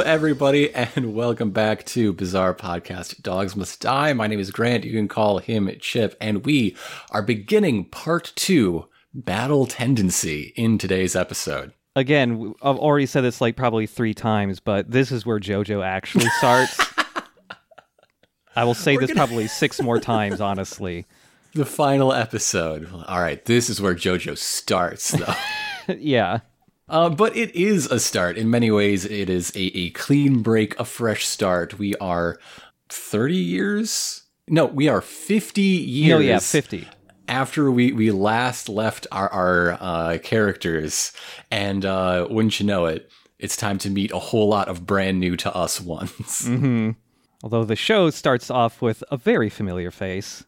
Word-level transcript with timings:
Hello, 0.00 0.10
everybody, 0.10 0.74
and 0.74 1.14
welcome 1.14 1.50
back 1.50 1.84
to 1.84 2.14
Bizarre 2.14 2.54
Podcast 2.54 3.20
Dogs 3.20 3.54
Must 3.54 3.78
Die. 3.82 4.14
My 4.14 4.28
name 4.28 4.40
is 4.40 4.50
Grant. 4.50 4.82
You 4.82 4.92
can 4.92 5.08
call 5.08 5.40
him 5.40 5.70
Chip, 5.78 6.16
and 6.22 6.42
we 6.46 6.74
are 7.10 7.20
beginning 7.20 7.84
part 7.84 8.32
two 8.34 8.86
Battle 9.12 9.66
Tendency 9.66 10.54
in 10.56 10.78
today's 10.78 11.14
episode. 11.14 11.74
Again, 11.94 12.54
I've 12.62 12.78
already 12.78 13.04
said 13.04 13.20
this 13.24 13.42
like 13.42 13.56
probably 13.56 13.86
three 13.86 14.14
times, 14.14 14.58
but 14.58 14.90
this 14.90 15.12
is 15.12 15.26
where 15.26 15.38
JoJo 15.38 15.84
actually 15.84 16.30
starts. 16.38 16.80
I 18.56 18.64
will 18.64 18.72
say 18.72 18.96
this 18.96 19.12
probably 19.12 19.48
six 19.48 19.82
more 19.82 20.00
times, 20.00 20.40
honestly. 20.40 21.06
The 21.52 21.66
final 21.66 22.12
episode. 22.12 22.88
All 23.06 23.20
right, 23.20 23.44
this 23.44 23.68
is 23.68 23.82
where 23.82 23.94
JoJo 23.94 24.38
starts, 24.38 25.10
though. 25.10 25.34
yeah. 25.98 26.38
Uh, 26.90 27.08
but 27.08 27.36
it 27.36 27.54
is 27.54 27.86
a 27.86 28.00
start. 28.00 28.36
In 28.36 28.50
many 28.50 28.70
ways, 28.70 29.04
it 29.04 29.30
is 29.30 29.50
a, 29.54 29.60
a 29.78 29.90
clean 29.90 30.42
break, 30.42 30.78
a 30.78 30.84
fresh 30.84 31.24
start. 31.24 31.78
We 31.78 31.94
are 31.96 32.38
30 32.88 33.36
years? 33.36 34.24
No, 34.48 34.66
we 34.66 34.88
are 34.88 35.00
50 35.00 35.62
years. 35.62 36.18
No, 36.18 36.18
yeah, 36.18 36.40
50. 36.40 36.88
After 37.28 37.70
we, 37.70 37.92
we 37.92 38.10
last 38.10 38.68
left 38.68 39.06
our, 39.12 39.28
our 39.28 39.78
uh, 39.80 40.18
characters. 40.20 41.12
And 41.48 41.84
uh, 41.84 42.26
wouldn't 42.28 42.58
you 42.58 42.66
know 42.66 42.86
it, 42.86 43.08
it's 43.38 43.56
time 43.56 43.78
to 43.78 43.90
meet 43.90 44.10
a 44.10 44.18
whole 44.18 44.48
lot 44.48 44.66
of 44.66 44.84
brand 44.84 45.20
new 45.20 45.36
to 45.36 45.54
us 45.54 45.80
ones. 45.80 46.48
Although 47.44 47.64
the 47.64 47.76
show 47.76 48.10
starts 48.10 48.50
off 48.50 48.82
with 48.82 49.04
a 49.12 49.16
very 49.16 49.48
familiar 49.48 49.92
face. 49.92 50.44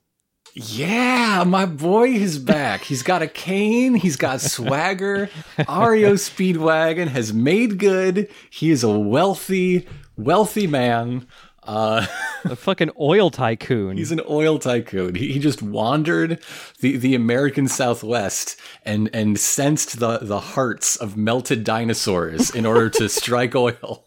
Yeah, 0.55 1.45
my 1.47 1.65
boy 1.65 2.09
is 2.11 2.39
back. 2.39 2.83
He's 2.83 3.03
got 3.03 3.23
a 3.23 3.27
cane. 3.27 3.95
He's 3.95 4.17
got 4.17 4.41
swagger. 4.43 5.31
Ario 5.59 6.13
Speedwagon 6.15 7.09
has 7.09 7.33
made 7.33 7.79
good. 7.79 8.29
He 8.51 8.71
is 8.71 8.85
a 8.85 8.99
wealthy, 8.99 9.89
wealthy 10.17 10.67
man. 10.67 11.27
Uh, 11.63 12.07
A 12.45 12.57
fucking 12.57 12.91
oil 12.99 13.31
tycoon. 13.31 13.97
he's 13.97 14.11
an 14.11 14.21
oil 14.29 14.59
tycoon. 14.59 15.15
He, 15.15 15.33
he 15.33 15.39
just 15.39 15.63
wandered 15.63 16.43
the, 16.81 16.97
the 16.97 17.15
American 17.15 17.69
Southwest 17.69 18.59
and, 18.85 19.09
and 19.15 19.39
sensed 19.39 20.01
the, 20.01 20.19
the 20.19 20.41
hearts 20.41 20.97
of 20.97 21.17
melted 21.17 21.63
dinosaurs 21.63 22.51
in 22.51 22.67
order 22.67 22.91
to 22.91 23.09
strike 23.09 23.55
oil. 23.55 24.07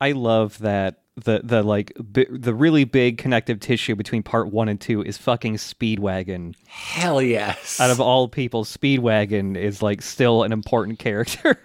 I 0.00 0.12
love 0.12 0.58
that 0.60 1.00
the 1.16 1.40
the 1.44 1.62
like 1.62 1.92
bi- 1.98 2.26
the 2.28 2.54
really 2.54 2.84
big 2.84 3.18
connective 3.18 3.60
tissue 3.60 3.94
between 3.94 4.22
part 4.22 4.50
one 4.50 4.68
and 4.68 4.80
two 4.80 5.02
is 5.02 5.16
fucking 5.16 5.56
Speedwagon. 5.56 6.54
Hell 6.66 7.22
yes. 7.22 7.80
Out 7.80 7.90
of 7.90 8.00
all 8.00 8.28
people, 8.28 8.64
Speedwagon 8.64 9.56
is 9.56 9.82
like 9.82 10.02
still 10.02 10.42
an 10.42 10.52
important 10.52 10.98
character. 10.98 11.62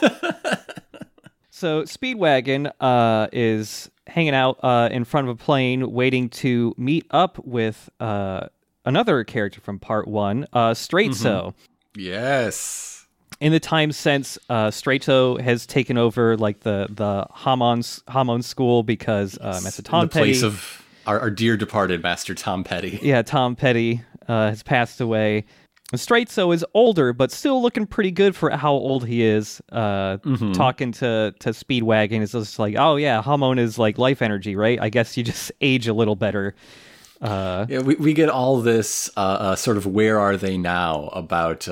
so 1.50 1.82
Speedwagon 1.82 2.72
uh, 2.80 3.28
is 3.32 3.90
hanging 4.08 4.34
out 4.34 4.58
uh, 4.62 4.88
in 4.90 5.04
front 5.04 5.28
of 5.28 5.34
a 5.40 5.42
plane, 5.42 5.92
waiting 5.92 6.28
to 6.30 6.74
meet 6.76 7.06
up 7.10 7.38
with 7.44 7.88
uh, 8.00 8.48
another 8.84 9.22
character 9.22 9.60
from 9.60 9.78
part 9.78 10.08
one, 10.08 10.46
uh, 10.52 10.70
Straizo. 10.70 11.54
yes. 11.96 12.97
In 13.40 13.52
the 13.52 13.60
time 13.60 13.92
since, 13.92 14.36
uh, 14.48 14.68
Straizo 14.68 15.40
has 15.40 15.64
taken 15.66 15.96
over 15.96 16.36
like 16.36 16.60
the 16.60 16.88
the 16.90 17.26
Hamon 17.30 17.82
Hamon 18.08 18.42
school 18.42 18.82
because 18.82 19.38
uh, 19.40 19.60
Master 19.62 19.82
Tom 19.82 20.02
the 20.02 20.08
Petty, 20.08 20.24
place 20.24 20.42
of 20.42 20.84
our, 21.06 21.20
our 21.20 21.30
dear 21.30 21.56
departed 21.56 22.02
master 22.02 22.34
Tom 22.34 22.64
Petty. 22.64 22.98
yeah, 23.02 23.22
Tom 23.22 23.54
Petty 23.54 24.02
uh, 24.26 24.48
has 24.50 24.62
passed 24.62 25.00
away. 25.00 25.44
Straizo 25.94 26.52
is 26.54 26.66
older, 26.74 27.14
but 27.14 27.30
still 27.32 27.62
looking 27.62 27.86
pretty 27.86 28.10
good 28.10 28.36
for 28.36 28.50
how 28.50 28.72
old 28.72 29.06
he 29.06 29.22
is. 29.22 29.62
Uh, 29.72 30.18
Talking 30.52 30.92
to 30.92 31.32
to 31.38 31.50
Speedwagon 31.50 32.20
is 32.20 32.32
just 32.32 32.58
like, 32.58 32.74
oh 32.76 32.96
yeah, 32.96 33.22
Hamon 33.22 33.58
is 33.58 33.78
like 33.78 33.96
life 33.96 34.20
energy, 34.20 34.54
right? 34.56 34.78
I 34.80 34.90
guess 34.90 35.16
you 35.16 35.22
just 35.22 35.50
age 35.60 35.86
a 35.88 35.94
little 35.94 36.16
better. 36.16 36.54
Uh, 37.22 37.66
Yeah, 37.68 37.80
we, 37.80 37.94
we 37.94 38.12
get 38.12 38.28
all 38.28 38.60
this 38.60 39.08
uh, 39.16 39.20
uh, 39.20 39.56
sort 39.56 39.76
of 39.76 39.86
where 39.86 40.18
are 40.18 40.36
they 40.36 40.58
now 40.58 41.06
about 41.14 41.66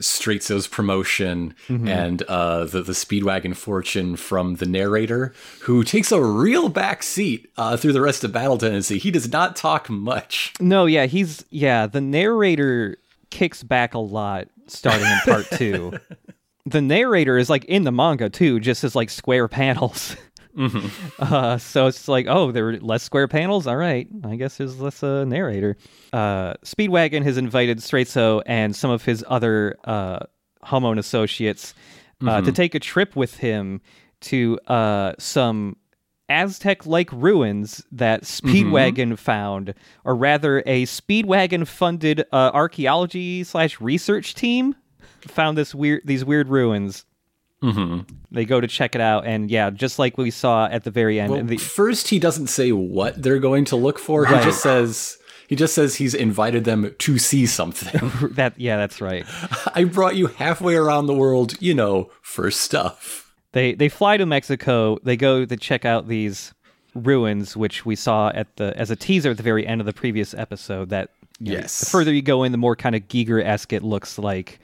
Straizo's 0.00 0.66
promotion 0.66 1.54
and 1.68 2.22
uh, 2.22 2.64
the 2.64 2.82
the 2.82 2.92
Speedwagon 2.92 3.56
fortune 3.56 4.16
from 4.16 4.56
the 4.56 4.66
narrator, 4.66 5.32
who 5.62 5.84
takes 5.84 6.12
a 6.12 6.22
real 6.22 6.68
back 6.68 7.02
seat 7.02 7.50
uh, 7.56 7.76
through 7.76 7.92
the 7.92 8.00
rest 8.00 8.24
of 8.24 8.32
Battle 8.32 8.58
Tendency. 8.58 8.98
He 8.98 9.10
does 9.10 9.30
not 9.30 9.56
talk 9.56 9.88
much. 9.88 10.52
No, 10.60 10.86
yeah, 10.86 11.06
he's 11.06 11.44
yeah. 11.50 11.86
The 11.86 12.00
narrator 12.00 12.98
kicks 13.30 13.62
back 13.62 13.94
a 13.94 13.98
lot 13.98 14.48
starting 14.66 15.06
in 15.06 15.18
part 15.24 15.46
two. 15.52 15.92
the 16.66 16.80
narrator 16.80 17.38
is 17.38 17.48
like 17.48 17.64
in 17.66 17.84
the 17.84 17.92
manga 17.92 18.28
too, 18.28 18.60
just 18.60 18.84
as 18.84 18.94
like 18.94 19.10
square 19.10 19.48
panels. 19.48 20.16
Uh, 21.18 21.56
so 21.58 21.86
it's 21.86 22.08
like, 22.08 22.26
oh, 22.28 22.52
there 22.52 22.68
are 22.68 22.78
less 22.78 23.02
square 23.02 23.28
panels. 23.28 23.66
All 23.66 23.76
right, 23.76 24.06
I 24.24 24.36
guess 24.36 24.58
there's 24.58 24.78
less 24.78 25.02
uh, 25.02 25.24
narrator. 25.24 25.76
Uh, 26.12 26.54
Speedwagon 26.64 27.22
has 27.22 27.36
invited 27.36 27.78
Straizo 27.78 28.42
and 28.46 28.74
some 28.76 28.90
of 28.90 29.04
his 29.04 29.24
other 29.28 29.76
uh, 29.84 30.20
Hamon 30.62 30.98
associates 30.98 31.74
uh, 32.26 32.40
to 32.40 32.52
take 32.52 32.74
a 32.74 32.80
trip 32.80 33.16
with 33.16 33.36
him 33.38 33.80
to 34.22 34.58
uh, 34.66 35.12
some 35.18 35.76
Aztec-like 36.28 37.12
ruins 37.12 37.84
that 37.92 38.22
Speedwagon 38.22 39.18
found, 39.18 39.74
or 40.04 40.14
rather, 40.14 40.62
a 40.66 40.84
Speedwagon-funded 40.84 42.24
uh, 42.32 42.50
archaeology 42.52 43.44
slash 43.44 43.80
research 43.80 44.34
team 44.34 44.74
found 45.28 45.56
this 45.56 45.74
weird 45.74 46.02
these 46.04 46.24
weird 46.24 46.48
ruins. 46.48 47.04
Mm-hmm. 47.62 48.00
They 48.30 48.44
go 48.44 48.60
to 48.60 48.66
check 48.68 48.94
it 48.94 49.00
out, 49.00 49.26
and 49.26 49.50
yeah, 49.50 49.70
just 49.70 49.98
like 49.98 50.18
we 50.18 50.30
saw 50.30 50.66
at 50.66 50.84
the 50.84 50.90
very 50.90 51.18
end, 51.18 51.32
Well, 51.32 51.42
the, 51.44 51.56
first, 51.56 52.08
he 52.08 52.18
doesn't 52.18 52.48
say 52.48 52.70
what 52.72 53.22
they're 53.22 53.38
going 53.38 53.64
to 53.66 53.76
look 53.76 53.98
for. 53.98 54.26
He 54.26 54.34
just 54.42 54.62
says 54.62 55.16
he 55.48 55.56
just 55.56 55.74
says 55.74 55.94
he's 55.94 56.14
invited 56.14 56.64
them 56.64 56.94
to 56.98 57.18
see 57.18 57.46
something. 57.46 58.10
that 58.34 58.58
yeah, 58.58 58.76
that's 58.76 59.00
right. 59.00 59.24
I 59.74 59.84
brought 59.84 60.16
you 60.16 60.26
halfway 60.26 60.74
around 60.74 61.06
the 61.06 61.14
world, 61.14 61.54
you 61.60 61.72
know, 61.74 62.10
for 62.20 62.50
stuff. 62.50 63.32
They 63.52 63.72
they 63.74 63.88
fly 63.88 64.16
to 64.18 64.26
Mexico. 64.26 64.98
They 65.02 65.16
go 65.16 65.44
to 65.46 65.56
check 65.56 65.84
out 65.86 66.08
these 66.08 66.52
ruins, 66.94 67.56
which 67.56 67.86
we 67.86 67.96
saw 67.96 68.30
at 68.34 68.54
the 68.56 68.76
as 68.76 68.90
a 68.90 68.96
teaser 68.96 69.30
at 69.30 69.36
the 69.38 69.42
very 69.42 69.66
end 69.66 69.80
of 69.80 69.86
the 69.86 69.92
previous 69.94 70.34
episode. 70.34 70.90
That 70.90 71.10
you 71.40 71.52
know, 71.52 71.58
Yes. 71.60 71.80
the 71.80 71.86
further 71.86 72.12
you 72.12 72.22
go 72.22 72.42
in, 72.42 72.52
the 72.52 72.58
more 72.58 72.76
kind 72.76 72.94
of 72.94 73.02
Giger 73.08 73.42
esque 73.42 73.72
it 73.72 73.82
looks 73.82 74.18
like. 74.18 74.58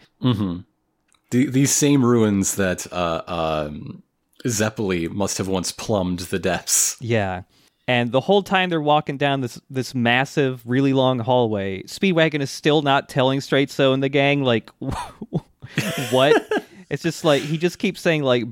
The, 1.32 1.46
these 1.46 1.72
same 1.72 2.04
ruins 2.04 2.56
that 2.56 2.86
uh, 2.92 3.22
um, 3.26 4.02
Zeppeli 4.44 5.10
must 5.10 5.38
have 5.38 5.48
once 5.48 5.72
plumbed 5.72 6.20
the 6.20 6.38
depths. 6.38 6.98
Yeah. 7.00 7.42
And 7.88 8.12
the 8.12 8.20
whole 8.20 8.42
time 8.42 8.68
they're 8.68 8.82
walking 8.82 9.16
down 9.16 9.40
this 9.40 9.58
this 9.70 9.94
massive, 9.94 10.62
really 10.66 10.92
long 10.92 11.18
hallway, 11.18 11.82
Speedwagon 11.84 12.40
is 12.40 12.50
still 12.50 12.82
not 12.82 13.08
telling 13.08 13.40
Straizo 13.40 13.94
and 13.94 14.02
the 14.02 14.10
gang 14.10 14.44
like 14.44 14.70
what. 16.10 16.42
it's 16.90 17.02
just 17.02 17.24
like 17.24 17.40
he 17.42 17.56
just 17.56 17.78
keeps 17.78 18.02
saying 18.02 18.22
like, 18.22 18.44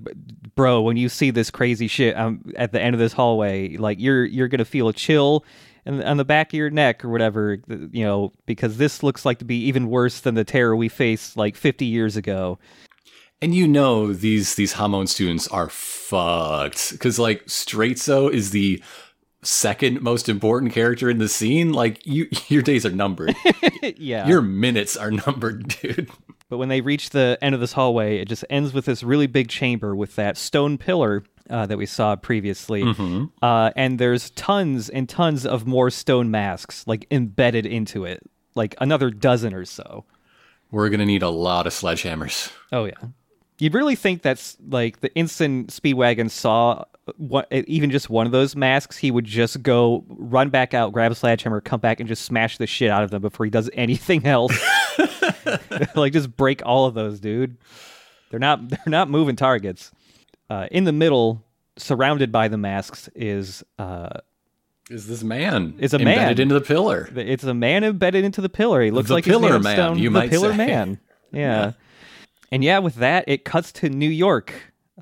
"Bro, 0.55 0.81
when 0.81 0.97
you 0.97 1.11
see 1.11 1.31
this 1.31 1.51
crazy 1.51 1.87
shit 1.87 2.17
um, 2.17 2.43
at 2.57 2.73
the 2.73 2.81
end 2.81 2.95
of 2.95 2.99
this 2.99 3.13
hallway, 3.13 3.77
like 3.77 4.01
you're 4.01 4.25
you're 4.25 4.49
gonna 4.49 4.65
feel 4.65 4.89
a 4.89 4.95
chill." 4.95 5.45
And 5.87 6.03
on 6.05 6.17
the 6.17 6.25
back 6.25 6.49
of 6.49 6.55
your 6.55 6.71
neck 6.71 7.05
or 7.05 7.09
whatever, 7.09 7.59
you 7.69 8.05
know, 8.05 8.33
because 8.47 8.77
this 8.77 9.03
looks 9.03 9.25
like 9.25 9.39
to 9.39 9.45
be 9.45 9.65
even 9.65 9.89
worse 9.89 10.21
than 10.21 10.35
the 10.35 10.45
terror 10.45 10.77
we 10.77 10.89
faced 10.89 11.37
like 11.37 11.57
50 11.57 11.85
years 11.85 12.17
ago. 12.17 12.59
And 13.43 13.55
you 13.55 13.67
know 13.67 14.13
these 14.13 14.57
these 14.57 14.75
Hamon 14.75 15.07
students 15.07 15.49
are 15.49 15.71
fucked 15.71 16.93
because 16.93 17.19
like 17.19 17.47
Straizo 17.47 18.31
is 18.31 18.51
the 18.51 18.83
second 19.43 20.03
most 20.03 20.29
important 20.29 20.73
character 20.73 21.09
in 21.09 21.19
the 21.19 21.29
scene. 21.29 21.73
Like 21.73 22.05
you, 22.07 22.29
your 22.49 22.63
days 22.63 22.85
are 22.85 22.91
numbered. 22.91 23.35
yeah. 23.97 24.27
your 24.27 24.43
minutes 24.43 24.97
are 24.97 25.11
numbered, 25.27 25.69
dude. 25.81 26.11
But 26.49 26.59
when 26.59 26.69
they 26.69 26.81
reach 26.81 27.11
the 27.11 27.39
end 27.41 27.55
of 27.55 27.61
this 27.61 27.73
hallway, 27.73 28.19
it 28.19 28.29
just 28.29 28.45
ends 28.51 28.73
with 28.73 28.85
this 28.85 29.03
really 29.03 29.29
big 29.29 29.49
chamber 29.49 29.95
with 29.95 30.17
that 30.17 30.37
stone 30.37 30.79
pillar 30.79 31.23
uh, 31.51 31.67
that 31.67 31.77
we 31.79 31.87
saw 31.87 32.17
previously. 32.17 32.83
Uh, 33.43 33.71
and 33.77 33.99
there's 33.99 34.31
tons 34.31 34.89
and 34.89 35.09
tons 35.09 35.45
of 35.45 35.67
more 35.67 35.91
stone 35.91 36.31
masks, 36.31 36.87
like 36.87 37.07
embedded 37.11 37.67
into 37.67 38.05
it, 38.05 38.23
like 38.55 38.75
another 38.81 39.11
dozen 39.11 39.55
or 39.55 39.65
so. 39.65 40.05
We're 40.71 40.89
gonna 40.89 41.07
need 41.07 41.23
a 41.23 41.31
lot 41.31 41.67
of 41.67 41.73
sledgehammers. 41.73 42.53
Oh, 42.73 42.85
yeah. 42.85 42.93
You'd 43.59 43.75
really 43.75 43.97
think 43.97 44.23
that's 44.23 44.57
like 44.69 45.01
the 45.01 45.13
instant 45.15 45.69
Speedwagon 45.69 46.31
saw 46.31 46.85
what, 47.17 47.49
even 47.53 47.91
just 47.91 48.09
one 48.09 48.27
of 48.27 48.33
those 48.33 48.57
masks, 48.57 48.97
he 48.97 49.11
would 49.11 49.25
just 49.25 49.63
go 49.63 50.05
run 50.09 50.49
back 50.49 50.75
out, 50.75 50.93
grab 50.93 51.13
a 51.13 51.15
sledgehammer, 51.15 51.61
come 51.61 51.81
back, 51.81 52.01
and 52.01 52.09
just 52.09 52.25
smash 52.25 52.59
the 52.59 52.67
shit 52.67 52.91
out 52.91 53.03
of 53.03 53.11
them 53.11 53.21
before 53.21 53.45
he 53.45 53.51
does 53.51 53.69
anything 53.75 54.27
else. 54.27 54.59
like 55.95 56.13
just 56.13 56.37
break 56.37 56.63
all 56.65 56.87
of 56.87 56.95
those, 56.95 57.21
dude. 57.21 57.57
They're 58.31 58.41
not 58.41 58.69
they're 58.69 58.79
not 58.87 59.11
moving 59.11 59.37
targets. 59.37 59.91
Uh, 60.51 60.67
in 60.73 60.85
the 60.85 60.93
middle, 60.93 61.45
surrounded 61.79 62.31
by 62.33 62.49
the 62.49 62.59
masks, 62.59 63.09
is 63.15 63.63
uh, 63.79 64.09
Is 64.91 65.07
this 65.07 65.23
man? 65.23 65.75
Is 65.79 65.95
a 65.95 65.99
embedded 65.99 66.39
man. 66.39 66.41
into 66.41 66.55
the 66.55 66.61
pillar? 66.61 67.09
it's 67.15 67.45
a 67.45 67.55
man 67.55 67.85
embedded 67.85 68.25
into 68.25 68.41
the 68.41 68.49
pillar. 68.49 68.83
He 68.83 68.91
looks 68.91 69.09
The 69.09 69.15
like 69.15 69.25
pillar 69.25 69.59
man, 69.61 69.77
stone. 69.77 69.99
you 69.99 70.11
the 70.11 70.19
might 70.19 70.31
pillar 70.31 70.51
say. 70.51 70.57
man. 70.57 71.01
Yeah. 71.33 71.73
And 72.51 72.65
yeah, 72.65 72.81
with 72.81 72.97
that, 72.97 73.25
it 73.29 73.45
cuts 73.45 73.71
to 73.75 73.89
New 73.89 74.09
York. 74.09 74.53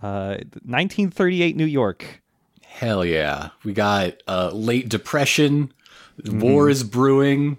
Uh, 0.02 0.36
1938 0.66 1.56
New 1.56 1.64
York. 1.64 2.20
Hell 2.62 3.02
yeah. 3.02 3.48
We 3.64 3.72
got 3.72 4.22
uh, 4.28 4.50
late 4.52 4.90
depression, 4.90 5.72
war 6.26 6.68
is 6.68 6.84
brewing, 6.84 7.56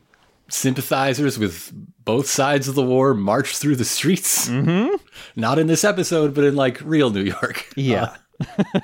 sympathizers 0.50 1.40
with 1.40 1.74
both 2.06 2.28
sides 2.28 2.68
of 2.68 2.76
the 2.76 2.84
war 2.84 3.16
march 3.16 3.58
through 3.58 3.76
the 3.78 3.86
streets. 3.86 4.48
Mm-hmm. 4.48 4.96
Not 5.36 5.60
in 5.60 5.68
this 5.68 5.84
episode, 5.84 6.34
but 6.34 6.44
in 6.44 6.56
like 6.56 6.80
real 6.84 7.10
New 7.10 7.24
York. 7.24 7.68
Yeah. 7.76 8.16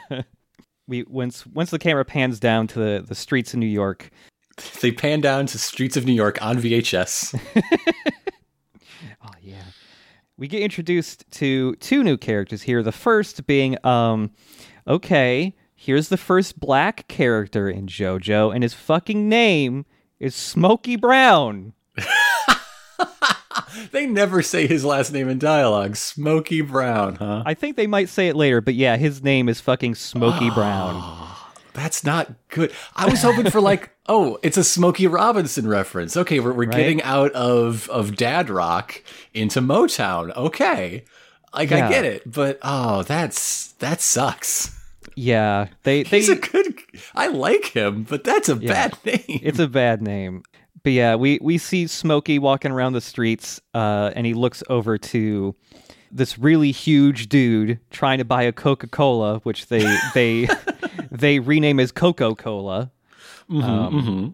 we 0.87 1.03
once 1.03 1.45
once 1.47 1.69
the 1.71 1.79
camera 1.79 2.05
pans 2.05 2.39
down 2.39 2.67
to 2.67 2.79
the, 2.79 3.05
the 3.07 3.15
streets 3.15 3.53
of 3.53 3.59
New 3.59 3.65
York, 3.65 4.11
They 4.81 4.91
pan 4.91 5.21
down 5.21 5.45
to 5.47 5.57
streets 5.57 5.95
of 5.97 6.05
New 6.05 6.13
York 6.13 6.41
on 6.41 6.57
VHS. 6.57 7.39
Oh 9.23 9.31
yeah. 9.41 9.63
We 10.37 10.47
get 10.47 10.61
introduced 10.61 11.25
to 11.31 11.75
two 11.77 12.03
new 12.03 12.15
characters 12.17 12.61
here. 12.61 12.83
The 12.83 12.91
first 12.91 13.47
being 13.47 13.77
um 13.85 14.31
okay, 14.87 15.55
here's 15.75 16.09
the 16.09 16.17
first 16.17 16.59
black 16.59 17.07
character 17.07 17.67
in 17.69 17.87
JoJo 17.87 18.53
and 18.53 18.61
his 18.63 18.73
fucking 18.75 19.27
name 19.27 19.85
is 20.19 20.35
Smokey 20.35 20.95
Brown. 20.95 21.73
they 23.91 24.05
never 24.05 24.41
say 24.41 24.67
his 24.67 24.83
last 24.85 25.11
name 25.11 25.29
in 25.29 25.39
dialogue. 25.39 25.95
Smokey 25.95 26.61
Brown, 26.61 27.15
huh? 27.15 27.43
I 27.45 27.53
think 27.53 27.75
they 27.75 27.87
might 27.87 28.09
say 28.09 28.27
it 28.27 28.35
later, 28.35 28.61
but 28.61 28.73
yeah, 28.75 28.97
his 28.97 29.23
name 29.23 29.49
is 29.49 29.61
fucking 29.61 29.95
Smokey 29.95 30.49
ah, 30.51 30.55
Brown. 30.55 31.31
That's 31.73 32.03
not 32.03 32.33
good. 32.49 32.71
I 32.95 33.09
was 33.09 33.21
hoping 33.21 33.51
for 33.51 33.59
like, 33.59 33.91
oh, 34.07 34.39
it's 34.43 34.57
a 34.57 34.63
Smokey 34.63 35.07
Robinson 35.07 35.67
reference. 35.67 36.15
Okay, 36.15 36.39
we're, 36.39 36.53
we're 36.53 36.67
Right. 36.67 36.77
getting 36.77 37.01
out 37.03 37.31
of 37.33 37.89
of 37.89 38.15
dad 38.15 38.49
rock 38.49 39.03
into 39.33 39.61
Motown. 39.61 40.35
Okay, 40.35 41.03
like 41.53 41.71
I 41.71 41.89
get 41.89 42.05
it, 42.05 42.29
but 42.29 42.59
oh, 42.61 43.03
that's 43.03 43.73
that 43.73 44.01
sucks. 44.01 44.71
Yeah, 45.15 45.67
they 45.83 46.03
they 46.03 46.17
He's 46.19 46.29
a 46.29 46.35
good. 46.35 46.75
I 47.13 47.27
like 47.27 47.65
him, 47.67 48.03
but 48.03 48.23
that's 48.23 48.49
a 48.49 48.55
bad 48.55 48.97
name. 49.05 49.21
it's 49.27 49.59
a 49.59 49.67
bad 49.67 50.01
name. 50.01 50.43
But 50.85 50.91
yeah, 50.93 51.15
we 51.15 51.39
we 51.41 51.57
see 51.57 51.87
Smokey 51.87 52.37
walking 52.37 52.71
around 52.71 52.93
the 52.93 53.01
streets, 53.01 53.59
uh, 53.73 54.11
and 54.15 54.23
he 54.23 54.35
looks 54.35 54.61
over 54.69 54.99
to 54.99 55.55
this 56.11 56.37
really 56.37 56.71
huge 56.71 57.27
dude 57.27 57.79
trying 57.89 58.19
to 58.19 58.23
buy 58.23 58.43
a 58.43 58.51
Coca 58.51 58.85
Cola, 58.85 59.39
which 59.39 59.65
they 59.65 59.83
they 60.13 60.47
they 61.11 61.39
rename 61.39 61.79
as 61.79 61.91
Coca 61.91 62.35
Cola. 62.35 62.91
Mm-hmm, 63.49 63.63
um, 63.63 63.93
mm-hmm. 63.93 64.27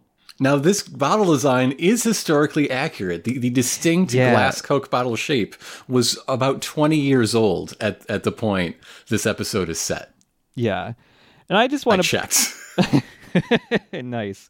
Now, 0.44 0.58
this 0.58 0.84
bottle 0.84 1.28
design 1.28 1.72
is 1.80 2.04
historically 2.04 2.70
accurate. 2.70 3.24
The, 3.24 3.38
the 3.38 3.50
distinct 3.50 4.14
Yeah. 4.14 4.32
glass 4.32 4.60
Coke 4.62 4.90
bottle 4.92 5.16
shape 5.16 5.56
was 5.88 6.20
about 6.28 6.62
20 6.62 6.98
years 6.98 7.34
old 7.34 7.78
at, 7.80 8.02
at 8.10 8.24
the 8.24 8.32
point 8.34 8.76
this 9.08 9.26
episode 9.26 9.70
is 9.70 9.80
set. 9.80 10.14
Yeah, 10.56 10.96
and 11.48 11.58
I 11.58 11.70
just 11.70 11.86
want 11.86 12.04
to 12.04 12.08
checked. 12.10 12.54
nice. 13.94 14.50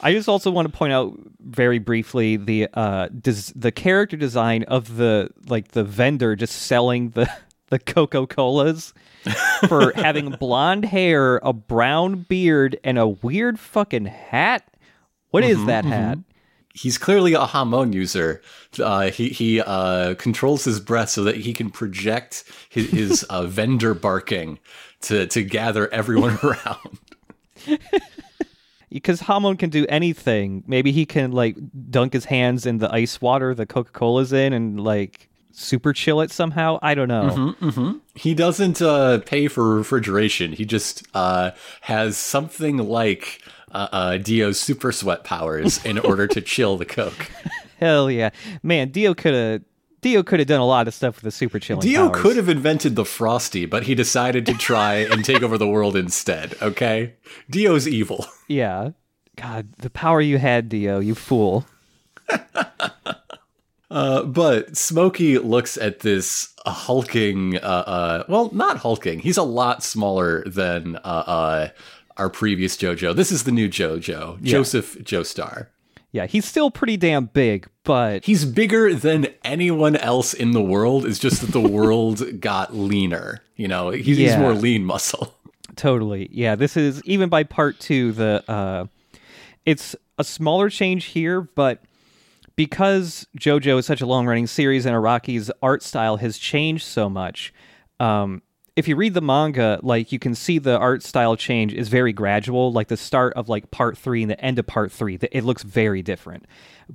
I 0.00 0.12
just 0.12 0.28
also 0.28 0.50
want 0.50 0.70
to 0.70 0.76
point 0.76 0.92
out 0.92 1.18
very 1.40 1.78
briefly 1.78 2.36
the 2.36 2.68
uh 2.74 3.08
des- 3.08 3.52
the 3.54 3.72
character 3.72 4.16
design 4.16 4.62
of 4.64 4.96
the 4.96 5.30
like 5.46 5.68
the 5.72 5.84
vendor 5.84 6.36
just 6.36 6.54
selling 6.54 7.10
the 7.10 7.28
the 7.70 7.78
Coca 7.78 8.26
Colas 8.26 8.94
for 9.68 9.92
having 9.96 10.30
blonde 10.30 10.84
hair, 10.84 11.38
a 11.42 11.52
brown 11.52 12.26
beard, 12.28 12.78
and 12.84 12.98
a 12.98 13.08
weird 13.08 13.58
fucking 13.58 14.06
hat. 14.06 14.64
What 15.30 15.44
is 15.44 15.64
that 15.66 15.84
hat? 15.84 16.18
He's 16.72 16.96
clearly 16.96 17.34
a 17.34 17.44
Hamon 17.44 17.92
user. 17.92 18.40
Uh, 18.80 19.10
he 19.10 19.28
he 19.30 19.60
uh, 19.60 20.14
controls 20.14 20.64
his 20.64 20.80
breath 20.80 21.10
so 21.10 21.24
that 21.24 21.36
he 21.36 21.52
can 21.52 21.70
project 21.70 22.44
his, 22.68 22.90
his 22.90 23.26
uh, 23.28 23.42
vendor 23.46 23.94
barking 23.94 24.58
to, 25.02 25.26
to 25.26 25.42
gather 25.42 25.92
everyone 25.92 26.38
around. 26.42 26.98
Because 28.90 29.20
Hamon 29.20 29.56
can 29.56 29.70
do 29.70 29.86
anything. 29.88 30.64
Maybe 30.66 30.92
he 30.92 31.04
can 31.06 31.32
like 31.32 31.56
dunk 31.90 32.12
his 32.12 32.26
hands 32.26 32.66
in 32.66 32.78
the 32.78 32.92
ice 32.92 33.20
water 33.20 33.54
the 33.54 33.66
Coca 33.66 33.92
Cola's 33.92 34.32
in 34.32 34.52
and 34.52 34.80
like 34.80 35.28
super 35.52 35.92
chill 35.92 36.20
it 36.20 36.30
somehow. 36.30 36.78
I 36.82 36.94
don't 36.94 37.08
know. 37.08 37.54
He 38.14 38.34
doesn't 38.34 38.80
uh, 38.80 39.18
pay 39.20 39.48
for 39.48 39.74
refrigeration. 39.74 40.52
He 40.52 40.64
just 40.64 41.06
uh, 41.14 41.50
has 41.82 42.16
something 42.16 42.78
like 42.78 43.42
uh, 43.72 43.88
uh, 43.92 44.16
Dio's 44.18 44.58
super 44.58 44.92
sweat 44.92 45.24
powers 45.24 45.84
in 45.84 45.98
order 45.98 46.26
to 46.26 46.40
chill 46.40 46.76
the 46.76 46.86
Coke. 46.86 47.30
Hell 47.78 48.10
yeah, 48.10 48.30
man! 48.62 48.90
Dio 48.90 49.14
could 49.14 49.34
have 49.34 49.62
Dio 50.00 50.22
could 50.22 50.38
have 50.38 50.48
done 50.48 50.60
a 50.60 50.66
lot 50.66 50.86
of 50.88 50.94
stuff 50.94 51.16
with 51.16 51.24
the 51.24 51.30
super 51.30 51.58
chilling. 51.58 51.80
Dio 51.82 52.08
powers. 52.08 52.22
could 52.22 52.36
have 52.36 52.48
invented 52.48 52.94
the 52.96 53.04
Frosty, 53.04 53.66
but 53.66 53.82
he 53.84 53.94
decided 53.94 54.46
to 54.46 54.54
try 54.54 54.94
and 54.96 55.24
take 55.24 55.42
over 55.42 55.58
the 55.58 55.66
world 55.68 55.96
instead, 55.96 56.54
okay? 56.62 57.14
Dio's 57.50 57.86
evil. 57.88 58.26
Yeah. 58.50 58.92
God, 59.36 59.74
the 59.76 59.90
power 59.90 60.20
you 60.22 60.38
had, 60.38 60.68
Dio, 60.70 61.00
you 61.00 61.14
fool. 61.14 61.66
Uh, 63.90 64.22
but 64.22 64.76
Smokey 64.76 65.38
looks 65.38 65.78
at 65.78 66.00
this 66.00 66.52
hulking, 66.66 67.56
uh, 67.56 67.60
uh, 67.86 68.24
well, 68.28 68.50
not 68.52 68.76
hulking. 68.76 69.20
He's 69.20 69.38
a 69.38 69.42
lot 69.42 69.82
smaller 69.82 70.44
than 70.44 70.96
uh, 70.96 70.98
uh, 71.26 71.68
our 72.18 72.28
previous 72.28 72.76
JoJo. 72.76 73.16
This 73.16 73.32
is 73.32 73.44
the 73.44 73.50
new 73.50 73.66
JoJo, 73.66 74.42
Joseph 74.42 74.98
Joestar. 74.98 75.68
Yeah, 76.10 76.26
he's 76.26 76.46
still 76.46 76.70
pretty 76.70 76.96
damn 76.96 77.26
big, 77.26 77.68
but 77.84 78.24
He's 78.24 78.44
bigger 78.44 78.94
than 78.94 79.26
anyone 79.44 79.94
else 79.96 80.32
in 80.32 80.52
the 80.52 80.62
world. 80.62 81.04
It's 81.04 81.18
just 81.18 81.42
that 81.42 81.50
the 81.52 81.60
world 81.68 82.40
got 82.40 82.74
leaner. 82.74 83.42
You 83.56 83.68
know, 83.68 83.90
he's, 83.90 84.16
he's 84.16 84.36
more 84.36 84.54
lean 84.54 84.84
muscle. 84.84 85.34
totally. 85.76 86.28
Yeah, 86.32 86.54
this 86.54 86.76
is 86.76 87.02
even 87.04 87.28
by 87.28 87.42
part 87.44 87.78
two. 87.78 88.12
The 88.12 88.42
uh, 88.48 88.86
it's 89.66 89.94
a 90.16 90.24
smaller 90.24 90.70
change 90.70 91.06
here, 91.06 91.42
but 91.42 91.82
because 92.56 93.26
JoJo 93.38 93.78
is 93.78 93.86
such 93.86 94.00
a 94.00 94.06
long 94.06 94.26
running 94.26 94.46
series 94.46 94.86
and 94.86 94.94
Araki's 94.96 95.50
art 95.62 95.82
style 95.82 96.16
has 96.16 96.38
changed 96.38 96.84
so 96.84 97.08
much. 97.08 97.52
Um, 98.00 98.42
if 98.78 98.86
you 98.86 98.94
read 98.94 99.12
the 99.12 99.20
manga, 99.20 99.80
like 99.82 100.12
you 100.12 100.20
can 100.20 100.36
see 100.36 100.58
the 100.58 100.78
art 100.78 101.02
style 101.02 101.34
change 101.34 101.74
is 101.74 101.88
very 101.88 102.12
gradual. 102.12 102.70
Like 102.70 102.86
the 102.86 102.96
start 102.96 103.32
of 103.34 103.48
like 103.48 103.72
part 103.72 103.98
three 103.98 104.22
and 104.22 104.30
the 104.30 104.40
end 104.40 104.60
of 104.60 104.68
part 104.68 104.92
three, 104.92 105.18
th- 105.18 105.32
it 105.34 105.42
looks 105.42 105.64
very 105.64 106.00
different. 106.00 106.46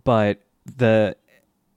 But 0.06 0.42
the 0.78 1.18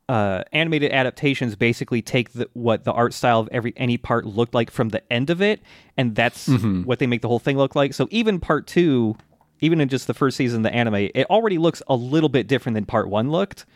uh, 0.09 0.45
animated 0.53 0.93
adaptations 0.93 1.57
basically 1.57 2.03
take 2.03 2.35
the, 2.35 2.49
what 2.53 2.85
the 2.85 2.93
art 2.93 3.15
style 3.15 3.41
of 3.41 3.49
every 3.51 3.73
any 3.77 3.97
part 3.97 4.27
looked 4.27 4.55
like 4.55 4.71
from 4.71 4.91
the 4.91 5.03
end 5.13 5.29
of 5.29 5.43
it, 5.43 5.61
and 5.97 6.15
that's 6.15 6.47
what 6.85 7.01
they 7.01 7.09
make 7.09 7.23
the 7.23 7.29
whole 7.29 7.41
thing 7.41 7.57
look 7.57 7.75
like. 7.75 7.93
So 7.93 8.07
even 8.13 8.39
part 8.39 8.69
two, 8.69 9.17
even 9.61 9.81
in 9.81 9.89
just 9.89 10.07
the 10.07 10.15
first 10.15 10.37
season 10.37 10.65
of 10.65 10.71
the 10.71 10.77
anime, 10.77 11.11
it 11.17 11.27
already 11.29 11.59
looks 11.59 11.83
a 11.89 11.97
little 11.97 12.29
bit 12.29 12.47
different 12.47 12.75
than 12.75 12.87
part 12.87 13.09
one 13.09 13.33
looked. 13.33 13.67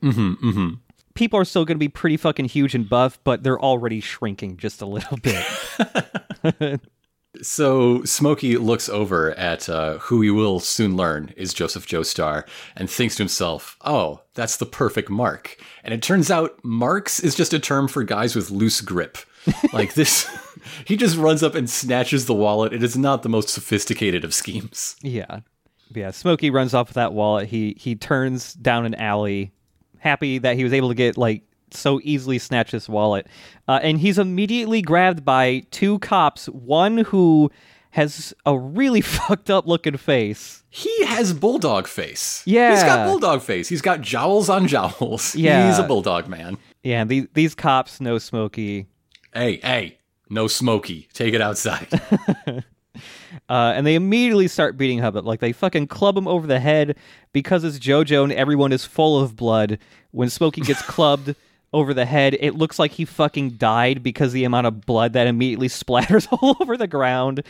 Mm-hmm, 0.00 0.48
mm-hmm. 0.48 0.68
People 1.14 1.38
are 1.38 1.44
still 1.44 1.64
going 1.64 1.76
to 1.76 1.80
be 1.80 1.88
pretty 1.88 2.16
fucking 2.16 2.46
huge 2.46 2.74
and 2.74 2.88
buff, 2.88 3.18
but 3.24 3.42
they're 3.42 3.60
already 3.60 4.00
shrinking 4.00 4.56
just 4.56 4.82
a 4.82 4.86
little 4.86 5.18
bit. 5.18 6.80
So 7.40 8.04
Smokey 8.04 8.58
looks 8.58 8.88
over 8.90 9.30
at 9.32 9.68
uh, 9.68 9.98
who 9.98 10.18
we 10.18 10.30
will 10.30 10.60
soon 10.60 10.96
learn 10.96 11.32
is 11.36 11.54
Joseph 11.54 11.86
Joestar 11.86 12.46
and 12.76 12.90
thinks 12.90 13.16
to 13.16 13.22
himself, 13.22 13.78
oh, 13.82 14.20
that's 14.34 14.58
the 14.58 14.66
perfect 14.66 15.08
mark. 15.08 15.56
And 15.82 15.94
it 15.94 16.02
turns 16.02 16.30
out 16.30 16.62
marks 16.62 17.20
is 17.20 17.34
just 17.34 17.54
a 17.54 17.58
term 17.58 17.88
for 17.88 18.04
guys 18.04 18.36
with 18.36 18.50
loose 18.50 18.82
grip. 18.82 19.16
like 19.72 19.94
this, 19.94 20.28
he 20.86 20.96
just 20.96 21.16
runs 21.16 21.42
up 21.42 21.54
and 21.54 21.70
snatches 21.70 22.26
the 22.26 22.34
wallet. 22.34 22.74
It 22.74 22.82
is 22.82 22.98
not 22.98 23.22
the 23.22 23.28
most 23.30 23.48
sophisticated 23.48 24.24
of 24.24 24.34
schemes. 24.34 24.96
Yeah. 25.00 25.40
Yeah, 25.94 26.10
Smokey 26.10 26.50
runs 26.50 26.74
off 26.74 26.88
with 26.88 26.94
that 26.94 27.12
wallet. 27.12 27.48
He 27.48 27.76
he 27.78 27.96
turns 27.96 28.54
down 28.54 28.86
an 28.86 28.94
alley, 28.94 29.52
happy 30.02 30.38
that 30.38 30.56
he 30.56 30.64
was 30.64 30.72
able 30.72 30.88
to 30.88 30.94
get 30.94 31.16
like 31.16 31.42
so 31.70 32.00
easily 32.02 32.38
snatch 32.38 32.72
this 32.72 32.88
wallet. 32.88 33.26
Uh, 33.68 33.78
and 33.82 33.98
he's 33.98 34.18
immediately 34.18 34.82
grabbed 34.82 35.24
by 35.24 35.62
two 35.70 35.98
cops, 36.00 36.46
one 36.46 36.98
who 36.98 37.50
has 37.90 38.34
a 38.44 38.58
really 38.58 39.00
fucked 39.16 39.48
up 39.48 39.66
looking 39.66 39.96
face. 39.96 40.64
He 40.70 41.04
has 41.04 41.32
bulldog 41.32 41.86
face. 41.86 42.42
Yeah. 42.46 42.72
He's 42.72 42.82
got 42.82 43.06
bulldog 43.06 43.42
face. 43.42 43.68
He's 43.68 43.82
got 43.82 44.00
jowls 44.00 44.48
on 44.48 44.66
jowls. 44.66 45.34
Yeah. 45.36 45.68
He's 45.68 45.78
a 45.78 45.84
bulldog 45.86 46.28
man. 46.28 46.58
Yeah, 46.82 47.04
these 47.04 47.26
these 47.32 47.54
cops 47.54 48.00
know 48.00 48.18
Smokey. 48.18 48.86
Hey, 49.32 49.58
hey, 49.58 49.98
no 50.28 50.48
Smokey. 50.48 51.08
Take 51.12 51.32
it 51.32 51.40
outside. 51.40 51.88
Uh, 53.48 53.72
and 53.74 53.86
they 53.86 53.94
immediately 53.94 54.48
start 54.48 54.76
beating 54.76 54.98
Hubbard. 54.98 55.24
Like 55.24 55.40
they 55.40 55.52
fucking 55.52 55.88
club 55.88 56.16
him 56.16 56.28
over 56.28 56.46
the 56.46 56.60
head 56.60 56.96
because 57.32 57.64
it's 57.64 57.78
JoJo 57.78 58.24
and 58.24 58.32
everyone 58.32 58.72
is 58.72 58.84
full 58.84 59.20
of 59.20 59.36
blood. 59.36 59.78
When 60.10 60.28
Smokey 60.30 60.60
gets 60.62 60.82
clubbed 60.86 61.34
over 61.72 61.94
the 61.94 62.04
head, 62.04 62.36
it 62.40 62.54
looks 62.54 62.78
like 62.78 62.92
he 62.92 63.04
fucking 63.04 63.50
died 63.52 64.02
because 64.02 64.32
the 64.32 64.44
amount 64.44 64.66
of 64.66 64.84
blood 64.86 65.14
that 65.14 65.26
immediately 65.26 65.68
splatters 65.68 66.26
all 66.30 66.56
over 66.60 66.76
the 66.76 66.86
ground. 66.86 67.42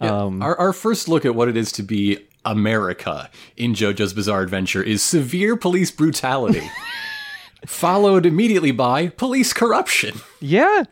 Um, 0.00 0.42
our, 0.42 0.58
our 0.58 0.72
first 0.72 1.08
look 1.08 1.24
at 1.24 1.34
what 1.34 1.48
it 1.48 1.56
is 1.56 1.72
to 1.72 1.82
be 1.82 2.18
America 2.44 3.30
in 3.56 3.74
JoJo's 3.74 4.12
Bizarre 4.12 4.42
Adventure 4.42 4.82
is 4.82 5.02
severe 5.02 5.56
police 5.56 5.90
brutality, 5.90 6.70
followed 7.66 8.24
immediately 8.26 8.70
by 8.72 9.08
police 9.08 9.52
corruption. 9.52 10.20
yeah. 10.40 10.84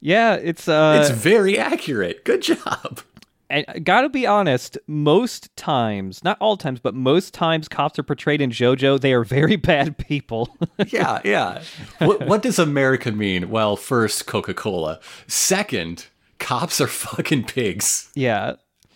Yeah, 0.00 0.34
it's 0.34 0.68
uh, 0.68 0.98
it's 1.00 1.10
very 1.10 1.58
accurate. 1.58 2.24
Good 2.24 2.42
job. 2.42 3.00
And 3.50 3.84
gotta 3.84 4.08
be 4.08 4.26
honest, 4.26 4.76
most 4.86 5.54
times, 5.56 6.22
not 6.22 6.36
all 6.40 6.56
times, 6.56 6.80
but 6.80 6.94
most 6.94 7.32
times, 7.34 7.68
cops 7.68 7.98
are 7.98 8.02
portrayed 8.02 8.40
in 8.40 8.50
JoJo. 8.50 9.00
They 9.00 9.12
are 9.12 9.24
very 9.24 9.56
bad 9.72 9.96
people. 9.98 10.56
yeah, 10.88 11.20
yeah. 11.24 11.62
What, 11.98 12.26
what 12.26 12.42
does 12.42 12.58
America 12.58 13.10
mean? 13.12 13.50
Well, 13.50 13.76
first, 13.76 14.26
Coca 14.26 14.54
Cola. 14.54 15.00
Second, 15.26 16.06
cops 16.38 16.80
are 16.80 16.86
fucking 16.86 17.44
pigs. 17.44 18.10
yeah, 18.14 18.54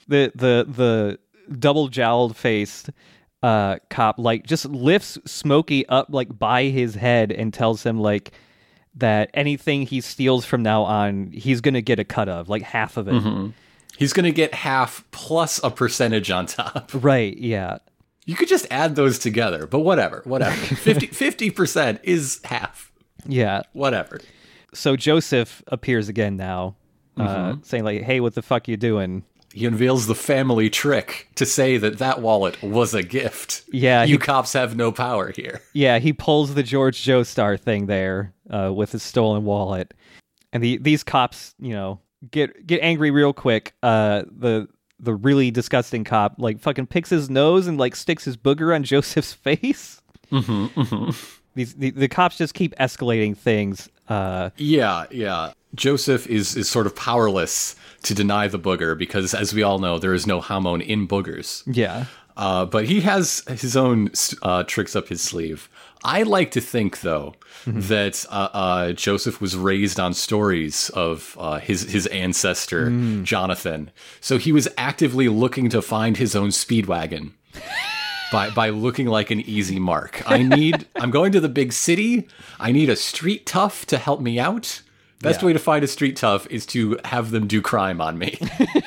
the 0.08 0.32
the 0.34 0.66
the 0.68 1.18
double 1.58 1.88
jowled 1.88 2.36
faced 2.36 2.90
uh 3.42 3.76
cop 3.90 4.18
like 4.18 4.46
just 4.46 4.64
lifts 4.66 5.18
Smokey 5.26 5.84
up 5.86 6.06
like 6.10 6.38
by 6.38 6.64
his 6.64 6.94
head 6.94 7.32
and 7.32 7.52
tells 7.52 7.82
him 7.82 7.98
like 7.98 8.30
that 8.94 9.30
anything 9.34 9.82
he 9.82 10.00
steals 10.00 10.44
from 10.44 10.62
now 10.62 10.82
on, 10.82 11.30
he's 11.32 11.60
gonna 11.60 11.80
get 11.80 11.98
a 11.98 12.04
cut 12.04 12.28
of, 12.28 12.48
like 12.48 12.62
half 12.62 12.96
of 12.96 13.08
it. 13.08 13.52
He's 13.98 14.12
going 14.12 14.24
to 14.24 14.32
get 14.32 14.54
half 14.54 15.04
plus 15.10 15.60
a 15.62 15.70
percentage 15.70 16.30
on 16.30 16.46
top. 16.46 16.92
Right? 17.02 17.36
Yeah. 17.36 17.78
You 18.24 18.36
could 18.36 18.48
just 18.48 18.66
add 18.70 18.94
those 18.96 19.18
together, 19.18 19.66
but 19.66 19.80
whatever, 19.80 20.22
whatever. 20.24 20.56
50 20.76 21.50
percent 21.50 22.00
is 22.04 22.40
half. 22.44 22.92
Yeah. 23.26 23.62
Whatever. 23.72 24.20
So 24.74 24.96
Joseph 24.96 25.62
appears 25.66 26.08
again 26.08 26.36
now, 26.36 26.76
uh, 27.16 27.56
saying 27.62 27.84
like, 27.84 28.02
"Hey, 28.02 28.20
what 28.20 28.34
the 28.34 28.42
fuck 28.42 28.68
you 28.68 28.76
doing?" 28.76 29.24
He 29.52 29.66
unveils 29.66 30.06
the 30.06 30.14
family 30.14 30.70
trick 30.70 31.28
to 31.34 31.44
say 31.44 31.76
that 31.76 31.98
that 31.98 32.22
wallet 32.22 32.62
was 32.62 32.94
a 32.94 33.02
gift. 33.02 33.64
Yeah, 33.70 34.02
you 34.04 34.14
he- 34.14 34.18
cops 34.18 34.54
have 34.54 34.76
no 34.76 34.92
power 34.92 35.30
here. 35.30 35.60
Yeah, 35.74 35.98
he 35.98 36.12
pulls 36.14 36.54
the 36.54 36.62
George 36.62 37.04
Joestar 37.04 37.60
thing 37.60 37.84
there 37.86 38.32
uh, 38.48 38.72
with 38.74 38.92
his 38.92 39.02
stolen 39.02 39.44
wallet, 39.44 39.92
and 40.54 40.62
the 40.62 40.78
these 40.78 41.02
cops, 41.04 41.54
you 41.60 41.74
know, 41.74 41.98
get 42.30 42.66
get 42.66 42.80
angry 42.82 43.10
real 43.10 43.32
quick. 43.32 43.74
Uh, 43.82 44.22
the 44.30 44.68
the 45.00 45.14
really 45.14 45.50
disgusting 45.50 46.04
cop 46.04 46.34
like 46.38 46.60
fucking 46.60 46.86
picks 46.86 47.10
his 47.10 47.28
nose 47.28 47.66
and 47.66 47.78
like 47.78 47.96
sticks 47.96 48.24
his 48.24 48.36
booger 48.36 48.74
on 48.74 48.82
Joseph's 48.84 49.32
face. 49.32 50.00
Mm-hmm, 50.30 51.10
These 51.54 51.74
the, 51.74 51.90
the 51.90 52.08
cops 52.08 52.38
just 52.38 52.54
keep 52.54 52.74
escalating 52.76 53.36
things. 53.36 53.88
Uh, 54.08 54.50
Yeah, 54.56 55.04
yeah. 55.10 55.52
Joseph 55.74 56.26
is 56.26 56.56
is 56.56 56.68
sort 56.68 56.86
of 56.86 56.94
powerless 56.96 57.74
to 58.02 58.14
deny 58.14 58.46
the 58.48 58.58
booger 58.58 58.96
because, 58.96 59.32
as 59.34 59.54
we 59.54 59.62
all 59.62 59.78
know, 59.78 59.98
there 59.98 60.12
is 60.14 60.26
no 60.26 60.40
hamon 60.40 60.80
in 60.80 61.06
boogers. 61.08 61.62
yeah, 61.66 62.06
Uh, 62.36 62.64
but 62.64 62.86
he 62.86 63.00
has 63.02 63.42
his 63.48 63.76
own 63.76 64.10
uh, 64.42 64.62
tricks 64.64 64.96
up 64.96 65.08
his 65.08 65.20
sleeve. 65.20 65.68
I 66.04 66.22
like 66.24 66.50
to 66.52 66.60
think, 66.60 67.02
though, 67.02 67.34
that 67.66 68.24
uh, 68.30 68.48
uh, 68.52 68.92
Joseph 68.92 69.40
was 69.40 69.54
raised 69.56 70.00
on 70.00 70.14
stories 70.14 70.88
of 70.90 71.36
uh, 71.38 71.58
his 71.60 71.82
his 71.92 72.06
ancestor 72.08 72.90
Jonathan, 73.22 73.90
so 74.20 74.36
he 74.38 74.50
was 74.50 74.66
actively 74.76 75.28
looking 75.28 75.68
to 75.70 75.80
find 75.82 76.16
his 76.16 76.34
own 76.34 76.48
speedwagon 76.48 77.32
by 78.32 78.50
by 78.50 78.70
looking 78.70 79.06
like 79.06 79.30
an 79.30 79.40
easy 79.42 79.78
mark. 79.78 80.22
I 80.26 80.42
need. 80.42 80.86
I'm 80.96 81.10
going 81.12 81.30
to 81.32 81.40
the 81.40 81.48
big 81.48 81.72
city. 81.72 82.26
I 82.58 82.72
need 82.72 82.88
a 82.90 82.96
street 82.96 83.46
tough 83.46 83.86
to 83.86 83.98
help 83.98 84.20
me 84.20 84.40
out. 84.40 84.82
Best 85.20 85.40
Yeah. 85.42 85.46
way 85.46 85.52
to 85.52 85.60
find 85.60 85.84
a 85.84 85.88
street 85.88 86.16
tough 86.16 86.48
is 86.50 86.66
to 86.66 86.98
have 87.04 87.30
them 87.30 87.46
do 87.46 87.62
crime 87.62 88.00
on 88.00 88.18
me. 88.18 88.38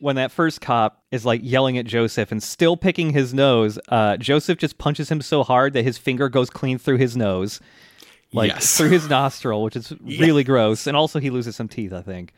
when 0.00 0.16
that 0.16 0.32
first 0.32 0.60
cop 0.60 1.02
is 1.10 1.24
like 1.24 1.40
yelling 1.44 1.78
at 1.78 1.86
Joseph 1.86 2.32
and 2.32 2.42
still 2.42 2.76
picking 2.76 3.10
his 3.10 3.32
nose, 3.34 3.78
uh, 3.88 4.16
Joseph 4.16 4.58
just 4.58 4.78
punches 4.78 5.10
him 5.10 5.20
so 5.20 5.42
hard 5.44 5.72
that 5.74 5.82
his 5.84 5.98
finger 5.98 6.28
goes 6.28 6.50
clean 6.50 6.78
through 6.78 6.96
his 6.96 7.16
nose, 7.16 7.60
like 8.32 8.50
Yes. 8.50 8.76
through 8.76 8.88
his 8.90 9.08
nostril, 9.08 9.62
which 9.62 9.76
is 9.76 9.92
really 10.00 10.42
gross. 10.44 10.86
And 10.86 10.96
also, 10.96 11.20
he 11.20 11.30
loses 11.30 11.54
some 11.56 11.68
teeth, 11.68 11.92
I 11.92 12.02
think. 12.02 12.32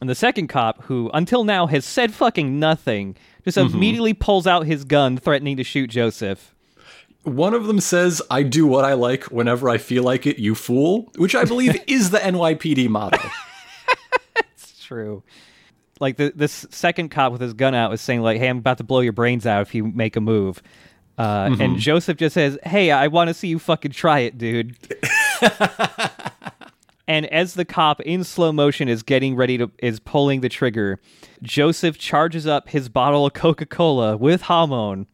And 0.00 0.10
the 0.10 0.14
second 0.14 0.48
cop, 0.48 0.82
who 0.84 1.10
until 1.14 1.44
now 1.44 1.66
has 1.68 1.84
said 1.84 2.12
fucking 2.12 2.58
nothing, 2.58 3.16
just 3.44 3.56
immediately 3.56 4.12
pulls 4.14 4.46
out 4.46 4.66
his 4.66 4.84
gun, 4.84 5.16
threatening 5.18 5.56
to 5.58 5.62
shoot 5.64 5.88
Joseph. 5.90 6.52
One 7.22 7.54
of 7.54 7.66
them 7.66 7.80
says, 7.80 8.20
I 8.28 8.42
do 8.42 8.66
what 8.66 8.84
I 8.84 8.94
like 8.94 9.24
whenever 9.24 9.68
I 9.70 9.78
feel 9.78 10.02
like 10.02 10.26
it, 10.26 10.38
you 10.38 10.54
fool, 10.54 11.12
which 11.16 11.34
I 11.34 11.44
believe 11.44 11.76
is 11.86 12.10
the 12.10 12.18
NYPD 12.18 12.88
motto. 12.88 13.18
It's 14.36 14.82
true. 14.84 15.22
Like 16.00 16.16
the 16.16 16.32
this 16.34 16.66
second 16.70 17.10
cop 17.10 17.32
with 17.32 17.40
his 17.40 17.52
gun 17.54 17.74
out 17.74 17.92
is 17.92 18.00
saying 18.00 18.20
like, 18.22 18.38
"Hey, 18.38 18.48
I'm 18.48 18.58
about 18.58 18.78
to 18.78 18.84
blow 18.84 19.00
your 19.00 19.12
brains 19.12 19.46
out 19.46 19.62
if 19.62 19.74
you 19.74 19.86
make 19.86 20.16
a 20.16 20.20
move." 20.20 20.62
Uh, 21.16 21.54
And 21.60 21.78
Joseph 21.78 22.16
just 22.16 22.34
says, 22.34 22.58
"Hey, 22.64 22.90
I 22.90 23.06
want 23.06 23.28
to 23.28 23.34
see 23.34 23.48
you 23.48 23.58
fucking 23.58 23.92
try 23.92 24.20
it, 24.20 24.36
dude." 24.36 24.76
and 27.06 27.26
as 27.26 27.54
the 27.54 27.64
cop 27.64 28.00
in 28.00 28.24
slow 28.24 28.52
motion 28.52 28.88
is 28.88 29.02
getting 29.02 29.36
ready 29.36 29.58
to 29.58 29.70
is 29.78 30.00
pulling 30.00 30.40
the 30.40 30.48
trigger, 30.48 31.00
Joseph 31.42 31.98
charges 31.98 32.46
up 32.46 32.68
his 32.70 32.88
bottle 32.88 33.26
of 33.26 33.34
Coca 33.34 33.66
Cola 33.66 34.16
with 34.16 34.42
hamon 34.42 35.06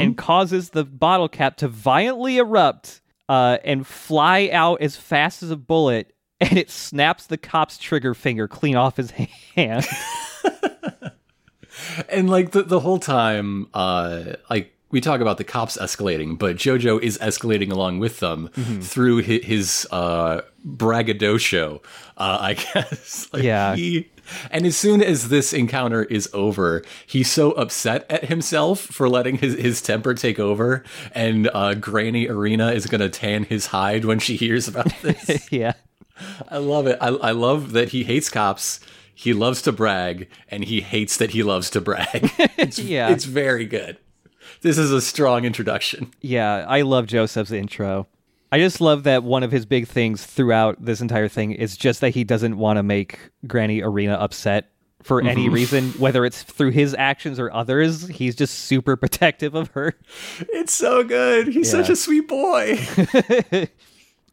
and 0.00 0.16
causes 0.16 0.70
the 0.70 0.84
bottle 0.84 1.28
cap 1.28 1.56
to 1.58 1.68
violently 1.68 2.38
erupt 2.38 3.02
uh, 3.28 3.58
and 3.64 3.86
fly 3.86 4.48
out 4.52 4.80
as 4.80 4.96
fast 4.96 5.42
as 5.42 5.50
a 5.50 5.56
bullet. 5.56 6.14
And 6.40 6.56
it 6.56 6.70
snaps 6.70 7.26
the 7.26 7.36
cop's 7.36 7.78
trigger 7.78 8.14
finger 8.14 8.46
clean 8.46 8.76
off 8.76 8.96
his 8.96 9.10
hand. 9.56 9.84
and 12.08 12.30
like 12.30 12.52
the, 12.52 12.62
the 12.62 12.78
whole 12.78 13.00
time, 13.00 13.66
uh, 13.74 14.34
like 14.48 14.72
we 14.90 15.00
talk 15.00 15.20
about 15.20 15.38
the 15.38 15.44
cops 15.44 15.76
escalating, 15.76 16.38
but 16.38 16.54
Jojo 16.54 17.02
is 17.02 17.18
escalating 17.18 17.72
along 17.72 17.98
with 17.98 18.20
them 18.20 18.48
through 18.80 19.18
his, 19.18 19.44
his 19.44 19.88
uh, 19.90 20.42
braggadocio, 20.64 21.82
uh, 22.16 22.38
I 22.40 22.54
guess. 22.54 23.28
Like 23.32 23.42
Yeah. 23.42 23.74
He, 23.74 24.08
and 24.50 24.64
as 24.64 24.76
soon 24.76 25.02
as 25.02 25.28
this 25.30 25.52
encounter 25.52 26.04
is 26.04 26.28
over, 26.32 26.84
he's 27.06 27.30
so 27.30 27.52
upset 27.52 28.06
at 28.10 28.26
himself 28.26 28.80
for 28.80 29.08
letting 29.08 29.38
his, 29.38 29.54
his 29.54 29.82
temper 29.82 30.14
take 30.14 30.38
over, 30.38 30.84
and 31.12 31.50
uh, 31.52 31.74
Granny 31.74 32.28
Erina 32.28 32.72
is 32.72 32.86
going 32.86 33.00
to 33.00 33.08
tan 33.08 33.44
his 33.44 33.66
hide 33.66 34.04
when 34.04 34.18
she 34.18 34.36
hears 34.36 34.68
about 34.68 34.92
this. 35.02 35.50
yeah. 35.50 35.72
I 36.48 36.58
love 36.58 36.86
it. 36.86 36.98
I, 37.00 37.08
I 37.08 37.30
love 37.32 37.72
that 37.72 37.90
he 37.90 38.04
hates 38.04 38.28
cops. 38.28 38.80
He 39.14 39.32
loves 39.32 39.62
to 39.62 39.72
brag, 39.72 40.28
and 40.48 40.64
he 40.64 40.80
hates 40.80 41.16
that 41.16 41.30
he 41.30 41.42
loves 41.42 41.70
to 41.70 41.80
brag. 41.80 42.30
It's, 42.58 42.78
Yeah. 42.78 43.10
it's 43.10 43.24
very 43.24 43.66
good. 43.66 43.98
This 44.62 44.78
is 44.78 44.90
a 44.92 45.00
strong 45.00 45.44
introduction. 45.44 46.12
Yeah, 46.20 46.64
I 46.68 46.82
love 46.82 47.06
Joseph's 47.06 47.52
intro. 47.52 48.06
I 48.50 48.58
just 48.58 48.80
love 48.80 49.04
that 49.04 49.22
one 49.24 49.42
of 49.42 49.52
his 49.52 49.66
big 49.66 49.86
things 49.86 50.24
throughout 50.24 50.84
this 50.84 51.00
entire 51.00 51.28
thing 51.28 51.52
is 51.52 51.76
just 51.76 52.00
that 52.00 52.10
he 52.10 52.24
doesn't 52.24 52.56
want 52.58 52.78
to 52.78 52.82
make 52.82 53.18
Granny 53.46 53.80
Erina 53.82 54.14
upset 54.14 54.70
for 55.02 55.20
any 55.20 55.44
mm-hmm. 55.44 55.54
reason, 55.54 55.90
whether 55.92 56.24
it's 56.24 56.42
through 56.42 56.70
his 56.70 56.94
actions 56.94 57.38
or 57.38 57.52
others. 57.52 58.08
He's 58.08 58.34
just 58.34 58.54
super 58.60 58.96
protective 59.02 59.54
of 59.54 59.68
her. 59.72 59.94
It's 60.40 60.72
so 60.72 61.04
good. 61.04 61.48
He's 61.48 61.72
Yeah. 61.72 61.82
such 61.82 61.90
a 61.90 61.96
sweet 61.96 62.26
boy. 62.26 62.78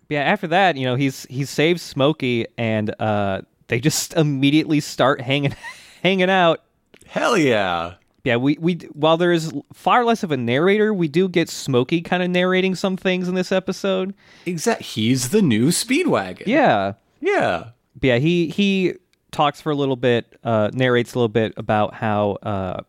Yeah, 0.09 0.21
after 0.21 0.47
that, 0.47 0.77
you 0.77 0.85
know, 0.85 0.95
he's 0.95 1.25
he 1.29 1.45
saves 1.45 1.81
Smokey 1.81 2.45
and 2.57 2.93
uh 2.99 3.41
they 3.67 3.79
just 3.79 4.13
immediately 4.17 4.79
start 4.79 5.21
hanging 5.21 5.55
hanging 6.03 6.29
out. 6.29 6.63
Hell 7.07 7.37
yeah. 7.37 7.95
Yeah, 8.23 8.37
we 8.37 8.57
we 8.59 8.75
while 8.93 9.17
there 9.17 9.31
is 9.31 9.53
far 9.73 10.03
less 10.03 10.23
of 10.23 10.31
a 10.31 10.37
narrator, 10.37 10.93
we 10.93 11.07
do 11.07 11.29
get 11.29 11.47
Smokey 11.49 12.01
kind 12.01 12.23
of 12.23 12.29
narrating 12.29 12.73
some 12.73 12.97
things 12.97 13.27
in 13.27 13.35
this 13.35 13.51
episode. 13.51 14.15
Exact. 14.47 14.81
He's 14.81 15.29
the 15.29 15.43
new 15.43 15.67
Speedwagon. 15.69 16.47
Yeah. 16.47 16.93
Yeah. 17.21 17.69
Yeah, 18.01 18.17
he 18.17 18.49
he 18.49 18.95
talks 19.31 19.61
for 19.61 19.71
a 19.71 19.75
little 19.75 19.95
bit, 19.95 20.39
uh, 20.43 20.69
narrates 20.73 21.13
a 21.13 21.19
little 21.19 21.29
bit 21.29 21.53
about 21.57 21.93
how 21.93 22.31
uh, 22.41 22.81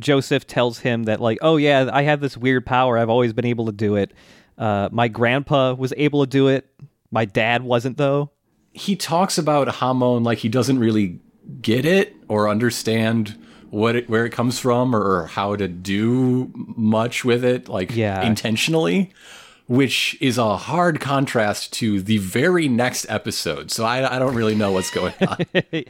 Joseph 0.00 0.46
tells 0.46 0.78
him 0.78 1.04
that 1.04 1.20
like, 1.20 1.38
oh 1.42 1.56
yeah, 1.56 1.88
I 1.92 2.02
have 2.02 2.20
this 2.20 2.36
weird 2.36 2.64
power. 2.66 2.98
I've 2.98 3.10
always 3.10 3.32
been 3.32 3.46
able 3.46 3.66
to 3.66 3.72
do 3.72 3.96
it. 3.96 4.12
Uh, 4.58 4.88
my 4.92 5.08
grandpa 5.08 5.74
was 5.74 5.92
able 5.96 6.24
to 6.24 6.30
do 6.30 6.48
it. 6.48 6.68
My 7.10 7.24
dad 7.24 7.62
wasn't 7.62 7.96
though. 7.96 8.30
He 8.72 8.96
talks 8.96 9.38
about 9.38 9.68
Hamon 9.76 10.24
like 10.24 10.38
he 10.38 10.48
doesn't 10.48 10.78
really 10.78 11.20
get 11.62 11.84
it 11.84 12.14
or 12.28 12.48
understand 12.48 13.38
what 13.70 13.96
it, 13.96 14.08
where 14.08 14.24
it 14.26 14.30
comes 14.30 14.58
from 14.58 14.94
or 14.94 15.26
how 15.26 15.56
to 15.56 15.66
do 15.68 16.50
much 16.54 17.24
with 17.24 17.44
it, 17.44 17.68
like 17.68 17.94
Yeah. 17.94 18.22
intentionally. 18.22 19.12
Which 19.66 20.18
is 20.20 20.36
a 20.36 20.58
hard 20.58 21.00
contrast 21.00 21.72
to 21.74 22.02
the 22.02 22.18
very 22.18 22.68
next 22.68 23.06
episode. 23.08 23.70
So 23.70 23.84
I, 23.86 24.16
I 24.16 24.18
don't 24.18 24.34
really 24.34 24.54
know 24.54 24.72
what's 24.72 24.90
going 24.90 25.14
on. 25.26 25.38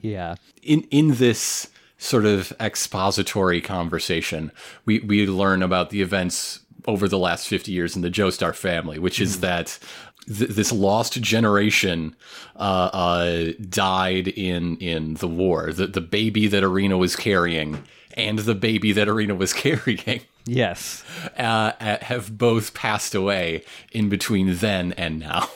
Yeah, 0.00 0.34
in 0.64 0.80
in 0.90 1.14
this 1.14 1.68
sort 1.96 2.24
of 2.26 2.52
expository 2.58 3.60
conversation, 3.60 4.50
we 4.84 4.98
we 4.98 5.26
learn 5.28 5.62
about 5.62 5.90
the 5.90 6.02
events 6.02 6.58
over 6.86 7.08
the 7.08 7.18
last 7.18 7.48
50 7.48 7.72
years 7.72 7.96
in 7.96 8.02
the 8.02 8.10
Joestar 8.10 8.54
family, 8.54 8.98
which 8.98 9.20
is 9.20 9.40
that 9.40 9.78
th- 10.26 10.50
this 10.50 10.72
lost 10.72 11.20
generation 11.20 12.16
uh, 12.56 12.90
uh, 12.92 13.52
died 13.68 14.28
in 14.28 14.76
in 14.78 15.14
the 15.14 15.28
war. 15.28 15.72
The 15.72 15.86
the 15.86 16.00
baby 16.00 16.46
that 16.46 16.62
Erina 16.62 16.98
was 16.98 17.16
carrying 17.16 17.82
and 18.14 18.40
the 18.40 18.54
baby 18.54 18.92
that 18.92 19.08
Erina 19.08 19.34
was 19.36 19.52
carrying 19.64 20.22
yes, 20.46 21.04
uh, 21.36 21.72
have 21.78 22.36
both 22.36 22.74
passed 22.74 23.14
away 23.14 23.64
in 23.92 24.08
between 24.08 24.56
then 24.56 24.92
and 24.92 25.18
now. 25.18 25.48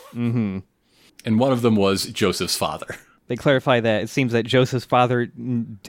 And 1.25 1.39
one 1.39 1.53
of 1.53 1.63
them 1.63 1.77
was 1.77 2.07
Joseph's 2.07 2.57
father. 2.57 2.97
They 3.27 3.37
clarify 3.37 3.81
that 3.81 4.03
it 4.03 4.11
seems 4.11 4.33
that 4.33 4.45
Joseph's 4.45 4.85
father 4.85 5.33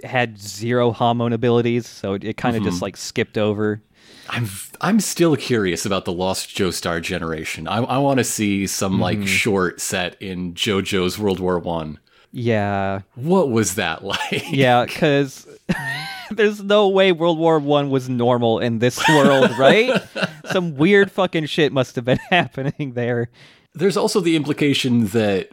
had 0.04 0.40
zero 0.40 0.92
Hamon 0.92 1.34
abilities, 1.34 1.86
so 1.86 2.14
it, 2.14 2.24
it 2.24 2.38
kind 2.38 2.56
of 2.56 2.64
just 2.64 2.82
like 2.82 2.96
skipped 2.96 3.38
over. 3.38 3.82
I'm 4.30 4.48
I'm 4.82 5.00
still 5.00 5.36
curious 5.36 5.86
about 5.86 6.06
the 6.06 6.12
Lost 6.14 6.50
Joestar 6.56 7.02
generation. 7.02 7.68
I, 7.68 7.78
I 7.78 7.98
want 8.00 8.18
to 8.20 8.24
see 8.24 8.68
some 8.68 9.00
like 9.00 9.26
short 9.28 9.80
set 9.82 10.22
in 10.22 10.54
JoJo's 10.54 11.18
World 11.20 11.40
War 11.40 11.60
One. 11.60 12.00
Yeah, 12.32 13.02
What 13.16 13.50
was 13.50 13.76
that 13.76 14.04
like? 14.04 14.52
yeah, 14.52 14.86
because 14.86 15.48
there's 16.32 16.62
no 16.62 16.90
way 16.90 17.12
World 17.14 17.40
War 17.40 17.60
One 17.60 17.90
was 17.90 18.10
normal 18.10 18.60
in 18.60 18.80
this 18.80 19.00
world, 19.08 19.58
right? 19.58 20.02
Some 20.52 20.76
weird 20.76 21.12
fucking 21.12 21.46
shit 21.46 21.72
must 21.72 21.96
have 21.96 22.04
been 22.06 22.20
happening 22.30 22.92
there. 22.94 23.30
There's 23.74 23.98
also 23.98 24.20
the 24.20 24.36
implication 24.36 25.08
that 25.08 25.52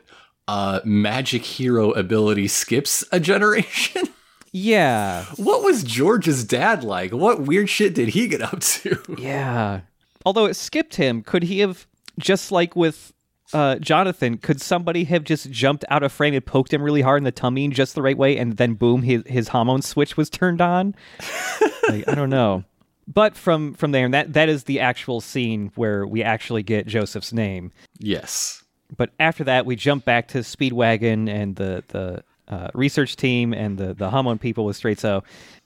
uh, 0.49 0.81
magic 0.85 1.45
hero 1.45 1.93
ability 1.93 2.49
skips 2.49 3.05
a 3.13 3.21
generation. 3.21 4.09
Yeah, 4.53 5.25
what 5.37 5.65
was 5.65 5.83
George's 5.83 6.45
dad 6.45 6.85
like? 6.85 7.13
What 7.13 7.41
weird 7.41 7.71
shit 7.71 7.95
did 7.95 8.11
he 8.11 8.29
get 8.29 8.43
up 8.43 8.61
to? 8.61 8.99
yeah. 9.19 9.81
Although 10.25 10.45
it 10.45 10.55
skipped 10.55 10.97
him, 10.97 11.23
could 11.23 11.43
he 11.43 11.61
have 11.61 11.87
just 12.19 12.53
like 12.53 12.77
with 12.77 13.13
uh, 13.53 13.77
Jonathan? 13.77 14.39
Could 14.39 14.61
somebody 14.61 15.05
have 15.05 15.25
just 15.25 15.51
jumped 15.51 15.85
out 15.89 16.03
of 16.03 16.13
frame 16.13 16.35
and 16.35 16.45
poked 16.45 16.73
him 16.73 16.83
really 16.83 17.01
hard 17.01 17.19
in 17.19 17.25
the 17.25 17.33
tummy 17.33 17.65
in 17.65 17.73
just 17.73 17.95
the 17.95 18.03
right 18.03 18.17
way, 18.17 18.37
and 18.37 18.57
then 18.57 18.75
boom, 18.75 19.03
his 19.03 19.23
his 19.27 19.49
Hamon 19.49 19.83
switch 19.83 20.17
was 20.17 20.31
turned 20.31 20.61
on? 20.61 20.95
like, 21.89 22.07
I 22.09 22.15
don't 22.15 22.31
know. 22.31 22.65
But 23.09 23.37
from 23.37 23.75
from 23.75 23.93
there, 23.93 24.05
and 24.05 24.15
that 24.15 24.35
that 24.35 24.49
is 24.49 24.65
the 24.65 24.81
actual 24.81 25.21
scene 25.21 25.73
where 25.75 26.07
we 26.07 26.23
actually 26.23 26.63
get 26.63 26.87
Joseph's 26.87 27.33
name. 27.33 27.73
Yes. 27.99 28.63
But 28.97 29.11
after 29.19 29.45
that, 29.45 29.65
we 29.67 29.75
jump 29.77 30.05
back 30.05 30.29
to 30.29 30.39
Speedwagon 30.39 31.29
and 31.29 31.57
the 31.57 31.83
the 31.89 32.23
uh, 32.53 32.69
research 32.75 33.17
team 33.17 33.53
and 33.55 33.79
the 33.79 33.95
the 33.95 34.11
Hamon 34.11 34.39
people 34.39 34.65
with 34.67 34.77
Straizo, 34.81 35.23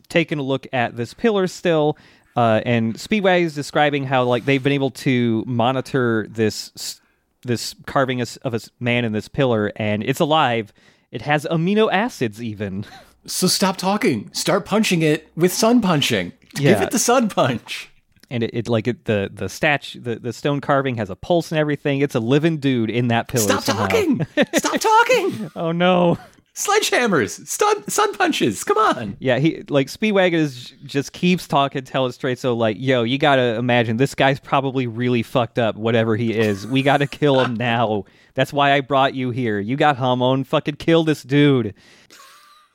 taking 0.08 0.38
a 0.38 0.42
look 0.42 0.66
at 0.72 0.96
this 0.96 1.12
pillar 1.14 1.46
still. 1.48 1.98
Uh, 2.36 2.60
and 2.66 3.00
Speedway 3.00 3.42
is 3.42 3.54
describing 3.54 4.04
how 4.04 4.22
like 4.24 4.44
they've 4.44 4.62
been 4.62 4.72
able 4.72 4.90
to 4.92 5.42
monitor 5.46 6.26
this 6.30 7.00
this 7.42 7.74
carving 7.86 8.20
of 8.20 8.54
a 8.54 8.60
man 8.78 9.04
in 9.04 9.12
this 9.12 9.28
pillar, 9.28 9.72
and 9.76 10.02
it's 10.04 10.20
alive. 10.20 10.72
It 11.10 11.22
has 11.22 11.46
amino 11.50 11.90
acids 11.92 12.40
even. 12.42 12.84
So 13.28 13.48
stop 13.48 13.76
talking. 13.76 14.30
Start 14.32 14.64
punching 14.64 15.02
it 15.02 15.28
with 15.34 15.52
sun 15.52 15.80
punching. 15.80 16.30
Give 16.54 16.80
it 16.80 16.92
the 16.92 16.98
sun 17.00 17.28
punch. 17.28 17.90
and 18.30 18.44
it, 18.44 18.50
it 18.54 18.68
like 18.68 18.86
it, 18.86 19.04
the 19.06 19.28
the 19.34 19.48
statue 19.48 19.98
the, 19.98 20.20
the 20.20 20.32
stone 20.32 20.60
carving 20.60 20.94
has 20.98 21.10
a 21.10 21.16
pulse 21.16 21.50
and 21.50 21.58
everything 21.58 22.02
it's 22.02 22.14
a 22.14 22.20
living 22.20 22.58
dude 22.58 22.88
in 22.88 23.08
that 23.08 23.26
pillar 23.26 23.42
Stop 23.48 23.64
somehow. 23.64 23.86
talking. 23.88 24.24
Stop 24.54 24.80
talking. 24.80 25.50
oh 25.56 25.72
no 25.72 26.18
Sledgehammers. 26.56 27.46
Stun, 27.46 27.86
sun 27.88 28.14
punches. 28.14 28.64
Come 28.64 28.78
on. 28.78 29.16
yeah 29.20 29.38
he 29.38 29.62
like 29.68 29.88
speedwagon 29.88 30.32
is 30.32 30.72
just 30.84 31.12
keeps 31.12 31.46
talking 31.46 31.84
tell 31.84 32.06
it 32.06 32.10
Straizo 32.10 32.56
like 32.56 32.78
yo 32.80 33.02
you 33.02 33.18
gotta 33.18 33.56
imagine 33.56 33.98
this 33.98 34.14
guy's 34.14 34.40
probably 34.40 34.86
really 34.86 35.22
fucked 35.22 35.58
up 35.58 35.76
whatever 35.76 36.16
he 36.16 36.34
is 36.34 36.66
we 36.66 36.82
gotta 36.82 37.06
kill 37.06 37.40
him 37.40 37.54
now 37.54 38.04
that's 38.34 38.52
why 38.54 38.72
i 38.72 38.80
brought 38.80 39.14
you 39.14 39.30
here 39.30 39.58
you 39.60 39.76
got 39.76 39.96
Hamon 39.98 40.44
fucking 40.44 40.76
kill 40.76 41.04
this 41.04 41.22
dude 41.22 41.74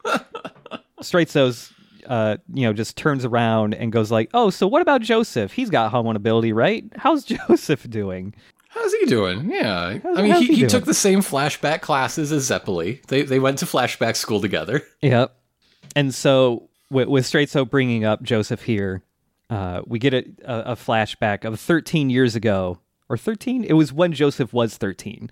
Straizo's 1.02 1.74
uh, 2.08 2.38
you 2.54 2.64
know, 2.64 2.74
just 2.74 2.98
turns 2.98 3.24
around 3.24 3.74
and 3.76 3.92
goes 3.92 4.12
like, 4.12 4.30
"Oh, 4.34 4.50
so 4.50 4.68
what 4.68 4.82
about 4.82 5.02
Joseph? 5.02 5.54
He's 5.54 5.70
got 5.70 5.92
Hamon 5.92 6.16
ability, 6.16 6.52
right? 6.52 6.84
How's 6.96 7.24
Joseph 7.48 7.90
doing?" 7.90 8.34
How's 8.74 8.94
he 8.94 9.06
doing? 9.06 9.52
Yeah. 9.52 9.98
How's- 10.00 10.18
I 10.18 10.22
mean, 10.22 10.36
he, 10.36 10.48
he 10.48 10.56
he 10.56 10.68
took 10.68 10.86
the 10.86 10.94
same 10.94 11.20
flashback 11.20 11.82
classes 11.82 12.32
as 12.32 12.50
Zeppeli. 12.50 13.06
They, 13.08 13.24
they 13.24 13.38
went 13.38 13.60
to 13.60 13.66
flashback 13.66 14.16
school 14.16 14.40
together. 14.42 14.82
Yep. 15.02 15.36
And 15.96 16.14
so 16.16 16.70
with, 16.90 17.10
with 17.10 17.26
Straizo 17.26 17.70
bringing 17.70 18.06
up 18.06 18.22
Joseph 18.24 18.64
here, 18.64 19.04
uh, 19.50 19.82
we 19.86 20.00
get 20.00 20.14
a, 20.14 20.26
a, 20.46 20.76
flashback 20.76 21.44
of 21.44 21.60
13 21.60 22.10
years 22.10 22.36
ago, 22.36 22.80
or 23.10 23.18
13? 23.18 23.66
It 23.66 23.74
was 23.74 23.92
when 23.92 24.14
Joseph 24.14 24.54
was 24.54 24.78
13. 24.78 25.30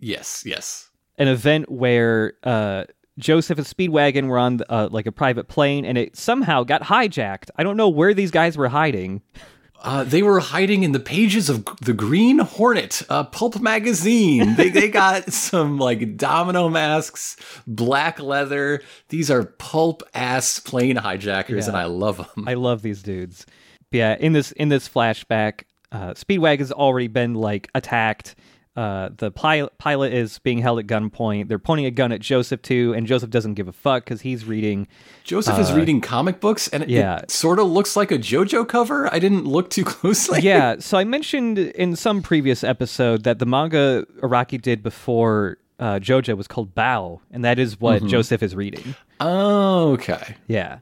Yes, 0.00 0.42
yes. 0.44 0.90
An 1.16 1.28
event 1.28 1.70
where 1.70 2.34
uh, 2.42 2.84
Joseph 3.18 3.56
and 3.56 3.66
Speedwagon 3.66 4.26
were 4.26 4.38
on 4.38 4.60
uh, 4.68 4.88
like 4.90 5.06
a 5.06 5.12
private 5.12 5.48
plane, 5.48 5.86
and 5.86 5.96
it 5.96 6.16
somehow 6.16 6.64
got 6.64 6.82
hijacked. 6.82 7.48
I 7.56 7.62
don't 7.62 7.76
know 7.78 7.88
where 7.88 8.12
these 8.12 8.30
guys 8.30 8.58
were 8.58 8.68
hiding. 8.68 9.22
Uh, 9.82 10.04
they 10.04 10.22
were 10.22 10.38
hiding 10.38 10.84
in 10.84 10.92
the 10.92 11.00
pages 11.00 11.50
of 11.50 11.64
the 11.80 11.92
Green 11.92 12.38
Hornet, 12.38 13.02
uh, 13.08 13.24
pulp 13.24 13.60
magazine. 13.60 14.54
They, 14.54 14.68
they 14.68 14.88
got 15.02 15.32
some 15.32 15.78
like 15.78 16.16
domino 16.16 16.68
masks, 16.68 17.36
black 17.66 18.20
leather. 18.20 18.80
These 19.08 19.28
are 19.30 19.42
pulp 19.42 20.04
ass 20.14 20.60
plane 20.60 20.96
hijackers, 20.96 21.66
and 21.66 21.76
I 21.76 21.86
love 21.86 22.18
them. 22.18 22.48
I 22.48 22.54
love 22.54 22.82
these 22.82 23.02
dudes. 23.02 23.44
Yeah, 23.90 24.16
in 24.18 24.32
this 24.32 24.52
in 24.52 24.68
this 24.68 24.88
flashback, 24.88 25.64
uh, 25.90 26.14
Speedwagon's 26.14 26.72
already 26.72 27.08
been 27.08 27.34
like 27.34 27.68
attacked. 27.74 28.36
Uh, 28.74 29.10
the 29.18 29.30
pilot 29.30 29.76
pilot 29.76 30.14
is 30.14 30.38
being 30.38 30.58
held 30.58 30.78
at 30.78 30.86
gunpoint. 30.86 31.48
They're 31.48 31.58
pointing 31.58 31.84
a 31.84 31.90
gun 31.90 32.10
at 32.10 32.20
Joseph 32.20 32.62
too, 32.62 32.94
and 32.96 33.06
Joseph 33.06 33.28
doesn't 33.28 33.54
give 33.54 33.68
a 33.68 33.72
fuck 33.72 34.04
because 34.04 34.22
he's 34.22 34.46
reading. 34.46 34.88
Joseph 35.24 35.58
is 35.58 35.72
reading 35.74 36.00
comic 36.00 36.40
books, 36.40 36.68
and 36.68 36.82
it, 36.84 36.88
yeah. 36.88 37.18
it 37.18 37.30
sort 37.30 37.58
of 37.58 37.66
looks 37.66 37.96
like 37.96 38.10
a 38.10 38.16
JoJo 38.18 38.66
cover. 38.68 39.12
I 39.12 39.18
didn't 39.18 39.44
look 39.44 39.68
too 39.68 39.84
closely. 39.86 40.40
Yeah, 40.40 40.76
so 40.78 40.96
I 40.96 41.04
mentioned 41.04 41.58
in 41.58 41.96
some 41.96 42.22
previous 42.22 42.64
episode 42.64 43.24
that 43.24 43.38
the 43.38 43.46
manga 43.46 44.06
Araki 44.22 44.60
did 44.60 44.82
before 44.82 45.58
uh, 45.78 45.98
JoJo 45.98 46.34
was 46.36 46.48
called 46.48 46.74
Baoh, 46.74 47.20
and 47.30 47.44
that 47.44 47.58
is 47.58 47.78
what 47.78 48.02
Joseph 48.06 48.42
is 48.42 48.54
reading. 48.56 48.94
Oh, 49.20 49.92
okay. 49.92 50.36
Yeah, 50.48 50.78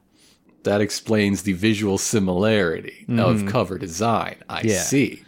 That 0.63 0.79
explains 0.79 1.43
the 1.43 1.53
visual 1.53 1.97
similarity 1.97 3.05
of 3.17 3.45
cover 3.47 3.77
design. 3.77 4.37
I 4.47 4.61
Yeah. 4.61 4.79
see. 4.79 5.23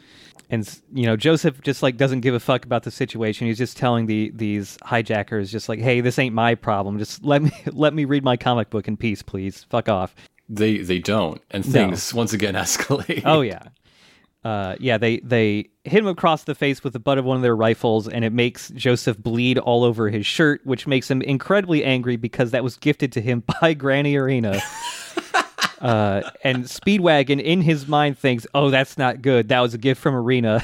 And 0.54 0.82
you 0.94 1.08
know 1.08 1.18
Joseph 1.18 1.62
just 1.62 1.82
like 1.82 1.98
doesn't 1.98 2.20
give 2.20 2.36
a 2.36 2.40
fuck 2.40 2.64
about 2.64 2.84
the 2.84 2.92
situation. 2.92 3.48
He's 3.48 3.58
just 3.58 3.76
telling 3.76 4.06
the 4.06 4.32
these 4.36 4.78
hijackers 4.84 5.52
just 5.52 5.68
like, 5.68 5.80
"Hey, 5.80 6.00
this 6.00 6.20
ain't 6.20 6.36
my 6.36 6.54
problem. 6.54 7.00
Just 7.00 7.26
let 7.26 7.42
me 7.42 7.52
let 7.72 7.96
me 7.96 8.06
read 8.06 8.24
my 8.24 8.38
comic 8.38 8.70
book 8.70 8.88
in 8.88 8.96
peace, 8.96 9.24
please. 9.24 9.66
Fuck 9.72 9.90
off." 9.90 10.14
They 10.48 10.78
they 10.78 11.00
don't, 11.00 11.42
and 11.50 11.66
things 11.66 12.14
once 12.14 12.34
again 12.34 12.54
escalate. 12.54 13.24
Oh 13.26 13.42
yeah. 13.42 13.64
Uh, 14.44 14.76
yeah, 14.80 15.00
they 15.00 15.18
they 15.22 15.70
hit 15.86 16.00
him 16.00 16.08
across 16.08 16.44
the 16.44 16.54
face 16.54 16.84
with 16.84 16.94
the 16.94 17.00
butt 17.00 17.18
of 17.18 17.26
one 17.26 17.36
of 17.38 17.42
their 17.42 17.56
rifles, 17.56 18.08
and 18.08 18.24
it 18.24 18.32
makes 18.32 18.70
Joseph 18.76 19.18
bleed 19.18 19.58
all 19.58 19.84
over 19.84 20.10
his 20.10 20.26
shirt, 20.26 20.62
which 20.66 20.86
makes 20.86 21.10
him 21.10 21.24
incredibly 21.24 21.84
angry 21.84 22.16
because 22.16 22.52
that 22.52 22.64
was 22.64 22.78
gifted 22.78 23.12
to 23.14 23.22
him 23.22 23.44
by 23.62 23.74
Granny 23.74 24.14
Erina. 24.14 24.62
Uh, 25.84 26.22
and 26.46 26.64
Speedwagon, 26.64 27.42
in 27.42 27.62
his 27.62 27.88
mind, 27.90 28.18
thinks, 28.18 28.48
"Oh, 28.56 28.70
that's 28.70 28.98
not 28.98 29.22
good. 29.22 29.50
That 29.50 29.60
was 29.60 29.74
a 29.74 29.78
gift 29.78 30.02
from 30.02 30.16
Erina. 30.16 30.64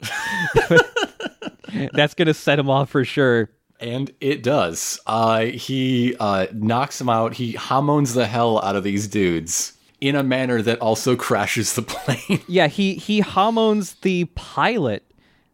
that's 1.92 2.14
gonna 2.14 2.32
set 2.32 2.58
him 2.58 2.70
off 2.70 2.88
for 2.88 3.04
sure." 3.04 3.50
And 3.78 4.10
it 4.22 4.42
does. 4.42 4.98
Uh, 5.06 5.46
he 5.46 6.16
uh, 6.18 6.46
knocks 6.54 6.98
him 6.98 7.10
out. 7.10 7.34
He 7.34 7.52
Hamons 7.52 8.14
the 8.14 8.26
hell 8.26 8.62
out 8.64 8.74
of 8.74 8.84
these 8.84 9.06
dudes 9.06 9.74
in 10.00 10.16
a 10.16 10.22
manner 10.22 10.62
that 10.62 10.78
also 10.80 11.14
crashes 11.26 11.74
the 11.74 11.82
plane. 11.82 12.40
Yeah, 12.48 12.68
he 12.68 12.94
he 12.94 13.20
Hamons 13.20 13.94
the 13.96 14.24
pilot 14.34 15.04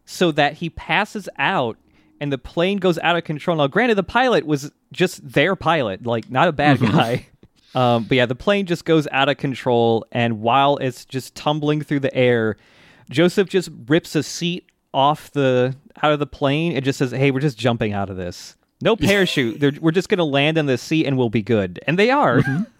so 0.05 0.31
that 0.31 0.53
he 0.53 0.69
passes 0.69 1.27
out 1.37 1.77
and 2.21 2.31
the 2.31 2.37
plane 2.37 2.77
goes 2.77 2.97
out 2.99 3.17
of 3.17 3.25
control. 3.25 3.57
Now, 3.57 3.67
granted, 3.67 3.95
the 3.95 4.03
pilot 4.03 4.45
was 4.45 4.71
just 4.93 5.27
their 5.27 5.57
pilot, 5.57 6.05
like 6.05 6.29
not 6.29 6.47
a 6.47 6.53
bad 6.53 6.79
guy. 6.79 7.27
Um, 7.73 8.03
but 8.03 8.15
yeah, 8.17 8.25
the 8.25 8.35
plane 8.35 8.65
just 8.65 8.85
goes 8.85 9.07
out 9.11 9.29
of 9.29 9.37
control, 9.37 10.05
and 10.11 10.41
while 10.41 10.77
it's 10.77 11.05
just 11.05 11.35
tumbling 11.35 11.81
through 11.81 12.01
the 12.01 12.13
air, 12.13 12.57
Joseph 13.09 13.47
just 13.49 13.69
rips 13.87 14.15
a 14.15 14.23
seat 14.23 14.69
off 14.93 15.31
the 15.31 15.75
out 16.03 16.11
of 16.11 16.19
the 16.19 16.27
plane. 16.27 16.73
It 16.73 16.83
just 16.83 16.99
says, 16.99 17.11
"Hey, 17.11 17.31
we're 17.31 17.39
just 17.39 17.57
jumping 17.57 17.93
out 17.93 18.09
of 18.09 18.17
this. 18.17 18.55
No 18.81 18.95
parachute. 18.95 19.81
We're 19.81 19.91
just 19.91 20.09
gonna 20.09 20.25
land 20.25 20.57
in 20.57 20.65
the 20.65 20.77
seat, 20.77 21.05
and 21.05 21.17
we'll 21.17 21.29
be 21.29 21.41
good." 21.41 21.79
And 21.87 21.97
they 21.97 22.09
are. 22.09 22.39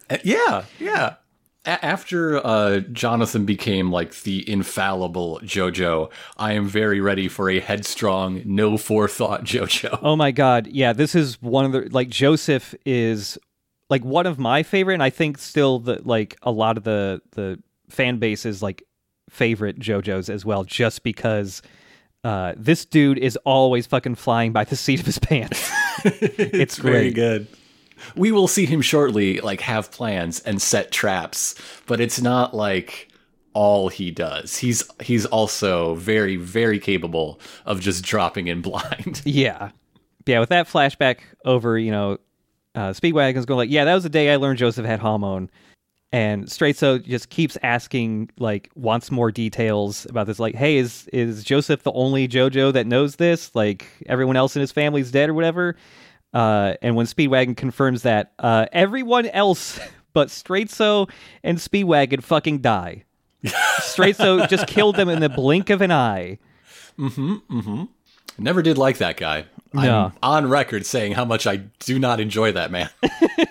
Uh, 0.10 0.17
yeah, 0.23 0.65
yeah. 0.80 1.15
A- 1.63 1.86
after 1.86 2.45
uh, 2.45 2.80
Jonathan 2.91 3.45
became 3.45 3.91
like 3.91 4.13
the 4.23 4.49
infallible 4.49 5.39
JoJo, 5.43 6.12
I 6.38 6.54
am 6.54 6.67
very 6.67 6.99
ready 6.99 7.27
for 7.27 7.49
a 7.49 7.60
headstrong, 7.60 8.41
no 8.45 8.77
forethought 8.77 9.43
JoJo. 9.45 9.99
Oh 10.01 10.15
my 10.15 10.32
god, 10.32 10.67
yeah, 10.67 10.91
this 10.91 11.15
is 11.15 11.41
one 11.41 11.63
of 11.65 11.71
the 11.71 11.88
like 11.91 12.10
Joseph 12.10 12.75
is 12.86 13.38
like 13.91 14.06
one 14.06 14.25
of 14.25 14.39
my 14.39 14.63
favorite, 14.63 14.95
and 14.95 15.04
I 15.04 15.10
think 15.10 15.38
still 15.38 15.80
the 15.80 16.01
like 16.04 16.38
a 16.41 16.49
lot 16.49 16.77
of 16.77 16.84
the 16.84 17.21
the 17.32 17.62
fan 17.89 18.17
base 18.17 18.45
is 18.45 18.63
like 18.63 18.84
favorite 19.30 19.77
JoJos 19.77 20.34
as 20.34 20.45
well, 20.45 20.63
just 20.63 21.04
because 21.04 21.62
uh, 22.23 22.54
this 22.56 22.86
dude 22.86 23.17
is 23.17 23.38
always 23.45 23.86
fucking 23.86 24.15
flying 24.15 24.54
by 24.54 24.63
the 24.63 24.77
seat 24.77 25.01
of 25.01 25.06
his 25.06 25.19
pants. 25.19 25.69
it's 26.06 26.77
very 26.77 27.12
great. 27.12 27.15
good. 27.15 27.47
We 28.15 28.32
will 28.32 28.47
see 28.47 28.65
him 28.65 28.82
shortly, 28.82 29.41
like 29.41 29.60
have 29.62 29.91
plans 29.91 30.39
and 30.39 30.62
set 30.62 30.91
traps, 30.91 31.54
but 31.86 31.99
it's 31.99 32.21
not 32.21 32.56
like 32.56 33.10
all 33.54 33.89
he 33.89 34.10
does. 34.10 34.58
He's 34.58 34.84
he's 35.01 35.25
also 35.25 35.95
very 35.95 36.38
very 36.38 36.80
capable 36.80 37.41
of 37.65 37.82
just 37.82 38.06
dropping 38.06 38.47
in 38.47 38.62
blind. 38.62 39.21
yeah, 39.25 39.71
yeah, 40.25 40.39
with 40.39 40.49
that 40.49 40.67
flashback 40.67 41.17
over, 41.43 41.77
you 41.77 41.91
know, 41.91 42.19
uh, 42.75 42.89
Speedwagon's 42.91 43.45
going 43.45 43.57
like, 43.57 43.69
yeah, 43.69 43.86
that 43.86 43.93
was 43.93 44.03
the 44.03 44.10
day 44.10 44.31
I 44.31 44.38
learned 44.38 44.60
Joseph 44.60 44.86
had 44.86 44.99
Hamon. 44.99 45.49
And 46.13 46.45
Straizo 46.45 47.01
just 47.01 47.29
keeps 47.29 47.57
asking, 47.63 48.31
like, 48.38 48.69
wants 48.75 49.12
more 49.12 49.31
details 49.31 50.05
about 50.10 50.27
this. 50.27 50.39
Like, 50.39 50.55
hey, 50.55 50.75
is 50.75 51.07
is 51.13 51.41
Joseph 51.43 51.84
the 51.84 51.91
only 51.93 52.27
JoJo 52.27 52.73
that 52.73 52.86
knows 52.86 53.15
this? 53.15 53.55
Like, 53.55 53.86
everyone 54.07 54.36
else 54.36 54.57
in 54.57 54.60
his 54.60 54.73
family's 54.73 55.10
dead 55.10 55.29
or 55.29 55.34
whatever. 55.34 55.77
Uh, 56.34 56.73
and 56.81 56.97
when 56.97 57.05
Speedwagon 57.05 57.55
confirms 57.55 58.03
that, 58.03 58.34
uh, 58.39 58.65
everyone 58.73 59.27
else 59.27 59.79
but 60.13 60.27
Straizo 60.27 61.10
and 61.43 61.57
Speedwagon 61.57 62.21
fucking 62.21 62.60
die. 62.60 63.05
Straizo 63.45 64.47
just 64.49 64.67
killed 64.67 64.97
them 64.97 65.07
in 65.10 65.19
the 65.21 65.29
blink 65.29 65.69
of 65.69 65.81
an 65.81 65.91
eye. 65.91 66.39
Mhm 66.99 67.41
mhm 67.49 67.88
never 68.38 68.62
did 68.62 68.77
like 68.77 68.97
that 68.97 69.17
guy. 69.17 69.45
No. 69.73 70.12
I'm 70.21 70.43
on 70.45 70.49
record 70.49 70.86
saying 70.86 71.13
how 71.13 71.25
much 71.25 71.47
I 71.47 71.57
do 71.79 71.97
not 71.99 72.19
enjoy 72.19 72.51
that 72.53 72.71
man. 72.71 72.89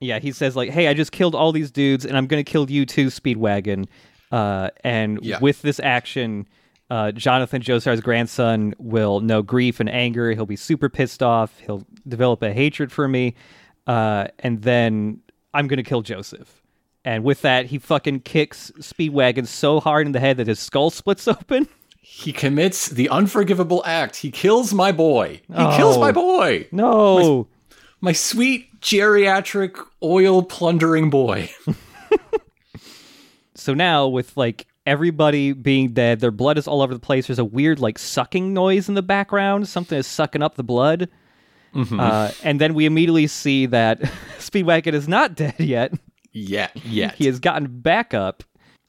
Yeah, 0.00 0.20
he 0.20 0.30
says 0.30 0.54
like, 0.54 0.70
"Hey, 0.70 0.86
I 0.86 0.94
just 0.94 1.10
killed 1.10 1.34
all 1.34 1.50
these 1.50 1.72
dudes, 1.72 2.04
and 2.04 2.16
I'm 2.16 2.28
gonna 2.28 2.44
kill 2.44 2.70
you 2.70 2.86
too, 2.86 3.06
Speedwagon." 3.08 3.86
Uh, 4.30 4.68
and 4.84 5.18
Yeah. 5.24 5.40
with 5.40 5.60
this 5.62 5.80
action, 5.80 6.46
uh, 6.88 7.10
Jonathan 7.10 7.60
Joestar's 7.60 8.00
grandson 8.00 8.74
will 8.78 9.18
know 9.18 9.42
grief 9.42 9.80
and 9.80 9.88
anger. 9.90 10.30
He'll 10.34 10.46
be 10.46 10.54
super 10.54 10.88
pissed 10.88 11.20
off. 11.20 11.58
He'll 11.58 11.84
develop 12.06 12.42
a 12.42 12.52
hatred 12.52 12.92
for 12.92 13.08
me, 13.08 13.34
uh, 13.88 14.28
and 14.38 14.62
then 14.62 15.18
I'm 15.52 15.66
gonna 15.66 15.82
kill 15.82 16.02
Joseph. 16.02 16.62
And 17.04 17.24
with 17.24 17.42
that, 17.42 17.66
he 17.66 17.78
fucking 17.78 18.20
kicks 18.20 18.70
Speedwagon 18.78 19.48
so 19.48 19.80
hard 19.80 20.06
in 20.06 20.12
the 20.12 20.20
head 20.20 20.36
that 20.36 20.46
his 20.46 20.60
skull 20.60 20.90
splits 20.90 21.26
open. 21.28 21.66
He 22.10 22.32
commits 22.32 22.88
the 22.88 23.08
unforgivable 23.10 23.82
act. 23.86 24.16
He 24.16 24.30
kills 24.30 24.74
my 24.74 24.90
boy. 24.92 25.40
He 25.48 25.54
kills 25.76 25.96
Oh. 25.96 26.00
my 26.00 26.10
boy. 26.10 26.66
No. 26.72 27.46
My 28.00 28.12
sweet 28.12 28.80
geriatric 28.80 29.76
oil 30.02 30.42
plundering 30.42 31.10
boy. 31.10 31.50
So 33.54 33.74
now 33.74 34.06
with 34.06 34.36
like 34.36 34.66
everybody 34.86 35.52
being 35.52 35.92
dead, 35.92 36.20
their 36.20 36.30
blood 36.30 36.58
is 36.58 36.68
all 36.68 36.80
over 36.80 36.94
the 36.94 37.00
place. 37.00 37.26
There's 37.26 37.40
a 37.40 37.44
weird 37.44 37.80
like 37.80 37.98
sucking 37.98 38.54
noise 38.54 38.88
in 38.88 38.94
the 38.94 39.02
background. 39.02 39.66
Something 39.68 39.98
is 39.98 40.06
sucking 40.06 40.42
up 40.42 40.54
the 40.54 40.62
blood. 40.62 41.08
Uh, 41.74 42.30
and 42.44 42.60
then 42.60 42.74
we 42.74 42.86
immediately 42.86 43.26
see 43.26 43.66
that 43.66 44.00
Speedwagon 44.38 44.94
is 44.94 45.06
not 45.08 45.34
dead 45.34 45.54
yet. 45.58 45.92
yeah, 46.32 46.68
yeah. 46.84 47.12
He 47.12 47.26
has 47.26 47.40
gotten 47.40 47.80
back 47.80 48.14
up. 48.14 48.42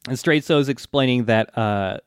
And 0.08 0.18
Straizo 0.18 0.60
is 0.60 0.70
explaining 0.70 1.26
that 1.26 1.56
uh, 1.58 1.98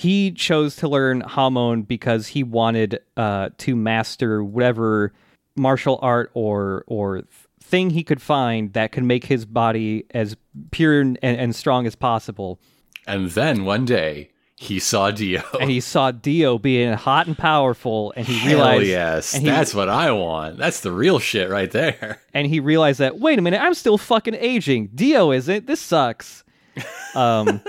he 0.00 0.30
chose 0.30 0.76
to 0.76 0.88
learn 0.88 1.20
Hamon 1.20 1.82
because 1.82 2.28
he 2.28 2.42
wanted 2.42 3.00
uh, 3.18 3.50
to 3.58 3.76
master 3.76 4.42
whatever 4.42 5.12
martial 5.56 5.98
art 6.00 6.30
or 6.32 6.84
or 6.86 7.24
thing 7.62 7.90
he 7.90 8.02
could 8.02 8.22
find 8.22 8.72
that 8.72 8.92
could 8.92 9.04
make 9.04 9.26
his 9.26 9.44
body 9.44 10.06
as 10.12 10.36
pure 10.70 11.02
and, 11.02 11.18
and 11.22 11.54
strong 11.54 11.86
as 11.86 11.94
possible. 11.94 12.58
And 13.06 13.30
then 13.32 13.66
one 13.66 13.84
day 13.84 14.30
he 14.56 14.78
saw 14.78 15.10
Dio. 15.10 15.42
and 15.60 15.70
he 15.70 15.80
saw 15.80 16.12
Dio 16.12 16.56
being 16.56 16.94
hot 16.94 17.26
and 17.26 17.36
powerful, 17.36 18.14
and 18.16 18.26
he 18.26 18.38
Hell 18.38 18.56
realized, 18.56 18.86
yes, 18.86 19.34
and 19.34 19.42
he, 19.42 19.50
that's 19.50 19.74
what 19.74 19.90
I 19.90 20.12
want. 20.12 20.56
That's 20.56 20.80
the 20.80 20.92
real 20.92 21.18
shit 21.18 21.50
right 21.50 21.70
there. 21.70 22.22
and 22.32 22.46
he 22.46 22.58
realized 22.58 23.00
that 23.00 23.18
wait 23.18 23.38
a 23.38 23.42
minute, 23.42 23.60
I'm 23.60 23.74
still 23.74 23.98
fucking 23.98 24.36
aging. 24.36 24.92
Dio 24.94 25.30
isn't. 25.30 25.66
This 25.66 25.80
sucks. 25.80 26.42
Um, 27.12 27.60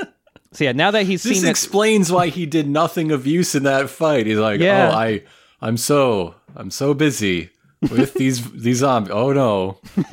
so 0.53 0.63
yeah, 0.63 0.71
now 0.73 0.91
that 0.91 1.03
he's 1.05 1.23
This 1.23 1.37
seen 1.37 1.43
that, 1.43 1.49
explains 1.51 2.11
why 2.11 2.27
he 2.27 2.45
did 2.45 2.67
nothing 2.67 3.11
of 3.11 3.25
use 3.25 3.55
in 3.55 3.63
that 3.63 3.89
fight. 3.89 4.25
He's 4.27 4.37
like, 4.37 4.59
Yeah. 4.59 4.89
"Oh, 4.91 4.95
I, 4.97 5.23
I'm 5.61 5.77
so, 5.77 6.35
I'm 6.55 6.71
so 6.71 6.93
busy 6.93 7.49
with 7.81 8.13
these 8.15 8.51
these 8.61 8.77
zombies. 8.79 9.11
Oh 9.13 9.31
no, 9.33 9.79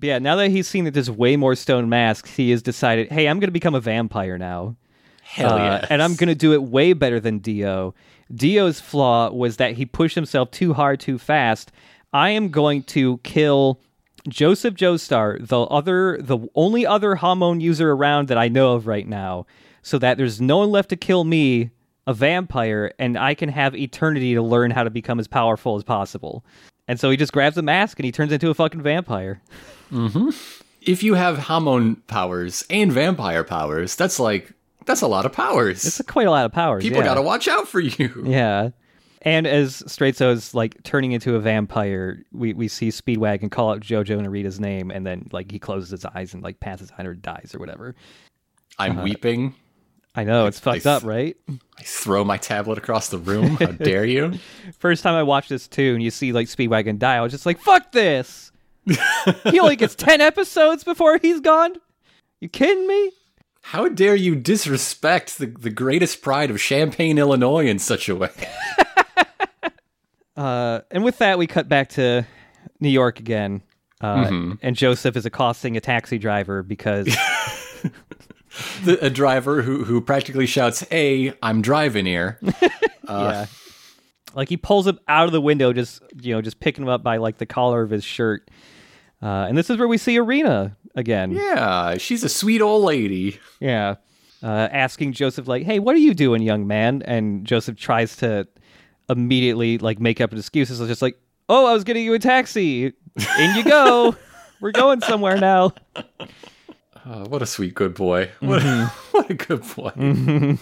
yeah, 0.00 0.18
now 0.18 0.36
that 0.36 0.50
he's 0.50 0.68
seen 0.68 0.84
that 0.84 0.94
there's 0.94 1.10
way 1.10 1.36
more 1.36 1.54
stone 1.54 1.88
masks, 1.88 2.34
he 2.36 2.50
has 2.50 2.62
decided, 2.62 3.10
hey, 3.10 3.28
I'm 3.28 3.40
gonna 3.40 3.52
become 3.52 3.74
a 3.74 3.80
vampire 3.80 4.36
now. 4.38 4.76
hell 5.22 5.54
Uh, 5.54 5.56
yeah!" 5.56 5.86
And 5.90 6.02
I'm 6.02 6.14
going 6.16 6.28
to 6.28 6.34
do 6.34 6.52
it 6.52 6.62
way 6.62 6.92
better 6.92 7.18
than 7.20 7.38
Dio. 7.38 7.94
Dio's 8.34 8.80
flaw 8.80 9.30
was 9.30 9.56
that 9.56 9.72
he 9.74 9.86
pushed 9.86 10.14
himself 10.16 10.50
too 10.50 10.74
hard 10.74 11.00
too 11.00 11.18
fast. 11.18 11.72
I 12.12 12.30
am 12.30 12.48
going 12.50 12.82
to 12.84 13.18
kill 13.18 13.80
Joseph 14.28 14.74
Joestar, 14.74 15.46
the 15.46 15.60
other 15.60 16.18
the 16.20 16.38
only 16.54 16.86
other 16.86 17.16
Hamon 17.16 17.60
user 17.60 17.92
around 17.92 18.28
that 18.28 18.38
I 18.38 18.48
know 18.48 18.74
of 18.74 18.86
right 18.86 19.06
now, 19.06 19.46
so 19.82 19.98
that 19.98 20.18
there's 20.18 20.40
no 20.40 20.58
one 20.58 20.70
left 20.70 20.88
to 20.90 20.96
kill 20.96 21.24
me, 21.24 21.70
a 22.06 22.14
vampire, 22.14 22.92
and 22.98 23.18
I 23.18 23.34
can 23.34 23.48
have 23.48 23.74
eternity 23.74 24.34
to 24.34 24.42
learn 24.42 24.70
how 24.70 24.84
to 24.84 24.90
become 24.90 25.20
as 25.20 25.28
powerful 25.28 25.76
as 25.76 25.84
possible. 25.84 26.44
And 26.88 27.00
so 27.00 27.10
he 27.10 27.16
just 27.16 27.32
grabs 27.32 27.56
a 27.56 27.62
mask 27.62 27.98
and 27.98 28.04
he 28.04 28.12
turns 28.12 28.32
into 28.32 28.50
a 28.50 28.54
fucking 28.54 28.82
vampire. 28.82 29.42
Mm-hmm. 29.92 30.30
if 30.82 31.02
you 31.04 31.14
have 31.14 31.38
Hamon 31.38 31.96
powers 32.08 32.64
and 32.68 32.92
vampire 32.92 33.44
powers, 33.44 33.94
that's 33.94 34.18
like 34.18 34.52
that's 34.84 35.02
a 35.02 35.06
lot 35.06 35.26
of 35.26 35.32
powers. 35.32 35.84
It's 35.84 36.00
quite 36.02 36.26
a 36.26 36.30
lot 36.30 36.46
of 36.46 36.52
powers. 36.52 36.82
People 36.82 36.98
yeah. 36.98 37.04
gotta 37.04 37.22
watch 37.22 37.48
out 37.48 37.68
for 37.68 37.80
you. 37.80 38.24
Yeah. 38.24 38.70
And 39.26 39.44
as 39.46 39.82
Straizo's 39.82 40.54
like 40.54 40.80
turning 40.84 41.10
into 41.10 41.34
a 41.34 41.40
vampire, 41.40 42.22
we, 42.32 42.54
we 42.54 42.68
see 42.68 42.88
Speedwagon 42.90 43.50
call 43.50 43.72
out 43.72 43.80
Jojo 43.80 44.20
Narita's 44.20 44.60
name, 44.60 44.90
and 44.92 45.04
then 45.04 45.28
like 45.32 45.50
he 45.50 45.58
closes 45.58 45.90
his 45.90 46.04
eyes 46.04 46.32
and 46.32 46.42
like 46.44 46.60
passes 46.60 46.92
out 46.96 47.04
or 47.06 47.14
dies 47.14 47.50
or 47.52 47.58
whatever. 47.58 47.96
I'm 48.78 48.92
Uh-huh. 48.92 49.02
weeping. 49.02 49.54
I 50.14 50.22
know 50.24 50.46
it's 50.46 50.60
fucked 50.60 50.86
I 50.86 50.92
up, 50.92 51.02
right? 51.02 51.36
I 51.50 51.82
throw 51.82 52.24
my 52.24 52.36
tablet 52.38 52.78
across 52.78 53.08
the 53.08 53.18
room. 53.18 53.56
How 53.56 53.66
dare 53.72 54.04
you? 54.04 54.38
First 54.78 55.02
time 55.02 55.14
I 55.14 55.24
watched 55.24 55.48
this 55.48 55.66
too, 55.66 55.92
and 55.94 56.02
you 56.02 56.10
see 56.12 56.32
like 56.32 56.46
Speedwagon 56.46 56.98
die, 57.00 57.16
I 57.16 57.20
was 57.20 57.32
just 57.32 57.44
like, 57.46 57.58
"Fuck 57.60 57.90
this!" 57.92 58.52
he 59.44 59.58
only 59.58 59.74
gets 59.76 59.96
ten 59.96 60.20
episodes 60.20 60.84
before 60.84 61.18
he's 61.18 61.40
gone. 61.40 61.74
You 62.40 62.48
kidding 62.48 62.86
me? 62.86 63.10
How 63.62 63.88
dare 63.88 64.14
you 64.14 64.36
disrespect 64.36 65.38
the, 65.38 65.46
the 65.46 65.70
greatest 65.70 66.22
pride 66.22 66.50
of 66.52 66.60
Champaign, 66.60 67.18
Illinois 67.18 67.66
in 67.66 67.80
such 67.80 68.08
a 68.08 68.14
way? 68.14 68.30
Uh, 70.36 70.80
and 70.90 71.02
with 71.04 71.18
that, 71.18 71.38
we 71.38 71.46
cut 71.46 71.68
back 71.68 71.88
to 71.90 72.26
New 72.80 72.88
York 72.90 73.20
again. 73.20 73.62
Uh, 74.00 74.54
And 74.62 74.76
Joseph 74.76 75.16
is 75.16 75.24
accosting 75.24 75.76
a 75.76 75.80
taxi 75.80 76.18
driver 76.18 76.62
because 76.62 77.06
The, 78.84 78.98
a 79.04 79.10
driver 79.10 79.60
who, 79.62 79.84
who 79.84 80.00
practically 80.00 80.46
shouts, 80.46 80.80
Hey, 80.80 81.34
I'm 81.42 81.60
driving 81.60 82.06
here. 82.06 82.38
yeah. 83.08 83.46
Like 84.34 84.48
he 84.48 84.56
pulls 84.56 84.86
him 84.86 84.98
out 85.08 85.26
of 85.26 85.32
the 85.32 85.40
window, 85.40 85.72
just 85.72 86.02
you 86.20 86.34
know, 86.34 86.40
just 86.42 86.60
picking 86.60 86.84
him 86.84 86.88
up 86.90 87.02
by 87.02 87.16
like 87.18 87.38
the 87.38 87.46
collar 87.46 87.82
of 87.82 87.90
his 87.90 88.04
shirt. 88.04 88.50
Uh, 89.22 89.46
and 89.48 89.56
this 89.56 89.70
is 89.70 89.78
where 89.78 89.88
we 89.88 89.96
see 89.98 90.16
Erina 90.18 90.76
again. 90.94 91.32
yeah, 91.32 91.96
she's 91.96 92.22
a 92.22 92.28
sweet 92.28 92.60
old 92.60 92.84
lady. 92.84 93.38
Yeah. 93.60 93.94
Uh, 94.42 94.68
asking 94.70 95.12
Joseph 95.14 95.48
like, 95.48 95.62
"Hey, 95.64 95.78
what 95.78 95.94
are 95.94 95.98
you 95.98 96.12
doing, 96.12 96.42
young 96.42 96.66
man?" 96.66 97.02
And 97.06 97.46
Joseph 97.46 97.76
tries 97.76 98.16
to 98.18 98.46
immediately 99.08 99.78
like 99.78 100.00
make 100.00 100.20
up 100.20 100.32
an 100.32 100.38
excuse. 100.38 100.70
It's 100.70 100.80
just 100.80 101.02
like, 101.02 101.18
"Oh, 101.48 101.66
I 101.66 101.72
was 101.72 101.84
getting 101.84 102.04
you 102.04 102.14
a 102.14 102.18
taxi. 102.18 102.92
In 103.38 103.56
you 103.56 103.64
go. 103.64 104.16
We're 104.60 104.72
going 104.72 105.00
somewhere 105.00 105.36
now." 105.36 105.72
Oh, 107.06 107.24
what 107.28 107.42
a 107.42 107.46
sweet 107.46 107.74
good 107.74 107.94
boy. 107.94 108.30
What, 108.40 108.62
a, 108.62 108.64
mm-hmm. 108.64 109.16
what 109.16 109.30
a 109.30 109.34
good 109.34 109.60
boy. 109.60 109.90
Mm-hmm. 109.90 110.54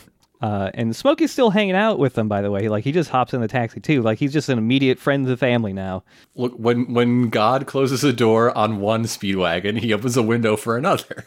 Uh, 0.43 0.71
and 0.75 0.95
Smokey's 0.95 1.33
still 1.33 1.51
hanging 1.51 1.75
out 1.75 1.99
with 1.99 2.15
them, 2.15 2.29
by 2.29 2.43
the 2.43 2.51
way. 2.51 2.69
Like 2.69 2.85
he 2.85 2.93
just 2.93 3.09
hops 3.09 3.33
in 3.33 3.41
the 3.41 3.49
taxi 3.49 3.81
too. 3.81 4.03
Like 4.03 4.19
he's 4.19 4.33
just 4.33 4.49
an 4.49 4.59
immediate 4.59 4.99
friend 4.99 5.25
of 5.25 5.29
the 5.31 5.37
family 5.37 5.73
now. 5.73 6.05
Look, 6.35 6.53
when 6.57 6.93
when 6.93 7.31
God 7.31 7.67
closes 7.67 8.05
a 8.05 8.13
door 8.13 8.57
on 8.57 8.81
one 8.81 9.05
speedwagon, 9.05 9.79
he 9.79 9.93
opens 9.95 10.17
a 10.17 10.23
window 10.23 10.57
for 10.57 10.77
another. 10.77 11.25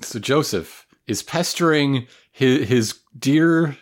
so 0.00 0.18
Joseph 0.18 0.86
is 1.06 1.22
pestering 1.22 2.06
his, 2.32 2.68
his 2.68 2.98
dear 3.18 3.76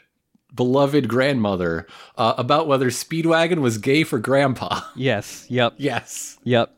beloved 0.54 1.08
grandmother 1.08 1.86
uh, 2.16 2.34
about 2.36 2.66
whether 2.66 2.90
Speedwagon 2.90 3.60
was 3.60 3.78
gay 3.78 4.04
for 4.04 4.18
grandpa. 4.18 4.80
Yes. 4.94 5.46
Yep. 5.48 5.74
yes. 5.78 6.38
Yep. 6.44 6.74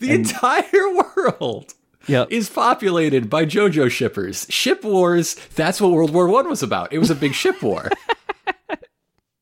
The 0.00 0.10
entire 0.12 0.94
world 1.16 1.74
Yep. 2.08 2.30
is 2.30 2.48
populated 2.48 3.28
by 3.28 3.44
JoJo 3.46 3.90
shippers. 3.90 4.46
Ship 4.48 4.82
wars, 4.84 5.34
that's 5.56 5.80
what 5.80 5.90
World 5.90 6.12
War 6.12 6.28
One 6.28 6.48
was 6.48 6.62
about. 6.62 6.92
It 6.92 6.98
was 6.98 7.10
a 7.10 7.14
big 7.16 7.34
ship 7.34 7.62
war. 7.62 7.90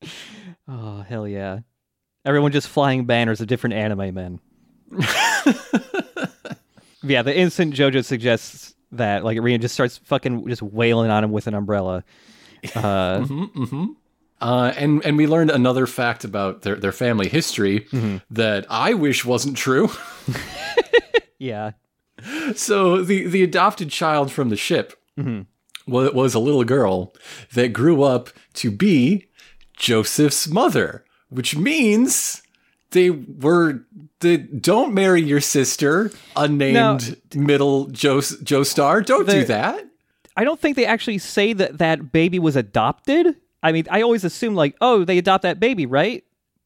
Oh 0.67 1.01
hell 1.07 1.27
yeah! 1.27 1.59
Everyone 2.25 2.51
just 2.51 2.67
flying 2.67 3.05
banners 3.05 3.39
of 3.39 3.45
different 3.45 3.75
anime 3.75 4.15
men. 4.15 4.39
yeah, 7.03 7.21
the 7.21 7.37
instant 7.37 7.75
JoJo 7.75 8.03
suggests 8.03 8.73
that, 8.91 9.23
like 9.23 9.39
Rina 9.39 9.59
just 9.59 9.75
starts 9.75 9.97
fucking 9.99 10.47
just 10.47 10.63
wailing 10.63 11.11
on 11.11 11.23
him 11.23 11.31
with 11.31 11.45
an 11.45 11.53
umbrella. 11.53 12.03
Uh, 12.75 13.25
Uh, 14.41 14.73
and 14.75 15.03
and 15.05 15.15
we 15.17 15.27
learned 15.27 15.49
another 15.49 15.87
fact 15.87 16.23
about 16.25 16.61
their, 16.63 16.75
their 16.75 16.91
family 16.91 17.29
history 17.29 17.87
that 18.29 18.65
I 18.69 18.93
wish 18.93 19.23
wasn't 19.23 19.55
true. 19.57 19.89
yeah, 21.39 21.71
So 22.55 23.01
the 23.01 23.27
the 23.27 23.43
adopted 23.43 23.89
child 23.89 24.31
from 24.31 24.49
the 24.49 24.55
ship 24.57 24.93
was, 25.87 26.11
was 26.13 26.33
a 26.33 26.39
little 26.39 26.63
girl 26.65 27.13
that 27.53 27.69
grew 27.73 28.03
up 28.03 28.29
to 28.55 28.71
be 28.71 29.27
Joseph's 29.77 30.47
mother, 30.47 31.05
which 31.29 31.55
means 31.55 32.41
they 32.91 33.09
were 33.09 33.85
the 34.19 34.37
don't 34.37 34.93
marry 34.93 35.21
your 35.21 35.41
sister, 35.41 36.11
unnamed 36.35 37.17
middle 37.33 37.87
Joe 37.87 38.21
Joe 38.21 38.63
Star. 38.63 39.01
Don't 39.01 39.27
do 39.27 39.45
that. 39.45 39.85
I 40.35 40.43
don't 40.43 40.59
think 40.59 40.75
they 40.75 40.85
actually 40.85 41.17
say 41.17 41.53
that 41.53 41.77
that 41.77 42.11
baby 42.11 42.39
was 42.39 42.55
adopted. 42.55 43.35
I 43.63 43.71
mean, 43.71 43.85
I 43.89 44.01
always 44.01 44.23
assume 44.23 44.55
like, 44.55 44.75
oh, 44.81 45.03
they 45.05 45.17
adopt 45.17 45.43
that 45.43 45.59
baby, 45.59 45.85
right? 45.85 46.23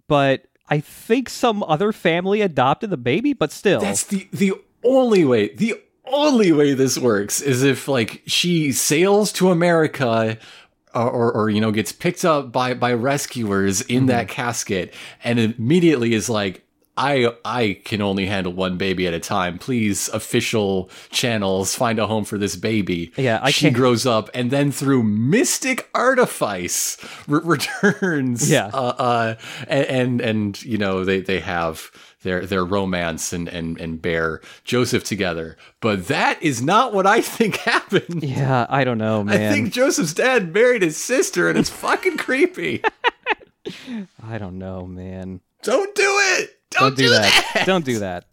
But 0.08 0.46
I 0.68 0.80
think 0.80 1.30
some 1.30 1.64
other 1.64 1.92
family 1.92 2.42
adopted 2.42 2.90
the 2.90 2.98
baby, 2.98 3.34
but 3.34 3.52
still. 3.52 3.80
That's 3.80 4.04
the 4.04 4.28
the 4.32 4.54
only 4.84 5.26
way. 5.26 5.54
The 5.54 5.76
only 6.06 6.52
way 6.52 6.74
this 6.74 6.98
works 6.98 7.42
is 7.42 7.64
if 7.64 7.88
like 7.88 8.24
she 8.26 8.72
sails 8.72 9.32
to 9.34 9.52
America. 9.52 10.38
Or, 10.92 11.08
or, 11.08 11.32
or, 11.32 11.50
you 11.52 11.62
know, 11.62 11.72
gets 11.72 11.92
picked 11.92 12.26
up 12.26 12.52
by 12.52 12.74
by 12.74 12.94
rescuers 12.94 13.82
in 13.82 13.98
mm-hmm. 13.98 14.06
that 14.08 14.28
casket, 14.28 14.92
and 15.24 15.38
immediately 15.38 16.16
is 16.16 16.32
like, 16.32 16.66
I 17.02 17.32
I 17.46 17.80
can 17.86 18.02
only 18.02 18.26
handle 18.26 18.52
one 18.52 18.78
baby 18.78 19.08
at 19.08 19.14
a 19.14 19.20
time. 19.22 19.58
Please, 19.58 20.10
official 20.10 20.90
channels, 21.12 21.74
find 21.74 21.98
a 21.98 22.06
home 22.08 22.26
for 22.26 22.38
this 22.38 22.58
baby. 22.58 23.14
Yeah, 23.16 23.40
I 23.42 23.52
she 23.52 23.62
can't- 23.68 23.76
grows 23.76 24.06
up, 24.06 24.30
and 24.34 24.52
then 24.52 24.72
through 24.74 25.04
mystic 25.04 25.90
artifice 25.96 26.98
re- 27.28 27.40
returns. 27.44 28.52
Yeah. 28.52 28.68
uh, 28.74 28.96
uh, 29.00 29.36
and, 29.68 29.86
and 29.88 30.22
and 30.22 30.64
you 30.64 30.78
know 30.78 31.06
they 31.06 31.22
they 31.22 31.40
have 31.40 31.90
their 32.24 32.46
their 32.46 32.66
romance 32.66 33.32
and 33.32 33.48
and 33.48 33.80
and 33.80 34.02
bear 34.02 34.42
Joseph 34.66 35.06
together. 35.06 35.56
But 35.80 36.08
that 36.10 36.44
is 36.44 36.62
not 36.62 36.94
what 36.94 37.08
I 37.08 37.22
think 37.22 37.56
happened. 37.74 38.24
yeah, 38.24 38.66
I 38.70 38.84
don't 38.84 38.98
know, 38.98 39.24
I 39.26 39.38
think 39.50 39.72
Joseph's 39.72 40.14
dad 40.14 40.54
married 40.54 40.82
his 40.82 40.98
sister, 40.98 41.48
and 41.50 41.58
it's 41.58 41.70
fucking 41.70 42.18
creepy. 42.18 42.84
I 44.24 44.38
don't 44.38 44.58
know, 44.58 44.86
man. 44.86 45.40
Don't 45.64 45.94
do 45.96 46.04
it. 46.38 46.59
Don't, 46.72 46.82
Don't 46.82 46.98
do 46.98 47.10
that. 47.10 47.64
Don't 47.66 47.86
do 47.86 48.00
that. 48.00 48.26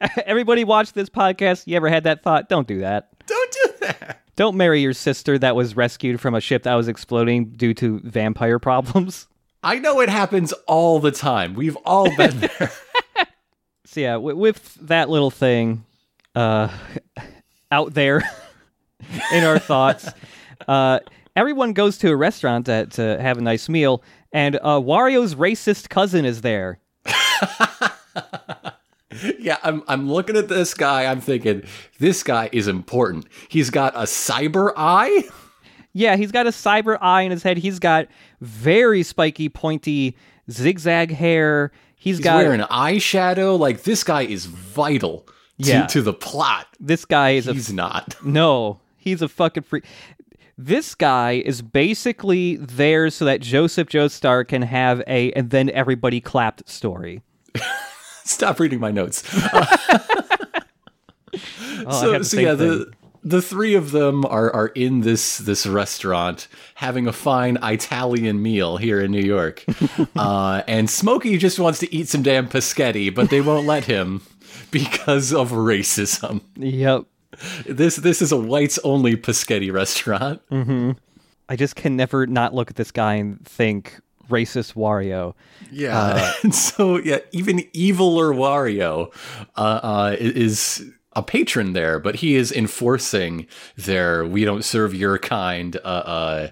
Everybody 0.26 0.64
watch 0.64 0.92
this 0.92 1.08
podcast. 1.08 1.66
You 1.66 1.76
ever 1.76 1.88
had 1.88 2.04
that 2.04 2.22
thought? 2.22 2.48
Don't 2.48 2.68
do 2.68 2.80
that. 2.80 3.08
Don't 3.26 3.52
do 3.52 3.72
that. 3.80 4.20
Don't 4.36 4.56
marry 4.56 4.80
your 4.80 4.92
sister 4.92 5.38
that 5.38 5.54
was 5.56 5.76
rescued 5.76 6.20
from 6.20 6.34
a 6.34 6.40
ship 6.40 6.64
that 6.64 6.74
was 6.74 6.88
exploding 6.88 7.50
due 7.50 7.74
to 7.74 8.00
vampire 8.00 8.58
problems. 8.58 9.28
I 9.62 9.78
know 9.78 10.00
it 10.00 10.08
happens 10.08 10.52
all 10.66 10.98
the 11.00 11.10
time. 11.12 11.54
We've 11.54 11.76
all 11.84 12.14
been 12.16 12.40
there. 12.58 12.70
So 13.86 14.00
yeah, 14.00 14.12
w- 14.14 14.36
with 14.36 14.74
that 14.82 15.08
little 15.08 15.30
thing 15.30 15.84
uh, 16.34 16.68
out 17.70 17.94
there 17.94 18.22
in 19.32 19.44
our 19.44 19.58
thoughts, 19.58 20.08
uh, 20.66 20.98
everyone 21.36 21.72
goes 21.72 21.98
to 21.98 22.10
a 22.10 22.16
restaurant 22.16 22.66
to, 22.66 22.86
to 22.86 23.20
have 23.22 23.38
a 23.38 23.40
nice 23.40 23.68
meal, 23.68 24.02
and 24.32 24.56
uh, 24.56 24.80
Wario's 24.80 25.34
racist 25.36 25.88
cousin 25.88 26.24
is 26.24 26.40
there. 26.40 26.78
yeah, 29.38 29.58
I'm 29.62 29.82
I'm 29.88 30.10
looking 30.10 30.36
at 30.36 30.48
this 30.48 30.74
guy. 30.74 31.06
I'm 31.06 31.20
thinking 31.20 31.62
this 31.98 32.22
guy 32.22 32.48
is 32.52 32.68
important. 32.68 33.26
He's 33.48 33.70
got 33.70 33.94
a 33.94 34.00
cyber 34.02 34.72
eye. 34.76 35.24
Yeah, 35.92 36.16
he's 36.16 36.32
got 36.32 36.46
a 36.46 36.50
cyber 36.50 36.98
eye 37.00 37.22
in 37.22 37.30
his 37.30 37.42
head. 37.44 37.56
He's 37.56 37.78
got 37.78 38.08
very 38.40 39.02
spiky, 39.04 39.48
pointy, 39.48 40.16
zigzag 40.50 41.12
hair. 41.12 41.70
He's 41.96 42.18
got 42.20 42.36
wearing 42.38 42.60
eyeshadow. 42.62 43.58
Like 43.58 43.84
this 43.84 44.02
guy 44.02 44.22
is 44.22 44.46
vital 44.46 45.20
to, 45.20 45.32
Yeah. 45.68 45.86
to 45.86 46.02
the 46.02 46.12
plot. 46.12 46.66
this 46.80 47.04
guy 47.04 47.30
is 47.30 47.46
a 47.48 47.52
He's 47.52 47.72
not. 47.72 48.16
No, 48.24 48.80
he's 48.96 49.22
a 49.22 49.28
fucking 49.28 49.62
freak. 49.62 49.84
This 50.58 50.94
guy 50.94 51.42
is 51.44 51.62
basically 51.62 52.56
there 52.56 53.10
so 53.10 53.24
that 53.24 53.40
Joseph 53.40 53.88
Joestar 53.88 54.46
can 54.46 54.62
have 54.62 55.00
a 55.06 55.30
and 55.32 55.50
then 55.50 55.70
everybody 55.70 56.20
clapped 56.20 56.68
story. 56.68 57.22
Stop 58.26 58.58
reading 58.60 58.80
my 58.80 58.90
notes. 58.90 59.22
Oh, 61.86 61.90
so 62.00 62.22
so 62.22 62.40
yeah, 62.40 62.54
thing. 62.54 62.68
the 62.68 62.92
the 63.24 63.42
three 63.42 63.74
of 63.74 63.90
them 63.90 64.24
are 64.24 64.54
are 64.54 64.68
in 64.68 65.00
this 65.00 65.38
this 65.38 65.66
restaurant 65.66 66.46
having 66.76 67.06
a 67.06 67.12
fine 67.12 67.58
Italian 67.62 68.40
meal 68.40 68.76
here 68.76 69.00
in 69.00 69.10
New 69.10 69.24
York, 69.24 69.64
uh, 70.16 70.62
and 70.68 70.88
Smokey 70.88 71.36
just 71.38 71.58
wants 71.58 71.80
to 71.80 71.92
eat 71.92 72.08
some 72.08 72.22
damn 72.22 72.48
paschetti, 72.48 73.12
but 73.12 73.30
they 73.30 73.40
won't 73.40 73.66
let 73.66 73.84
him 73.86 74.22
because 74.70 75.32
of 75.32 75.50
racism. 75.50 76.42
Yep. 76.56 77.06
This 77.66 77.96
this 77.96 78.22
is 78.22 78.30
a 78.30 78.36
whites 78.36 78.78
only 78.84 79.16
paschetti 79.16 79.72
restaurant. 79.72 80.40
I 81.48 81.56
just 81.56 81.74
can 81.76 81.96
never 81.96 82.26
not 82.26 82.54
look 82.54 82.70
at 82.70 82.76
this 82.76 82.92
guy 82.92 83.14
and 83.14 83.44
think 83.44 84.00
racist 84.28 84.74
Wario. 84.74 85.34
Yeah, 85.70 86.32
and 86.42 86.54
so 86.54 86.98
yeah, 86.98 87.18
even 87.32 87.58
eviler 87.74 88.34
Wario 88.34 89.12
uh, 89.56 89.80
uh, 89.82 90.16
is 90.18 90.84
a 91.12 91.22
patron 91.22 91.72
there, 91.72 91.98
but 91.98 92.16
he 92.16 92.34
is 92.34 92.52
enforcing 92.52 93.46
their 93.76 94.26
"we 94.26 94.44
don't 94.44 94.64
serve 94.64 94.94
your 94.94 95.18
kind" 95.18 95.76
uh, 95.76 95.78
uh, 95.88 96.48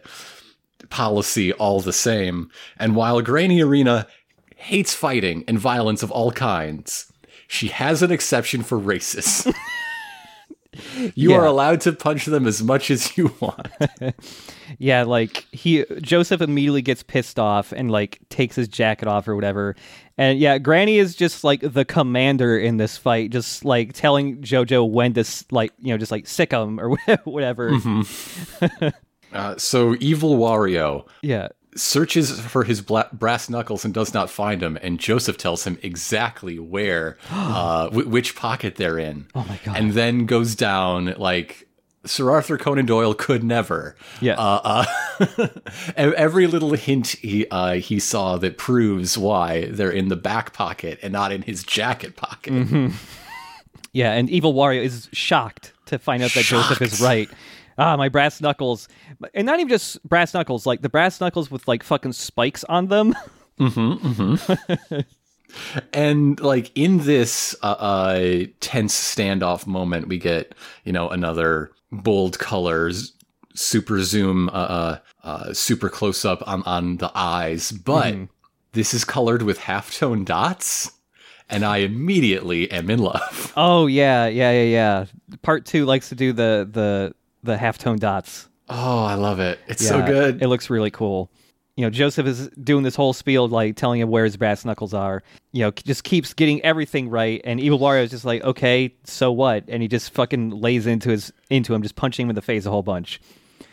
policy 0.91 1.53
all 1.55 1.81
the 1.81 1.93
same. 1.93 2.51
And 2.79 2.95
while 2.95 3.21
Granny 3.23 3.61
Erina 3.61 4.07
hates 4.57 4.95
fighting 4.95 5.45
and 5.49 5.59
violence 5.59 6.03
of 6.03 6.11
all 6.13 6.31
kinds, 6.31 7.13
she 7.49 7.69
has 7.69 8.03
an 8.03 8.13
exception 8.13 8.63
for 8.63 8.79
racists. 8.79 9.53
You 11.15 11.35
are 11.35 11.45
allowed 11.45 11.81
to 11.83 11.93
punch 11.93 12.27
them 12.27 12.47
as 12.47 12.63
much 12.63 12.91
as 12.91 13.17
you 13.17 13.35
want. 13.41 13.69
Yeah, 14.79 15.03
like 15.03 15.47
he 15.53 15.85
Joseph 16.01 16.41
immediately 16.41 16.81
gets 16.81 17.03
pissed 17.03 17.39
off 17.39 17.73
and 17.73 17.91
like 17.91 18.21
takes 18.31 18.57
his 18.57 18.69
jacket 18.69 19.07
off 19.07 19.29
or 19.29 19.35
whatever. 19.35 19.77
And 20.17 20.39
yeah, 20.39 20.57
Granny 20.57 20.97
is 20.97 21.15
just 21.15 21.45
like 21.45 21.61
the 21.61 21.85
commander 21.85 22.59
in 22.59 22.79
this 22.79 22.97
fight, 22.97 23.31
just 23.31 23.67
like 23.67 23.93
telling 23.93 24.39
Jojo 24.39 24.89
when 24.89 25.13
to 25.13 25.25
like 25.51 25.73
you 25.79 25.93
know 25.93 25.99
just 25.99 26.11
like 26.11 26.27
sick 26.27 26.53
him 26.53 26.81
or 26.81 26.97
whatever. 27.25 27.79
Uh, 29.33 29.57
so 29.57 29.97
evil 30.01 30.37
Wario 30.37 31.07
Yeah. 31.23 31.49
Searches 31.75 32.41
for 32.41 32.65
his 32.65 32.81
bla- 32.83 33.09
brass 33.13 33.49
knuckles 33.49 33.85
and 33.85 33.93
does 33.95 34.13
not 34.15 34.31
find 34.31 34.61
them, 34.61 34.79
and 34.83 34.99
Joseph 34.99 35.39
tells 35.39 35.65
him 35.67 35.79
exactly 35.83 36.59
where, 36.59 37.17
uh, 37.31 37.85
w- 37.87 38.09
which 38.09 38.37
pocket 38.37 38.77
they're 38.77 38.99
in. 38.99 39.27
Oh 39.35 39.45
my 39.49 39.59
God. 39.65 39.77
And 39.77 39.93
then 39.93 40.27
goes 40.27 40.55
down 40.55 41.15
like 41.19 41.69
Sir 42.05 42.31
Arthur 42.31 42.59
Conan 42.59 42.87
Doyle 42.87 43.15
could 43.15 43.45
never. 43.45 43.97
Yeah. 44.21 44.35
Uh, 44.39 44.85
uh, 45.21 45.49
every 45.97 46.47
little 46.47 46.73
hint 46.73 47.09
he 47.09 47.47
uh, 47.51 47.75
he 47.75 47.99
saw 48.01 48.37
that 48.39 48.59
proves 48.59 49.17
why 49.17 49.67
they're 49.67 49.91
in 49.91 50.09
the 50.09 50.17
back 50.17 50.53
pocket 50.53 50.99
and 51.03 51.13
not 51.13 51.33
in 51.33 51.43
his 51.43 51.63
jacket 51.63 52.17
pocket. 52.17 52.53
Mm-hmm. 52.53 52.89
Yeah, 53.95 54.13
and 54.13 54.31
Evil 54.31 54.55
Wario 54.55 54.83
is 54.83 55.11
shocked 55.13 55.75
to 55.85 55.99
find 55.99 56.23
out 56.23 56.33
that 56.33 56.45
Joseph 56.47 56.81
is 56.81 56.99
right. 57.03 57.29
Ah, 57.79 57.97
my 57.97 58.09
brass 58.09 58.41
knuckles. 58.41 58.89
And 59.35 59.47
not 59.47 59.59
even 59.61 59.69
just 59.69 60.03
brass 60.09 60.35
knuckles, 60.35 60.67
like 60.67 60.83
the 60.83 60.89
brass 60.89 61.21
knuckles 61.21 61.51
with 61.51 61.67
like 61.69 61.83
fucking 61.83 62.13
spikes 62.13 62.65
on 62.65 62.89
them. 62.89 63.15
And 65.93 66.41
like 66.41 66.71
in 66.75 66.99
this 66.99 67.55
uh, 67.63 67.77
uh, 67.79 68.45
tense 68.61 68.95
standoff 68.95 69.67
moment, 69.67 70.09
we 70.09 70.19
get 70.19 70.55
you 70.85 70.93
know 70.93 71.09
another 71.11 71.73
bold 71.91 72.39
colors, 72.39 73.13
super 73.55 74.01
zoom, 74.03 74.49
uh, 74.49 74.53
uh, 74.53 74.99
uh, 75.25 75.53
super 75.53 75.89
close 75.89 76.25
up 76.25 76.43
on 76.49 76.63
on 76.63 76.97
the 76.97 77.11
eyes, 77.15 77.71
but 77.71 78.15
this 78.73 78.95
is 78.95 79.05
colored 79.05 79.43
with 79.43 79.59
halftone 79.59 80.25
dots, 80.25 80.93
and 81.51 81.65
I 81.65 81.79
immediately 81.79 82.71
am 82.71 82.89
in 82.89 83.01
love. 83.01 83.53
Oh 83.57 83.87
yeah, 83.87 84.27
yeah, 84.27 84.51
yeah, 84.53 84.63
yeah. 84.63 85.05
Part 85.43 85.67
two 85.67 85.85
likes 85.85 86.09
to 86.09 86.15
do 86.15 86.33
the 86.33 86.69
the 86.71 87.15
the 87.43 87.57
halftone 87.57 87.99
dots. 87.99 88.49
Oh, 88.69 89.05
I 89.05 89.15
love 89.15 89.41
it! 89.41 89.59
It's 89.67 89.87
so 89.87 90.05
good. 90.05 90.43
It 90.43 90.49
looks 90.49 90.71
really 90.71 90.91
cool. 90.91 91.31
You 91.77 91.87
know, 91.87 91.91
Joseph 91.91 92.27
is 92.27 92.49
doing 92.51 92.83
this 92.85 92.95
whole 92.95 93.13
spiel, 93.13 93.49
like 93.49 93.77
telling 93.77 94.01
him 94.01 94.11
where 94.11 94.25
his 94.25 94.37
brass 94.37 94.65
knuckles 94.65 94.93
are. 94.93 95.23
You 95.53 95.65
know, 95.65 95.71
just 95.71 96.05
keeps 96.05 96.35
getting 96.35 96.61
everything 96.63 97.09
right, 97.09 97.41
and 97.45 97.59
Evil 97.61 97.79
Wario 97.79 98.03
is 98.05 98.11
just 98.11 98.25
like, 98.25 98.43
okay, 98.45 98.95
so 99.05 99.33
what? 99.33 99.65
And 99.69 99.83
he 99.83 99.89
just 99.89 100.13
fucking 100.13 100.51
lays 100.51 100.87
into 100.87 101.11
his 101.11 101.33
into 101.51 101.75
him, 101.75 101.83
just 101.83 101.97
punching 101.97 102.27
him 102.27 102.31
in 102.31 102.35
the 102.35 102.43
face 102.43 102.67
a 102.67 102.71
whole 102.71 102.83
bunch. 102.83 103.21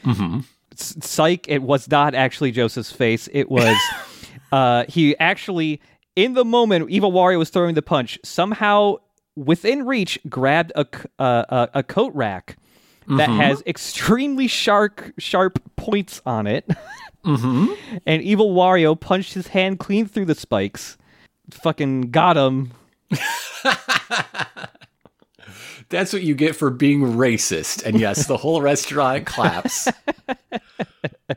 Mm-hmm. 0.03 0.39
Psych! 0.75 1.47
It 1.47 1.61
was 1.61 1.89
not 1.89 2.15
actually 2.15 2.51
Joseph's 2.51 2.91
face. 2.91 3.27
It 3.31 3.49
was. 3.49 3.77
uh, 4.51 4.85
he 4.87 5.17
actually, 5.17 5.81
in 6.15 6.33
the 6.33 6.45
moment, 6.45 6.89
Evil 6.89 7.11
Wario 7.11 7.37
was 7.37 7.49
throwing 7.49 7.75
the 7.75 7.81
punch. 7.81 8.17
Somehow, 8.23 8.95
within 9.35 9.85
reach, 9.85 10.17
grabbed 10.29 10.71
a 10.75 10.87
uh, 11.19 11.67
a, 11.73 11.79
a 11.79 11.83
coat 11.83 12.13
rack 12.15 12.57
that 13.17 13.29
has 13.29 13.63
extremely 13.65 14.47
sharp 14.47 15.01
sharp 15.17 15.59
points 15.75 16.21
on 16.25 16.47
it. 16.47 16.67
mm-hmm. 17.25 17.73
And 18.05 18.21
Evil 18.21 18.53
Wario 18.53 18.99
punched 18.99 19.33
his 19.33 19.47
hand 19.47 19.79
clean 19.79 20.05
through 20.05 20.25
the 20.25 20.35
spikes. 20.35 20.97
Fucking 21.51 22.11
got 22.11 22.37
him. 22.37 22.71
That's 25.89 26.13
what 26.13 26.21
you 26.21 26.35
get 26.35 26.55
for 26.55 26.69
being 26.69 27.01
racist. 27.01 27.83
And 27.83 27.99
yes, 27.99 28.27
the 28.27 28.37
whole 28.37 28.61
restaurant 28.61 29.25
claps. 29.25 29.87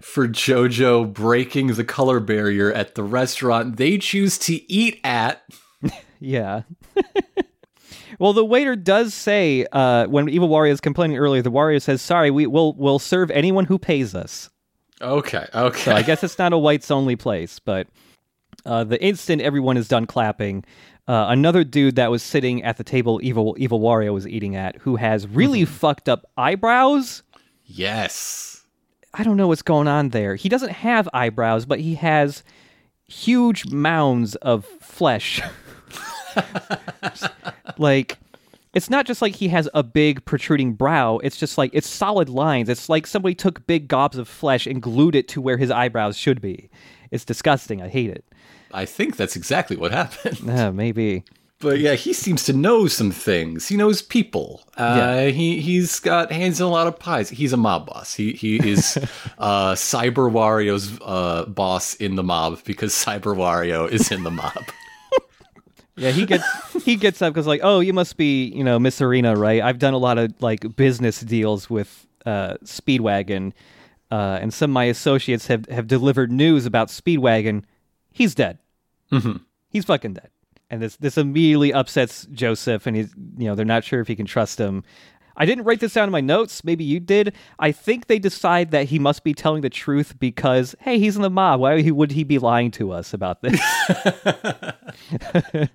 for 0.02 0.28
JoJo 0.28 1.10
breaking 1.14 1.68
the 1.68 1.84
color 1.84 2.20
barrier 2.20 2.70
at 2.70 2.94
the 2.94 3.02
restaurant 3.02 3.78
they 3.78 3.96
choose 3.96 4.36
to 4.38 4.70
eat 4.70 5.00
at. 5.04 5.42
Yeah. 6.20 6.62
Well, 8.18 8.32
the 8.32 8.44
waiter 8.44 8.76
does 8.76 9.14
say 9.14 9.66
uh, 9.72 10.06
when 10.06 10.28
Evil 10.28 10.48
Wario 10.48 10.70
is 10.70 10.80
complaining 10.80 11.16
earlier, 11.16 11.42
the 11.42 11.50
Wario 11.50 11.80
says, 11.80 12.02
"Sorry, 12.02 12.30
we 12.30 12.46
will 12.46 12.74
will 12.74 12.98
serve 12.98 13.30
anyone 13.30 13.64
who 13.64 13.78
pays 13.78 14.14
us." 14.14 14.50
Okay, 15.00 15.46
okay. 15.54 15.80
So 15.80 15.92
I 15.92 16.02
guess 16.02 16.22
it's 16.22 16.38
not 16.38 16.52
a 16.52 16.58
whites 16.58 16.90
only 16.90 17.16
place, 17.16 17.58
but 17.58 17.88
uh, 18.64 18.84
the 18.84 19.02
instant 19.02 19.42
everyone 19.42 19.76
is 19.76 19.88
done 19.88 20.06
clapping, 20.06 20.64
uh, 21.08 21.26
another 21.28 21.64
dude 21.64 21.96
that 21.96 22.10
was 22.10 22.22
sitting 22.22 22.62
at 22.62 22.76
the 22.76 22.84
table 22.84 23.20
Evil 23.22 23.56
Evil 23.58 23.80
Wario 23.80 24.12
was 24.14 24.26
eating 24.26 24.54
at, 24.54 24.76
who 24.76 24.96
has 24.96 25.26
really 25.26 25.64
fucked 25.64 26.08
up 26.08 26.30
eyebrows. 26.36 27.22
yes. 27.64 28.48
I 29.14 29.24
don't 29.24 29.36
know 29.36 29.48
what's 29.48 29.60
going 29.60 29.88
on 29.88 30.08
there. 30.08 30.36
He 30.36 30.48
doesn't 30.48 30.72
have 30.72 31.06
eyebrows, 31.12 31.66
but 31.66 31.80
he 31.80 31.96
has 31.96 32.42
huge 33.06 33.70
mounds 33.70 34.36
of 34.36 34.64
flesh. 34.64 35.42
like 37.78 38.18
it's 38.74 38.88
not 38.88 39.06
just 39.06 39.20
like 39.20 39.36
he 39.36 39.48
has 39.48 39.68
a 39.74 39.82
big 39.82 40.24
protruding 40.24 40.72
brow, 40.72 41.18
it's 41.18 41.36
just 41.36 41.58
like 41.58 41.70
it's 41.74 41.88
solid 41.88 42.28
lines. 42.28 42.68
It's 42.68 42.88
like 42.88 43.06
somebody 43.06 43.34
took 43.34 43.66
big 43.66 43.88
gobs 43.88 44.16
of 44.16 44.28
flesh 44.28 44.66
and 44.66 44.80
glued 44.80 45.14
it 45.14 45.28
to 45.28 45.40
where 45.40 45.58
his 45.58 45.70
eyebrows 45.70 46.16
should 46.16 46.40
be. 46.40 46.70
It's 47.10 47.24
disgusting. 47.24 47.82
I 47.82 47.88
hate 47.88 48.10
it. 48.10 48.24
I 48.72 48.86
think 48.86 49.16
that's 49.16 49.36
exactly 49.36 49.76
what 49.76 49.92
happened. 49.92 50.38
Uh, 50.48 50.72
maybe. 50.72 51.24
But 51.58 51.78
yeah, 51.78 51.94
he 51.94 52.12
seems 52.12 52.42
to 52.44 52.52
know 52.52 52.88
some 52.88 53.12
things. 53.12 53.68
He 53.68 53.76
knows 53.76 54.02
people. 54.02 54.62
Uh, 54.76 55.26
He 55.26 55.60
he's 55.60 56.00
got 56.00 56.32
hands 56.32 56.58
in 56.58 56.66
a 56.66 56.70
lot 56.70 56.88
of 56.88 56.98
pies. 56.98 57.30
He's 57.30 57.52
a 57.52 57.56
mob 57.56 57.86
boss. 57.86 58.14
He 58.14 58.32
he 58.32 58.56
is 58.56 58.96
uh, 59.38 59.72
Cyber 59.74 60.28
Wario's 60.32 60.98
uh, 61.04 61.44
boss 61.44 61.94
in 61.94 62.16
the 62.16 62.24
mob 62.24 62.64
because 62.64 62.92
Cyber 62.92 63.36
Wario 63.36 63.88
is 63.88 64.10
in 64.10 64.24
the 64.24 64.30
mob. 64.32 64.64
Yeah, 65.96 66.10
he 66.10 66.26
gets 66.26 66.44
he 66.84 66.96
gets 66.96 67.20
up 67.22 67.32
because 67.32 67.46
like, 67.46 67.60
oh, 67.62 67.80
you 67.80 67.92
must 67.92 68.16
be 68.16 68.46
you 68.46 68.64
know 68.64 68.78
Miss 68.78 69.00
Erina, 69.00 69.36
right? 69.36 69.62
I've 69.62 69.78
done 69.78 69.94
a 69.94 69.98
lot 69.98 70.18
of 70.18 70.32
like 70.40 70.76
business 70.76 71.20
deals 71.20 71.68
with 71.68 72.06
uh, 72.24 72.54
Speedwagon, 72.64 73.52
uh, 74.10 74.38
and 74.40 74.52
some 74.52 74.70
of 74.70 74.74
my 74.74 74.84
associates 74.84 75.46
have 75.48 75.66
have 75.66 75.86
delivered 75.86 76.32
news 76.32 76.66
about 76.66 76.88
Speedwagon. 76.88 77.64
He's 78.10 78.34
dead. 78.34 78.58
Mm-hmm. 79.10 79.38
He's 79.68 79.84
fucking 79.84 80.14
dead. 80.14 80.30
And 80.70 80.80
this 80.80 80.96
this 80.96 81.18
immediately 81.18 81.72
upsets 81.72 82.26
Joseph, 82.32 82.86
and 82.86 82.96
he's 82.96 83.14
you 83.36 83.46
know 83.46 83.54
they're 83.54 83.64
not 83.66 83.84
sure 83.84 84.00
if 84.00 84.08
he 84.08 84.16
can 84.16 84.26
trust 84.26 84.58
him. 84.58 84.84
I 85.36 85.46
didn't 85.46 85.64
write 85.64 85.80
this 85.80 85.94
down 85.94 86.08
in 86.08 86.12
my 86.12 86.20
notes. 86.20 86.64
Maybe 86.64 86.84
you 86.84 87.00
did. 87.00 87.34
I 87.58 87.72
think 87.72 88.06
they 88.06 88.18
decide 88.18 88.70
that 88.70 88.86
he 88.86 88.98
must 88.98 89.24
be 89.24 89.34
telling 89.34 89.62
the 89.62 89.70
truth 89.70 90.18
because, 90.18 90.74
hey, 90.80 90.98
he's 90.98 91.16
in 91.16 91.22
the 91.22 91.30
mob. 91.30 91.60
Why 91.60 91.90
would 91.90 92.12
he 92.12 92.24
be 92.24 92.38
lying 92.38 92.70
to 92.72 92.92
us 92.92 93.14
about 93.14 93.42
this? 93.42 93.60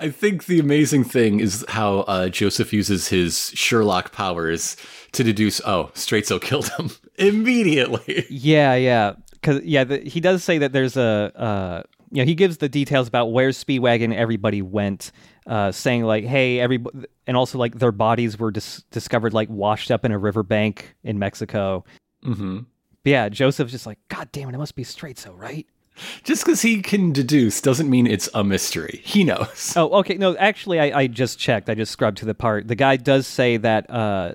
I 0.00 0.10
think 0.10 0.46
the 0.46 0.58
amazing 0.60 1.04
thing 1.04 1.40
is 1.40 1.64
how 1.68 2.00
uh, 2.00 2.28
Joseph 2.28 2.72
uses 2.72 3.08
his 3.08 3.50
Sherlock 3.54 4.12
powers 4.12 4.76
to 5.12 5.24
deduce. 5.24 5.60
Oh, 5.64 5.90
Straizo 5.94 6.40
killed 6.40 6.68
him 6.70 6.90
immediately. 7.16 8.26
Yeah, 8.30 8.74
yeah, 8.74 9.14
because 9.32 9.62
yeah, 9.62 9.84
the, 9.84 9.98
he 9.98 10.20
does 10.20 10.44
say 10.44 10.58
that 10.58 10.72
there's 10.72 10.96
a, 10.96 11.32
uh, 11.34 11.82
you 12.10 12.22
know, 12.22 12.26
he 12.26 12.34
gives 12.34 12.58
the 12.58 12.68
details 12.68 13.08
about 13.08 13.32
where 13.32 13.50
Speedwagon 13.50 14.14
everybody 14.14 14.62
went, 14.62 15.12
uh, 15.46 15.72
saying 15.72 16.04
like, 16.04 16.24
hey, 16.24 16.60
every, 16.60 16.82
and 17.26 17.36
also 17.36 17.58
like 17.58 17.78
their 17.78 17.92
bodies 17.92 18.38
were 18.38 18.50
dis- 18.50 18.82
discovered 18.90 19.32
like 19.32 19.48
washed 19.48 19.90
up 19.90 20.04
in 20.04 20.12
a 20.12 20.18
riverbank 20.18 20.94
in 21.04 21.18
Mexico. 21.18 21.84
hmm 22.22 22.58
But 23.02 23.10
yeah, 23.10 23.28
Joseph's 23.28 23.72
just 23.72 23.86
like, 23.86 23.98
God 24.08 24.28
damn 24.32 24.48
it, 24.48 24.54
it 24.54 24.58
must 24.58 24.74
be 24.76 24.84
Straizo, 24.84 25.36
right? 25.38 25.66
Just 26.22 26.44
because 26.44 26.62
he 26.62 26.80
can 26.82 27.12
deduce 27.12 27.60
doesn't 27.60 27.90
mean 27.90 28.06
it's 28.06 28.28
a 28.32 28.42
mystery. 28.44 29.00
He 29.04 29.22
knows. 29.24 29.74
Oh, 29.76 29.90
okay. 29.98 30.14
No, 30.14 30.34
actually, 30.36 30.80
I, 30.80 31.00
I 31.00 31.06
just 31.08 31.38
checked. 31.38 31.68
I 31.68 31.74
just 31.74 31.92
scrubbed 31.92 32.18
to 32.18 32.24
the 32.24 32.34
part. 32.34 32.68
The 32.68 32.74
guy 32.76 32.96
does 32.96 33.26
say 33.26 33.56
that 33.58 33.90
uh, 33.90 34.34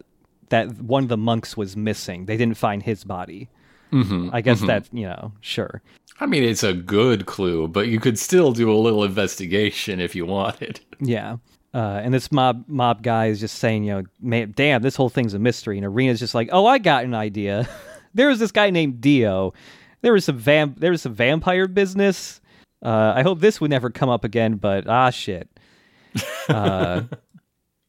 that 0.50 0.80
one 0.82 1.04
of 1.04 1.10
the 1.10 1.18
monks 1.18 1.58
was 1.58 1.76
missing. 1.76 2.26
They 2.26 2.38
didn't 2.38 2.58
find 2.58 2.84
his 2.84 3.04
body. 3.04 3.50
hmm 3.90 4.30
I 4.32 4.42
guess 4.42 4.62
that 4.68 4.90
you 4.92 5.08
know, 5.08 5.32
sure. 5.42 5.82
I 6.20 6.26
mean, 6.26 6.44
it's 6.44 6.64
a 6.64 6.74
good 6.74 7.26
clue, 7.26 7.68
but 7.68 7.88
you 7.88 8.00
could 8.00 8.18
still 8.18 8.54
do 8.54 8.72
a 8.72 8.78
little 8.78 9.04
investigation 9.04 10.00
if 10.00 10.16
you 10.16 10.26
wanted. 10.26 10.80
Yeah. 11.02 11.38
Uh, 11.74 12.00
and 12.02 12.14
this 12.14 12.32
mob 12.32 12.64
mob 12.70 13.04
guy 13.04 13.26
is 13.26 13.42
just 13.42 13.60
saying, 13.60 13.84
you 13.84 13.92
know, 13.92 14.04
man, 14.22 14.54
damn, 14.56 14.82
this 14.82 14.96
whole 14.96 15.10
thing's 15.10 15.34
a 15.34 15.40
mystery. 15.40 15.78
And 15.78 15.84
Erina's 15.84 16.22
just 16.22 16.34
like, 16.34 16.48
oh, 16.54 16.66
I 16.66 16.78
got 16.78 17.04
an 17.04 17.14
idea. 17.14 17.68
there 18.14 18.30
was 18.30 18.40
this 18.40 18.54
guy 18.54 18.70
named 18.70 19.02
Dio. 19.02 19.54
There 20.02 20.14
was 20.14 20.24
some 20.24 20.38
vamp. 20.38 20.80
There 20.80 20.92
was 20.92 21.02
some 21.02 21.14
vampire 21.14 21.68
business. 21.68 22.40
Uh, 22.82 23.12
I 23.14 23.24
hope 23.24 23.42
this 23.42 23.60
would 23.60 23.72
never 23.72 23.90
come 23.90 24.08
up 24.08 24.24
again, 24.24 24.56
but 24.56 24.88
ah, 24.88 25.10
shit. 25.10 25.50
Uh, 26.48 27.02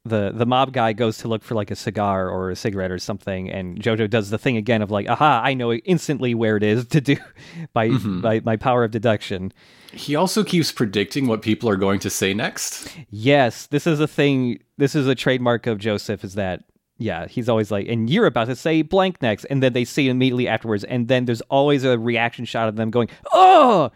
the 0.09 0.33
the 0.35 0.47
mob 0.47 0.73
guy 0.73 0.93
goes 0.93 1.19
to 1.19 1.29
look 1.29 1.43
for 1.43 1.55
like 1.55 1.71
a 1.71 1.77
cigar 1.77 2.29
or 2.29 2.51
a 2.51 2.57
cigarette 2.57 2.91
or 2.91 2.99
something, 2.99 3.51
and 3.51 3.79
Jojo 3.79 4.09
does 4.09 4.31
the 4.31 4.39
thing 4.39 4.57
again 4.57 4.83
of 4.83 4.91
like, 4.91 5.09
aha, 5.09 5.41
I 5.45 5.55
know 5.55 5.73
instantly 5.73 6.35
where 6.35 6.57
it 6.57 6.63
is 6.63 6.87
to 6.89 7.01
do 7.01 7.17
mm-hmm. 7.77 8.21
by 8.21 8.39
by 8.39 8.41
my 8.45 8.57
power 8.57 8.85
of 8.85 8.91
deduction. 8.91 9.53
He 9.93 10.15
also 10.15 10.45
keeps 10.45 10.73
predicting 10.73 11.27
what 11.27 11.43
people 11.43 11.69
are 11.69 11.77
going 11.77 12.01
to 12.01 12.11
say 12.11 12.35
next. 12.35 12.95
Yes, 13.11 13.67
this 13.67 13.87
is 13.87 14.01
a 14.01 14.09
thing. 14.09 14.61
This 14.77 14.95
is 14.95 15.07
a 15.07 15.15
trademark 15.15 15.67
of 15.67 15.79
Joseph. 15.79 16.25
Is 16.25 16.35
that 16.35 16.65
yeah? 16.99 17.27
He's 17.27 17.49
always 17.49 17.71
like, 17.71 17.89
and 17.89 18.09
you're 18.09 18.27
about 18.27 18.47
to 18.47 18.57
say 18.57 18.83
blank 18.83 19.21
next, 19.23 19.45
and 19.45 19.63
then 19.63 19.73
they 19.73 19.85
see 19.85 20.09
it 20.09 20.11
immediately 20.11 20.49
afterwards, 20.49 20.85
and 20.85 21.09
then 21.09 21.25
there's 21.25 21.43
always 21.43 21.85
a 21.85 21.99
reaction 21.99 22.45
shot 22.45 22.69
of 22.69 22.77
them 22.77 22.91
going, 22.91 23.09
"Oh, 23.33 23.91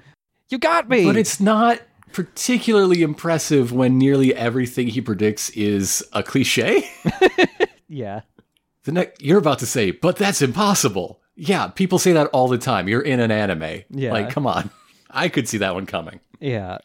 you 0.49 0.59
got 0.59 0.89
me!" 0.89 1.05
But 1.05 1.17
it's 1.17 1.41
not 1.41 1.81
particularly 2.13 3.03
impressive 3.03 3.73
when 3.73 3.99
nearly 3.99 4.35
everything 4.35 4.89
he 4.89 5.01
predicts 5.01 5.51
is 5.51 6.03
a 6.13 6.23
cliche. 6.23 6.89
yeah, 7.89 8.23
the 8.85 8.93
next 8.93 9.23
you're 9.23 9.39
about 9.39 9.59
to 9.61 9.67
say, 9.67 9.91
but 9.91 10.17
that's 10.17 10.43
impossible. 10.43 11.21
Yeah, 11.37 11.69
people 11.69 11.99
say 11.99 12.13
that 12.13 12.27
all 12.29 12.49
the 12.49 12.59
time. 12.59 12.89
You're 12.89 13.01
in 13.01 13.21
an 13.21 13.31
anime. 13.31 13.83
Yeah. 13.91 14.13
Like, 14.13 14.31
come 14.31 14.47
on. 14.47 14.71
I 15.11 15.29
could 15.29 15.49
see 15.49 15.59
that 15.59 15.75
one 15.75 15.87
coming. 15.87 16.21
yeah. 16.41 16.79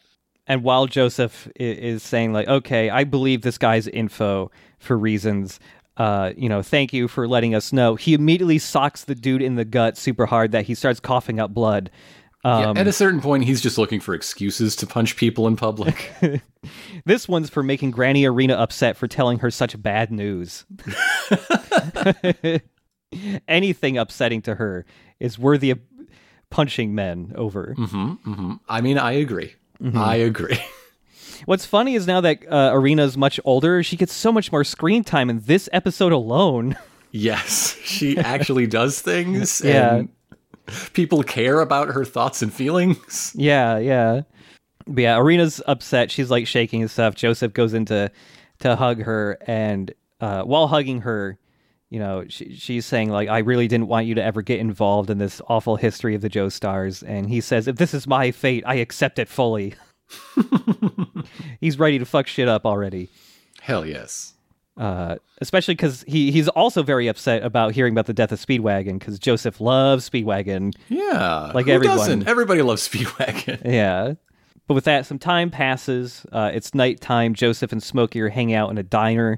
And 0.48 0.62
while 0.62 0.86
Joseph 0.86 1.48
is 1.56 2.04
saying 2.04 2.32
like, 2.32 2.46
"Okay, 2.46 2.88
I 2.88 3.02
believe 3.02 3.42
this 3.42 3.58
guy's 3.58 3.88
info 3.88 4.52
for 4.78 4.96
reasons." 4.96 5.58
Uh, 5.96 6.32
you 6.36 6.48
know, 6.48 6.62
thank 6.62 6.92
you 6.92 7.08
for 7.08 7.26
letting 7.26 7.54
us 7.54 7.72
know. 7.72 7.96
He 7.96 8.14
immediately 8.14 8.58
socks 8.58 9.04
the 9.04 9.14
dude 9.16 9.42
in 9.42 9.56
the 9.56 9.64
gut 9.64 9.96
super 9.96 10.26
hard 10.26 10.52
that 10.52 10.66
he 10.66 10.74
starts 10.74 11.00
coughing 11.00 11.40
up 11.40 11.52
blood. 11.52 11.90
Yeah, 12.44 12.70
Um, 12.70 12.76
at 12.76 12.86
a 12.86 12.92
certain 12.92 13.20
point, 13.20 13.44
he's 13.44 13.60
just 13.60 13.76
looking 13.78 13.98
for 13.98 14.14
excuses 14.14 14.76
to 14.76 14.86
punch 14.86 15.16
people 15.16 15.46
in 15.46 15.56
public. 15.56 16.12
This 17.04 17.28
one's 17.28 17.48
for 17.48 17.62
making 17.62 17.92
Granny 17.92 18.24
Erina 18.24 18.54
upset 18.54 18.96
for 18.96 19.06
telling 19.06 19.38
her 19.38 19.52
such 19.52 19.80
bad 19.80 20.10
news. 20.10 20.64
Anything 23.48 23.96
upsetting 23.98 24.42
to 24.42 24.56
her 24.56 24.84
is 25.20 25.38
worthy 25.38 25.70
of 25.70 25.78
punching 26.50 26.94
men 26.94 27.32
over. 27.36 27.74
I 28.68 28.80
mean, 28.80 28.98
I 28.98 29.12
agree. 29.12 29.54
Mm-hmm. 29.80 29.96
I 29.96 30.16
agree. 30.16 30.58
What's 31.44 31.66
funny 31.66 31.94
is 31.94 32.06
now 32.06 32.20
that 32.22 32.40
uh, 32.50 32.72
Erina's 32.72 33.16
much 33.16 33.38
older, 33.44 33.82
she 33.82 33.96
gets 33.96 34.12
so 34.12 34.32
much 34.32 34.50
more 34.50 34.64
screen 34.64 35.04
time 35.04 35.30
in 35.30 35.40
this 35.40 35.68
episode 35.72 36.12
alone. 36.12 36.76
yes, 37.12 37.76
she 37.84 38.18
actually 38.18 38.66
does 38.66 39.00
things. 39.00 39.60
Yeah. 39.64 39.96
And 39.96 40.08
people 40.92 41.22
care 41.22 41.60
about 41.60 41.88
her 41.88 42.04
thoughts 42.04 42.42
and 42.42 42.52
feelings. 42.52 43.32
yeah, 43.34 43.78
yeah. 43.78 44.22
But 44.86 45.02
yeah, 45.02 45.16
Erina's 45.16 45.60
upset. 45.66 46.10
She's 46.10 46.30
like 46.30 46.46
shaking 46.46 46.82
and 46.82 46.90
stuff. 46.90 47.14
Joseph 47.14 47.52
goes 47.52 47.74
in 47.74 47.84
to, 47.86 48.10
to 48.60 48.76
hug 48.76 49.02
her, 49.02 49.36
and 49.46 49.92
uh, 50.20 50.42
while 50.42 50.68
hugging 50.68 51.00
her, 51.00 51.38
you 51.90 51.98
know, 51.98 52.24
she, 52.28 52.54
she's 52.54 52.86
saying 52.86 53.10
like, 53.10 53.28
"I 53.28 53.38
really 53.38 53.68
didn't 53.68 53.88
want 53.88 54.06
you 54.06 54.14
to 54.14 54.22
ever 54.22 54.42
get 54.42 54.60
involved 54.60 55.10
in 55.10 55.18
this 55.18 55.40
awful 55.48 55.76
history 55.76 56.14
of 56.14 56.20
the 56.20 56.30
Joestars." 56.30 57.02
And 57.06 57.28
he 57.28 57.40
says, 57.40 57.66
"If 57.66 57.76
this 57.76 57.94
is 57.94 58.06
my 58.06 58.30
fate, 58.30 58.62
I 58.66 58.76
accept 58.76 59.18
it 59.18 59.28
fully." 59.28 59.74
He's 61.60 61.78
ready 61.78 61.98
to 61.98 62.04
fuck 62.04 62.28
shit 62.28 62.48
up 62.48 62.64
already. 62.64 63.08
Hell 63.60 63.84
yes. 63.84 64.34
Uh, 64.76 65.16
especially 65.40 65.74
because 65.74 66.04
he 66.06 66.30
he's 66.30 66.48
also 66.48 66.82
very 66.82 67.08
upset 67.08 67.42
about 67.42 67.72
hearing 67.72 67.94
about 67.94 68.06
the 68.06 68.12
death 68.12 68.30
of 68.30 68.38
Speedwagon 68.38 68.98
because 68.98 69.18
Joseph 69.18 69.60
loves 69.60 70.08
Speedwagon. 70.08 70.74
Yeah. 70.88 71.50
Like 71.54 71.66
everyone. 71.68 71.96
Doesn't? 71.96 72.28
Everybody 72.28 72.62
loves 72.62 72.86
Speedwagon. 72.86 73.62
Yeah. 73.64 74.14
But 74.66 74.74
with 74.74 74.84
that, 74.84 75.06
some 75.06 75.18
time 75.18 75.50
passes. 75.50 76.26
Uh, 76.32 76.50
it's 76.52 76.74
nighttime. 76.74 77.34
Joseph 77.34 77.70
and 77.70 77.80
Smokey 77.80 78.20
are 78.20 78.28
hanging 78.28 78.56
out 78.56 78.68
in 78.70 78.78
a 78.78 78.82
diner. 78.82 79.36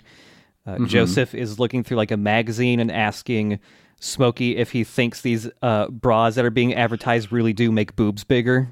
Uh, 0.66 0.78
Joseph 0.86 1.34
is 1.34 1.58
looking 1.58 1.84
through 1.84 1.98
like 1.98 2.10
a 2.10 2.16
magazine 2.16 2.80
and 2.80 2.90
asking 2.90 3.58
Smokey 4.00 4.56
if 4.56 4.72
he 4.72 4.84
thinks 4.84 5.20
these 5.20 5.48
uh, 5.60 5.88
bras 5.88 6.34
that 6.36 6.44
are 6.44 6.50
being 6.50 6.74
advertised 6.74 7.30
really 7.30 7.52
do 7.52 7.70
make 7.70 7.94
boobs 7.94 8.24
bigger. 8.24 8.68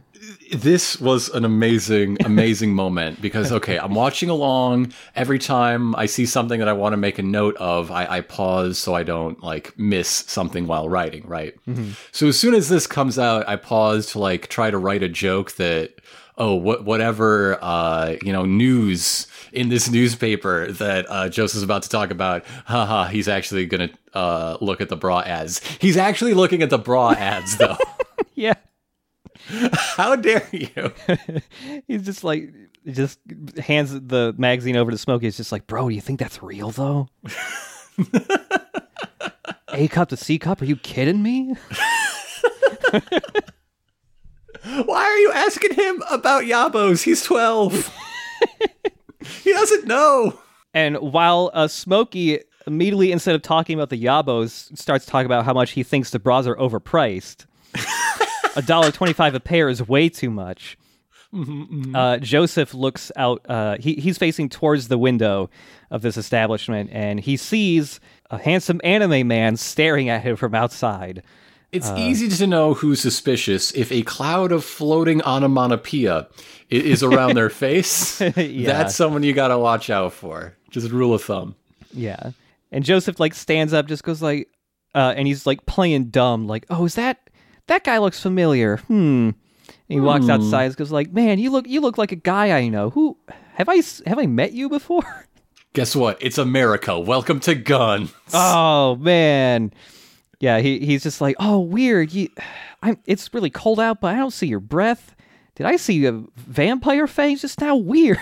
This 0.53 1.01
was 1.01 1.29
an 1.31 1.45
amazing, 1.45 2.19
amazing 2.25 2.75
moment 2.75 3.21
because 3.21 3.53
okay, 3.53 3.79
I'm 3.79 3.95
watching 3.95 4.31
along. 4.31 4.93
Every 5.15 5.39
time 5.39 5.95
I 5.97 6.07
see 6.07 6.27
something 6.27 6.59
that 6.59 6.69
I 6.69 6.73
want 6.73 6.93
to 6.93 6.97
make 6.97 7.19
a 7.19 7.23
note 7.23 7.57
of, 7.57 7.91
I, 7.91 8.07
I 8.07 8.21
pause 8.21 8.79
so 8.79 8.95
I 8.95 9.03
don't 9.03 9.43
like 9.43 9.79
miss 9.79 10.09
something 10.09 10.67
while 10.67 10.89
writing. 10.89 11.27
Right. 11.27 11.55
So 12.13 12.29
as 12.29 12.39
soon 12.39 12.55
as 12.55 12.69
this 12.69 12.87
comes 12.87 13.19
out, 13.19 13.49
I 13.49 13.57
pause 13.57 14.13
to 14.13 14.19
like 14.19 14.49
try 14.49 14.71
to 14.71 14.79
write 14.79 15.03
a 15.03 15.09
joke 15.09 15.53
that 15.53 16.01
oh 16.39 16.55
what 16.55 16.85
whatever 16.85 17.59
uh 17.63 18.15
you 18.23 18.33
know 18.33 18.45
news 18.45 19.27
in 19.55 19.71
this 19.71 19.91
newspaper 19.91 20.71
that 20.73 21.07
uh 21.09 21.29
Joseph's 21.31 21.63
about 21.63 21.83
to 21.85 21.89
talk 21.89 22.11
about 22.11 22.45
haha 22.67 23.07
he's 23.07 23.27
actually 23.27 23.65
gonna 23.65 23.89
uh 24.13 24.59
look 24.61 24.83
at 24.83 24.91
the 24.91 24.97
bra 24.97 25.21
ads 25.21 25.67
he's 25.81 25.97
actually 25.97 26.35
looking 26.35 26.63
at 26.63 26.69
the 26.69 26.77
bra 26.79 27.13
ads 27.13 27.57
though 27.57 27.79
Yeah. 28.35 28.55
how 29.73 30.17
dare 30.17 30.49
you 30.53 30.93
He's 31.87 32.03
just 32.03 32.25
like 32.25 32.53
just 32.87 33.19
hands 33.59 33.93
the 33.93 34.35
magazine 34.37 34.77
over 34.77 34.91
to 34.91 34.99
Smokey. 34.99 35.27
It's 35.27 35.37
just 35.37 35.53
like, 35.53 35.67
bro, 35.67 35.89
do 35.89 35.95
you 35.95 36.01
think 36.01 36.19
that's 36.21 36.43
real 36.43 36.71
though? 36.71 37.09
A 39.73 39.89
cup 39.89 40.09
to 40.11 40.17
C 40.17 40.39
cup? 40.39 40.63
Are 40.63 40.65
you 40.65 40.77
kidding 40.77 41.23
me? 41.23 41.55
why 44.85 45.05
are 45.05 45.19
you 45.19 45.33
asking 45.33 45.75
him 45.75 46.03
about 46.11 46.45
yabos 46.45 47.03
he's 47.05 47.23
12 47.23 47.95
he 49.43 49.53
doesn't 49.53 49.87
know 49.87 50.39
And 50.75 50.97
while 50.97 51.51
uh, 51.55 51.69
Smokey 51.69 52.41
immediately, 52.67 53.13
instead 53.13 53.35
of 53.35 53.43
talking 53.43 53.75
about 53.75 53.91
the 53.91 54.03
Yabos, 54.03 54.77
starts 54.77 55.07
talking 55.07 55.27
about 55.27 55.45
how 55.45 55.53
much 55.55 55.71
he 55.73 55.83
thinks 55.83 56.11
the 56.11 56.19
bras 56.19 56.47
are 56.47 56.57
overpriced. 56.57 57.47
A 58.57 58.63
dollar 58.63 58.91
twenty-five 58.91 59.35
a 59.35 59.41
pair 59.41 59.69
is 59.69 59.87
way 59.87 60.09
too 60.09 60.31
much. 60.31 60.77
Uh, 61.95 62.17
Joseph 62.19 62.73
looks 62.73 63.13
out. 63.17 63.45
Uh, 63.49 63.77
he, 63.79 63.95
he's 63.97 64.17
facing 64.17 64.49
towards 64.49 64.89
the 64.89 64.97
window 64.97 65.51
of 65.91 66.01
this 66.03 66.17
establishment, 66.17 66.89
and 66.93 67.21
he 67.21 67.37
sees 67.37 68.01
a 68.31 68.39
handsome 68.39 68.81
anime 68.83 69.29
man 69.29 69.57
staring 69.57 70.09
at 70.09 70.23
him 70.23 70.37
from 70.37 70.55
outside. 70.55 71.23
It's 71.73 71.91
easy 71.91 72.29
to 72.31 72.47
know 72.47 72.73
who's 72.73 73.01
suspicious 73.01 73.71
if 73.73 73.93
a 73.93 74.01
cloud 74.03 74.51
of 74.51 74.65
floating 74.65 75.21
onomatopoeia 75.23 76.27
is 76.71 77.03
around 77.03 77.35
their 77.37 77.51
face. 77.65 78.19
yeah. 78.21 78.67
That's 78.67 78.95
someone 78.95 79.23
you 79.23 79.35
got 79.35 79.49
to 79.49 79.59
watch 79.59 79.91
out 79.91 80.15
for. 80.15 80.57
Just 80.71 80.91
rule 80.91 81.13
of 81.13 81.23
thumb. 81.23 81.55
Yeah. 81.93 82.31
And 82.73 82.83
Joseph 82.83 83.21
like 83.21 83.35
stands 83.35 83.75
up, 83.75 83.87
just 83.87 84.05
goes 84.05 84.23
like, 84.23 84.49
uh, 84.95 85.13
and 85.17 85.27
he's 85.27 85.45
like 85.45 85.67
playing 85.67 86.07
dumb, 86.07 86.47
like, 86.47 86.65
oh, 86.71 86.87
is 86.87 86.95
that 86.95 87.29
that 87.69 87.85
guy 87.85 87.99
looks 87.99 88.21
familiar? 88.21 88.79
Hmm. 88.79 89.31
And 89.89 89.95
he 89.95 90.01
walks 90.01 90.29
outside, 90.29 90.65
and 90.65 90.77
goes 90.77 90.91
like, 90.91 91.13
man, 91.13 91.39
you 91.39 91.51
look 91.51 91.67
you 91.69 91.81
look 91.81 91.97
like 91.99 92.13
a 92.13 92.17
guy 92.17 92.57
I 92.57 92.69
know. 92.69 92.91
Who 92.91 93.17
have 93.55 93.69
I 93.69 93.77
have 94.07 94.19
I 94.19 94.27
met 94.27 94.53
you 94.53 94.69
before? 94.69 95.27
Guess 95.75 95.95
what? 95.95 96.19
It's 96.21 96.39
America. 96.39 96.99
Welcome 96.99 97.41
to 97.41 97.55
guns. 97.55 98.13
oh 98.33 98.97
man. 98.97 99.73
Yeah, 100.41 100.59
he 100.59 100.81
he's 100.81 101.03
just 101.03 101.21
like, 101.21 101.37
oh, 101.39 101.61
weird. 101.61 102.13
You, 102.13 102.29
I'm. 102.83 102.99
It's 103.07 103.33
really 103.33 103.51
cold 103.51 103.81
out, 103.81 104.01
but 104.01 104.15
I 104.15 104.19
don't 104.19 104.33
see 104.33 104.47
your 104.47 104.61
breath. 104.61 105.15
Did 105.55 105.67
I 105.67 105.77
see 105.77 106.05
a 106.05 106.23
vampire 106.37 107.07
face 107.07 107.41
just 107.41 107.61
now? 107.61 107.77
Weird. 107.77 108.21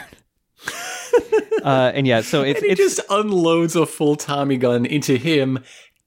uh, 1.65 1.91
and 1.95 2.07
yeah, 2.07 2.21
so 2.21 2.43
it's 2.45 2.61
and 2.61 2.67
he 2.67 2.73
it's 2.73 2.81
just 2.81 3.01
unloads 3.11 3.75
a 3.75 3.87
full 3.87 4.17
Tommy 4.17 4.57
gun 4.57 4.87
into 4.87 5.17
him 5.17 5.59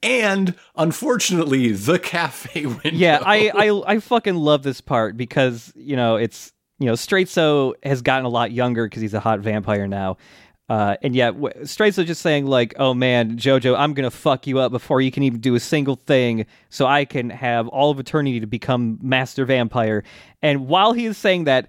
and, 0.03 0.53
unfortunately, 0.75 1.71
the 1.71 1.99
cafe 1.99 2.65
window. 2.65 2.89
yeah 2.91 3.19
I, 3.25 3.49
I 3.53 3.95
i 3.95 3.99
fucking 3.99 4.35
love 4.35 4.63
this 4.63 4.81
part 4.81 5.17
because 5.17 5.73
you 5.75 5.95
know 5.95 6.15
it's 6.17 6.53
you 6.79 6.85
know 6.85 6.93
Straizo 6.93 7.73
has 7.83 8.01
gotten 8.01 8.25
a 8.25 8.29
lot 8.29 8.51
younger 8.51 8.85
because 8.85 9.01
he's 9.01 9.13
a 9.13 9.19
hot 9.19 9.39
vampire 9.39 9.87
now 9.87 10.17
uh, 10.69 10.97
and 11.01 11.15
yet 11.15 11.31
w- 11.31 11.53
Straizo 11.63 12.05
just 12.05 12.21
saying 12.21 12.45
like 12.45 12.73
oh 12.77 12.93
man 12.93 13.37
jojo 13.37 13.75
i'm 13.77 13.93
gonna 13.93 14.11
fuck 14.11 14.45
you 14.45 14.59
up 14.59 14.71
before 14.71 15.01
you 15.01 15.11
can 15.11 15.23
even 15.23 15.39
do 15.39 15.55
a 15.55 15.59
single 15.59 15.95
thing 15.95 16.45
so 16.69 16.85
i 16.85 17.03
can 17.05 17.29
have 17.29 17.67
all 17.69 17.89
of 17.91 17.99
eternity 17.99 18.39
to 18.39 18.47
become 18.47 18.99
master 19.01 19.45
vampire 19.45 20.03
and 20.41 20.67
while 20.67 20.93
he 20.93 21.05
is 21.05 21.17
saying 21.17 21.45
that 21.45 21.67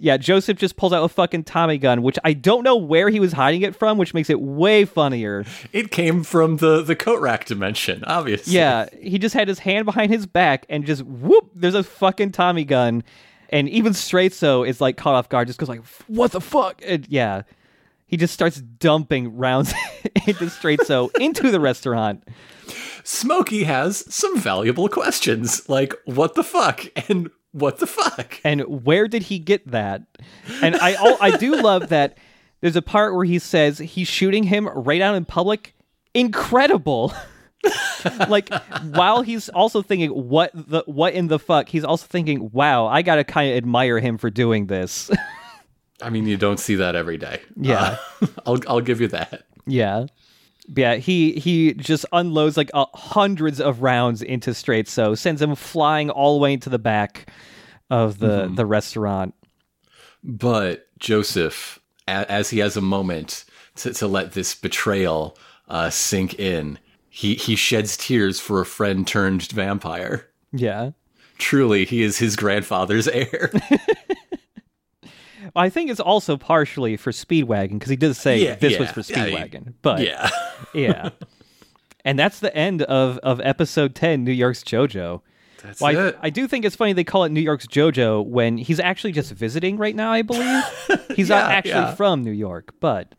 yeah 0.00 0.16
joseph 0.16 0.56
just 0.58 0.76
pulls 0.76 0.92
out 0.92 1.02
a 1.04 1.08
fucking 1.08 1.44
tommy 1.44 1.78
gun 1.78 2.02
which 2.02 2.18
i 2.24 2.32
don't 2.32 2.62
know 2.62 2.76
where 2.76 3.08
he 3.08 3.20
was 3.20 3.32
hiding 3.32 3.62
it 3.62 3.74
from 3.74 3.98
which 3.98 4.12
makes 4.14 4.28
it 4.30 4.40
way 4.40 4.84
funnier 4.84 5.44
It 5.72 5.90
came 5.90 6.22
from 6.22 6.58
the, 6.58 6.82
the 6.82 6.96
coat 6.96 7.20
rack 7.20 7.44
dimension, 7.46 8.04
obviously. 8.06 8.54
yeah, 8.54 8.86
he 9.00 9.18
just 9.18 9.34
had 9.34 9.48
his 9.48 9.58
hand 9.60 9.84
behind 9.84 10.12
his 10.12 10.26
back 10.26 10.66
and 10.68 10.84
just 10.84 11.02
whoop, 11.02 11.50
there's 11.54 11.74
a 11.74 11.82
fucking 11.84 12.32
Tommy 12.32 12.64
gun. 12.64 13.02
And 13.50 13.68
even 13.68 13.92
Straizo 13.92 14.66
is 14.66 14.80
like 14.80 14.96
caught 14.96 15.14
off 15.14 15.28
guard, 15.28 15.46
just 15.46 15.58
goes 15.58 15.68
like, 15.68 15.84
what 16.08 16.32
the 16.32 16.40
fuck? 16.40 16.80
And 16.84 17.06
yeah. 17.08 17.42
He 18.08 18.16
just 18.16 18.34
starts 18.34 18.60
dumping 18.60 19.36
rounds 19.36 19.72
into 20.26 20.46
Straizo 20.46 21.10
into 21.20 21.50
the 21.50 21.60
restaurant. 21.60 22.22
Smokey 23.04 23.64
has 23.64 24.12
some 24.12 24.38
valuable 24.38 24.88
questions, 24.88 25.68
like 25.68 25.94
what 26.04 26.34
the 26.34 26.44
fuck 26.44 26.84
and 27.08 27.30
what 27.56 27.78
the 27.78 27.86
fuck. 27.86 28.38
And 28.44 28.84
where 28.84 29.08
did 29.08 29.24
he 29.24 29.38
get 29.38 29.66
that? 29.70 30.02
And 30.62 30.76
I 30.76 31.16
I 31.20 31.36
do 31.36 31.60
love 31.60 31.88
that 31.88 32.18
there's 32.60 32.76
a 32.76 32.82
part 32.82 33.14
where 33.14 33.24
he 33.24 33.38
says 33.38 33.78
he's 33.78 34.08
shooting 34.08 34.44
him 34.44 34.68
right 34.68 35.00
out 35.00 35.14
in 35.14 35.24
public. 35.24 35.74
Incredible. 36.14 37.14
like 38.28 38.52
while 38.92 39.22
he's 39.22 39.48
also 39.48 39.82
thinking 39.82 40.10
what 40.10 40.50
the 40.54 40.82
what 40.86 41.14
in 41.14 41.28
the 41.28 41.38
fuck, 41.38 41.68
he's 41.68 41.84
also 41.84 42.06
thinking, 42.06 42.50
"Wow, 42.52 42.86
I 42.86 43.02
got 43.02 43.16
to 43.16 43.24
kind 43.24 43.50
of 43.50 43.56
admire 43.56 43.98
him 44.00 44.18
for 44.18 44.30
doing 44.30 44.66
this." 44.66 45.10
I 46.02 46.10
mean, 46.10 46.26
you 46.26 46.36
don't 46.36 46.60
see 46.60 46.74
that 46.74 46.94
every 46.94 47.16
day. 47.16 47.40
Yeah. 47.56 47.96
Uh, 48.20 48.26
I'll 48.46 48.60
I'll 48.68 48.80
give 48.80 49.00
you 49.00 49.08
that. 49.08 49.44
yeah. 49.66 50.06
Yeah, 50.74 50.96
he 50.96 51.32
he 51.32 51.74
just 51.74 52.04
unloads 52.12 52.56
like 52.56 52.70
uh, 52.74 52.86
hundreds 52.94 53.60
of 53.60 53.82
rounds 53.82 54.20
into 54.22 54.50
Straizo 54.50 55.16
sends 55.16 55.40
him 55.40 55.54
flying 55.54 56.10
all 56.10 56.36
the 56.38 56.42
way 56.42 56.52
into 56.54 56.70
the 56.70 56.78
back 56.78 57.30
of 57.90 58.18
the 58.18 58.50
the 58.52 58.66
restaurant. 58.66 59.34
But 60.24 60.88
Joseph, 60.98 61.78
a- 62.08 62.30
as 62.30 62.50
he 62.50 62.58
has 62.58 62.76
a 62.76 62.80
moment 62.80 63.44
to, 63.76 63.92
to 63.94 64.06
let 64.08 64.32
this 64.32 64.54
betrayal 64.56 65.38
uh, 65.68 65.90
sink 65.90 66.38
in, 66.40 66.78
he 67.08 67.34
he 67.36 67.54
sheds 67.54 67.96
tears 67.96 68.40
for 68.40 68.60
a 68.60 68.66
friend 68.66 69.06
turned 69.06 69.48
vampire. 69.52 70.28
Yeah. 70.52 70.90
Truly, 71.38 71.84
he 71.84 72.02
is 72.02 72.18
his 72.18 72.34
grandfather's 72.34 73.06
heir. 73.12 73.52
I 75.56 75.70
think 75.70 75.90
it's 75.90 76.00
also 76.00 76.36
partially 76.36 76.96
for 76.96 77.10
Speedwagon 77.12 77.72
because 77.74 77.90
he 77.90 77.96
does 77.96 78.18
say 78.18 78.38
Yeah, 78.44 78.54
this 78.56 78.78
was 78.78 78.88
yeah, 78.88 78.92
for 78.92 79.00
yeah, 79.00 79.24
he- 79.26 79.32
Speedwagon. 79.36 79.74
but 79.82 80.00
yeah. 80.02 80.28
yeah, 80.74 81.08
And 82.04 82.18
that's 82.18 82.40
the 82.40 82.54
end 82.56 82.82
of, 82.82 83.18
of 83.18 83.40
episode 83.42 83.94
10, 83.94 84.22
New 84.24 84.32
York's 84.32 84.62
JoJo. 84.62 85.20
that's 85.62 85.80
Well, 85.80 85.98
I, 85.98 86.08
it. 86.08 86.18
I 86.22 86.30
do 86.30 86.46
think 86.46 86.64
it's 86.64 86.76
funny 86.76 86.92
they 86.92 87.04
call 87.04 87.24
it 87.24 87.30
New 87.32 87.40
York's 87.40 87.66
JoJo 87.66 88.24
when 88.26 88.58
he's 88.58 88.78
actually 88.80 89.12
just 89.12 89.32
visiting 89.32 89.76
right 89.76 89.94
now, 89.96 90.12
I 90.12 90.22
believe. 90.22 90.62
He's 91.16 91.28
not 91.30 91.50
actually 91.50 91.70
yeah. 91.72 91.94
from 91.94 92.22
New 92.22 92.30
York, 92.32 92.74
but 92.80 93.14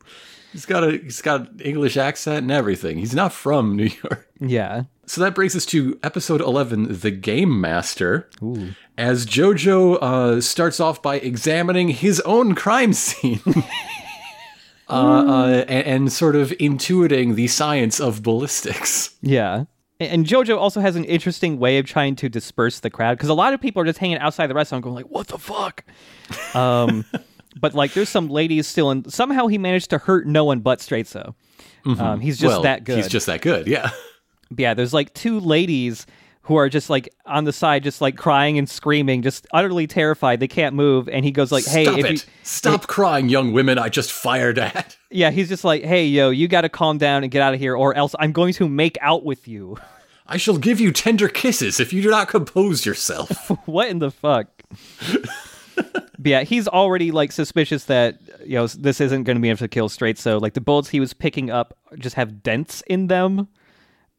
he's 0.51 0.65
got 0.65 0.83
a 0.83 0.97
he's 0.97 1.21
got 1.21 1.51
an 1.51 1.59
English 1.59 1.97
accent 1.97 2.43
and 2.43 2.51
everything. 2.51 2.97
He's 2.97 3.15
not 3.15 3.33
from 3.33 3.75
New 3.75 3.89
York. 4.03 4.29
yeah. 4.39 4.83
So 5.05 5.21
that 5.21 5.33
brings 5.35 5.55
us 5.55 5.65
to 5.67 5.97
episode 6.03 6.41
11, 6.41 6.99
The 6.99 7.11
Game 7.11 7.61
Master. 7.61 8.29
As 8.97 9.25
JoJo 9.25 9.99
uh, 10.01 10.41
starts 10.41 10.81
off 10.81 11.01
by 11.01 11.15
examining 11.15 11.87
his 11.87 12.19
own 12.21 12.55
crime 12.55 12.91
scene. 12.91 13.39
uh, 14.89 14.91
uh, 14.91 15.65
and, 15.69 15.87
and 15.87 16.11
sort 16.11 16.35
of 16.35 16.49
intuiting 16.59 17.35
the 17.35 17.47
science 17.47 18.01
of 18.01 18.21
ballistics. 18.21 19.15
Yeah. 19.21 19.63
And 19.99 20.25
JoJo 20.25 20.57
also 20.57 20.79
has 20.79 20.95
an 20.95 21.05
interesting 21.05 21.57
way 21.57 21.79
of 21.79 21.85
trying 21.85 22.15
to 22.17 22.29
disperse 22.29 22.81
the 22.81 22.89
crowd 22.89 23.17
because 23.17 23.29
a 23.29 23.33
lot 23.33 23.53
of 23.53 23.61
people 23.61 23.81
are 23.81 23.85
just 23.85 23.99
hanging 23.99 24.17
outside 24.19 24.47
the 24.47 24.53
restaurant 24.53 24.83
going 24.83 24.95
like, 24.95 25.09
"What 25.09 25.27
the 25.27 25.39
fuck?" 25.39 25.83
Um, 26.53 27.03
but 27.59 27.73
like, 27.73 27.93
there's 27.93 28.09
some 28.09 28.29
ladies 28.29 28.67
still, 28.67 28.89
and 28.89 29.11
somehow 29.11 29.47
he 29.47 29.57
managed 29.57 29.89
to 29.91 29.97
hurt 29.97 30.27
no 30.27 30.45
one 30.45 30.59
but 30.59 30.79
Straizo. 30.79 31.35
Um, 31.85 32.19
he's 32.19 32.37
just 32.37 32.51
well, 32.51 32.61
that 32.63 32.83
good. 32.83 32.97
He's 32.97 33.07
just 33.07 33.27
that 33.27 33.41
good, 33.41 33.65
yeah. 33.65 33.91
yeah, 34.57 34.73
there's 34.73 34.93
like 34.93 35.13
two 35.13 35.39
ladies 35.39 36.05
who 36.47 36.55
are 36.55 36.69
just 36.69 36.89
like 36.89 37.13
on 37.25 37.43
the 37.43 37.53
side, 37.53 37.83
just 37.83 37.99
like 38.01 38.15
crying 38.15 38.57
and 38.57 38.69
screaming, 38.69 39.21
just 39.21 39.45
utterly 39.53 39.85
terrified. 39.85 40.39
They 40.39 40.47
can't 40.47 40.75
move, 40.75 41.07
and 41.09 41.23
he 41.25 41.31
goes 41.31 41.51
like, 41.51 41.65
"Hey, 41.65 41.85
Stop 41.85 41.99
if 41.99 42.05
it. 42.05 42.11
you, 42.11 42.31
Stop 42.43 42.87
crying, 42.87 43.29
young 43.29 43.53
women 43.53 43.77
I 43.77 43.89
just 43.89 44.11
fired 44.11 44.57
at. 44.57 44.97
yeah," 45.11 45.31
he's 45.31 45.49
just 45.49 45.63
like, 45.63 45.83
"Hey, 45.83 46.05
yo, 46.05 46.29
you 46.29 46.47
got 46.47 46.61
to 46.61 46.69
calm 46.69 46.97
down 46.97 47.23
and 47.23 47.31
get 47.31 47.41
out 47.41 47.53
of 47.53 47.59
here, 47.59 47.75
or 47.75 47.95
else 47.95 48.15
I'm 48.19 48.31
going 48.31 48.53
to 48.55 48.67
make 48.67 48.97
out 49.01 49.23
with 49.23 49.47
you." 49.47 49.77
I 50.25 50.37
shall 50.37 50.57
give 50.57 50.79
you 50.79 50.91
tender 50.91 51.29
kisses 51.29 51.79
if 51.79 51.93
you 51.93 52.01
do 52.01 52.09
not 52.09 52.27
compose 52.27 52.85
yourself. 52.85 53.49
what 53.65 53.89
in 53.89 53.99
the 53.99 54.11
fuck? 54.11 54.47
but 56.19 56.29
yeah, 56.29 56.43
he's 56.43 56.67
already 56.67 57.11
like 57.11 57.31
suspicious 57.31 57.85
that 57.85 58.19
you 58.45 58.55
know 58.55 58.67
this 58.67 58.99
isn't 59.01 59.23
going 59.23 59.35
to 59.35 59.41
be 59.41 59.49
able 59.49 59.59
to 59.59 59.67
kill 59.67 59.89
Straizo 59.89 60.41
like 60.41 60.53
the 60.53 60.61
bullets 60.61 60.89
he 60.89 60.99
was 60.99 61.13
picking 61.13 61.49
up 61.49 61.77
just 61.97 62.15
have 62.15 62.41
dents 62.43 62.81
in 62.87 63.07
them, 63.07 63.47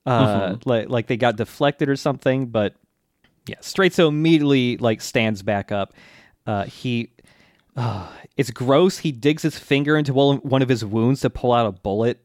uh, 0.06 0.56
like 0.64 0.88
like 0.88 1.06
they 1.06 1.16
got 1.16 1.36
deflected 1.36 1.88
or 1.88 1.96
something. 1.96 2.46
But 2.46 2.74
Yeah, 3.46 3.56
Straizo 3.56 4.08
immediately 4.08 4.76
like 4.76 5.00
stands 5.00 5.42
back 5.42 5.72
up. 5.72 5.94
Uh, 6.46 6.64
he, 6.64 7.12
uh, 7.76 8.08
it's 8.36 8.50
gross. 8.50 8.98
He 8.98 9.12
digs 9.12 9.42
his 9.42 9.58
finger 9.58 9.96
into 9.96 10.14
one 10.14 10.38
one 10.38 10.62
of 10.62 10.68
his 10.68 10.84
wounds 10.84 11.20
to 11.22 11.30
pull 11.30 11.52
out 11.52 11.66
a 11.66 11.72
bullet. 11.72 12.20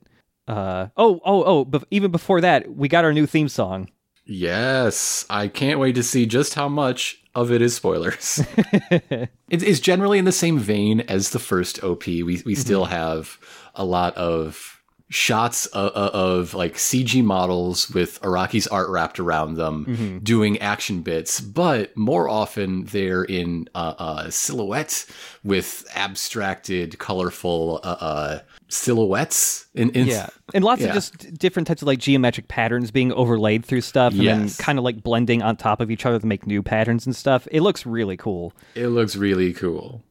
Uh, 0.48 0.88
oh, 0.98 1.22
oh, 1.26 1.44
oh! 1.44 1.66
But 1.66 1.86
even 1.90 2.12
before 2.12 2.42
that, 2.42 2.76
we 2.76 2.88
got 2.88 3.06
our 3.06 3.14
new 3.14 3.26
theme 3.26 3.50
song. 3.50 3.90
Yes, 4.26 5.26
I 5.30 5.48
can't 5.48 5.80
wait 5.80 5.96
to 5.96 6.04
see 6.04 6.26
just 6.26 6.54
how 6.54 6.70
much 6.70 7.23
of 7.36 7.52
it 7.52 7.62
is 7.62 7.76
spoilers. 7.76 8.42
it 8.92 9.64
is 9.64 9.80
generally 9.80 10.20
in 10.20 10.26
the 10.26 10.32
same 10.32 10.60
vein 10.60 11.02
as 11.02 11.32
the 11.32 11.40
first 11.40 11.84
OP. 11.84 12.06
We 12.06 12.42
we 12.46 12.56
still 12.56 12.86
have 12.86 13.40
a 13.76 13.86
lot 13.86 14.16
of 14.16 14.74
shots 15.14 15.68
of, 15.68 15.92
of, 15.92 16.54
like 16.56 16.74
CG 16.74 17.24
models 17.24 17.90
with 17.92 18.20
Araki's 18.24 18.66
art 18.68 18.90
wrapped 18.90 19.20
around 19.20 19.56
them 19.56 19.86
mm-hmm. 19.86 20.18
doing 20.20 20.58
action 20.60 21.02
bits, 21.02 21.40
but 21.40 21.96
more 21.96 22.28
often 22.28 22.86
they're 22.86 23.24
in 23.24 23.70
uh, 23.76 23.94
uh, 24.00 24.30
silhouette 24.32 25.06
with 25.44 25.86
abstracted, 25.94 26.98
colorful 26.98 27.80
uh, 27.84 27.88
uh 28.00 28.40
silhouettes. 28.70 29.68
In, 29.74 29.89
in, 29.91 30.07
yeah, 30.07 30.28
and 30.53 30.64
lots 30.64 30.82
yeah. 30.82 30.88
of 30.89 30.93
just 30.93 31.38
different 31.38 31.68
types 31.68 31.82
of 31.82 31.88
like 31.88 31.99
geometric 31.99 32.47
patterns 32.47 32.91
being 32.91 33.11
overlaid 33.14 33.66
through 33.66 33.82
stuff, 33.82 34.14
and 34.14 34.24
yes. 34.24 34.57
then 34.57 34.66
kind 34.66 34.80
of 34.80 34.86
like 34.86 35.03
blending 35.03 35.41
on 35.41 35.55
top 35.55 35.82
of 35.82 35.91
each 35.91 36.05
other 36.05 36.20
to 36.20 36.26
make 36.26 36.47
new 36.47 36.61
patterns 36.61 37.05
and 37.05 37.16
stuff. 37.16 37.47
It 37.51 37.61
looks 37.61 37.86
really 37.86 38.18
cool. 38.18 38.53
It 38.76 38.88
looks 38.88 39.16
really 39.16 39.53
cool. 39.53 40.03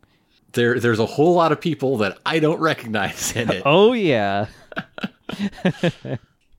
There, 0.52 0.78
there's 0.78 0.98
a 0.98 1.06
whole 1.06 1.34
lot 1.34 1.50
of 1.50 1.60
people 1.60 1.96
that 1.98 2.18
I 2.26 2.38
don't 2.38 2.60
recognize 2.60 3.34
in 3.34 3.50
it. 3.50 3.62
oh 3.66 3.92
yeah. 3.92 4.46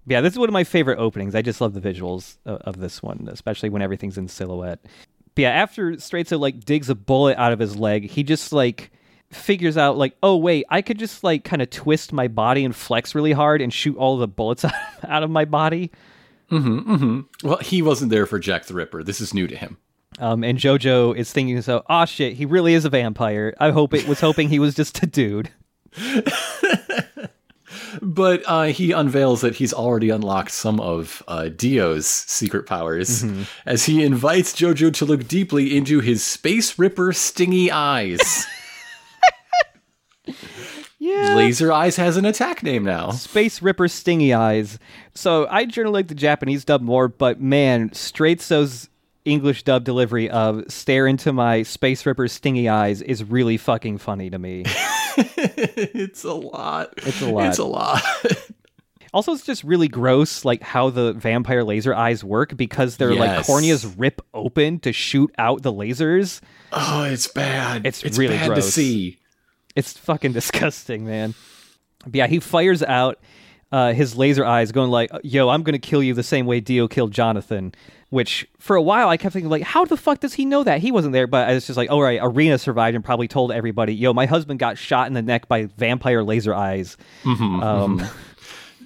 yeah, 0.06 0.22
this 0.22 0.34
is 0.34 0.40
one 0.40 0.50
of 0.50 0.54
my 0.54 0.64
favorite 0.64 1.00
openings. 1.00 1.36
I 1.36 1.42
just 1.42 1.62
love 1.62 1.74
the 1.74 1.82
visuals 1.82 2.38
of, 2.46 2.62
of 2.62 2.80
this 2.80 3.04
one, 3.04 3.28
especially 3.32 3.70
when 3.70 3.82
everything's 3.82 4.18
in 4.18 4.28
silhouette. 4.28 4.80
But 5.36 5.42
yeah, 5.42 5.50
after 5.50 5.94
Straizo 5.94 6.40
like 6.40 6.64
digs 6.64 6.90
a 6.90 6.96
bullet 6.96 7.38
out 7.38 7.52
of 7.52 7.60
his 7.60 7.76
leg, 7.76 8.10
he 8.10 8.24
just 8.24 8.54
like 8.54 8.92
figures 9.36 9.78
out 9.78 9.98
like, 9.98 10.16
oh 10.24 10.38
wait, 10.38 10.66
I 10.70 10.82
could 10.82 11.00
just 11.00 11.24
like 11.24 11.44
kind 11.44 11.62
of 11.62 11.70
twist 11.70 12.14
my 12.14 12.28
body 12.28 12.66
and 12.66 12.76
flex 12.76 13.16
really 13.16 13.32
hard 13.32 13.62
and 13.62 13.74
shoot 13.74 13.98
all 13.98 14.18
the 14.18 14.28
bullets 14.28 14.66
out 15.08 15.24
of 15.24 15.30
my 15.30 15.46
body. 15.46 15.92
Mm-hmm, 16.52 16.94
mm-hmm. 16.94 17.48
Well, 17.48 17.58
he 17.58 17.82
wasn't 17.82 18.12
there 18.12 18.26
for 18.26 18.40
Jack 18.40 18.66
the 18.66 18.74
Ripper. 18.74 19.04
This 19.04 19.20
is 19.20 19.34
new 19.34 19.48
to 19.48 19.56
him. 19.56 19.78
Um, 20.20 20.44
and 20.44 20.60
JoJo 20.60 21.16
is 21.16 21.32
thinking 21.32 21.62
so, 21.62 21.84
oh 21.90 22.06
shit, 22.06 22.34
he 22.34 22.46
really 22.46 22.74
is 22.74 22.86
a 22.86 22.90
vampire. 22.90 23.56
I 23.60 23.72
hope 23.72 23.94
it 23.94 24.08
was 24.08 24.20
hoping 24.20 24.50
he 24.50 24.60
was 24.60 24.76
just 24.76 25.02
a 25.02 25.08
dude. 25.08 25.50
but 28.02 28.44
uh, 28.46 28.66
he 28.66 28.92
unveils 28.92 29.42
that 29.42 29.56
he's 29.56 29.74
already 29.74 30.10
unlocked 30.10 30.52
some 30.52 30.80
of 30.80 31.24
uh, 31.28 31.50
Dio's 31.50 32.08
secret 32.08 32.68
powers 32.68 33.24
mm-hmm. 33.24 33.44
as 33.66 33.86
he 33.86 34.04
invites 34.04 34.54
JoJo 34.54 34.94
to 34.96 35.06
look 35.06 35.28
deeply 35.28 35.76
into 35.76 36.00
his 36.00 36.24
Space 36.24 36.78
Ripper 36.78 37.14
stingy 37.14 37.72
eyes. 37.72 38.46
yeah. 41.04 41.36
Laser 41.36 41.72
Eyes 41.72 41.98
has 41.98 42.16
an 42.16 42.24
attack 42.24 42.64
name 42.64 42.84
now. 42.86 43.12
Space 43.12 43.62
Ripper 43.62 43.90
Stingy 43.90 44.34
Eyes. 44.34 44.80
So 45.14 45.48
I 45.50 45.66
generally 45.66 45.94
like 45.94 46.08
the 46.08 46.16
Japanese 46.16 46.64
dub 46.64 46.82
more, 46.82 47.10
but 47.10 47.42
man, 47.42 47.90
Straizo's 47.90 48.90
English 49.26 49.64
dub 49.64 49.84
delivery 49.84 50.30
of 50.30 50.64
"Stare 50.72 51.08
into 51.08 51.34
my 51.34 51.64
Space 51.64 52.06
Ripper 52.06 52.30
Stingy 52.30 52.70
Eyes" 52.70 53.02
is 53.02 53.24
really 53.24 53.58
fucking 53.58 53.98
funny 53.98 54.30
to 54.30 54.40
me. 54.40 54.64
it's 55.18 56.24
a 56.24 56.34
lot. 56.34 56.94
It's 56.98 57.22
a 57.22 57.30
lot. 57.30 57.48
It's 57.48 57.58
a 57.60 57.66
lot. 57.66 58.02
also, 59.14 59.34
it's 59.34 59.46
just 59.46 59.64
really 59.66 59.90
gross, 59.90 60.46
like 60.46 60.64
how 60.64 60.90
the 60.90 61.12
vampire 61.14 61.66
laser 61.66 61.94
eyes 61.94 62.24
work 62.24 62.56
because 62.56 62.96
their 62.96 63.12
yes. 63.12 63.20
like 63.20 63.46
corneas 63.46 63.94
rip 63.98 64.22
open 64.34 64.80
to 64.80 64.94
shoot 64.94 65.34
out 65.38 65.64
the 65.64 65.74
lasers. 65.74 66.40
Oh, 66.72 67.04
it's 67.04 67.28
bad. 67.28 67.86
It's, 67.86 68.04
it's 68.04 68.18
really 68.18 68.38
bad 68.38 68.48
gross. 68.48 68.66
to 68.66 68.72
see. 68.72 69.20
It's 69.76 69.94
fucking 69.94 70.34
disgusting, 70.34 71.06
man. 71.06 71.34
But 72.06 72.16
yeah, 72.16 72.28
he 72.28 72.40
fires 72.40 72.84
out 72.84 73.20
uh, 73.72 73.94
his 73.94 74.16
laser 74.16 74.46
eyes, 74.46 74.72
going 74.72 74.92
like, 74.92 75.10
"Yo, 75.24 75.50
I'm 75.50 75.64
gonna 75.64 75.80
kill 75.80 76.04
you 76.04 76.14
the 76.14 76.24
same 76.24 76.46
way 76.46 76.60
Dio 76.60 76.88
killed 76.88 77.12
Jonathan." 77.12 77.74
Which 78.10 78.48
for 78.60 78.76
a 78.76 78.82
while 78.82 79.10
I 79.10 79.18
kept 79.18 79.34
thinking 79.34 79.50
like, 79.50 79.64
how 79.64 79.86
the 79.86 79.98
fuck 79.98 80.20
does 80.20 80.36
he 80.36 80.46
know 80.46 80.64
that? 80.64 80.82
He 80.82 80.92
wasn't 80.92 81.14
there, 81.14 81.26
but 81.26 81.50
it's 81.50 81.66
just 81.66 81.78
like, 81.78 81.90
all 81.90 82.00
right, 82.00 82.22
Erina 82.22 82.60
survived 82.60 82.94
and 82.94 83.04
probably 83.04 83.28
told 83.28 83.52
everybody, 83.52 83.96
yo, 83.96 84.14
my 84.14 84.28
husband 84.28 84.60
got 84.60 84.78
shot 84.78 85.08
in 85.08 85.14
the 85.14 85.24
neck 85.24 85.48
by 85.48 85.66
vampire 85.78 86.22
laser 86.22 86.54
eyes. 86.54 86.96
Mm-hmm, 87.24 87.64
um, 87.64 88.00
mm-hmm. 88.00 88.18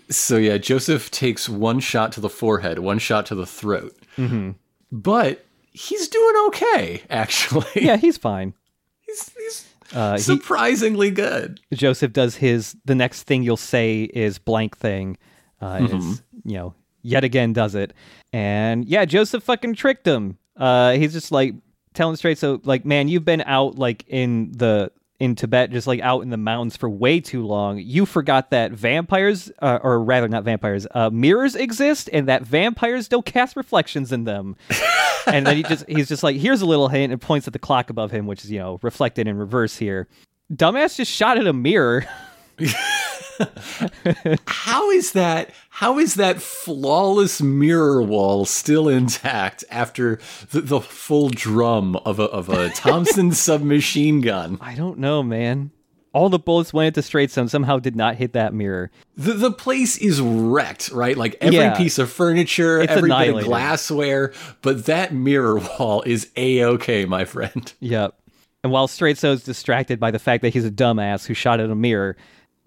So 0.09 0.38
yeah, 0.38 0.57
Joseph 0.57 1.11
takes 1.11 1.49
one 1.49 1.81
shot 1.81 2.13
to 2.13 2.21
the 2.21 2.29
forehead, 2.29 2.79
one 2.79 2.99
shot 2.99 3.25
to 3.25 3.35
the 3.35 3.45
throat, 3.45 3.93
mm-hmm. 4.17 4.51
but 4.93 5.45
he's 5.73 6.07
doing 6.07 6.35
okay, 6.47 7.03
actually. 7.09 7.65
Yeah, 7.75 7.97
he's 7.97 8.17
fine. 8.17 8.53
He's, 9.07 9.31
he's 9.38 9.66
uh, 9.93 10.17
surprisingly 10.17 11.07
he, 11.07 11.11
good. 11.11 11.61
Joseph 11.73 12.13
does 12.13 12.35
his. 12.35 12.75
The 12.85 12.95
next 12.95 13.23
thing 13.23 13.43
you'll 13.43 13.57
say 13.57 14.03
is 14.03 14.39
blank 14.39 14.77
thing. 14.77 15.17
Uh, 15.61 15.77
mm-hmm. 15.77 15.97
Is, 15.97 16.21
you 16.43 16.57
know, 16.57 16.73
yet 17.01 17.23
again 17.23 17.53
does 17.53 17.75
it. 17.75 17.93
And 18.33 18.85
yeah, 18.85 19.05
Joseph 19.05 19.43
fucking 19.43 19.75
tricked 19.75 20.05
him. 20.05 20.38
Uh, 20.55 20.93
he's 20.93 21.13
just 21.13 21.31
like 21.31 21.55
telling 21.93 22.15
Straizo 22.15 22.59
like, 22.65 22.85
man, 22.85 23.07
you've 23.07 23.25
been 23.25 23.41
out 23.41 23.77
like 23.77 24.05
in 24.07 24.51
the 24.51 24.91
in 25.20 25.36
Tibet, 25.36 25.72
just 25.72 25.88
like 25.88 25.99
out 26.01 26.22
in 26.22 26.30
the 26.30 26.38
mountains 26.38 26.78
for 26.78 26.89
way 26.89 27.20
too 27.20 27.45
long. 27.45 27.80
You 27.80 28.05
forgot 28.05 28.51
that 28.51 28.72
vampires, 28.72 29.51
uh, 29.59 29.80
or 29.82 30.03
rather, 30.03 30.28
not 30.28 30.43
vampires, 30.43 30.86
uh, 30.91 31.09
mirrors 31.09 31.55
exist, 31.55 32.09
and 32.13 32.28
that 32.28 32.43
vampires 32.43 33.07
don't 33.07 33.26
cast 33.26 33.55
reflections 33.55 34.11
in 34.11 34.26
them. 34.26 34.55
and 35.28 35.45
then 35.47 35.57
he 35.57 35.63
just 35.63 35.86
he's 35.88 36.07
just 36.07 36.24
like, 36.24 36.36
here's 36.36 36.61
a 36.61 36.65
little 36.65 36.88
hint, 36.88 37.11
and 37.11 37.22
points 37.22 37.47
at 37.47 37.53
the 37.53 37.59
clock 37.59 37.89
above 37.89 38.11
him, 38.11 38.28
which 38.28 38.43
is 38.43 38.51
you 38.51 38.59
know 38.59 38.80
reflected 38.82 39.28
in 39.28 39.38
reverse 39.38 39.76
here. 39.76 40.07
Dumbass 40.53 40.95
just 40.95 41.11
shot 41.11 41.38
at 41.38 41.47
a 41.47 41.53
mirror. 41.53 42.05
how 44.47 44.89
is 44.91 45.11
that 45.11 45.51
how 45.69 45.99
is 45.99 46.15
that 46.15 46.41
flawless 46.41 47.41
mirror 47.41 48.01
wall 48.01 48.45
still 48.45 48.89
intact 48.89 49.63
after 49.69 50.19
the, 50.49 50.61
the 50.61 50.81
full 50.81 51.29
drum 51.29 51.95
of 51.97 52.19
a 52.19 52.23
of 52.23 52.49
a 52.49 52.69
Thompson 52.75 53.31
submachine 53.31 54.21
gun? 54.21 54.57
I 54.61 54.75
don't 54.75 54.97
know, 54.97 55.21
man. 55.21 55.71
All 56.13 56.29
the 56.29 56.39
bullets 56.39 56.73
went 56.73 56.87
into 56.87 57.03
straight 57.03 57.29
some 57.29 57.47
somehow 57.47 57.77
did 57.77 57.95
not 57.95 58.15
hit 58.15 58.33
that 58.33 58.53
mirror. 58.53 58.89
The 59.15 59.33
the 59.33 59.51
place 59.51 59.97
is 59.97 60.19
wrecked, 60.19 60.89
right? 60.89 61.15
Like 61.15 61.35
every 61.39 61.57
yeah. 61.57 61.77
piece 61.77 61.99
of 61.99 62.11
furniture, 62.11 62.79
it's 62.79 62.91
every 62.91 63.09
bit 63.11 63.35
of 63.35 63.43
glassware, 63.43 64.33
but 64.63 64.85
that 64.85 65.13
mirror 65.13 65.59
wall 65.59 66.01
is 66.07 66.31
a 66.35 66.63
okay, 66.63 67.05
my 67.05 67.25
friend. 67.25 67.71
Yep. 67.81 68.15
And 68.63 68.71
while 68.71 68.87
Straizo 68.87 69.33
is 69.33 69.43
distracted 69.43 69.99
by 69.99 70.09
the 70.09 70.19
fact 70.19 70.41
that 70.41 70.49
he's 70.49 70.65
a 70.65 70.71
dumbass 70.71 71.27
who 71.27 71.35
shot 71.35 71.59
at 71.59 71.69
a 71.69 71.75
mirror, 71.75 72.17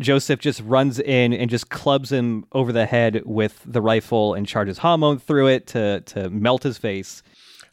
Joseph 0.00 0.40
just 0.40 0.60
runs 0.62 0.98
in 0.98 1.32
and 1.32 1.50
just 1.50 1.68
clubs 1.68 2.10
him 2.10 2.46
over 2.52 2.72
the 2.72 2.86
head 2.86 3.22
with 3.24 3.62
the 3.64 3.82
rifle 3.82 4.34
and 4.34 4.46
charges 4.46 4.78
Hamon 4.78 5.18
through 5.18 5.48
it 5.48 5.66
to 5.68 6.00
to 6.00 6.30
melt 6.30 6.62
his 6.62 6.78
face. 6.78 7.22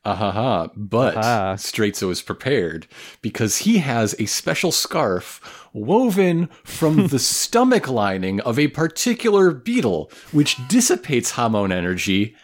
Ahaha. 0.06 0.66
Uh-huh. 0.66 0.68
But 0.76 1.18
uh-huh. 1.18 2.10
Is 2.10 2.22
prepared 2.22 2.88
because 3.22 3.58
he 3.58 3.80
has 3.80 4.16
a 4.20 4.26
special 4.26 4.72
scarf 4.72 5.68
woven 5.74 6.50
from 6.64 7.08
the 7.08 7.20
stomach 7.20 7.88
lining 7.88 8.40
of 8.42 8.58
a 8.58 8.68
particular 8.70 9.52
beetle, 9.52 10.12
which 10.32 10.58
dissipates 10.68 11.32
Hamon 11.32 11.72
energy. 11.72 12.36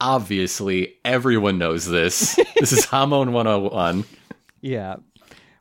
Obviously, 0.00 0.94
everyone 1.04 1.58
knows 1.58 1.86
this. 1.86 2.38
this 2.60 2.72
is 2.72 2.84
Hamon 2.86 3.32
101. 3.32 4.04
Yeah, 4.60 4.96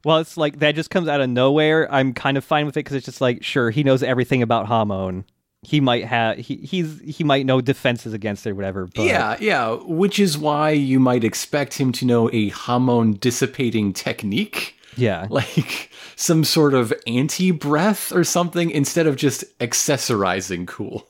well, 0.05 0.19
it's 0.19 0.37
like 0.37 0.59
that 0.59 0.75
just 0.75 0.91
comes 0.91 1.07
out 1.07 1.19
of 1.19 1.29
nowhere. 1.31 1.91
I'm 1.91 2.13
kind 2.13 2.37
of 2.37 2.45
fine 2.45 2.67
with 2.67 2.77
it 2.77 2.81
because 2.81 2.95
it's 2.95 3.07
just 3.07 3.21
like, 3.21 3.43
sure, 3.43 3.71
he 3.71 3.83
knows 3.83 4.03
everything 4.03 4.43
about 4.43 4.67
Hamon. 4.67 5.25
He 5.63 5.81
might 5.81 6.05
have 6.05 6.37
he 6.37 6.57
he's 6.57 7.01
he 7.01 7.23
might 7.23 7.47
know 7.47 7.59
defenses 7.59 8.13
against 8.13 8.45
it 8.45 8.51
or 8.51 8.55
whatever. 8.55 8.85
But... 8.85 9.03
Yeah, 9.03 9.35
yeah. 9.39 9.71
Which 9.81 10.19
is 10.19 10.37
why 10.37 10.69
you 10.69 10.99
might 10.99 11.23
expect 11.23 11.79
him 11.79 11.91
to 11.93 12.05
know 12.05 12.29
a 12.31 12.49
Hamon 12.49 13.13
dissipating 13.13 13.93
technique. 13.93 14.75
Yeah. 14.95 15.25
Like 15.31 15.89
some 16.15 16.43
sort 16.43 16.75
of 16.75 16.93
anti 17.07 17.49
breath 17.49 18.13
or 18.13 18.23
something 18.23 18.69
instead 18.69 19.07
of 19.07 19.15
just 19.15 19.43
accessorizing 19.57 20.67
cool. 20.67 21.09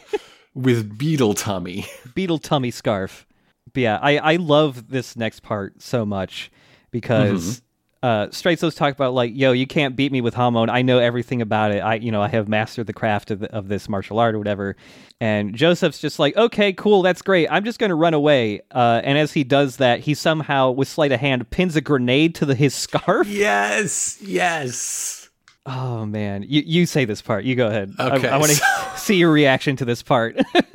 with 0.54 0.96
beetle 0.96 1.34
tummy. 1.34 1.84
Beetle 2.14 2.38
tummy 2.38 2.70
scarf. 2.70 3.26
But 3.72 3.80
yeah, 3.80 3.98
I, 4.00 4.18
I 4.18 4.36
love 4.36 4.88
this 4.88 5.16
next 5.16 5.40
part 5.40 5.82
so 5.82 6.06
much 6.06 6.52
because 6.92 7.42
mm-hmm 7.42 7.65
uh, 8.06 8.28
Straizo's 8.28 8.76
talk 8.76 8.94
about 8.94 9.14
like, 9.14 9.32
yo, 9.34 9.50
you 9.50 9.66
can't 9.66 9.96
beat 9.96 10.12
me 10.12 10.20
with 10.20 10.34
Hamon. 10.34 10.70
I 10.70 10.82
know 10.82 11.00
everything 11.00 11.42
about 11.42 11.72
it. 11.72 11.80
I, 11.80 11.96
you 11.96 12.12
know, 12.12 12.22
I 12.22 12.28
have 12.28 12.46
mastered 12.46 12.86
the 12.86 12.92
craft 12.92 13.32
of, 13.32 13.40
the, 13.40 13.52
of 13.52 13.66
this 13.66 13.88
martial 13.88 14.20
art 14.20 14.36
or 14.36 14.38
whatever. 14.38 14.76
And 15.20 15.56
Joseph's 15.56 15.98
just 15.98 16.20
like, 16.20 16.36
okay, 16.36 16.72
cool, 16.72 17.02
that's 17.02 17.20
great. 17.20 17.48
I'm 17.50 17.64
just 17.64 17.80
going 17.80 17.90
to 17.90 17.96
run 17.96 18.14
away. 18.14 18.60
Uh, 18.70 19.00
and 19.02 19.18
as 19.18 19.32
he 19.32 19.42
does 19.42 19.78
that, 19.78 19.98
he 20.00 20.14
somehow, 20.14 20.70
with 20.70 20.86
sleight 20.86 21.10
of 21.10 21.18
hand, 21.18 21.50
pins 21.50 21.74
a 21.74 21.80
grenade 21.80 22.36
to 22.36 22.46
the, 22.46 22.54
his 22.54 22.76
scarf. 22.76 23.26
Yes, 23.26 24.22
yes. 24.22 25.28
Oh 25.68 26.06
man, 26.06 26.44
you 26.46 26.62
you 26.64 26.86
say 26.86 27.06
this 27.06 27.20
part. 27.20 27.42
You 27.44 27.56
go 27.56 27.66
ahead. 27.66 27.92
Okay, 27.98 28.28
I, 28.28 28.36
I 28.36 28.38
want 28.38 28.52
to 28.52 28.62
see 28.96 29.16
your 29.16 29.32
reaction 29.32 29.74
to 29.76 29.84
this 29.84 30.00
part. 30.00 30.36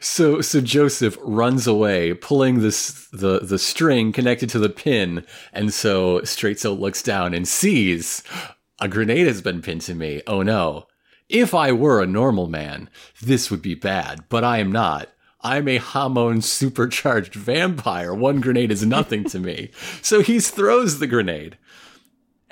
So 0.00 0.40
so 0.40 0.60
Joseph 0.60 1.16
runs 1.20 1.66
away, 1.66 2.14
pulling 2.14 2.60
this 2.60 3.08
the 3.12 3.40
the 3.40 3.58
string 3.58 4.12
connected 4.12 4.50
to 4.50 4.58
the 4.58 4.68
pin, 4.68 5.24
and 5.52 5.72
so 5.72 6.20
Straizo 6.20 6.78
looks 6.78 7.02
down 7.02 7.34
and 7.34 7.46
sees 7.46 8.22
a 8.80 8.88
grenade 8.88 9.26
has 9.26 9.40
been 9.40 9.62
pinned 9.62 9.82
to 9.82 9.94
me. 9.94 10.22
Oh 10.26 10.42
no. 10.42 10.86
If 11.28 11.54
I 11.54 11.72
were 11.72 12.02
a 12.02 12.06
normal 12.06 12.48
man, 12.48 12.90
this 13.22 13.50
would 13.50 13.62
be 13.62 13.74
bad, 13.74 14.24
but 14.28 14.44
I 14.44 14.58
am 14.58 14.70
not. 14.70 15.08
I'm 15.40 15.68
a 15.68 15.78
Hamon 15.78 16.42
supercharged 16.42 17.34
vampire. 17.34 18.14
One 18.14 18.40
grenade 18.40 18.70
is 18.70 18.84
nothing 18.84 19.24
to 19.24 19.38
me. 19.38 19.70
So 20.02 20.20
he 20.20 20.38
throws 20.38 20.98
the 20.98 21.06
grenade 21.06 21.56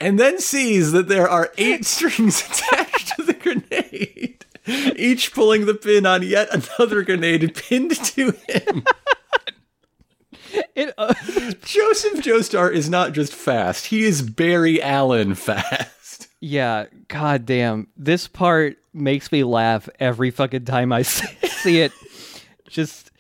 and 0.03 0.19
then 0.19 0.39
sees 0.41 0.93
that 0.93 1.09
there 1.09 1.29
are 1.29 1.53
eight 1.59 1.85
strings 1.85 2.43
attached 2.51 3.15
to 3.17 3.23
the 3.23 3.35
grenade, 3.35 4.32
each 4.97 5.33
pulling 5.33 5.67
the 5.67 5.75
pin 5.75 6.07
on 6.07 6.23
yet 6.23 6.49
another 6.53 7.03
grenade 7.03 7.55
pinned 7.55 7.97
to 8.05 8.33
him. 8.49 8.85
It, 10.75 10.93
uh, 10.99 11.15
Joseph 11.65 12.21
Joestar 12.21 12.71
is 12.73 12.89
not 12.91 13.13
just 13.13 13.33
fast, 13.33 13.87
he 13.87 14.05
is 14.05 14.23
Barry 14.23 14.83
Allen 14.83 15.35
fast. 15.35 16.29
yeah, 16.41 16.87
goddamn. 17.09 17.89
This 17.97 18.29
part 18.29 18.77
makes 18.93 19.33
me 19.33 19.45
laugh 19.45 19.89
every 19.99 20.31
fucking 20.31 20.67
time 20.67 20.93
I 20.93 21.03
see 21.03 21.81
it. 21.81 21.93
Just 22.69 23.11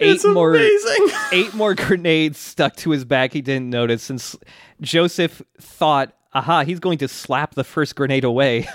eight 0.00 0.16
It's 0.16 0.24
more 0.24 0.54
amazing. 0.54 1.08
eight 1.32 1.54
more 1.54 1.74
grenades 1.74 2.38
stuck 2.38 2.74
to 2.76 2.90
his 2.90 3.04
back 3.04 3.32
he 3.32 3.40
didn't 3.40 3.70
notice 3.70 4.02
since 4.02 4.36
Joseph 4.80 5.40
thought, 5.60 6.12
aha, 6.34 6.64
he's 6.64 6.80
going 6.80 6.98
to 6.98 7.08
slap 7.08 7.54
the 7.54 7.64
first 7.64 7.94
grenade 7.94 8.24
away. 8.24 8.68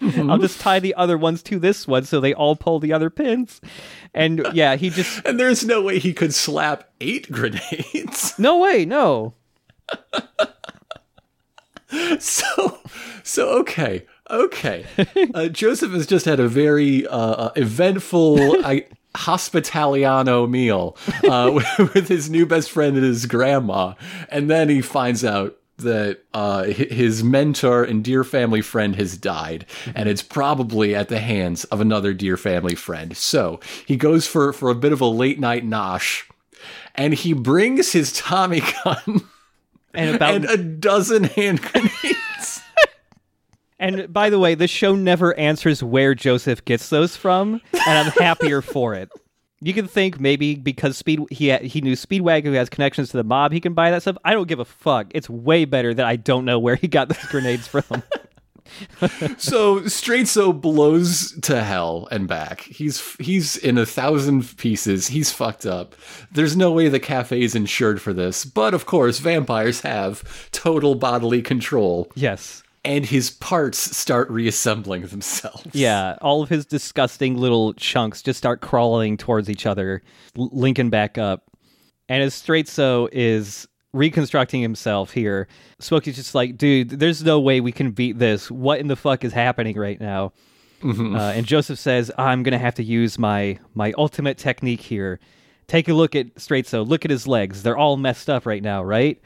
I'll 0.00 0.38
just 0.38 0.60
tie 0.60 0.78
the 0.78 0.94
other 0.94 1.18
ones 1.18 1.42
to 1.44 1.58
this 1.58 1.88
one 1.88 2.04
so 2.04 2.20
they 2.20 2.34
all 2.34 2.54
pull 2.56 2.78
the 2.78 2.92
other 2.92 3.10
pins. 3.10 3.60
And 4.14 4.46
yeah, 4.52 4.76
he 4.76 4.90
just 4.90 5.20
And 5.26 5.40
there's 5.40 5.64
no 5.64 5.82
way 5.82 5.98
he 5.98 6.12
could 6.12 6.34
slap 6.34 6.88
eight 7.00 7.28
grenades. 7.32 8.38
no 8.38 8.58
way, 8.58 8.84
no. 8.84 9.34
So, 12.18 12.80
so 13.22 13.48
okay, 13.60 14.04
okay. 14.28 14.84
Uh, 15.32 15.48
Joseph 15.48 15.92
has 15.92 16.06
just 16.06 16.26
had 16.26 16.38
a 16.38 16.46
very 16.46 17.06
uh, 17.06 17.16
uh, 17.18 17.52
eventful 17.56 18.62
I, 18.64 18.84
hospitaliano 19.14 20.46
meal 20.46 20.98
uh, 21.24 21.50
with 21.78 22.08
his 22.08 22.28
new 22.28 22.44
best 22.44 22.70
friend 22.70 22.96
and 22.96 23.06
his 23.06 23.24
grandma, 23.24 23.94
and 24.28 24.50
then 24.50 24.68
he 24.68 24.82
finds 24.82 25.24
out 25.24 25.56
that 25.78 26.20
uh, 26.34 26.64
his 26.64 27.22
mentor 27.24 27.84
and 27.84 28.04
dear 28.04 28.24
family 28.24 28.60
friend 28.60 28.96
has 28.96 29.16
died, 29.16 29.66
and 29.94 30.08
it's 30.08 30.22
probably 30.22 30.94
at 30.94 31.08
the 31.08 31.20
hands 31.20 31.64
of 31.64 31.80
another 31.80 32.12
dear 32.12 32.36
family 32.36 32.74
friend. 32.74 33.16
So 33.16 33.60
he 33.86 33.96
goes 33.96 34.26
for 34.26 34.52
for 34.52 34.70
a 34.70 34.74
bit 34.74 34.92
of 34.92 35.00
a 35.00 35.06
late 35.06 35.40
night 35.40 35.64
nosh, 35.64 36.24
and 36.94 37.14
he 37.14 37.32
brings 37.32 37.92
his 37.92 38.12
Tommy 38.12 38.62
gun. 38.84 39.22
And 39.94 40.14
about 40.14 40.34
and 40.34 40.44
a 40.44 40.56
dozen 40.56 41.24
hand 41.24 41.62
grenades. 41.62 42.62
And 43.80 44.12
by 44.12 44.28
the 44.28 44.40
way, 44.40 44.56
this 44.56 44.72
show 44.72 44.96
never 44.96 45.38
answers 45.38 45.84
where 45.84 46.12
Joseph 46.12 46.64
gets 46.64 46.88
those 46.88 47.14
from, 47.14 47.60
and 47.72 47.98
I'm 47.98 48.10
happier 48.10 48.60
for 48.60 48.94
it. 48.94 49.08
You 49.60 49.74
can 49.74 49.88
think 49.88 50.20
maybe 50.20 50.54
because 50.54 50.96
Speed 50.96 51.20
he 51.30 51.50
ha- 51.50 51.62
he 51.62 51.80
knew 51.80 51.94
Speedwagon 51.94 52.44
who 52.44 52.52
has 52.52 52.68
connections 52.68 53.10
to 53.10 53.16
the 53.16 53.24
mob, 53.24 53.52
he 53.52 53.60
can 53.60 53.74
buy 53.74 53.90
that 53.90 54.02
stuff. 54.02 54.16
I 54.24 54.32
don't 54.32 54.48
give 54.48 54.60
a 54.60 54.64
fuck. 54.64 55.08
It's 55.10 55.28
way 55.28 55.64
better 55.64 55.92
that 55.94 56.06
I 56.06 56.16
don't 56.16 56.44
know 56.44 56.58
where 56.58 56.76
he 56.76 56.86
got 56.86 57.08
those 57.08 57.24
grenades 57.30 57.66
from. 57.66 57.84
so 59.38 59.80
Straizo 59.80 60.58
blows 60.58 61.32
to 61.40 61.62
hell 61.62 62.06
and 62.10 62.28
back. 62.28 62.60
He's 62.60 63.16
he's 63.16 63.56
in 63.56 63.78
a 63.78 63.86
thousand 63.86 64.56
pieces. 64.58 65.08
He's 65.08 65.32
fucked 65.32 65.66
up. 65.66 65.96
There's 66.32 66.56
no 66.56 66.70
way 66.70 66.88
the 66.88 67.00
cafe 67.00 67.42
is 67.42 67.54
insured 67.54 68.00
for 68.00 68.12
this, 68.12 68.44
but 68.44 68.74
of 68.74 68.86
course 68.86 69.18
vampires 69.18 69.80
have 69.80 70.50
total 70.52 70.94
bodily 70.94 71.42
control, 71.42 72.10
yes. 72.14 72.62
And 72.88 73.04
his 73.04 73.30
parts 73.30 73.78
start 73.94 74.30
reassembling 74.30 75.02
themselves. 75.02 75.66
Yeah, 75.74 76.16
all 76.22 76.42
of 76.42 76.48
his 76.48 76.64
disgusting 76.64 77.36
little 77.36 77.74
chunks 77.74 78.22
just 78.22 78.38
start 78.38 78.62
crawling 78.62 79.18
towards 79.18 79.50
each 79.50 79.66
other, 79.66 80.02
l- 80.38 80.48
linking 80.52 80.88
back 80.88 81.18
up. 81.18 81.44
And 82.08 82.22
as 82.22 82.34
Straizo 82.34 83.10
is 83.12 83.68
reconstructing 83.92 84.62
himself 84.62 85.10
here, 85.12 85.48
Smokey's 85.78 86.16
just 86.16 86.34
like, 86.34 86.56
dude, 86.56 86.88
there's 86.88 87.22
no 87.22 87.38
way 87.38 87.60
we 87.60 87.72
can 87.72 87.90
beat 87.90 88.18
this. 88.18 88.50
What 88.50 88.80
in 88.80 88.86
the 88.88 88.96
fuck 88.96 89.22
is 89.22 89.34
happening 89.34 89.76
right 89.78 90.00
now? 90.00 90.32
Uh, 90.82 91.18
and 91.18 91.44
Joseph 91.44 91.78
says, 91.78 92.10
I'm 92.16 92.42
going 92.42 92.52
to 92.52 92.58
have 92.58 92.76
to 92.76 92.82
use 92.82 93.18
my, 93.18 93.58
my 93.74 93.92
ultimate 93.98 94.38
technique 94.38 94.80
here. 94.80 95.20
Take 95.66 95.88
a 95.88 95.92
look 95.92 96.14
at 96.14 96.36
Straizo. 96.36 96.88
Look 96.88 97.04
at 97.04 97.10
his 97.10 97.26
legs. 97.26 97.62
They're 97.62 97.76
all 97.76 97.98
messed 97.98 98.30
up 98.30 98.46
right 98.46 98.62
now, 98.62 98.82
right? 98.82 99.20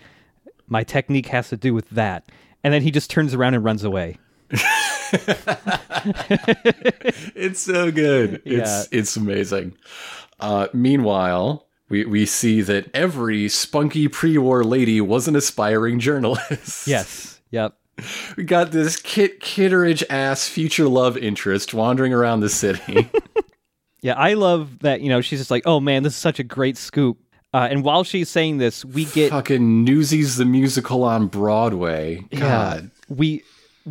My 0.66 0.82
technique 0.82 1.26
has 1.26 1.50
to 1.50 1.56
do 1.56 1.72
with 1.74 1.88
that. 1.90 2.28
And 2.64 2.72
then 2.72 2.82
he 2.82 2.90
just 2.90 3.10
turns 3.10 3.34
around 3.34 3.54
and 3.54 3.64
runs 3.64 3.84
away. 3.84 4.18
It's 7.34 7.60
so 7.60 7.90
good. 7.92 8.42
It's 8.44 8.88
it's 8.90 9.16
amazing. 9.16 9.74
Uh, 10.40 10.68
meanwhile, 10.72 11.66
we, 11.88 12.04
we 12.04 12.26
see 12.26 12.60
that 12.62 12.88
every 12.94 13.48
spunky 13.48 14.08
pre-war 14.08 14.64
lady 14.64 15.00
was 15.00 15.28
an 15.28 15.36
aspiring 15.36 15.98
journalist. 16.00 16.86
Yes. 16.88 17.40
Yep. 17.50 17.76
We 18.36 18.44
got 18.44 18.72
this 18.72 18.96
Kit 18.96 19.40
Kittredge 19.40 20.02
ass 20.10 20.48
future 20.48 20.88
love 20.88 21.16
interest 21.16 21.74
wandering 21.74 22.12
around 22.12 22.40
the 22.40 22.48
city. 22.48 23.10
Yeah, 24.04 24.14
I 24.14 24.34
love 24.34 24.80
that. 24.80 25.00
You 25.00 25.10
know, 25.10 25.20
she's 25.20 25.38
just 25.38 25.52
like, 25.52 25.62
"Oh 25.64 25.78
man, 25.78 26.02
this 26.02 26.14
is 26.14 26.18
such 26.18 26.40
a 26.40 26.42
great 26.42 26.76
scoop." 26.76 27.18
Uh, 27.55 27.68
and 27.70 27.84
while 27.84 28.03
she's 28.03 28.28
saying 28.30 28.59
this, 28.59 28.84
we 28.84 29.05
get 29.05 29.30
Fucking 29.30 29.84
Newsies 29.84 30.36
the 30.36 30.44
musical 30.44 31.05
on 31.05 31.26
Broadway. 31.26 32.24
yeah, 32.30 32.38
God. 32.38 32.90
we 33.09 33.42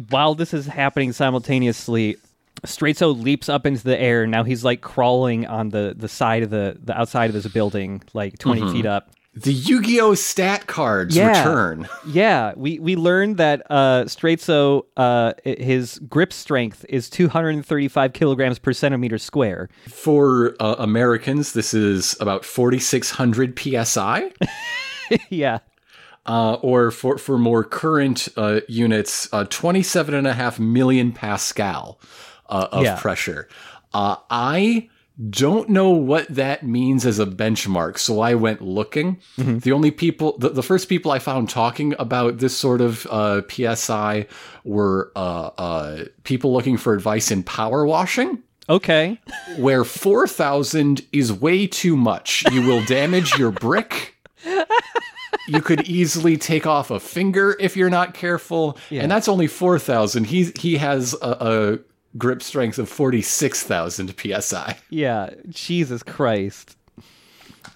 while 0.09 0.35
this 0.35 0.53
is 0.53 0.65
happening 0.65 1.11
simultaneously, 1.11 2.17
Straizo 2.65 3.19
leaps 3.19 3.49
up 3.49 3.65
into 3.65 3.83
the 3.83 3.99
air. 3.99 4.25
Now 4.25 4.43
he's 4.43 4.63
like 4.63 4.81
crawling 4.81 5.45
on 5.45 5.69
the 5.69 5.93
the 5.95 6.07
side 6.07 6.43
of 6.43 6.49
the 6.49 6.77
the 6.83 6.97
outside 6.99 7.25
of 7.29 7.33
this 7.33 7.47
building, 7.47 8.01
like 8.13 8.37
20 8.39 8.71
feet 8.71 8.85
up. 8.85 9.11
The 9.33 9.53
Yu-Gi-Oh 9.53 10.13
stat 10.15 10.67
cards 10.67 11.15
Yeah. 11.15 11.27
return. 11.39 11.87
Yeah, 12.05 12.51
we 12.57 12.79
we 12.79 12.95
learned 12.97 13.37
that 13.37 13.61
uh, 13.69 14.03
Straizo 14.05 14.83
uh, 14.97 15.33
his 15.45 15.99
grip 16.09 16.33
strength 16.33 16.83
is 16.89 17.09
235 17.09 18.11
kilograms 18.11 18.59
per 18.59 18.73
centimeter 18.73 19.17
square. 19.17 19.69
For 19.87 20.55
uh, 20.59 20.75
Americans, 20.79 21.53
this 21.53 21.73
is 21.73 22.17
about 22.19 22.43
4,600 22.43 23.57
psi. 23.85 24.31
yeah, 25.29 25.59
uh, 26.25 26.55
or 26.55 26.91
for, 26.91 27.17
for 27.17 27.37
more 27.37 27.63
current 27.63 28.27
uh, 28.35 28.59
units, 28.67 29.29
uh, 29.31 29.45
27 29.45 30.13
and 30.13 30.27
a 30.27 30.33
half 30.33 30.59
million 30.59 31.13
Pascal 31.13 31.99
uh, 32.49 32.67
of 32.71 32.83
Yeah. 32.83 32.99
pressure. 32.99 33.47
Uh, 33.93 34.15
I 34.29 34.89
don't 35.29 35.69
know 35.69 35.89
what 35.89 36.27
that 36.29 36.63
means 36.63 37.05
as 37.05 37.19
a 37.19 37.25
benchmark, 37.25 37.97
so 37.97 38.21
I 38.21 38.35
went 38.35 38.61
looking. 38.61 39.19
The 39.59 39.71
only 39.71 39.91
people, 39.91 40.37
the, 40.37 40.49
the 40.49 40.63
first 40.63 40.89
people 40.89 41.11
I 41.11 41.19
found 41.19 41.49
talking 41.49 41.93
about 41.99 42.39
this 42.39 42.57
sort 42.57 42.81
of 42.81 43.05
uh, 43.07 43.41
PSI 43.49 44.25
were 44.63 45.11
uh, 45.15 45.51
uh, 45.57 46.05
people 46.23 46.53
looking 46.53 46.77
for 46.77 46.93
advice 46.93 47.29
in 47.29 47.43
power 47.43 47.85
washing 47.85 48.41
okay. 48.69 49.19
where 49.57 49.83
4,000 49.83 51.05
is 51.11 51.31
way 51.31 51.67
too 51.67 51.95
much. 51.95 52.43
You 52.51 52.61
will 52.63 52.83
damage 52.85 53.37
your 53.37 53.51
brick. 53.51 54.15
You 55.47 55.61
could 55.61 55.87
easily 55.87 56.37
take 56.37 56.65
off 56.65 56.91
a 56.91 56.99
finger 56.99 57.55
if 57.59 57.75
you're 57.75 57.89
not 57.89 58.13
careful. 58.13 58.77
And 59.03 59.11
that's 59.11 59.27
only 59.27 59.47
4,000. 59.47 60.25
He, 60.25 60.51
he 60.57 60.77
has 60.77 61.13
a 61.21 61.79
grip 62.17 62.41
strength 62.43 62.77
of 62.77 62.89
46,000 62.89 64.13
psi. 64.41 64.77
Yeah, 64.89 65.29
Jesus 65.49 66.03
Christ. 66.03 66.77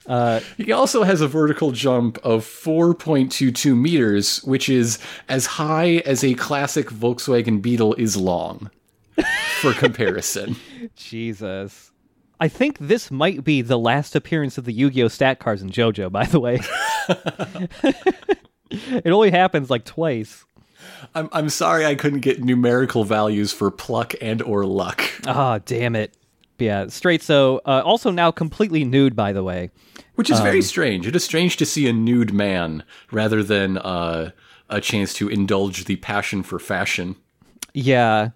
Uh, 0.08 0.40
He 0.58 0.72
also 0.72 1.04
has 1.04 1.22
a 1.22 1.28
vertical 1.28 1.72
jump 1.72 2.18
of 2.24 2.44
4.22 2.46 3.78
meters, 3.78 4.44
which 4.44 4.70
is 4.70 5.00
as 5.30 5.46
high 5.46 5.98
as 6.06 6.24
a 6.24 6.34
classic 6.36 6.90
Volkswagen 6.90 7.62
Beetle 7.62 7.94
is 7.96 8.18
long. 8.18 8.70
For 9.62 9.74
comparison. 9.78 10.58
Jesus. 10.96 11.92
I 12.40 12.50
think 12.50 12.78
this 12.80 13.10
might 13.10 13.46
be 13.46 13.62
the 13.62 13.80
last 13.80 14.14
appearance 14.14 14.58
of 14.58 14.66
the 14.66 14.74
Yu-Gi-Oh 14.74 15.08
stat 15.08 15.40
cards 15.40 15.62
in 15.62 15.70
JoJo, 15.70 16.12
by 16.12 16.26
the 16.26 16.40
way. 16.42 16.60
it 18.70 19.08
only 19.10 19.32
happens 19.32 19.70
like 19.70 19.86
twice. 19.86 20.44
I'm, 21.14 21.30
I'm 21.32 21.50
sorry 21.50 21.86
I 21.86 21.96
couldn't 21.96 22.20
get 22.22 22.44
numerical 22.44 23.04
values 23.04 23.52
for 23.52 23.72
pluck 23.72 24.14
and 24.22 24.42
or 24.42 24.66
luck. 24.66 25.04
Ah, 25.28 25.60
damn 25.66 25.96
it. 25.96 26.16
Yeah, 26.58 26.86
Straizo 26.86 27.60
uh, 27.66 27.82
also 27.84 28.12
now 28.12 28.32
completely 28.32 28.84
nude 28.86 29.16
by 29.16 29.34
the 29.34 29.44
way. 29.44 29.72
Which 30.16 30.30
is 30.30 30.38
Um, 30.38 30.44
very 30.44 30.62
strange. 30.62 31.06
It 31.06 31.16
is 31.16 31.24
strange 31.24 31.58
to 31.58 31.66
see 31.66 31.88
a 31.90 31.94
nude 31.94 32.34
man 32.34 32.84
rather 33.12 33.44
than 33.44 33.78
uh, 33.78 34.32
a 34.70 34.80
chance 34.80 35.14
to 35.16 35.28
indulge 35.28 35.84
the 35.86 35.98
passion 35.98 36.44
for 36.44 36.58
fashion. 36.60 37.18
Yeah. 37.74 38.30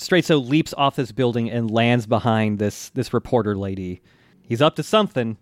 Straizo 0.00 0.46
leaps 0.46 0.74
off 0.78 0.96
this 0.96 1.12
building 1.12 1.50
and 1.50 1.70
lands 1.70 2.06
behind 2.06 2.58
this 2.58 2.90
this 2.90 3.12
reporter 3.14 3.56
lady. 3.56 4.00
He's 4.42 4.62
up 4.62 4.76
to 4.76 4.82
something, 4.82 5.36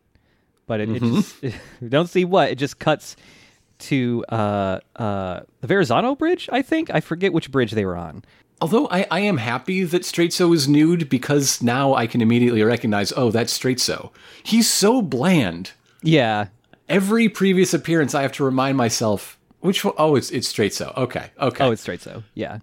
but 0.66 0.80
it, 0.80 0.88
Mm-hmm. 0.88 1.16
it 1.46 1.52
just 1.52 1.60
we 1.80 1.88
don't 1.88 2.08
see 2.08 2.24
what. 2.24 2.50
It 2.50 2.56
just 2.56 2.78
cuts 2.78 3.16
to 3.80 4.24
uh, 4.28 4.80
uh, 4.96 5.40
the 5.60 5.66
Verrazano 5.66 6.14
Bridge. 6.14 6.48
I 6.52 6.62
think 6.62 6.90
I 6.92 7.00
forget 7.00 7.32
which 7.32 7.50
bridge 7.50 7.72
they 7.72 7.84
were 7.84 7.96
on. 7.96 8.24
Although 8.60 8.88
I, 8.88 9.06
I 9.10 9.20
am 9.20 9.38
happy 9.38 9.84
that 9.84 10.02
Straizo 10.02 10.54
is 10.54 10.68
nude 10.68 11.08
because 11.08 11.60
now 11.60 11.94
I 11.94 12.06
can 12.06 12.20
immediately 12.22 12.62
recognize, 12.62 13.12
oh, 13.16 13.30
that's 13.30 13.56
Straizo. 13.58 14.10
He's 14.42 14.70
so 14.70 15.02
bland. 15.02 15.72
Yeah, 16.02 16.46
Every 16.88 17.30
previous 17.30 17.72
appearance, 17.72 18.14
I 18.14 18.20
have 18.22 18.32
to 18.32 18.44
remind 18.44 18.76
myself 18.76 19.38
which 19.60 19.84
one. 19.86 19.94
Oh, 19.96 20.16
it's 20.16 20.30
it's 20.30 20.52
Straizo. 20.52 20.94
Okay, 20.98 21.30
okay. 21.40 21.64
Oh, 21.64 21.70
it's 21.70 21.84
Straizo. 21.86 22.22
Yeah. 22.34 22.58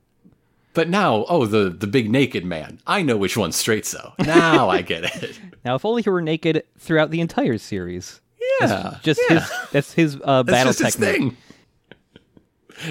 but 0.75 0.89
now, 0.89 1.25
oh, 1.27 1.47
the 1.47 1.69
the 1.71 1.87
big 1.87 2.09
naked 2.11 2.45
man. 2.45 2.79
I 2.85 3.01
know 3.01 3.17
which 3.17 3.35
one's 3.35 3.55
Straizo. 3.61 4.13
Now 4.19 4.69
I 4.69 4.81
get 4.83 5.03
it. 5.23 5.39
Now, 5.65 5.75
if 5.75 5.85
only 5.85 6.01
he 6.03 6.09
were 6.09 6.21
naked 6.21 6.63
throughout 6.79 7.09
the 7.11 7.19
entire 7.21 7.57
series. 7.57 8.20
Yeah, 8.69 8.97
Just 9.03 9.19
yeah. 9.29 9.39
his 9.39 9.51
that's 9.71 9.93
his 9.93 10.17
uh, 10.23 10.43
battle 10.43 10.73
technique. 10.73 11.33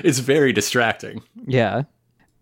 It's 0.05 0.19
very 0.21 0.53
distracting. 0.53 1.23
Yeah. 1.47 1.83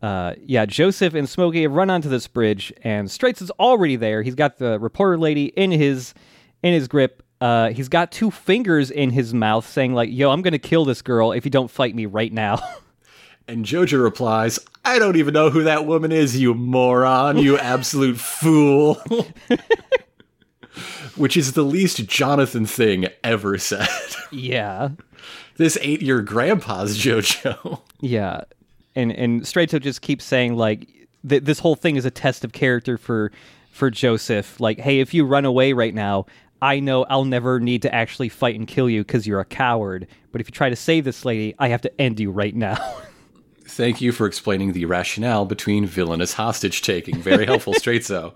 Uh, 0.02 0.34
yeah, 0.44 0.64
Joseph 0.66 1.14
and 1.14 1.28
Smokey 1.28 1.62
have 1.62 1.72
run 1.72 1.90
onto 1.90 2.08
this 2.08 2.26
bridge, 2.28 2.72
and 2.82 3.08
Straizo 3.08 3.42
is 3.42 3.50
already 3.52 3.96
there. 3.96 4.22
He's 4.22 4.36
got 4.36 4.58
the 4.58 4.78
reporter 4.78 5.18
lady 5.18 5.46
in 5.46 5.70
his 5.70 6.14
in 6.62 6.72
his 6.72 6.86
grip. 6.88 7.22
Uh, 7.40 7.70
he's 7.70 7.88
got 7.88 8.12
two 8.12 8.30
fingers 8.30 8.90
in 8.90 9.10
his 9.10 9.32
mouth, 9.34 9.66
saying 9.66 9.94
like, 9.94 10.10
"Yo, 10.12 10.30
I'm 10.30 10.42
gonna 10.42 10.58
kill 10.58 10.84
this 10.84 11.02
girl 11.02 11.32
if 11.32 11.44
you 11.44 11.50
don't 11.50 11.70
fight 11.70 11.94
me 11.94 12.06
right 12.06 12.32
now." 12.32 12.60
And 13.50 13.64
Jojo 13.64 14.02
replies, 14.02 14.58
I 14.84 14.98
don't 14.98 15.16
even 15.16 15.32
know 15.32 15.48
who 15.48 15.64
that 15.64 15.86
woman 15.86 16.12
is, 16.12 16.38
you 16.38 16.52
moron, 16.52 17.38
you 17.38 17.56
absolute 17.56 18.18
fool. 18.18 19.02
Which 21.18 21.36
is 21.36 21.52
the 21.52 21.62
least 21.62 22.06
Jonathan 22.06 22.64
thing 22.66 23.06
ever 23.24 23.58
said. 23.58 23.88
yeah, 24.30 24.90
this 25.56 25.76
eight 25.80 26.00
year 26.02 26.20
grandpa's 26.22 26.98
Jojo. 26.98 27.80
yeah, 28.00 28.42
and 28.94 29.12
and 29.12 29.42
Straizo 29.42 29.80
just 29.80 30.00
keeps 30.02 30.24
saying 30.24 30.56
like, 30.56 30.86
th- 31.28 31.44
"This 31.44 31.58
whole 31.58 31.74
thing 31.76 31.96
is 31.96 32.04
a 32.04 32.10
test 32.10 32.44
of 32.44 32.52
character 32.52 32.96
for 32.96 33.32
for 33.70 33.90
Joseph. 33.90 34.60
Like, 34.60 34.78
hey, 34.80 35.00
if 35.00 35.12
you 35.12 35.24
run 35.24 35.44
away 35.44 35.72
right 35.72 35.94
now." 35.94 36.26
I 36.60 36.80
know 36.80 37.04
I'll 37.04 37.24
never 37.24 37.60
need 37.60 37.82
to 37.82 37.94
actually 37.94 38.28
fight 38.28 38.56
and 38.56 38.66
kill 38.66 38.90
you 38.90 39.02
because 39.04 39.28
you're 39.28 39.38
a 39.38 39.44
coward. 39.44 40.08
But 40.32 40.40
if 40.40 40.48
you 40.48 40.50
try 40.50 40.68
to 40.68 40.74
save 40.74 41.04
this 41.04 41.24
lady, 41.24 41.54
I 41.56 41.68
have 41.68 41.82
to 41.82 42.00
end 42.00 42.18
you 42.18 42.32
right 42.32 42.52
now. 42.52 42.74
Thank 43.64 44.00
you 44.00 44.10
for 44.10 44.26
explaining 44.26 44.72
the 44.72 44.84
rationale 44.86 45.44
between 45.44 45.86
villainous 45.86 46.32
hostage 46.32 46.82
taking. 46.82 47.22
Very 47.22 47.46
helpful, 47.46 47.74
Straizo. 47.78 48.32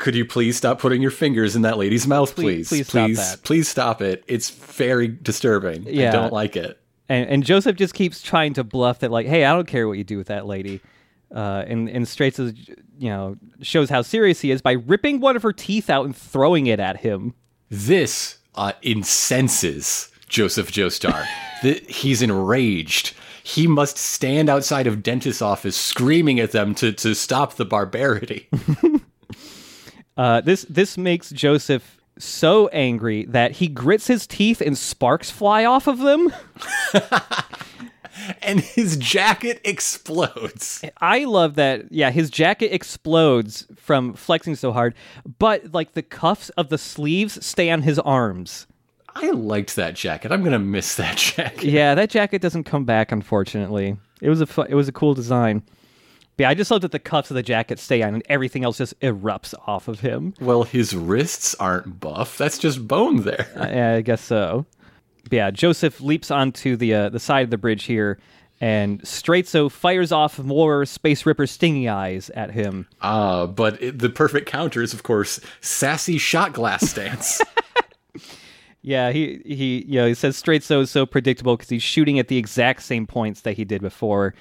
Could 0.00 0.14
you 0.14 0.24
please 0.24 0.56
stop 0.56 0.78
putting 0.80 1.02
your 1.02 1.10
fingers 1.10 1.54
in 1.54 1.62
that 1.62 1.76
lady's 1.76 2.06
mouth, 2.06 2.34
Please- 2.34 2.68
please? 2.68 2.68
please 2.68 2.88
stop 2.88 3.06
please, 3.06 3.16
that. 3.18 3.42
please 3.42 3.68
stop 3.68 4.00
it. 4.02 4.24
It's 4.26 4.48
very 4.48 5.06
disturbing. 5.08 5.84
Yeah. 5.86 6.08
I 6.08 6.12
don't 6.12 6.32
like 6.32 6.56
it. 6.56 6.80
And, 7.10 7.28
and 7.28 7.44
Joseph 7.44 7.76
just 7.76 7.92
keeps 7.92 8.22
trying 8.22 8.54
to 8.54 8.64
bluff 8.64 9.00
that, 9.00 9.10
like, 9.10 9.26
hey, 9.26 9.44
I 9.44 9.52
don't 9.52 9.66
care 9.68 9.86
what 9.86 9.98
you 9.98 10.04
do 10.04 10.16
with 10.16 10.28
that 10.28 10.46
lady. 10.46 10.80
Uh, 11.34 11.64
and 11.66 11.88
and 11.88 12.06
Straizo 12.06 12.46
is, 12.46 12.54
you 12.98 13.10
know, 13.10 13.36
shows 13.60 13.90
how 13.90 14.00
serious 14.02 14.40
he 14.40 14.50
is 14.50 14.62
by 14.62 14.72
ripping 14.72 15.20
one 15.20 15.36
of 15.36 15.42
her 15.42 15.52
teeth 15.52 15.90
out 15.90 16.04
and 16.06 16.16
throwing 16.16 16.66
it 16.66 16.80
at 16.80 16.96
him. 16.96 17.34
This 17.68 18.38
uh, 18.54 18.72
incenses 18.82 20.08
Joseph 20.28 20.72
Joestar. 20.72 21.26
the, 21.62 21.74
he's 21.88 22.22
enraged. 22.22 23.14
He 23.42 23.66
must 23.66 23.98
stand 23.98 24.48
outside 24.48 24.86
of 24.86 25.02
dentist's 25.02 25.42
office 25.42 25.76
screaming 25.76 26.40
at 26.40 26.52
them 26.52 26.74
to, 26.76 26.92
to 26.92 27.14
stop 27.14 27.54
the 27.54 27.64
barbarity. 27.64 28.48
Uh, 30.20 30.42
this 30.42 30.66
this 30.68 30.98
makes 30.98 31.30
Joseph 31.30 31.98
so 32.18 32.68
angry 32.68 33.24
that 33.24 33.52
he 33.52 33.68
grits 33.68 34.06
his 34.06 34.26
teeth 34.26 34.60
and 34.60 34.76
sparks 34.76 35.30
fly 35.30 35.64
off 35.64 35.86
of 35.86 36.00
them. 36.00 36.30
and 38.42 38.60
his 38.60 38.98
jacket 38.98 39.62
explodes. 39.64 40.84
I 41.00 41.24
love 41.24 41.54
that. 41.54 41.90
Yeah, 41.90 42.10
his 42.10 42.28
jacket 42.28 42.74
explodes 42.74 43.66
from 43.76 44.12
flexing 44.12 44.56
so 44.56 44.72
hard, 44.72 44.94
but 45.38 45.72
like 45.72 45.94
the 45.94 46.02
cuffs 46.02 46.50
of 46.50 46.68
the 46.68 46.76
sleeves 46.76 47.42
stay 47.42 47.70
on 47.70 47.80
his 47.80 47.98
arms. 47.98 48.66
I 49.14 49.30
liked 49.30 49.74
that 49.76 49.94
jacket. 49.94 50.32
I'm 50.32 50.40
going 50.40 50.52
to 50.52 50.58
miss 50.58 50.96
that 50.96 51.16
jacket. 51.34 51.64
Yeah, 51.64 51.94
that 51.94 52.10
jacket 52.10 52.42
doesn't 52.42 52.64
come 52.64 52.84
back, 52.84 53.10
unfortunately. 53.10 53.96
It 54.20 54.28
was 54.28 54.42
a 54.42 54.46
fu- 54.46 54.64
it 54.68 54.74
was 54.74 54.86
a 54.86 54.92
cool 54.92 55.14
design. 55.14 55.62
But 56.40 56.44
yeah, 56.44 56.48
I 56.48 56.54
just 56.54 56.70
love 56.70 56.80
that 56.80 56.92
the 56.92 56.98
cuffs 56.98 57.30
of 57.30 57.34
the 57.34 57.42
jacket 57.42 57.78
stay 57.78 58.00
on, 58.00 58.14
and 58.14 58.22
everything 58.26 58.64
else 58.64 58.78
just 58.78 58.98
erupts 59.00 59.52
off 59.66 59.88
of 59.88 60.00
him. 60.00 60.32
Well, 60.40 60.62
his 60.62 60.96
wrists 60.96 61.54
aren't 61.56 62.00
buff. 62.00 62.38
That's 62.38 62.56
just 62.56 62.88
bone 62.88 63.24
there. 63.24 63.46
I, 63.54 63.96
I 63.96 64.00
guess 64.00 64.22
so. 64.22 64.64
But 65.24 65.32
yeah, 65.34 65.50
Joseph 65.50 66.00
leaps 66.00 66.30
onto 66.30 66.76
the 66.76 66.94
uh, 66.94 67.08
the 67.10 67.20
side 67.20 67.44
of 67.44 67.50
the 67.50 67.58
bridge 67.58 67.84
here, 67.84 68.18
and 68.58 69.02
Straizo 69.02 69.70
fires 69.70 70.12
off 70.12 70.38
more 70.38 70.86
Space 70.86 71.26
Ripper 71.26 71.46
stingy 71.46 71.90
eyes 71.90 72.30
at 72.30 72.52
him. 72.52 72.88
Uh, 73.02 73.46
but 73.46 73.82
it, 73.82 73.98
the 73.98 74.08
perfect 74.08 74.48
counter 74.48 74.80
is, 74.80 74.94
of 74.94 75.02
course, 75.02 75.40
sassy 75.60 76.16
shot 76.16 76.54
glass 76.54 76.88
stance. 76.88 77.42
Yeah, 78.82 79.12
he 79.12 79.42
he 79.44 79.84
you 79.86 80.00
know 80.00 80.06
he 80.06 80.14
says 80.14 80.42
Straizo 80.42 80.80
is 80.80 80.90
so 80.90 81.04
predictable 81.04 81.54
because 81.54 81.68
he's 81.68 81.82
shooting 81.82 82.18
at 82.18 82.28
the 82.28 82.38
exact 82.38 82.82
same 82.82 83.06
points 83.06 83.42
that 83.42 83.58
he 83.58 83.64
did 83.66 83.82
before. 83.82 84.34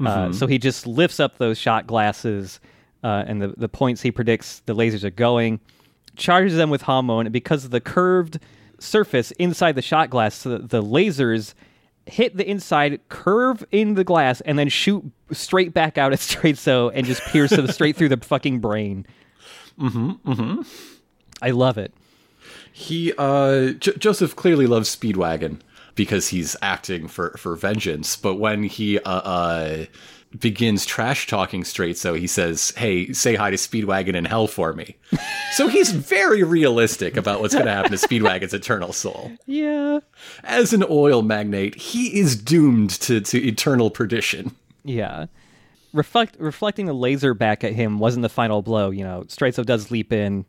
Uh, 0.00 0.32
so 0.32 0.46
he 0.46 0.58
just 0.58 0.86
lifts 0.86 1.20
up 1.20 1.38
those 1.38 1.56
shot 1.56 1.86
glasses 1.86 2.60
uh, 3.02 3.24
and 3.26 3.40
the 3.40 3.48
the 3.56 3.68
points 3.68 4.02
he 4.02 4.10
predicts 4.10 4.60
the 4.66 4.74
lasers 4.74 5.04
are 5.04 5.10
going, 5.10 5.60
charges 6.16 6.56
them 6.56 6.70
with 6.70 6.82
Hamon, 6.82 7.26
and 7.26 7.32
because 7.32 7.64
of 7.64 7.70
the 7.70 7.80
curved 7.80 8.38
surface 8.78 9.30
inside 9.32 9.76
the 9.76 9.82
shot 9.82 10.10
glass, 10.10 10.42
the, 10.42 10.58
the 10.58 10.82
lasers 10.82 11.54
hit 12.06 12.36
the 12.36 12.46
inside, 12.48 13.00
curve 13.08 13.64
in 13.70 13.94
the 13.94 14.04
glass, 14.04 14.40
and 14.42 14.58
then 14.58 14.68
shoot 14.68 15.04
straight 15.32 15.72
back 15.72 15.96
out 15.96 16.12
at 16.12 16.18
Straight 16.20 16.58
So 16.58 16.90
and 16.90 17.06
just 17.06 17.22
pierce 17.26 17.52
him 17.52 17.66
straight 17.68 17.96
through 17.96 18.10
the 18.10 18.18
fucking 18.18 18.58
brain. 18.60 19.06
Mm-hmm. 19.80 20.30
Mm-hmm. 20.30 20.62
I 21.40 21.50
love 21.50 21.78
it. 21.78 21.92
he, 22.72 23.12
uh, 23.16 23.70
J- 23.72 23.96
Joseph 23.98 24.34
clearly 24.36 24.66
loves 24.66 24.94
Speedwagon 24.94 25.60
because 25.94 26.28
he's 26.28 26.56
acting 26.62 27.08
for, 27.08 27.30
for 27.38 27.56
vengeance. 27.56 28.16
But 28.16 28.34
when 28.34 28.64
he, 28.64 28.98
uh, 29.00 29.10
uh, 29.10 29.84
begins 30.38 30.84
trash 30.84 31.26
talking 31.26 31.62
Straizo 31.62 32.18
he 32.18 32.26
says, 32.26 32.72
Hey, 32.76 33.12
say 33.12 33.34
hi 33.34 33.50
to 33.50 33.56
Speedwagon 33.56 34.14
in 34.14 34.24
hell 34.24 34.46
for 34.46 34.72
me. 34.72 34.96
so 35.52 35.68
he's 35.68 35.92
very 35.92 36.42
realistic 36.42 37.16
about 37.16 37.40
what's 37.40 37.54
going 37.54 37.66
to 37.66 37.72
happen 37.72 37.92
to 37.92 37.96
Speedwagon's 37.96 38.54
eternal 38.54 38.92
soul. 38.92 39.32
Yeah. 39.46 40.00
As 40.42 40.72
an 40.72 40.84
oil 40.88 41.22
magnate, 41.22 41.76
he 41.76 42.18
is 42.18 42.36
doomed 42.36 42.90
to, 43.02 43.20
to 43.20 43.46
eternal 43.46 43.90
perdition. 43.90 44.54
Yeah. 44.84 45.26
Reflect 45.92 46.36
reflecting 46.40 46.86
the 46.86 46.92
laser 46.92 47.34
back 47.34 47.62
at 47.62 47.72
him 47.72 48.00
wasn't 48.00 48.22
the 48.22 48.28
final 48.28 48.62
blow. 48.62 48.90
You 48.90 49.04
know, 49.04 49.24
Straizo 49.28 49.64
does 49.64 49.92
leap 49.92 50.12
in 50.12 50.44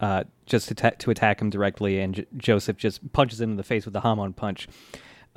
uh, 0.00 0.24
just 0.46 0.68
to, 0.68 0.74
ta- 0.74 0.90
to 0.98 1.10
attack 1.10 1.40
him 1.40 1.50
directly, 1.50 2.00
and 2.00 2.14
J- 2.14 2.26
Joseph 2.36 2.76
just 2.76 3.12
punches 3.12 3.40
him 3.40 3.50
in 3.52 3.56
the 3.56 3.62
face 3.62 3.84
with 3.84 3.94
the 3.94 4.00
Hamon 4.00 4.32
punch. 4.32 4.68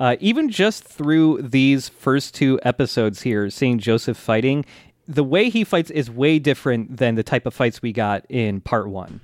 Uh, 0.00 0.16
even 0.20 0.48
just 0.50 0.84
through 0.84 1.42
these 1.42 1.88
first 1.88 2.34
two 2.34 2.58
episodes 2.62 3.22
here, 3.22 3.50
seeing 3.50 3.78
Joseph 3.78 4.16
fighting, 4.16 4.64
the 5.06 5.22
way 5.24 5.48
he 5.48 5.64
fights 5.64 5.90
is 5.90 6.10
way 6.10 6.38
different 6.38 6.96
than 6.96 7.14
the 7.14 7.22
type 7.22 7.44
of 7.46 7.54
fights 7.54 7.82
we 7.82 7.92
got 7.92 8.24
in 8.28 8.60
part 8.60 8.88
one. 8.88 9.20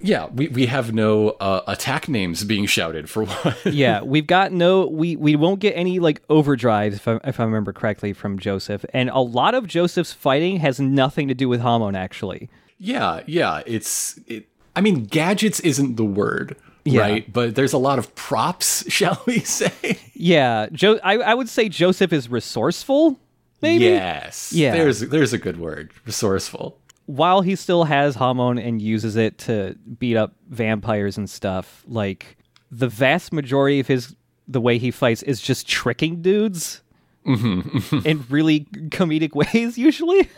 Yeah, 0.00 0.26
we, 0.26 0.46
we 0.46 0.66
have 0.66 0.92
no 0.94 1.30
uh, 1.30 1.62
attack 1.66 2.08
names 2.08 2.44
being 2.44 2.66
shouted 2.66 3.10
for 3.10 3.24
one. 3.26 3.54
yeah, 3.64 4.00
we've 4.02 4.28
got 4.28 4.52
no 4.52 4.86
we 4.86 5.16
we 5.16 5.34
won't 5.34 5.58
get 5.58 5.72
any 5.72 5.98
like 5.98 6.26
overdrives 6.28 6.94
if 6.94 7.08
I, 7.08 7.18
if 7.24 7.40
I 7.40 7.44
remember 7.44 7.72
correctly 7.72 8.12
from 8.12 8.38
Joseph, 8.38 8.84
and 8.94 9.10
a 9.10 9.18
lot 9.18 9.54
of 9.54 9.66
Joseph's 9.66 10.12
fighting 10.12 10.58
has 10.58 10.78
nothing 10.78 11.26
to 11.28 11.34
do 11.34 11.48
with 11.48 11.60
Hamon 11.60 11.96
actually. 11.96 12.48
yeah, 12.78 13.22
yeah. 13.26 13.62
It's 13.66 14.20
it. 14.28 14.46
I 14.78 14.80
mean, 14.80 15.04
gadgets 15.06 15.58
isn't 15.60 15.96
the 15.96 16.04
word, 16.04 16.54
Yeah. 16.84 17.00
right? 17.00 17.32
But 17.32 17.56
there's 17.56 17.72
a 17.72 17.78
lot 17.78 17.98
of 17.98 18.14
props, 18.14 18.84
shall 18.88 19.20
we 19.26 19.40
say? 19.40 19.98
Yeah, 20.14 20.68
jo- 20.72 21.00
I 21.02 21.14
I 21.18 21.34
would 21.34 21.48
say 21.48 21.68
Joseph 21.68 22.12
is 22.12 22.28
resourceful, 22.30 23.18
maybe 23.60 23.84
Yes. 23.84 24.52
Yeah. 24.52 24.72
There's 24.72 25.00
there's 25.00 25.32
a 25.32 25.38
good 25.38 25.58
word. 25.58 25.90
Resourceful. 26.06 26.78
while 27.06 27.40
he 27.40 27.56
still 27.56 27.84
has 27.84 28.14
Hamon 28.16 28.58
and 28.58 28.80
uses 28.80 29.16
it 29.16 29.38
to 29.38 29.74
beat 29.98 30.16
up 30.16 30.34
vampires 30.48 31.16
and 31.18 31.28
stuff. 31.28 31.82
Like 31.88 32.36
the 32.70 32.86
vast 32.88 33.32
majority 33.32 33.80
of 33.80 33.86
his 33.88 34.14
the 34.46 34.60
way 34.60 34.78
he 34.78 34.90
fights 34.92 35.22
is 35.24 35.40
just 35.40 35.66
tricking 35.66 36.22
dudes 36.22 36.82
mm-hmm. 37.26 37.98
in 38.06 38.24
really 38.30 38.60
comedic 38.90 39.34
ways, 39.42 39.76
usually. 39.76 40.28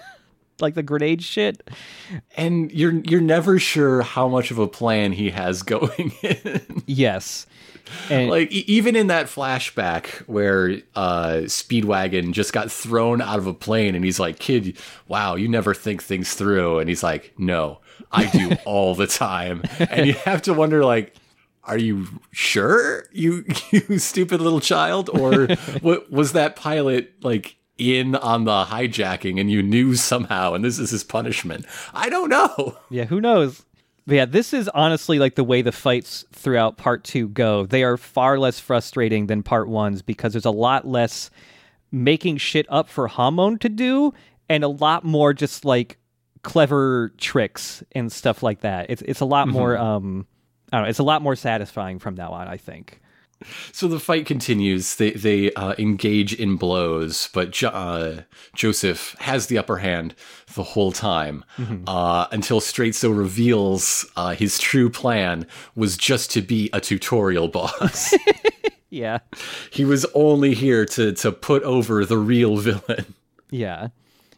Like 0.62 0.74
the 0.74 0.82
grenade 0.82 1.22
shit. 1.22 1.68
And 2.36 2.70
you're 2.72 2.92
you're 3.04 3.20
never 3.20 3.58
sure 3.58 4.02
how 4.02 4.28
much 4.28 4.50
of 4.50 4.58
a 4.58 4.68
plan 4.68 5.12
he 5.12 5.30
has 5.30 5.62
going 5.64 6.12
in. 6.22 6.82
Yes. 6.86 7.46
And- 8.08 8.30
like 8.30 8.52
even 8.52 8.94
in 8.94 9.08
that 9.08 9.26
flashback 9.26 10.06
where 10.28 10.80
uh, 10.94 11.42
Speedwagon 11.46 12.32
just 12.32 12.52
got 12.52 12.70
thrown 12.70 13.20
out 13.20 13.38
of 13.38 13.46
a 13.48 13.54
plane, 13.54 13.94
and 13.96 14.04
he's 14.04 14.20
like, 14.20 14.38
"Kid, 14.38 14.78
wow, 15.08 15.34
you 15.34 15.48
never 15.48 15.74
think 15.74 16.02
things 16.02 16.34
through," 16.34 16.78
and 16.78 16.88
he's 16.88 17.02
like, 17.02 17.32
"No, 17.36 17.80
I 18.12 18.26
do 18.26 18.52
all 18.64 18.94
the 18.94 19.08
time," 19.08 19.62
and 19.78 20.06
you 20.06 20.12
have 20.12 20.42
to 20.42 20.54
wonder 20.54 20.84
like. 20.84 21.14
Are 21.62 21.76
you 21.78 22.06
sure, 22.32 23.04
you 23.12 23.44
you 23.70 23.98
stupid 23.98 24.40
little 24.40 24.61
child, 24.61 25.11
or 25.11 25.46
what 25.82 26.11
was 26.11 26.32
that 26.32 26.56
pilot 26.56 27.12
like 27.22 27.54
in 27.80 28.14
on 28.14 28.44
the 28.44 28.64
hijacking 28.64 29.40
and 29.40 29.50
you 29.50 29.62
knew 29.62 29.94
somehow, 29.96 30.52
and 30.54 30.64
this 30.64 30.78
is 30.78 30.90
his 30.90 31.02
punishment? 31.02 31.64
I 31.94 32.08
don't 32.08 32.28
know. 32.28 32.76
Yeah, 32.90 33.04
who 33.04 33.20
knows? 33.20 33.64
But 34.06 34.14
yeah, 34.14 34.24
this 34.24 34.52
is 34.52 34.68
honestly 34.70 35.18
like 35.18 35.36
the 35.36 35.44
way 35.44 35.62
the 35.62 35.72
fights 35.72 36.24
throughout 36.32 36.76
part 36.76 37.04
two 37.04 37.28
go. 37.28 37.66
They 37.66 37.84
are 37.84 37.96
far 37.96 38.38
less 38.38 38.58
frustrating 38.58 39.26
than 39.26 39.42
part 39.42 39.68
one's 39.68 40.02
because 40.02 40.32
there's 40.32 40.44
a 40.44 40.50
lot 40.50 40.86
less 40.86 41.30
making 41.92 42.38
shit 42.38 42.66
up 42.68 42.88
for 42.88 43.06
Hamon 43.08 43.58
to 43.58 43.68
do 43.68 44.12
and 44.48 44.64
a 44.64 44.68
lot 44.68 45.04
more 45.04 45.32
just 45.32 45.64
like 45.64 45.98
clever 46.42 47.12
tricks 47.18 47.84
and 47.92 48.10
stuff 48.10 48.42
like 48.42 48.60
that. 48.60 48.90
It's 48.90 49.02
it's 49.02 49.20
a 49.20 49.24
lot 49.24 49.46
more 49.48 49.78
um 49.78 50.26
I 50.72 50.78
don't 50.78 50.86
know, 50.86 50.90
it's 50.90 50.98
a 50.98 51.04
lot 51.04 51.22
more 51.22 51.36
satisfying 51.36 51.98
from 51.98 52.14
now 52.16 52.32
on, 52.32 52.48
I 52.48 52.56
think. 52.56 53.00
So 53.72 53.88
the 53.88 53.99
fight 54.01 54.26
continues. 54.26 54.97
They 54.97 55.12
they 55.12 55.53
uh, 55.55 55.74
engage 55.78 56.34
in 56.34 56.57
blows, 56.57 57.28
but 57.32 57.51
jo- 57.53 57.68
uh, 57.68 58.22
Joseph 58.55 59.16
has 59.20 59.47
the 59.47 59.57
upper 59.59 59.78
hand 59.78 60.14
the 60.55 60.62
whole 60.62 60.93
time 60.93 61.45
uh, 61.86 62.26
until 62.32 62.61
Straizo 62.61 63.16
reveals 63.16 64.05
uh, 64.16 64.34
his 64.34 64.59
true 64.59 64.91
plan 64.91 65.47
was 65.74 65.97
just 65.97 66.30
to 66.32 66.43
be 66.43 66.68
a 66.72 66.80
tutorial 66.80 67.49
boss. 67.57 68.14
Yeah. 68.93 69.18
he 69.70 69.84
was 69.84 70.05
only 70.14 70.53
here 70.53 70.84
to 70.84 71.12
to 71.12 71.30
put 71.30 71.62
over 71.62 72.05
the 72.05 72.18
real 72.18 72.57
villain. 72.57 73.14
Yeah. 73.49 73.88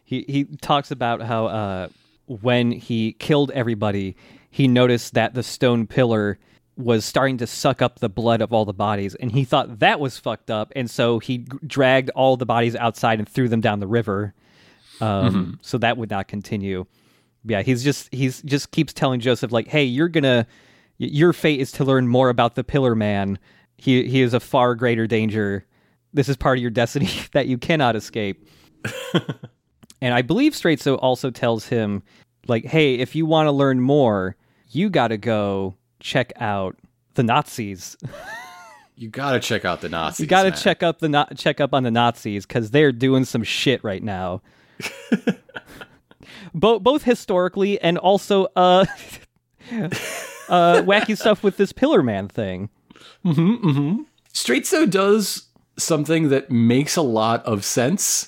He 0.05 0.25
he 0.29 0.43
talks 0.61 0.91
about 0.91 1.23
how 1.23 1.47
uh 1.47 1.87
when 2.27 2.71
he 2.71 3.13
killed 3.13 3.49
everybody, 3.55 4.15
he 4.51 4.67
noticed 4.67 5.15
that 5.15 5.33
the 5.33 5.41
stone 5.41 5.87
pillar 5.87 6.37
was 6.75 7.05
starting 7.05 7.37
to 7.37 7.47
suck 7.47 7.81
up 7.81 7.99
the 7.99 8.09
blood 8.09 8.41
of 8.41 8.51
all 8.51 8.65
the 8.65 8.73
bodies 8.73 9.15
and 9.15 9.31
he 9.31 9.43
thought 9.43 9.79
that 9.79 9.99
was 9.99 10.17
fucked 10.17 10.49
up 10.49 10.71
and 10.75 10.89
so 10.89 11.19
he 11.19 11.39
g- 11.39 11.45
dragged 11.67 12.09
all 12.11 12.35
the 12.35 12.45
bodies 12.45 12.75
outside 12.75 13.19
and 13.19 13.29
threw 13.29 13.47
them 13.47 13.61
down 13.61 13.79
the 13.79 13.87
river. 13.87 14.33
Um 15.01 15.59
so 15.61 15.77
that 15.77 15.97
would 15.97 16.09
not 16.09 16.27
continue. 16.27 16.85
Yeah, 17.45 17.61
he's 17.61 17.83
just 17.83 18.13
he's 18.13 18.41
just 18.41 18.71
keeps 18.71 18.93
telling 18.93 19.19
Joseph 19.19 19.51
like, 19.51 19.67
"Hey, 19.67 19.83
you're 19.83 20.09
to 20.09 20.47
your 20.97 21.33
fate 21.33 21.59
is 21.59 21.71
to 21.73 21.83
learn 21.83 22.07
more 22.07 22.29
about 22.29 22.55
the 22.55 22.63
pillar 22.63 22.95
man. 22.95 23.37
He 23.77 24.07
he 24.07 24.21
is 24.21 24.33
a 24.33 24.39
far 24.39 24.75
greater 24.75 25.07
danger. 25.07 25.65
This 26.13 26.29
is 26.29 26.37
part 26.37 26.57
of 26.57 26.61
your 26.61 26.71
destiny 26.71 27.09
that 27.33 27.47
you 27.47 27.57
cannot 27.57 27.95
escape." 27.95 28.47
And 30.03 30.13
I 30.13 30.21
believe 30.21 30.51
Straizo 30.51 30.99
also 31.01 31.31
tells 31.31 31.67
him, 31.67 32.03
like, 32.45 32.65
hey, 32.65 32.95
if 32.95 33.15
you 33.15 33.25
want 33.25 33.47
to 33.47 33.53
learn 33.53 33.79
more, 33.79 34.35
you 34.69 34.89
got 34.89 35.07
to 35.07 35.17
go 35.17 35.75
check 36.03 36.33
out 36.35 36.77
the 37.15 37.23
Nazis. 37.23 37.97
You 38.95 39.07
gotta 39.09 39.39
check 39.39 39.65
out 39.65 39.81
the 39.81 39.89
Nazis. 39.97 40.19
You 40.19 40.27
got 40.27 40.43
to 40.43 40.49
man. 40.51 40.59
check 40.59 40.83
up 40.83 40.99
the 40.99 41.27
check 41.35 41.59
up 41.59 41.73
on 41.73 41.83
the 41.83 41.91
Nazis 41.91 42.45
because 42.45 42.69
they're 42.69 42.91
doing 42.91 43.25
some 43.25 43.43
shit 43.43 43.83
right 43.83 44.03
now. 44.03 44.41
both 46.53 46.83
both 46.83 47.03
historically 47.03 47.81
and 47.81 47.97
also 47.97 48.45
uh, 48.55 48.85
uh, 49.71 50.83
wacky 50.83 51.17
stuff 51.17 51.41
with 51.41 51.57
this 51.57 51.71
Pillar 51.71 52.03
Man 52.03 52.27
thing. 52.27 52.69
Straizo 53.25 54.89
does 54.89 55.47
something 55.77 56.29
that 56.29 56.51
makes 56.51 56.95
a 56.95 57.01
lot 57.01 57.43
of 57.45 57.63
sense. 57.63 58.25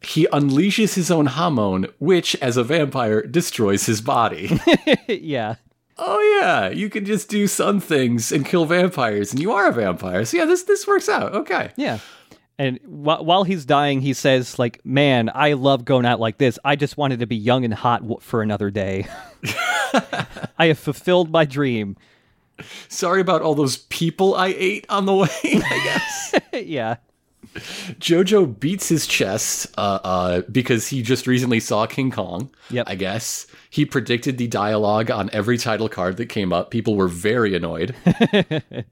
He 0.00 0.26
unleashes 0.32 0.94
his 0.94 1.10
own 1.10 1.26
Hamon, 1.26 1.86
which, 1.98 2.34
as 2.36 2.56
a 2.56 2.62
vampire, 2.62 3.20
destroys 3.22 3.86
his 3.86 4.00
body. 4.00 4.58
yeah. 5.08 5.56
Oh 5.98 6.38
yeah, 6.40 6.68
you 6.70 6.88
can 6.88 7.04
just 7.04 7.28
do 7.28 7.46
sun 7.46 7.80
things 7.80 8.32
and 8.32 8.44
kill 8.46 8.64
vampires, 8.64 9.32
and 9.32 9.40
you 9.40 9.52
are 9.52 9.68
a 9.68 9.72
vampire. 9.72 10.24
So 10.24 10.36
yeah, 10.36 10.44
this 10.44 10.62
this 10.64 10.86
works 10.86 11.08
out. 11.08 11.34
Okay. 11.34 11.70
Yeah. 11.76 11.98
And 12.60 12.78
wh- 12.80 13.22
while 13.22 13.44
he's 13.44 13.64
dying, 13.64 14.00
he 14.00 14.12
says, 14.12 14.58
like, 14.58 14.84
man, 14.84 15.30
I 15.32 15.52
love 15.52 15.84
going 15.84 16.04
out 16.04 16.18
like 16.18 16.38
this. 16.38 16.58
I 16.64 16.74
just 16.74 16.96
wanted 16.96 17.20
to 17.20 17.26
be 17.26 17.36
young 17.36 17.64
and 17.64 17.72
hot 17.72 18.00
w- 18.02 18.18
for 18.20 18.42
another 18.42 18.68
day. 18.68 19.06
I 20.58 20.66
have 20.66 20.78
fulfilled 20.78 21.30
my 21.30 21.44
dream. 21.44 21.96
Sorry 22.88 23.20
about 23.20 23.42
all 23.42 23.54
those 23.54 23.76
people 23.76 24.34
I 24.34 24.48
ate 24.48 24.86
on 24.88 25.06
the 25.06 25.14
way. 25.14 25.28
I 25.44 26.00
guess 26.52 26.64
yeah. 26.66 26.96
Jojo 28.00 28.58
beats 28.58 28.88
his 28.88 29.06
chest 29.06 29.66
uh, 29.76 29.98
uh, 30.04 30.40
because 30.50 30.88
he 30.88 31.02
just 31.02 31.26
recently 31.26 31.60
saw 31.60 31.86
King 31.86 32.10
Kong. 32.10 32.50
Yep. 32.70 32.86
I 32.88 32.94
guess 32.94 33.46
he 33.70 33.84
predicted 33.84 34.38
the 34.38 34.46
dialogue 34.48 35.10
on 35.10 35.30
every 35.32 35.58
title 35.58 35.88
card 35.88 36.16
that 36.18 36.26
came 36.26 36.52
up. 36.52 36.70
People 36.70 36.96
were 36.96 37.08
very 37.08 37.54
annoyed. 37.54 37.94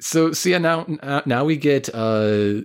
so, 0.00 0.32
so 0.32 0.48
yeah, 0.48 0.58
now 0.58 0.86
now- 1.02 1.22
now 1.26 1.44
we 1.44 1.56
get 1.56 1.88
uh, 1.94 2.62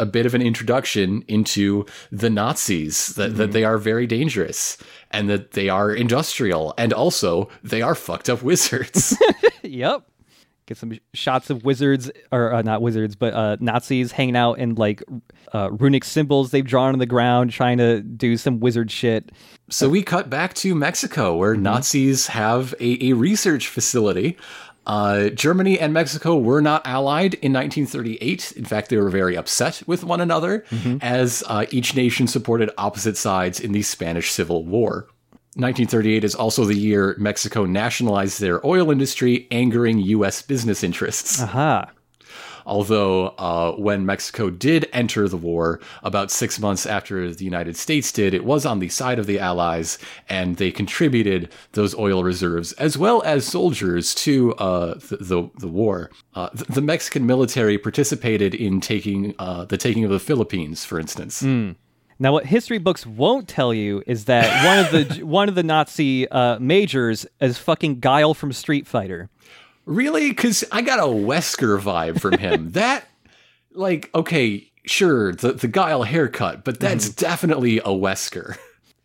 a 0.00 0.06
bit 0.06 0.26
of 0.26 0.34
an 0.34 0.42
introduction 0.42 1.22
into 1.28 1.86
the 2.10 2.28
Nazis 2.30 3.14
that, 3.14 3.36
that 3.36 3.52
they 3.52 3.62
are 3.64 3.78
very 3.78 4.06
dangerous 4.06 4.76
and 5.12 5.30
that 5.30 5.52
they 5.52 5.68
are 5.68 5.92
industrial 5.92 6.74
and 6.76 6.92
also 6.92 7.48
they 7.62 7.80
are 7.80 7.94
fucked 7.94 8.28
up 8.28 8.42
wizards. 8.42 9.16
Yep. 9.66 10.06
Get 10.66 10.78
some 10.78 10.92
shots 11.12 11.50
of 11.50 11.62
wizards, 11.62 12.10
or 12.32 12.54
uh, 12.54 12.62
not 12.62 12.80
wizards, 12.80 13.16
but 13.16 13.34
uh, 13.34 13.56
Nazis 13.60 14.12
hanging 14.12 14.36
out 14.36 14.58
in 14.58 14.76
like 14.76 15.02
uh, 15.52 15.70
runic 15.72 16.04
symbols 16.04 16.52
they've 16.52 16.64
drawn 16.64 16.94
on 16.94 16.98
the 16.98 17.06
ground, 17.06 17.50
trying 17.50 17.76
to 17.78 18.00
do 18.00 18.38
some 18.38 18.60
wizard 18.60 18.90
shit. 18.90 19.30
So 19.68 19.90
we 19.90 20.02
cut 20.02 20.30
back 20.30 20.54
to 20.54 20.74
Mexico, 20.74 21.36
where 21.36 21.54
Nazis 21.54 22.28
have 22.28 22.74
a, 22.80 23.10
a 23.10 23.12
research 23.12 23.68
facility. 23.68 24.38
Uh, 24.86 25.30
Germany 25.30 25.78
and 25.80 25.92
Mexico 25.92 26.36
were 26.36 26.60
not 26.60 26.86
allied 26.86 27.34
in 27.34 27.52
1938. 27.52 28.52
In 28.52 28.64
fact, 28.64 28.90
they 28.90 28.96
were 28.96 29.10
very 29.10 29.36
upset 29.36 29.82
with 29.86 30.04
one 30.04 30.20
another 30.20 30.64
as 31.00 31.42
uh, 31.46 31.64
each 31.70 31.94
nation 31.94 32.26
supported 32.26 32.70
opposite 32.76 33.16
sides 33.16 33.60
in 33.60 33.72
the 33.72 33.82
Spanish 33.82 34.30
Civil 34.30 34.64
War. 34.64 35.08
1938 35.56 36.24
is 36.24 36.34
also 36.34 36.64
the 36.64 36.74
year 36.74 37.14
Mexico 37.18 37.64
nationalized 37.64 38.40
their 38.40 38.64
oil 38.66 38.90
industry, 38.90 39.46
angering 39.50 39.98
U.S. 40.00 40.42
business 40.42 40.82
interests. 40.82 41.40
Aha. 41.40 41.90
Although, 42.66 43.28
uh, 43.38 43.72
when 43.72 44.06
Mexico 44.06 44.50
did 44.50 44.88
enter 44.92 45.28
the 45.28 45.36
war, 45.36 45.80
about 46.02 46.30
six 46.30 46.58
months 46.58 46.86
after 46.86 47.32
the 47.32 47.44
United 47.44 47.76
States 47.76 48.10
did, 48.10 48.32
it 48.34 48.44
was 48.44 48.64
on 48.64 48.78
the 48.78 48.88
side 48.88 49.18
of 49.18 49.26
the 49.26 49.38
Allies, 49.38 49.98
and 50.28 50.56
they 50.56 50.70
contributed 50.70 51.50
those 51.72 51.94
oil 51.96 52.24
reserves 52.24 52.72
as 52.72 52.96
well 52.96 53.22
as 53.24 53.46
soldiers 53.46 54.14
to 54.14 54.54
uh, 54.54 54.94
the, 54.94 55.18
the 55.20 55.50
the 55.58 55.68
war. 55.68 56.10
Uh, 56.34 56.48
th- 56.50 56.66
the 56.68 56.80
Mexican 56.80 57.26
military 57.26 57.78
participated 57.78 58.54
in 58.54 58.80
taking 58.80 59.34
uh, 59.38 59.66
the 59.66 59.76
taking 59.76 60.04
of 60.04 60.10
the 60.10 60.18
Philippines, 60.18 60.84
for 60.84 60.98
instance. 60.98 61.42
Now, 62.18 62.32
what 62.32 62.46
history 62.46 62.78
books 62.78 63.06
won't 63.06 63.48
tell 63.48 63.74
you 63.74 64.02
is 64.06 64.26
that 64.26 64.64
one 64.64 64.78
of 64.78 65.08
the 65.08 65.24
one 65.24 65.48
of 65.48 65.54
the 65.54 65.62
Nazi 65.62 66.28
uh, 66.28 66.58
majors 66.58 67.26
is 67.40 67.58
fucking 67.58 68.00
Guile 68.00 68.34
from 68.34 68.52
Street 68.52 68.86
Fighter. 68.86 69.30
Really? 69.84 70.28
Because 70.30 70.64
I 70.72 70.82
got 70.82 70.98
a 70.98 71.02
Wesker 71.02 71.78
vibe 71.78 72.20
from 72.20 72.38
him. 72.38 72.70
that, 72.72 73.06
like, 73.72 74.10
okay, 74.14 74.70
sure, 74.86 75.32
the 75.34 75.52
the 75.52 75.68
Guile 75.68 76.04
haircut, 76.04 76.64
but 76.64 76.80
that's 76.80 77.08
definitely 77.08 77.78
a 77.78 77.88
Wesker. 77.88 78.56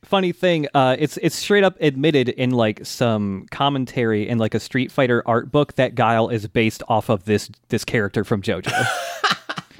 Funny 0.03 0.31
thing, 0.31 0.67
uh, 0.73 0.95
it's 0.97 1.17
it's 1.17 1.35
straight 1.35 1.63
up 1.63 1.77
admitted 1.81 2.29
in 2.29 2.51
like 2.51 2.85
some 2.85 3.45
commentary 3.51 4.27
in 4.27 4.37
like 4.37 4.53
a 4.53 4.59
Street 4.59 4.91
Fighter 4.91 5.21
art 5.25 5.51
book 5.51 5.73
that 5.75 5.93
Guile 5.95 6.29
is 6.29 6.47
based 6.47 6.81
off 6.87 7.09
of 7.09 7.25
this 7.25 7.49
this 7.67 7.83
character 7.83 8.23
from 8.23 8.41
JoJo. 8.41 8.87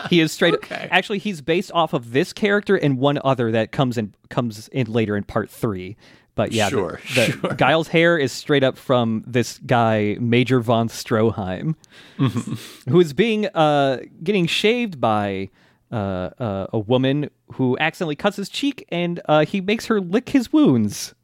he 0.10 0.20
is 0.20 0.32
straight 0.32 0.54
Okay. 0.56 0.88
actually 0.91 1.20
he's 1.20 1.41
based 1.41 1.72
off 1.74 1.93
of 1.93 2.12
this 2.12 2.34
character 2.34 2.76
and 2.76 2.97
one 2.97 3.20
other 3.24 3.52
that 3.52 3.72
comes 3.72 3.97
in 3.97 4.14
comes 4.30 4.68
in 4.70 4.88
later 4.88 5.16
in 5.18 5.24
part 5.24 5.50
three. 5.50 5.95
But 6.36 6.52
yeah, 6.54 6.66
the- 6.70 6.78
Sure, 6.78 7.00
the, 7.16 7.26
sure. 7.32 7.54
Guile's 7.56 7.89
hair 7.89 8.18
is 8.18 8.32
straight 8.32 8.64
up 8.64 8.78
from 8.78 9.24
this 9.28 9.58
guy 9.66 10.16
Major 10.22 10.62
von 10.62 10.88
Stroheim, 10.88 11.76
Mm-hmm. 12.18 12.91
who 12.91 13.00
is 13.02 13.14
being 13.14 13.47
uh 13.47 14.00
getting 14.24 14.45
shaved 14.47 15.02
by 15.02 15.50
uh, 15.91 16.30
uh, 16.39 16.68
a 16.72 16.80
woman 16.80 17.30
who 17.54 17.76
accidentally 17.80 18.16
cuts 18.16 18.38
his 18.38 18.47
cheek 18.47 18.86
and 18.89 19.20
uh, 19.26 19.43
he 19.43 19.60
makes 19.60 19.88
her 19.88 20.00
lick 20.00 20.30
his 20.30 20.54
wounds. 20.54 21.16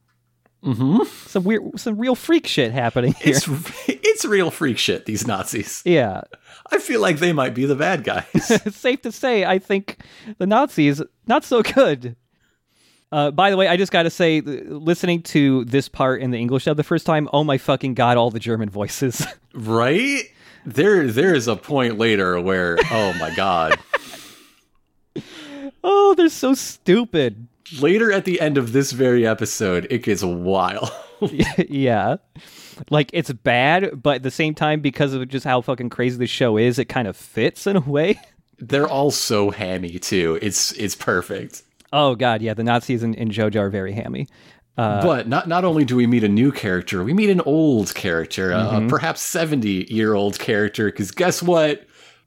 Mm-hmm. 0.64 1.04
Some 1.28 1.44
weird, 1.44 1.80
some 1.80 2.00
real 2.00 2.16
freak 2.16 2.48
shit 2.48 2.72
happening 2.72 3.14
here. 3.14 3.36
It's 3.36 3.48
it's 4.16 4.26
real 4.26 4.50
freak 4.50 4.78
shit. 4.78 5.06
These 5.06 5.28
Nazis. 5.28 5.82
yeah, 5.86 6.22
I 6.72 6.80
feel 6.80 7.02
like 7.02 7.20
they 7.20 7.34
might 7.34 7.54
be 7.54 7.66
the 7.66 7.76
bad 7.76 8.04
guys. 8.06 8.26
it's 8.34 8.78
safe 8.78 9.02
to 9.02 9.12
say 9.12 9.44
I 9.44 9.60
think 9.60 9.98
the 10.38 10.48
Nazis 10.48 11.02
not 11.28 11.44
so 11.44 11.62
good. 11.62 12.16
Uh, 13.12 13.32
by 13.32 13.50
the 13.50 13.58
way, 13.58 13.68
I 13.68 13.78
just 13.78 13.92
got 13.92 14.04
to 14.04 14.10
say, 14.10 14.42
listening 14.42 15.22
to 15.24 15.64
this 15.66 15.88
part 15.88 16.22
in 16.22 16.32
the 16.32 16.38
English 16.38 16.66
dub 16.66 16.76
the 16.76 16.84
first 16.84 17.06
time, 17.06 17.30
oh 17.32 17.44
my 17.44 17.58
fucking 17.58 17.94
god, 17.94 18.18
all 18.18 18.32
the 18.32 18.40
German 18.40 18.70
voices. 18.70 19.26
right? 19.54 20.24
there 20.66 21.08
there 21.08 21.36
is 21.36 21.48
a 21.48 21.56
point 21.56 21.98
later 21.98 22.40
where 22.42 22.78
oh 22.90 23.14
my 23.20 23.34
god. 23.36 23.78
oh, 25.84 26.16
they're 26.16 26.30
so 26.30 26.54
stupid. 26.54 27.48
Later 27.80 28.12
at 28.12 28.26
the 28.26 28.40
end 28.40 28.58
of 28.58 28.72
this 28.72 28.92
very 28.92 29.28
episode, 29.28 29.88
it 29.90 30.04
gets 30.04 30.24
wild. 30.24 30.90
yeah. 31.70 32.18
Like 32.90 33.10
it's 33.14 33.32
bad, 33.32 34.02
but 34.02 34.18
at 34.18 34.24
the 34.24 34.32
same 34.32 34.56
time, 34.56 34.82
because 34.82 35.14
of 35.14 35.28
just 35.28 35.46
how 35.46 35.62
fucking 35.62 35.90
crazy 35.90 36.18
the 36.18 36.28
show 36.28 36.58
is, 36.58 36.80
it 36.80 36.86
kind 36.86 37.08
of 37.08 37.16
fits 37.16 37.68
in 37.68 37.76
a 37.76 37.82
way. 37.82 38.20
They're 38.60 38.88
all 38.88 39.12
so 39.12 39.50
hammy 39.50 40.00
too. 40.00 40.40
It's 40.42 40.72
it's 40.74 40.96
perfect. 40.96 41.64
Oh 41.92 42.16
god, 42.16 42.42
yeah, 42.42 42.54
the 42.54 42.64
Nazis 42.64 43.04
in, 43.04 43.14
in 43.14 43.30
JoJo 43.30 43.58
are 43.58 43.70
very 43.70 43.94
hammy. 43.94 44.28
Uh, 44.78 45.02
but 45.02 45.28
not 45.28 45.48
not 45.48 45.64
only 45.64 45.86
do 45.86 45.96
we 45.96 46.08
meet 46.08 46.24
a 46.24 46.30
new 46.30 46.52
character, 46.52 47.04
we 47.04 47.14
meet 47.14 47.30
an 47.30 47.42
old 47.42 47.94
character, 47.96 48.52
mm-hmm. 48.52 48.86
a 48.86 48.90
perhaps 48.90 49.22
seventy 49.22 49.86
year 49.90 50.14
old 50.14 50.40
character. 50.40 50.86
Because 50.86 51.12
guess 51.12 51.42
what? 51.42 51.86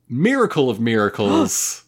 Miracle 0.08 0.70
of 0.70 0.80
miracles. 0.80 1.82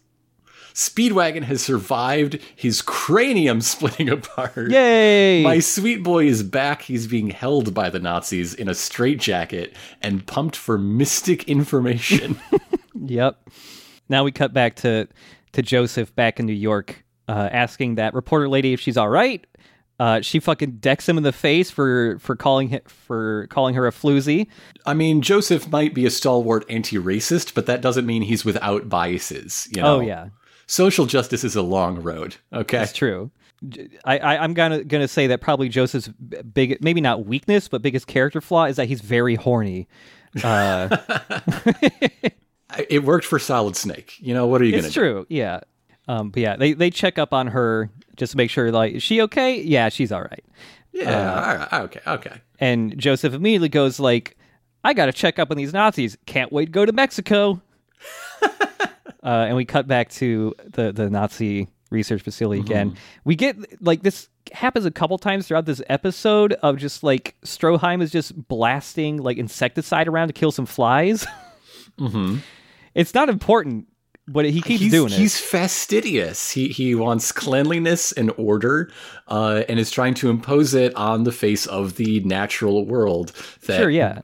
Speedwagon 0.73 1.43
has 1.43 1.61
survived 1.61 2.39
his 2.55 2.81
cranium 2.81 3.61
splitting 3.61 4.09
apart. 4.09 4.71
Yay! 4.71 5.43
My 5.43 5.59
sweet 5.59 6.03
boy 6.03 6.25
is 6.25 6.43
back. 6.43 6.83
He's 6.83 7.07
being 7.07 7.29
held 7.29 7.73
by 7.73 7.89
the 7.89 7.99
Nazis 7.99 8.53
in 8.53 8.67
a 8.67 8.75
straitjacket 8.75 9.75
and 10.01 10.25
pumped 10.25 10.55
for 10.55 10.77
mystic 10.77 11.47
information. 11.47 12.39
yep. 13.05 13.49
Now 14.09 14.23
we 14.23 14.31
cut 14.31 14.53
back 14.53 14.75
to 14.77 15.07
to 15.53 15.61
Joseph 15.61 16.15
back 16.15 16.39
in 16.39 16.45
New 16.45 16.53
York, 16.53 17.03
uh, 17.27 17.49
asking 17.51 17.95
that 17.95 18.13
reporter 18.13 18.47
lady 18.47 18.73
if 18.73 18.79
she's 18.79 18.97
all 18.97 19.09
right. 19.09 19.45
Uh, 19.99 20.19
she 20.19 20.39
fucking 20.39 20.71
decks 20.77 21.07
him 21.07 21.15
in 21.15 21.23
the 21.23 21.31
face 21.31 21.69
for 21.69 22.17
for 22.19 22.35
calling 22.35 22.69
him, 22.69 22.81
for 22.87 23.45
calling 23.51 23.75
her 23.75 23.85
a 23.85 23.91
floozy. 23.91 24.47
I 24.85 24.95
mean, 24.95 25.21
Joseph 25.21 25.69
might 25.69 25.93
be 25.93 26.07
a 26.07 26.09
stalwart 26.09 26.65
anti-racist, 26.69 27.53
but 27.53 27.67
that 27.67 27.81
doesn't 27.81 28.07
mean 28.07 28.23
he's 28.23 28.43
without 28.43 28.89
biases. 28.89 29.67
You 29.75 29.83
know? 29.83 29.97
Oh 29.97 29.99
yeah, 29.99 30.29
social 30.71 31.05
justice 31.05 31.43
is 31.43 31.55
a 31.55 31.61
long 31.61 32.01
road. 32.01 32.37
Okay, 32.53 32.77
that's 32.77 32.93
true. 32.93 33.29
I, 34.05 34.17
I 34.17 34.43
am 34.43 34.53
gonna 34.53 34.83
gonna 34.83 35.07
say 35.07 35.27
that 35.27 35.41
probably 35.41 35.69
Joseph's 35.69 36.07
big 36.07 36.81
maybe 36.81 36.99
not 36.99 37.25
weakness 37.25 37.67
but 37.67 37.83
biggest 37.83 38.07
character 38.07 38.41
flaw 38.41 38.65
is 38.65 38.77
that 38.77 38.87
he's 38.87 39.01
very 39.01 39.35
horny. 39.35 39.87
Uh, 40.43 40.97
it 42.89 43.03
worked 43.03 43.25
for 43.25 43.37
Solid 43.37 43.75
Snake. 43.75 44.15
You 44.19 44.33
know 44.33 44.47
what 44.47 44.61
are 44.61 44.65
you 44.65 44.71
gonna? 44.71 44.85
It's 44.85 44.93
true. 44.93 45.25
Do? 45.29 45.35
Yeah. 45.35 45.59
Um, 46.07 46.29
but 46.29 46.41
yeah, 46.41 46.55
they 46.55 46.73
they 46.73 46.89
check 46.89 47.19
up 47.19 47.33
on 47.33 47.47
her 47.47 47.89
just 48.15 48.31
to 48.31 48.37
make 48.37 48.49
sure 48.49 48.71
like 48.71 48.93
is 48.93 49.03
she 49.03 49.21
okay? 49.21 49.61
Yeah, 49.61 49.89
she's 49.89 50.11
all 50.11 50.21
right. 50.21 50.43
Yeah. 50.93 51.11
Uh, 51.11 51.35
all 51.35 51.55
right. 51.55 51.73
Okay. 51.83 52.01
Okay. 52.07 52.41
And 52.59 52.97
Joseph 52.97 53.33
immediately 53.33 53.69
goes 53.69 53.99
like, 53.99 54.37
"I 54.83 54.93
got 54.93 55.05
to 55.05 55.13
check 55.13 55.37
up 55.37 55.51
on 55.51 55.57
these 55.57 55.73
Nazis. 55.73 56.17
Can't 56.25 56.51
wait 56.51 56.65
to 56.65 56.71
go 56.71 56.85
to 56.85 56.91
Mexico." 56.93 57.61
Uh, 59.23 59.45
and 59.47 59.55
we 59.55 59.65
cut 59.65 59.87
back 59.87 60.09
to 60.09 60.53
the 60.73 60.91
the 60.91 61.09
Nazi 61.09 61.67
research 61.91 62.21
facility 62.21 62.61
mm-hmm. 62.61 62.71
again. 62.71 62.97
We 63.23 63.35
get 63.35 63.81
like 63.81 64.01
this 64.01 64.29
happens 64.51 64.85
a 64.85 64.91
couple 64.91 65.17
times 65.17 65.47
throughout 65.47 65.65
this 65.65 65.81
episode 65.87 66.53
of 66.53 66.77
just 66.77 67.03
like 67.03 67.35
Stroheim 67.45 68.01
is 68.01 68.11
just 68.11 68.47
blasting 68.47 69.17
like 69.17 69.37
insecticide 69.37 70.07
around 70.07 70.27
to 70.27 70.33
kill 70.33 70.51
some 70.51 70.65
flies. 70.65 71.27
mm-hmm. 71.99 72.37
It's 72.95 73.13
not 73.13 73.29
important, 73.29 73.87
but 74.27 74.45
he 74.45 74.61
keeps 74.61 74.81
he's, 74.81 74.91
doing 74.91 75.13
it. 75.13 75.17
He's 75.17 75.39
fastidious. 75.39 76.51
He 76.51 76.69
he 76.69 76.95
wants 76.95 77.31
cleanliness 77.31 78.11
and 78.11 78.31
order, 78.37 78.91
uh, 79.27 79.63
and 79.69 79.79
is 79.79 79.91
trying 79.91 80.15
to 80.15 80.29
impose 80.29 80.73
it 80.73 80.95
on 80.95 81.23
the 81.23 81.31
face 81.31 81.67
of 81.67 81.95
the 81.95 82.21
natural 82.21 82.85
world. 82.85 83.33
That 83.67 83.77
sure, 83.77 83.89
yeah 83.89 84.21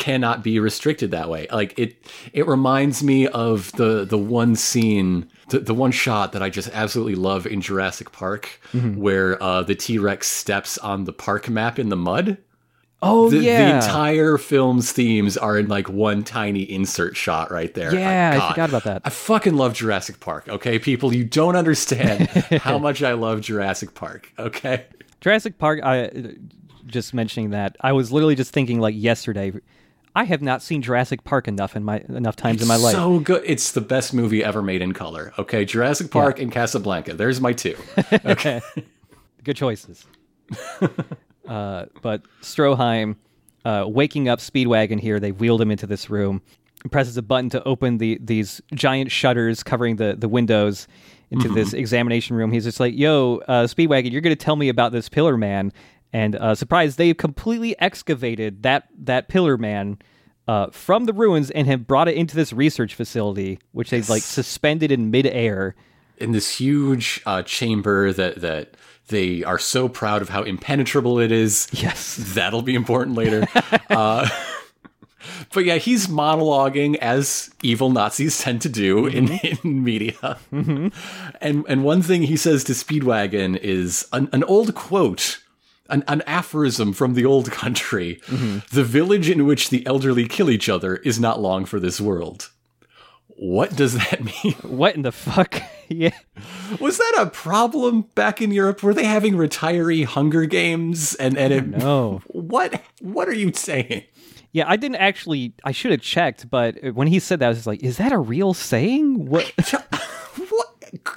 cannot 0.00 0.42
be 0.42 0.58
restricted 0.58 1.12
that 1.12 1.28
way. 1.28 1.46
Like 1.52 1.78
it, 1.78 1.96
it 2.32 2.48
reminds 2.48 3.04
me 3.04 3.28
of 3.28 3.70
the 3.72 4.04
the 4.04 4.18
one 4.18 4.56
scene, 4.56 5.30
the, 5.50 5.60
the 5.60 5.74
one 5.74 5.92
shot 5.92 6.32
that 6.32 6.42
I 6.42 6.50
just 6.50 6.70
absolutely 6.72 7.14
love 7.14 7.46
in 7.46 7.60
Jurassic 7.60 8.10
Park, 8.10 8.60
mm-hmm. 8.72 8.96
where 9.00 9.40
uh, 9.40 9.62
the 9.62 9.76
T 9.76 9.98
Rex 9.98 10.26
steps 10.26 10.78
on 10.78 11.04
the 11.04 11.12
park 11.12 11.48
map 11.48 11.78
in 11.78 11.90
the 11.90 11.96
mud. 11.96 12.38
Oh 13.02 13.30
the, 13.30 13.38
yeah, 13.38 13.68
the 13.68 13.74
entire 13.76 14.36
film's 14.38 14.90
themes 14.90 15.36
are 15.36 15.58
in 15.58 15.68
like 15.68 15.88
one 15.88 16.24
tiny 16.24 16.62
insert 16.62 17.16
shot 17.16 17.50
right 17.50 17.72
there. 17.74 17.94
Yeah, 17.94 18.38
I, 18.40 18.46
I 18.46 18.50
forgot 18.50 18.68
about 18.70 18.84
that. 18.84 19.02
I 19.04 19.10
fucking 19.10 19.54
love 19.54 19.74
Jurassic 19.74 20.18
Park. 20.20 20.48
Okay, 20.48 20.78
people, 20.78 21.14
you 21.14 21.24
don't 21.24 21.56
understand 21.56 22.26
how 22.62 22.78
much 22.78 23.02
I 23.02 23.12
love 23.12 23.42
Jurassic 23.42 23.94
Park. 23.94 24.32
Okay, 24.38 24.86
Jurassic 25.20 25.58
Park. 25.58 25.80
I 25.82 26.10
just 26.86 27.12
mentioning 27.14 27.50
that 27.50 27.76
I 27.80 27.92
was 27.92 28.10
literally 28.10 28.34
just 28.34 28.52
thinking 28.52 28.80
like 28.80 28.94
yesterday 28.96 29.52
I 30.14 30.24
have 30.24 30.42
not 30.42 30.62
seen 30.62 30.82
Jurassic 30.82 31.22
Park 31.22 31.46
enough 31.46 31.76
in 31.76 31.84
my 31.84 31.98
enough 32.08 32.36
times 32.36 32.56
it's 32.56 32.62
in 32.62 32.68
my 32.68 32.76
life. 32.76 32.94
So 32.94 33.20
good! 33.20 33.42
It's 33.46 33.72
the 33.72 33.80
best 33.80 34.12
movie 34.12 34.42
ever 34.42 34.62
made 34.62 34.82
in 34.82 34.92
color. 34.92 35.32
Okay, 35.38 35.64
Jurassic 35.64 36.10
Park 36.10 36.38
yeah. 36.38 36.44
and 36.44 36.52
Casablanca. 36.52 37.14
There's 37.14 37.40
my 37.40 37.52
two. 37.52 37.76
Okay, 38.24 38.60
good 39.44 39.56
choices. 39.56 40.04
uh, 41.48 41.86
but 42.02 42.22
Stroheim, 42.42 43.16
uh, 43.64 43.84
waking 43.86 44.28
up 44.28 44.40
Speedwagon 44.40 44.98
here, 44.98 45.20
they 45.20 45.32
wheeled 45.32 45.60
him 45.60 45.70
into 45.70 45.86
this 45.86 46.10
room. 46.10 46.42
Presses 46.90 47.16
a 47.16 47.22
button 47.22 47.50
to 47.50 47.62
open 47.64 47.98
the 47.98 48.18
these 48.20 48.60
giant 48.74 49.12
shutters 49.12 49.62
covering 49.62 49.96
the 49.96 50.16
the 50.18 50.28
windows 50.28 50.88
into 51.30 51.46
mm-hmm. 51.46 51.54
this 51.54 51.72
examination 51.72 52.36
room. 52.36 52.50
He's 52.50 52.64
just 52.64 52.80
like, 52.80 52.96
"Yo, 52.96 53.42
uh, 53.46 53.64
Speedwagon, 53.64 54.10
you're 54.10 54.22
going 54.22 54.36
to 54.36 54.44
tell 54.44 54.56
me 54.56 54.68
about 54.68 54.92
this 54.92 55.08
Pillar 55.08 55.36
Man." 55.36 55.72
And 56.12 56.34
uh, 56.36 56.54
surprise, 56.54 56.96
they've 56.96 57.16
completely 57.16 57.78
excavated 57.78 58.62
that 58.62 58.88
that 58.98 59.28
Pillar 59.28 59.56
Man 59.56 59.98
uh, 60.48 60.70
from 60.70 61.04
the 61.04 61.12
ruins 61.12 61.50
and 61.50 61.66
have 61.68 61.86
brought 61.86 62.08
it 62.08 62.16
into 62.16 62.34
this 62.34 62.52
research 62.52 62.94
facility, 62.94 63.58
which 63.72 63.90
they've 63.90 64.08
like 64.08 64.22
suspended 64.22 64.90
in 64.90 65.10
midair 65.10 65.76
in 66.20 66.32
this 66.32 66.56
huge 66.56 67.22
uh, 67.26 67.42
chamber 67.42 68.12
that 68.12 68.40
that 68.40 68.76
they 69.08 69.42
are 69.42 69.58
so 69.58 69.88
proud 69.88 70.22
of 70.22 70.28
how 70.28 70.42
impenetrable 70.42 71.18
it 71.18 71.32
is. 71.32 71.68
Yes, 71.72 72.16
that'll 72.34 72.62
be 72.62 72.74
important 72.74 73.16
later. 73.16 73.46
uh, 73.90 74.28
but 75.52 75.64
yeah, 75.64 75.76
he's 75.76 76.06
monologuing 76.06 76.96
as 76.96 77.50
evil 77.62 77.90
Nazis 77.90 78.38
tend 78.38 78.62
to 78.62 78.68
do 78.68 79.10
mm-hmm. 79.10 79.46
in, 79.46 79.58
in 79.62 79.84
media. 79.84 80.38
Mm-hmm. 80.52 80.88
And 81.40 81.64
and 81.68 81.84
one 81.84 82.02
thing 82.02 82.22
he 82.22 82.36
says 82.36 82.64
to 82.64 82.72
Speedwagon 82.72 83.56
is 83.56 84.06
an, 84.12 84.28
an 84.32 84.44
old 84.44 84.74
quote 84.74 85.42
an, 85.90 86.04
an 86.08 86.22
aphorism 86.26 86.92
from 86.92 87.14
the 87.14 87.24
old 87.24 87.50
country. 87.50 88.20
Mm-hmm. 88.26 88.74
The 88.74 88.84
village 88.84 89.28
in 89.28 89.46
which 89.46 89.70
the 89.70 89.86
elderly 89.86 90.26
kill 90.26 90.50
each 90.50 90.68
other 90.68 90.96
is 90.96 91.20
not 91.20 91.40
long 91.40 91.64
for 91.64 91.80
this 91.80 92.00
world. 92.00 92.50
What 93.28 93.74
does 93.74 93.94
that 93.94 94.22
mean? 94.44 94.54
What 94.62 94.94
in 94.94 95.02
the 95.02 95.12
fuck? 95.12 95.62
yeah. 95.88 96.16
Was 96.78 96.98
that 96.98 97.14
a 97.18 97.26
problem 97.30 98.02
back 98.14 98.42
in 98.42 98.52
Europe? 98.52 98.82
Were 98.82 98.94
they 98.94 99.04
having 99.04 99.34
retiree 99.34 100.04
Hunger 100.04 100.44
Games? 100.44 101.14
And 101.14 101.38
and 101.38 101.52
it, 101.52 101.66
no. 101.66 102.20
What 102.26 102.82
what 103.00 103.28
are 103.28 103.34
you 103.34 103.52
saying? 103.54 104.04
Yeah, 104.52 104.64
I 104.68 104.76
didn't 104.76 104.96
actually. 104.96 105.54
I 105.64 105.72
should 105.72 105.90
have 105.92 106.00
checked, 106.00 106.50
but 106.50 106.76
when 106.94 107.06
he 107.06 107.18
said 107.18 107.38
that, 107.38 107.46
I 107.46 107.48
was 107.48 107.58
just 107.58 107.66
like, 107.66 107.82
"Is 107.82 107.98
that 107.98 108.12
a 108.12 108.18
real 108.18 108.52
saying?" 108.52 109.26
What? 109.26 109.46
what? 110.48 110.68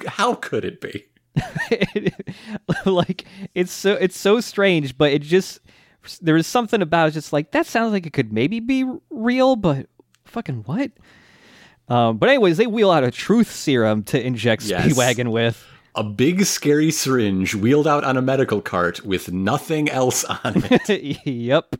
How 0.07 0.35
could 0.35 0.63
it 0.63 0.79
be? 0.79 1.05
like 2.85 3.25
it's 3.55 3.71
so 3.71 3.93
it's 3.93 4.17
so 4.17 4.39
strange, 4.39 4.97
but 4.97 5.11
it 5.11 5.21
just 5.21 5.59
there 6.21 6.37
is 6.37 6.47
something 6.47 6.81
about 6.81 7.09
it 7.09 7.11
just 7.11 7.33
like 7.33 7.51
that 7.51 7.65
sounds 7.65 7.91
like 7.91 8.05
it 8.05 8.13
could 8.13 8.31
maybe 8.31 8.59
be 8.59 8.85
real, 9.09 9.55
but 9.55 9.87
fucking 10.25 10.63
what? 10.65 10.91
Um, 11.87 12.17
but 12.17 12.29
anyways, 12.29 12.57
they 12.57 12.67
wheel 12.67 12.91
out 12.91 13.03
a 13.03 13.11
truth 13.11 13.51
serum 13.51 14.03
to 14.03 14.25
inject 14.25 14.63
yes. 14.63 14.85
Speedwagon 14.85 15.31
with. 15.31 15.65
A 15.95 16.03
big 16.03 16.45
scary 16.45 16.89
syringe 16.89 17.53
wheeled 17.53 17.87
out 17.87 18.03
on 18.03 18.17
a 18.17 18.21
medical 18.21 18.61
cart 18.61 19.05
with 19.05 19.31
nothing 19.31 19.89
else 19.89 20.23
on 20.23 20.63
it. 20.71 21.19
yep. 21.25 21.75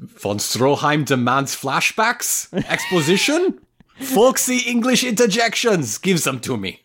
Von 0.00 0.38
Stroheim 0.38 1.04
demands 1.04 1.54
flashbacks? 1.54 2.52
Exposition? 2.68 3.60
Folksy 4.00 4.58
English 4.58 5.04
interjections. 5.04 5.98
Gives 5.98 6.24
them 6.24 6.40
to 6.40 6.56
me. 6.56 6.82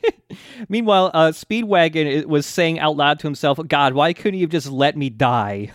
Meanwhile, 0.68 1.10
uh, 1.12 1.28
Speedwagon 1.28 2.26
was 2.26 2.46
saying 2.46 2.78
out 2.78 2.96
loud 2.96 3.18
to 3.20 3.26
himself, 3.26 3.58
"God, 3.66 3.94
why 3.94 4.12
couldn't 4.12 4.40
you 4.40 4.46
just 4.46 4.70
let 4.70 4.96
me 4.96 5.10
die?" 5.10 5.70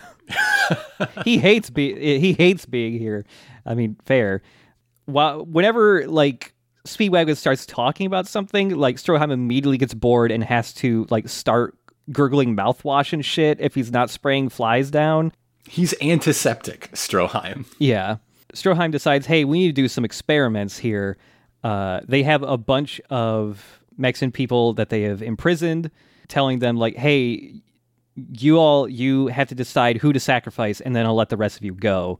he 1.24 1.38
hates 1.38 1.70
be 1.70 2.18
he 2.18 2.32
hates 2.32 2.66
being 2.66 2.98
here. 2.98 3.24
I 3.66 3.74
mean, 3.74 3.96
fair. 4.04 4.42
While 5.06 5.44
whenever 5.44 6.06
like 6.08 6.54
Speedwagon 6.86 7.36
starts 7.36 7.66
talking 7.66 8.06
about 8.06 8.26
something, 8.26 8.70
like 8.70 8.96
Stroheim 8.96 9.30
immediately 9.30 9.78
gets 9.78 9.94
bored 9.94 10.30
and 10.30 10.42
has 10.42 10.72
to 10.74 11.06
like 11.10 11.28
start 11.28 11.76
gurgling 12.10 12.56
mouthwash 12.56 13.12
and 13.12 13.24
shit 13.24 13.60
if 13.60 13.74
he's 13.74 13.92
not 13.92 14.10
spraying 14.10 14.48
flies 14.48 14.90
down. 14.90 15.32
He's 15.68 15.94
antiseptic, 16.00 16.90
Stroheim. 16.92 17.66
Yeah. 17.78 18.16
Stroheim 18.54 18.90
decides, 18.90 19.26
hey, 19.26 19.44
we 19.44 19.58
need 19.60 19.68
to 19.68 19.82
do 19.82 19.88
some 19.88 20.04
experiments 20.04 20.78
here. 20.78 21.16
Uh, 21.62 22.00
they 22.06 22.22
have 22.22 22.42
a 22.42 22.56
bunch 22.56 23.00
of 23.10 23.80
Mexican 23.96 24.32
people 24.32 24.72
that 24.74 24.88
they 24.88 25.02
have 25.02 25.22
imprisoned, 25.22 25.90
telling 26.28 26.58
them 26.60 26.76
like, 26.76 26.96
"Hey, 26.96 27.60
you 28.16 28.58
all 28.58 28.88
you 28.88 29.28
have 29.28 29.48
to 29.48 29.54
decide 29.54 29.98
who 29.98 30.12
to 30.12 30.20
sacrifice, 30.20 30.80
and 30.80 30.96
then 30.96 31.06
I'll 31.06 31.14
let 31.14 31.28
the 31.28 31.36
rest 31.36 31.56
of 31.58 31.64
you 31.64 31.74
go. 31.74 32.18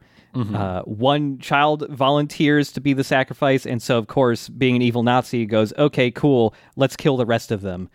Uh, 0.55 0.83
one 0.83 1.39
child 1.39 1.87
volunteers 1.91 2.70
to 2.72 2.81
be 2.81 2.93
the 2.93 3.03
sacrifice, 3.03 3.66
and 3.66 3.83
so 3.83 3.99
of 3.99 4.07
course, 4.07 4.49
being 4.49 4.76
an 4.76 4.83
evil 4.83 5.03
Nazi, 5.03 5.45
goes, 5.47 5.72
"Okay, 5.76 6.11
cool, 6.11 6.55
let's 6.76 6.97
kill 6.97 7.16
the 7.16 7.26
rest 7.26 7.51
of 7.51 7.62
them." 7.62 7.89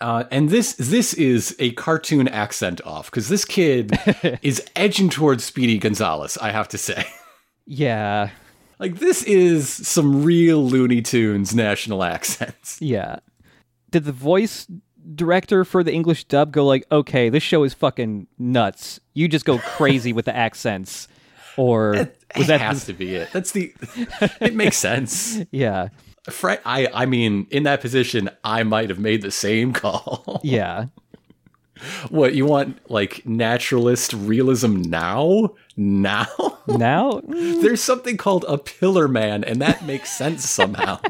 Uh, 0.00 0.24
and 0.30 0.50
this 0.50 0.72
this 0.74 1.14
is 1.14 1.54
a 1.58 1.72
cartoon 1.72 2.28
accent 2.28 2.80
off 2.84 3.10
because 3.10 3.28
this 3.28 3.44
kid 3.44 3.98
is 4.42 4.62
edging 4.74 5.10
towards 5.10 5.44
Speedy 5.44 5.78
Gonzalez. 5.78 6.38
I 6.38 6.50
have 6.50 6.68
to 6.68 6.78
say, 6.78 7.04
Yeah, 7.66 8.30
like 8.78 8.98
this 8.98 9.22
is 9.24 9.68
some 9.68 10.24
real 10.24 10.64
Looney 10.68 11.02
Tunes 11.02 11.54
national 11.54 12.02
accents. 12.14 12.80
yeah. 12.80 13.16
Did 13.90 14.04
the 14.04 14.12
voice 14.12 14.66
director 15.14 15.64
for 15.64 15.82
the 15.84 15.92
English 15.92 16.24
dub 16.24 16.52
go 16.52 16.64
like, 16.66 16.86
"Okay, 16.90 17.28
this 17.28 17.42
show 17.42 17.62
is 17.64 17.74
fucking 17.74 18.26
nuts. 18.38 19.00
You 19.14 19.28
just 19.28 19.44
go 19.44 19.58
crazy 19.58 20.12
with 20.12 20.24
the 20.24 20.34
accents," 20.34 21.08
or 21.56 21.90
was 21.92 22.06
Was 22.36 22.46
that 22.46 22.58
that 22.58 22.60
has 22.60 22.84
to 22.86 22.92
be 22.94 23.14
it? 23.16 23.28
That's 23.32 23.52
the. 23.52 23.72
It 24.40 24.54
makes 24.54 24.76
sense. 24.78 25.38
yeah, 25.50 25.88
Fre- 26.30 26.52
I 26.64 26.88
I 26.94 27.04
mean, 27.06 27.46
in 27.50 27.64
that 27.64 27.80
position, 27.82 28.30
I 28.44 28.62
might 28.62 28.88
have 28.88 28.98
made 28.98 29.20
the 29.22 29.30
same 29.30 29.72
call. 29.82 30.40
yeah, 30.42 30.86
what 32.08 32.34
you 32.34 32.46
want, 32.46 32.78
like 32.90 33.26
naturalist 33.26 34.12
realism 34.14 34.80
now? 34.82 35.50
Now? 35.76 36.26
now 36.66 37.20
There's 37.26 37.82
something 37.82 38.16
called 38.16 38.44
a 38.48 38.58
pillar 38.58 39.08
man, 39.08 39.44
and 39.44 39.60
that 39.62 39.84
makes 39.84 40.10
sense 40.10 40.48
somehow. 40.48 41.00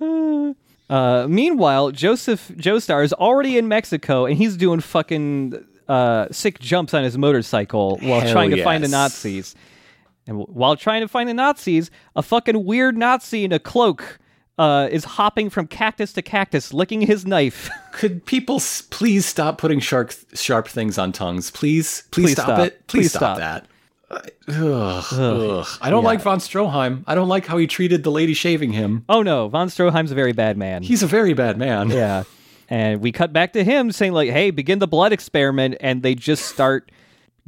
Uh, 0.88 1.26
meanwhile, 1.28 1.90
Joseph 1.90 2.48
Joestar 2.54 3.02
is 3.02 3.12
already 3.12 3.58
in 3.58 3.66
Mexico 3.66 4.24
and 4.24 4.36
he's 4.36 4.56
doing 4.56 4.78
fucking 4.78 5.64
uh, 5.88 6.26
sick 6.30 6.58
jumps 6.60 6.94
on 6.94 7.02
his 7.02 7.18
motorcycle 7.18 7.98
while 8.02 8.20
Hell 8.20 8.32
trying 8.32 8.50
to 8.50 8.62
find 8.62 8.84
the. 8.84 8.88
Nazis. 8.88 9.54
And 10.28 10.38
w- 10.38 10.46
while 10.56 10.76
trying 10.76 11.02
to 11.02 11.08
find 11.08 11.28
the 11.28 11.34
Nazis, 11.34 11.90
a 12.14 12.22
fucking 12.22 12.64
weird 12.64 12.96
Nazi 12.96 13.44
in 13.44 13.52
a 13.52 13.58
cloak 13.58 14.18
uh, 14.58 14.88
is 14.90 15.04
hopping 15.04 15.50
from 15.50 15.66
cactus 15.66 16.12
to 16.14 16.22
cactus, 16.22 16.72
licking 16.72 17.02
his 17.02 17.26
knife. 17.26 17.68
Could 17.92 18.24
people 18.26 18.56
s- 18.56 18.80
please 18.82 19.26
stop 19.26 19.58
putting 19.58 19.80
sharp 19.80 20.12
sharp 20.34 20.68
things 20.68 20.96
on 20.98 21.12
tongues? 21.12 21.50
Please, 21.50 22.04
please, 22.10 22.24
Please 22.26 22.32
stop, 22.32 22.46
stop. 22.46 22.58
it. 22.60 22.86
Please, 22.86 23.00
Please 23.02 23.10
stop, 23.10 23.36
stop. 23.36 23.38
that. 23.38 23.66
Uh, 24.08 24.20
Ugh, 24.48 25.04
ugh. 25.12 25.66
I 25.82 25.90
don't 25.90 26.02
Yeah. 26.04 26.06
like 26.08 26.20
von 26.22 26.38
Stroheim. 26.38 27.02
I 27.08 27.14
don't 27.16 27.28
like 27.28 27.44
how 27.46 27.56
he 27.58 27.66
treated 27.66 28.04
the 28.04 28.10
lady 28.12 28.34
shaving 28.34 28.72
him. 28.72 29.04
oh 29.08 29.22
no, 29.22 29.48
von 29.48 29.68
Stroheim's 29.68 30.12
a 30.12 30.14
very 30.14 30.32
bad 30.32 30.56
man. 30.56 30.82
He's 30.84 31.02
a 31.02 31.06
very 31.08 31.32
bad 31.34 31.58
man. 31.58 31.90
yeah. 31.90 32.22
And 32.68 33.00
we 33.00 33.12
cut 33.12 33.32
back 33.32 33.52
to 33.54 33.62
him 33.64 33.92
saying 33.92 34.12
like, 34.12 34.30
"Hey, 34.30 34.50
begin 34.50 34.78
the 34.80 34.86
blood 34.88 35.12
experiment," 35.12 35.76
and 35.80 36.02
they 36.02 36.14
just 36.14 36.44
start 36.46 36.90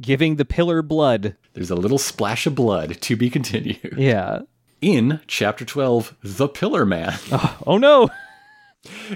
giving 0.01 0.35
the 0.37 0.45
pillar 0.45 0.81
blood. 0.81 1.35
There's 1.53 1.71
a 1.71 1.75
little 1.75 1.97
splash 1.97 2.45
of 2.47 2.55
blood 2.55 3.01
to 3.01 3.15
be 3.17 3.29
continued. 3.29 3.95
Yeah. 3.97 4.39
In 4.81 5.19
chapter 5.27 5.65
12, 5.65 6.15
The 6.23 6.47
Pillar 6.47 6.85
Man. 6.85 7.13
Oh 7.67 7.77
no. 7.77 8.09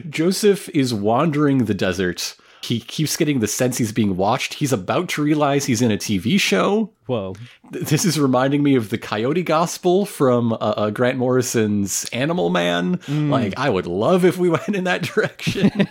Joseph 0.09 0.68
is 0.70 0.93
wandering 0.93 1.66
the 1.66 1.74
desert. 1.74 2.36
He 2.61 2.80
keeps 2.80 3.18
getting 3.18 3.39
the 3.39 3.47
sense 3.47 3.78
he's 3.78 3.91
being 3.91 4.16
watched. 4.16 4.55
He's 4.55 4.72
about 4.74 5.09
to 5.09 5.24
realize 5.24 5.66
he's 5.66 5.82
in 5.82 5.91
a 5.91 5.97
TV 5.97 6.39
show. 6.39 6.91
Whoa. 7.07 7.36
This 7.72 8.05
is 8.05 8.20
reminding 8.20 8.64
me 8.64 8.76
of 8.76 8.89
the 8.89 8.97
Coyote 8.97 9.43
Gospel 9.43 10.05
from 10.05 10.53
uh, 10.53 10.57
uh, 10.57 10.89
Grant 10.91 11.18
Morrison's 11.18 12.05
Animal 12.14 12.49
Man. 12.49 12.99
Like, 13.07 13.53
I 13.57 13.70
would 13.70 13.88
love 13.88 14.24
if 14.24 14.38
we 14.38 14.49
went 14.49 14.76
in 14.76 14.84
that 14.86 15.01
direction. 15.01 15.88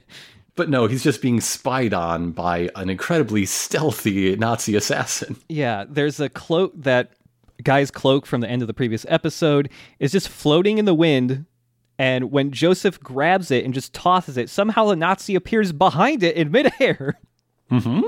but 0.54 0.70
no, 0.70 0.86
he's 0.86 1.02
just 1.02 1.20
being 1.20 1.40
spied 1.40 1.92
on 1.92 2.32
by 2.32 2.70
an 2.76 2.88
incredibly 2.88 3.44
stealthy 3.44 4.36
Nazi 4.36 4.76
assassin. 4.76 5.36
Yeah, 5.48 5.84
there's 5.88 6.20
a 6.20 6.28
cloak 6.30 6.72
that 6.76 7.10
guy's 7.64 7.90
cloak 7.90 8.26
from 8.26 8.40
the 8.40 8.48
end 8.48 8.62
of 8.62 8.68
the 8.68 8.74
previous 8.74 9.04
episode 9.08 9.70
is 9.98 10.12
just 10.12 10.28
floating 10.28 10.78
in 10.78 10.84
the 10.84 10.94
wind. 10.94 11.46
And 11.98 12.30
when 12.32 12.50
Joseph 12.50 13.00
grabs 13.00 13.50
it 13.50 13.64
and 13.64 13.72
just 13.72 13.92
tosses 13.94 14.36
it, 14.36 14.50
somehow 14.50 14.86
the 14.86 14.96
Nazi 14.96 15.34
appears 15.34 15.72
behind 15.72 16.22
it 16.22 16.36
in 16.36 16.50
midair. 16.50 17.18
Mm-hmm. 17.70 18.02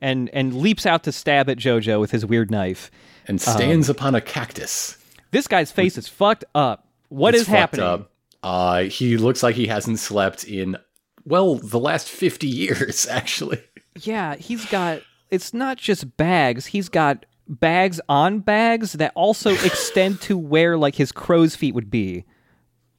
And 0.00 0.30
and 0.30 0.54
leaps 0.54 0.86
out 0.86 1.04
to 1.04 1.12
stab 1.12 1.48
at 1.48 1.58
Jojo 1.58 2.00
with 2.00 2.10
his 2.10 2.24
weird 2.26 2.50
knife. 2.50 2.90
And 3.28 3.40
stands 3.40 3.88
upon 3.88 4.14
a 4.16 4.20
cactus. 4.20 4.96
This 5.30 5.46
guy's 5.46 5.70
face 5.70 5.96
is 5.96 6.08
fucked 6.08 6.44
up. 6.54 6.88
What 7.08 7.34
It's 7.34 7.42
is 7.42 7.46
happening? 7.48 7.84
up. 7.86 8.10
Uh, 8.42 8.82
he 8.84 9.16
looks 9.16 9.42
like 9.42 9.54
he 9.54 9.66
hasn't 9.68 9.98
slept 10.00 10.42
in, 10.44 10.76
well, 11.24 11.54
the 11.56 11.78
last 11.78 12.08
50 12.08 12.46
years, 12.48 13.06
actually. 13.06 13.62
Yeah, 14.00 14.34
he's 14.34 14.64
got. 14.66 15.02
It's 15.30 15.54
not 15.54 15.76
just 15.78 16.16
bags. 16.16 16.66
He's 16.66 16.88
got 16.88 17.24
bags 17.48 18.00
on 18.08 18.40
bags 18.40 18.92
that 18.94 19.12
also 19.14 19.50
extend 19.64 20.20
to 20.22 20.36
where 20.38 20.76
like 20.76 20.94
his 20.96 21.12
crow's 21.12 21.56
feet 21.56 21.74
would 21.74 21.90
be. 21.90 22.24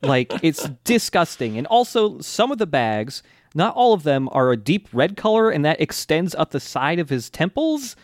Like 0.02 0.32
it's 0.44 0.68
disgusting. 0.84 1.58
And 1.58 1.66
also 1.68 2.20
some 2.20 2.52
of 2.52 2.58
the 2.58 2.66
bags, 2.68 3.24
not 3.56 3.76
all 3.76 3.94
of 3.94 4.04
them 4.04 4.28
are 4.32 4.52
a 4.52 4.58
deep 4.58 4.88
red 4.92 5.16
color 5.18 5.50
and 5.50 5.64
that 5.66 5.80
extends 5.82 6.36
up 6.36 6.52
the 6.52 6.60
side 6.60 7.00
of 7.00 7.10
his 7.10 7.30
temples. 7.30 7.96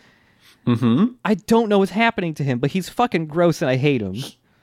Mm-hmm. 0.66 1.14
I 1.24 1.34
don't 1.34 1.68
know 1.68 1.78
what's 1.78 1.90
happening 1.92 2.34
to 2.34 2.44
him, 2.44 2.58
but 2.58 2.70
he's 2.72 2.88
fucking 2.88 3.26
gross 3.26 3.60
and 3.62 3.70
I 3.70 3.76
hate 3.76 4.02
him. 4.02 4.16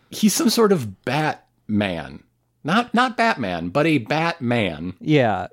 He's 0.09 0.33
some 0.33 0.49
sort 0.49 0.71
of 0.71 1.03
Batman. 1.03 2.23
Not 2.63 2.93
not 2.93 3.17
Batman, 3.17 3.69
but 3.69 3.85
a 3.85 3.97
Batman. 3.99 4.93
Yeah. 4.99 5.47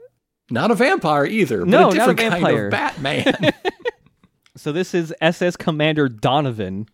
Not 0.50 0.70
a 0.70 0.74
vampire 0.74 1.24
either, 1.24 1.60
but 1.60 1.68
No, 1.68 1.90
a 1.90 1.94
not 1.94 2.10
a 2.10 2.14
different 2.14 2.18
kind 2.20 2.32
vampire. 2.34 2.64
of 2.66 2.70
Batman. 2.70 3.52
So 4.64 4.72
this 4.72 4.94
is 4.94 5.12
SS 5.20 5.58
Commander 5.58 6.08
Donovan. 6.08 6.88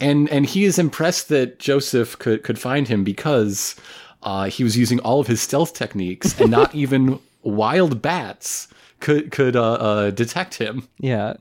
and 0.00 0.30
and 0.30 0.46
he 0.46 0.64
is 0.64 0.78
impressed 0.78 1.28
that 1.28 1.58
Joseph 1.58 2.16
could 2.20 2.44
could 2.44 2.56
find 2.56 2.86
him 2.86 3.02
because 3.02 3.74
uh, 4.22 4.44
he 4.44 4.62
was 4.62 4.78
using 4.78 5.00
all 5.00 5.18
of 5.18 5.26
his 5.26 5.42
stealth 5.42 5.74
techniques, 5.74 6.40
and 6.40 6.52
not 6.52 6.72
even 6.82 7.18
wild 7.42 8.00
bats 8.00 8.68
could 9.00 9.32
could 9.32 9.56
uh, 9.56 9.72
uh, 9.72 10.10
detect 10.12 10.54
him. 10.54 10.86
Yeah. 11.00 11.34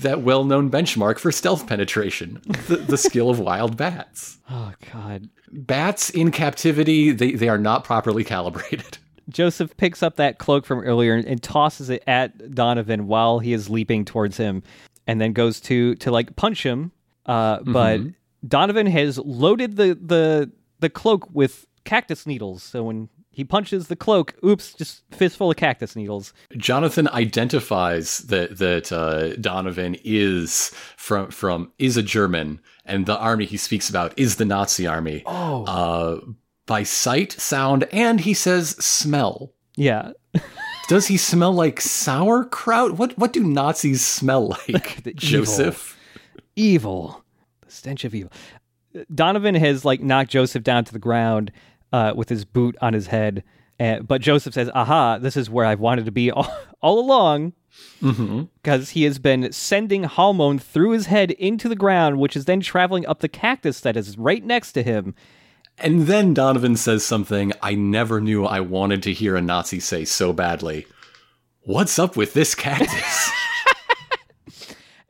That 0.00 0.22
well 0.22 0.42
known 0.42 0.72
benchmark 0.72 1.20
for 1.20 1.30
stealth 1.30 1.68
penetration, 1.68 2.42
the, 2.66 2.78
the 2.78 2.98
skill 2.98 3.30
of 3.30 3.38
wild 3.38 3.76
bats. 3.76 4.38
Oh 4.50 4.72
god. 4.92 5.30
Bats 5.52 6.10
in 6.10 6.32
captivity, 6.32 7.12
they, 7.12 7.32
they 7.32 7.48
are 7.48 7.58
not 7.58 7.84
properly 7.84 8.24
calibrated. 8.24 8.98
Joseph 9.32 9.76
picks 9.76 10.02
up 10.02 10.16
that 10.16 10.38
cloak 10.38 10.66
from 10.66 10.80
earlier 10.80 11.14
and, 11.14 11.26
and 11.26 11.42
tosses 11.42 11.90
it 11.90 12.02
at 12.06 12.54
Donovan 12.54 13.06
while 13.06 13.38
he 13.38 13.52
is 13.52 13.68
leaping 13.70 14.04
towards 14.04 14.36
him, 14.36 14.62
and 15.06 15.20
then 15.20 15.32
goes 15.32 15.60
to 15.62 15.94
to 15.96 16.10
like 16.10 16.36
punch 16.36 16.62
him. 16.62 16.92
Uh, 17.26 17.60
But 17.62 18.00
Donovan 18.46 18.86
has 18.86 19.18
loaded 19.18 19.76
the 19.76 19.94
the 20.00 20.50
the 20.80 20.90
cloak 20.90 21.28
with 21.32 21.66
cactus 21.84 22.26
needles, 22.26 22.62
so 22.62 22.84
when 22.84 23.08
he 23.34 23.44
punches 23.44 23.88
the 23.88 23.96
cloak, 23.96 24.34
oops, 24.44 24.74
just 24.74 25.04
fistful 25.10 25.50
of 25.50 25.56
cactus 25.56 25.96
needles. 25.96 26.34
Jonathan 26.56 27.08
identifies 27.08 28.18
that 28.18 28.58
that 28.58 28.92
uh, 28.92 29.34
Donovan 29.36 29.96
is 30.04 30.70
from 30.96 31.30
from 31.30 31.72
is 31.78 31.96
a 31.96 32.02
German, 32.02 32.60
and 32.84 33.06
the 33.06 33.16
army 33.16 33.46
he 33.46 33.56
speaks 33.56 33.88
about 33.88 34.12
is 34.18 34.36
the 34.36 34.44
Nazi 34.44 34.86
army. 34.86 35.22
Oh, 35.24 35.64
Uh, 35.64 36.20
by 36.66 36.82
sight, 36.82 37.32
sound, 37.32 37.84
and 37.92 38.20
he 38.20 38.34
says 38.34 38.70
smell. 38.84 39.52
yeah, 39.76 40.12
Does 40.88 41.06
he 41.06 41.16
smell 41.16 41.52
like 41.52 41.80
sauerkraut? 41.80 42.92
What 42.98 43.16
what 43.18 43.32
do 43.32 43.42
Nazis 43.44 44.04
smell 44.04 44.48
like? 44.48 45.02
The 45.04 45.10
evil. 45.10 45.20
Joseph. 45.20 45.98
evil, 46.56 47.24
the 47.64 47.70
stench 47.70 48.04
of 48.04 48.14
evil. 48.14 48.32
Donovan 49.14 49.54
has 49.54 49.84
like 49.84 50.00
knocked 50.02 50.30
Joseph 50.30 50.62
down 50.62 50.84
to 50.84 50.92
the 50.92 50.98
ground 50.98 51.50
uh, 51.92 52.12
with 52.14 52.28
his 52.28 52.44
boot 52.44 52.76
on 52.82 52.92
his 52.92 53.06
head, 53.06 53.42
and, 53.78 54.06
but 54.06 54.20
Joseph 54.20 54.54
says, 54.54 54.70
"Aha! 54.74 55.18
This 55.18 55.36
is 55.36 55.48
where 55.48 55.64
I've 55.64 55.80
wanted 55.80 56.04
to 56.06 56.12
be 56.12 56.30
all, 56.30 56.52
all 56.82 56.98
along." 56.98 57.54
Because 58.00 58.90
he 58.90 59.04
has 59.04 59.18
been 59.18 59.50
sending 59.50 60.02
Hamon 60.04 60.58
through 60.58 60.90
his 60.90 61.06
head 61.06 61.30
into 61.32 61.70
the 61.70 61.76
ground, 61.76 62.18
which 62.18 62.36
is 62.36 62.44
then 62.44 62.60
traveling 62.60 63.06
up 63.06 63.20
the 63.20 63.28
cactus 63.30 63.80
that 63.80 63.96
is 63.96 64.18
right 64.18 64.44
next 64.44 64.72
to 64.72 64.82
him. 64.82 65.14
And 65.82 66.02
then 66.02 66.32
Donovan 66.32 66.76
says 66.76 67.04
something 67.04 67.52
I 67.60 67.74
never 67.74 68.20
knew 68.20 68.44
I 68.44 68.60
wanted 68.60 69.02
to 69.02 69.12
hear 69.12 69.36
a 69.36 69.42
Nazi 69.42 69.80
say 69.80 70.04
so 70.04 70.32
badly. 70.32 70.86
What's 71.62 71.98
up 71.98 72.16
with 72.16 72.34
this 72.34 72.54
cactus? 72.54 73.30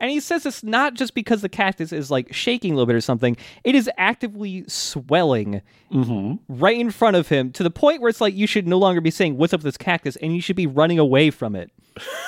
And 0.03 0.11
he 0.11 0.19
says 0.19 0.45
it's 0.45 0.65
not 0.65 0.95
just 0.95 1.13
because 1.13 1.41
the 1.41 1.47
cactus 1.47 1.93
is 1.93 2.11
like 2.11 2.33
shaking 2.33 2.73
a 2.73 2.75
little 2.75 2.87
bit 2.87 2.95
or 2.97 2.99
something. 2.99 3.37
It 3.63 3.73
is 3.73 3.89
actively 3.97 4.65
swelling 4.67 5.61
mm-hmm. 5.89 6.33
right 6.53 6.77
in 6.77 6.91
front 6.91 7.15
of 7.15 7.29
him 7.29 7.53
to 7.53 7.63
the 7.63 7.71
point 7.71 8.01
where 8.01 8.09
it's 8.09 8.19
like 8.19 8.35
you 8.35 8.45
should 8.45 8.67
no 8.67 8.77
longer 8.77 8.99
be 8.99 9.11
saying, 9.11 9.37
What's 9.37 9.53
up 9.53 9.59
with 9.59 9.63
this 9.63 9.77
cactus? 9.77 10.17
And 10.17 10.35
you 10.35 10.41
should 10.41 10.57
be 10.57 10.67
running 10.67 10.99
away 10.99 11.31
from 11.31 11.55
it. 11.55 11.71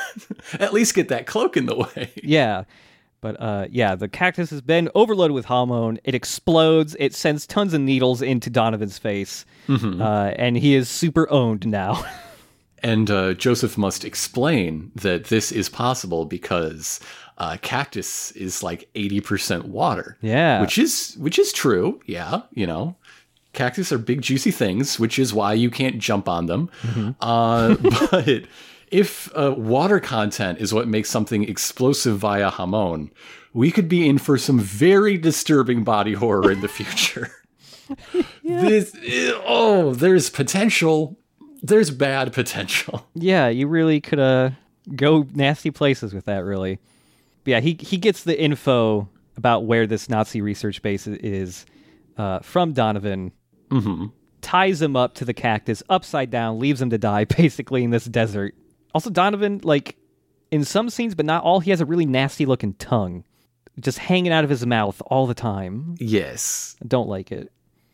At 0.54 0.72
least 0.72 0.96
get 0.96 1.10
that 1.10 1.28
cloak 1.28 1.58
in 1.58 1.66
the 1.66 1.76
way. 1.76 2.14
Yeah. 2.24 2.64
But 3.26 3.42
uh, 3.42 3.66
yeah, 3.72 3.96
the 3.96 4.08
cactus 4.08 4.52
has 4.52 4.62
been 4.62 4.88
overloaded 4.94 5.34
with 5.34 5.46
Hamon. 5.46 6.00
It 6.04 6.14
explodes. 6.14 6.96
It 7.00 7.16
sends 7.16 7.48
tons 7.48 7.74
of 7.74 7.82
needles 7.82 8.22
into 8.22 8.52
Donovan's 8.52 9.00
face. 9.00 9.46
Uh, 9.68 10.32
and 10.38 10.56
he 10.56 10.76
is 10.76 10.88
super 10.90 11.28
owned 11.32 11.66
now. 11.66 12.06
And 12.84 13.10
uh, 13.10 13.34
Joseph 13.34 13.80
must 13.80 14.06
explain 14.06 14.92
that 14.94 15.24
this 15.24 15.52
is 15.52 15.70
possible 15.70 16.26
because 16.26 17.00
uh, 17.40 17.58
cactus 17.64 18.30
is 18.34 18.62
like 18.62 18.88
80% 18.94 19.64
water. 19.64 20.18
Yeah. 20.22 20.62
Which 20.62 20.78
is 20.78 21.16
which 21.18 21.40
is 21.40 21.52
true. 21.52 22.00
Yeah, 22.06 22.44
you 22.54 22.68
know. 22.68 22.96
Cactus 23.54 23.92
are 23.92 23.98
big 23.98 24.22
juicy 24.22 24.52
things, 24.52 25.00
which 25.00 25.18
is 25.18 25.34
why 25.34 25.54
you 25.54 25.72
can't 25.72 25.98
jump 25.98 26.30
on 26.30 26.46
them. 26.46 26.70
Uh, 27.22 27.76
but 28.12 28.44
if 28.96 29.30
uh, 29.36 29.54
water 29.58 30.00
content 30.00 30.60
is 30.60 30.74
what 30.74 30.88
makes 30.88 31.10
something 31.10 31.44
explosive 31.44 32.18
via 32.18 32.50
hamon, 32.50 33.12
we 33.54 33.70
could 33.70 33.90
be 33.90 34.08
in 34.08 34.18
for 34.18 34.38
some 34.38 34.58
very 34.58 35.18
disturbing 35.18 35.84
body 35.84 36.14
horror 36.14 36.50
in 36.50 36.62
the 36.62 36.68
future. 36.70 37.32
This, 38.44 38.98
oh, 39.46 39.94
there's 39.94 40.32
potential. 40.32 41.20
There's 41.62 41.92
bad 41.92 42.34
potential. 42.34 43.06
Yeah, 43.14 43.48
you 43.50 43.68
really 43.68 44.02
could 44.02 44.20
uh 44.20 44.52
go 44.96 45.28
nasty 45.34 45.70
places 45.70 46.12
with 46.12 46.26
that 46.26 46.44
really. 46.46 46.80
But 47.44 47.52
yeah, 47.52 47.60
he 47.60 47.78
he 47.80 47.98
gets 47.98 48.24
the 48.24 48.40
info 48.42 49.08
about 49.38 49.66
where 49.66 49.86
this 49.86 50.10
Nazi 50.10 50.42
research 50.42 50.82
base 50.82 51.06
is 51.06 51.68
uh, 52.18 52.40
from 52.40 52.74
Donovan. 52.74 53.34
hmm 53.70 54.08
Ties 54.42 54.82
him 54.82 54.96
up 54.96 55.14
to 55.16 55.26
the 55.26 55.34
cactus 55.34 55.84
upside 55.88 56.32
down, 56.32 56.58
leaves 56.60 56.82
him 56.82 56.90
to 56.90 56.98
die 56.98 57.26
basically 57.38 57.84
in 57.84 57.92
this 57.92 58.06
desert. 58.06 58.56
Also, 58.96 59.10
Donovan, 59.10 59.60
like 59.64 59.98
in 60.52 60.64
some 60.64 60.90
scenes, 60.90 61.14
but 61.16 61.26
not 61.26 61.44
all, 61.44 61.60
he 61.60 61.70
has 61.70 61.82
a 61.82 61.86
really 61.86 62.06
nasty 62.06 62.46
looking 62.46 62.74
tongue, 62.76 63.26
just 63.78 64.00
hanging 64.00 64.32
out 64.32 64.46
of 64.46 64.50
his 64.50 64.66
mouth 64.66 65.02
all 65.08 65.28
the 65.28 65.34
time. 65.34 65.96
Yes. 66.00 66.78
I 66.82 66.88
don't 66.88 67.10
like 67.10 67.30
it. 67.30 67.52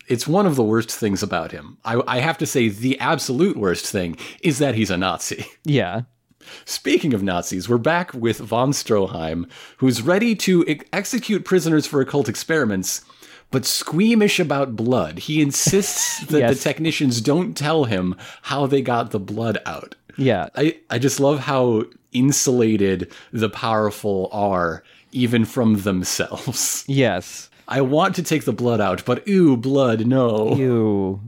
It's 0.07 0.28
one 0.28 0.45
of 0.45 0.56
the 0.56 0.64
worst 0.64 0.91
things 0.91 1.23
about 1.23 1.52
him. 1.52 1.80
I, 1.84 1.99
I 2.06 2.19
have 2.19 2.38
to 2.38 2.45
say, 2.45 2.69
the 2.69 2.99
absolute 2.99 3.57
worst 3.57 3.88
thing 3.88 4.15
is 4.44 4.60
that 4.60 4.76
he's 4.76 4.91
a 4.91 4.98
Nazi. 4.98 5.45
Yeah, 5.64 6.02
Speaking 6.65 7.14
of 7.14 7.23
Nazis, 7.23 7.69
we're 7.69 7.78
back 7.78 8.14
with 8.14 8.40
von 8.40 8.72
Stroheim, 8.72 9.49
who's 9.78 10.02
ready 10.02 10.36
to 10.38 10.65
ex- 10.68 10.86
execute 10.94 11.45
prisoners 11.45 11.86
for 11.86 12.02
occult 12.02 12.30
experiments, 12.30 13.02
but 13.52 13.65
squeamish 13.65 14.40
about 14.40 14.76
blood. 14.76 15.19
He 15.19 15.41
insists 15.41 16.26
that 16.28 16.40
Yes. 16.40 16.57
the 16.57 16.64
technicians 16.64 17.22
don't 17.22 17.56
tell 17.56 17.84
him 17.86 18.15
how 18.44 18.65
they 18.65 18.82
got 18.82 19.11
the 19.11 19.19
blood 19.19 19.57
out. 19.65 19.95
yeah, 20.18 20.48
I, 20.56 20.78
I 20.90 20.99
just 20.99 21.19
love 21.19 21.40
how 21.40 21.84
insulated 22.14 23.11
the 23.32 23.49
powerful 23.49 24.30
are, 24.32 24.84
even 25.11 25.45
from 25.45 25.82
themselves. 25.82 26.84
yes. 26.88 27.49
I 27.68 27.82
want 27.82 28.15
to 28.15 28.23
take 28.23 28.44
the 28.44 28.52
blood 28.53 28.82
out, 28.82 29.06
but 29.06 29.26
ooh, 29.28 29.56
blood, 29.56 30.06
no. 30.06 30.56
Ew. 30.56 31.22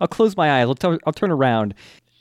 I'll 0.00 0.08
close 0.08 0.36
my 0.36 0.60
eyes. 0.60 0.66
I'll, 0.66 0.74
t- 0.74 1.00
I'll 1.06 1.12
turn 1.12 1.30
around. 1.30 1.74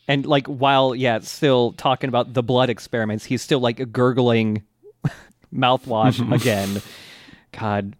And, 0.08 0.26
like, 0.26 0.46
while, 0.48 0.94
yeah, 0.96 1.20
still 1.20 1.74
talking 1.74 2.08
about 2.08 2.34
the 2.34 2.44
blood 2.44 2.70
experiments, 2.70 3.26
he's 3.26 3.42
still, 3.42 3.60
like, 3.60 3.92
gurgling 3.92 4.64
mouthwash 5.54 6.20
mm-hmm. 6.20 6.34
again. 6.34 6.82
God. 7.52 7.96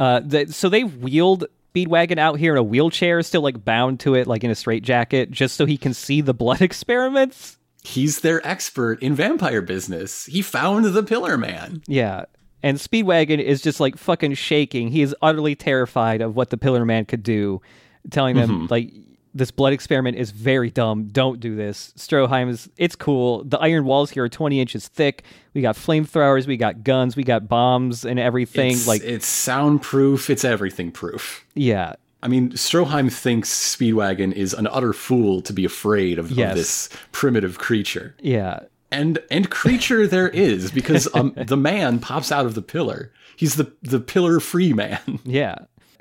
Uh, 0.00 0.20
the, 0.24 0.50
so 0.50 0.70
they 0.70 0.82
wheeled 0.82 1.44
Speedwagon 1.74 2.18
out 2.18 2.38
here 2.38 2.52
in 2.52 2.58
a 2.58 2.62
wheelchair, 2.62 3.22
still, 3.22 3.42
like, 3.42 3.64
bound 3.64 4.00
to 4.00 4.14
it, 4.14 4.26
like, 4.26 4.42
in 4.42 4.50
a 4.50 4.54
straitjacket, 4.54 5.30
just 5.30 5.56
so 5.56 5.66
he 5.66 5.76
can 5.76 5.92
see 5.92 6.22
the 6.22 6.32
blood 6.32 6.62
experiments? 6.62 7.58
He's 7.84 8.20
their 8.20 8.46
expert 8.46 9.02
in 9.02 9.14
vampire 9.14 9.62
business. 9.62 10.24
He 10.24 10.42
found 10.42 10.86
the 10.86 11.02
Pillar 11.02 11.36
Man. 11.36 11.82
Yeah. 11.86 12.24
And 12.62 12.78
Speedwagon 12.78 13.38
is 13.38 13.62
just 13.62 13.80
like 13.80 13.96
fucking 13.96 14.34
shaking. 14.34 14.88
He 14.88 15.00
is 15.00 15.14
utterly 15.22 15.54
terrified 15.54 16.20
of 16.20 16.36
what 16.36 16.50
the 16.50 16.58
Pillar 16.58 16.84
Man 16.84 17.06
could 17.06 17.22
do, 17.22 17.62
telling 18.10 18.36
them 18.36 18.66
like 18.66 18.92
this 19.34 19.50
blood 19.50 19.72
experiment 19.72 20.16
is 20.16 20.30
very 20.32 20.70
dumb. 20.70 21.04
Don't 21.08 21.38
do 21.40 21.54
this. 21.54 21.92
Stroheim 21.96 22.48
is 22.48 22.68
it's 22.76 22.96
cool. 22.96 23.44
The 23.44 23.58
iron 23.58 23.84
walls 23.84 24.10
here 24.10 24.24
are 24.24 24.28
twenty 24.28 24.60
inches 24.60 24.88
thick. 24.88 25.24
We 25.54 25.62
got 25.62 25.76
flamethrowers, 25.76 26.46
we 26.46 26.56
got 26.56 26.82
guns, 26.84 27.16
we 27.16 27.22
got 27.24 27.48
bombs 27.48 28.04
and 28.04 28.18
everything. 28.18 28.72
It's, 28.72 28.86
like 28.88 29.02
it's 29.02 29.26
soundproof. 29.26 30.30
It's 30.30 30.44
everything 30.44 30.90
proof. 30.90 31.44
yeah. 31.54 31.94
I 32.22 32.28
mean, 32.28 32.50
Stroheim 32.52 33.10
thinks 33.10 33.48
Speedwagon 33.50 34.32
is 34.34 34.52
an 34.52 34.66
utter 34.66 34.92
fool 34.92 35.40
to 35.40 35.54
be 35.54 35.64
afraid 35.64 36.18
of, 36.18 36.30
of 36.30 36.36
this 36.36 36.90
primitive 37.12 37.56
creature, 37.56 38.14
Yeah. 38.20 38.60
and 38.92 39.18
and 39.30 39.48
creature 39.48 40.06
there 40.06 40.28
is 40.28 40.70
because 40.70 41.08
um, 41.14 41.32
the 41.46 41.56
man 41.56 41.98
pops 41.98 42.30
out 42.30 42.44
of 42.44 42.54
the 42.54 42.60
pillar. 42.60 43.10
He's 43.36 43.54
the 43.56 43.72
the 43.80 44.00
pillar 44.00 44.38
free 44.38 44.74
man. 44.74 45.18
Yeah. 45.24 45.54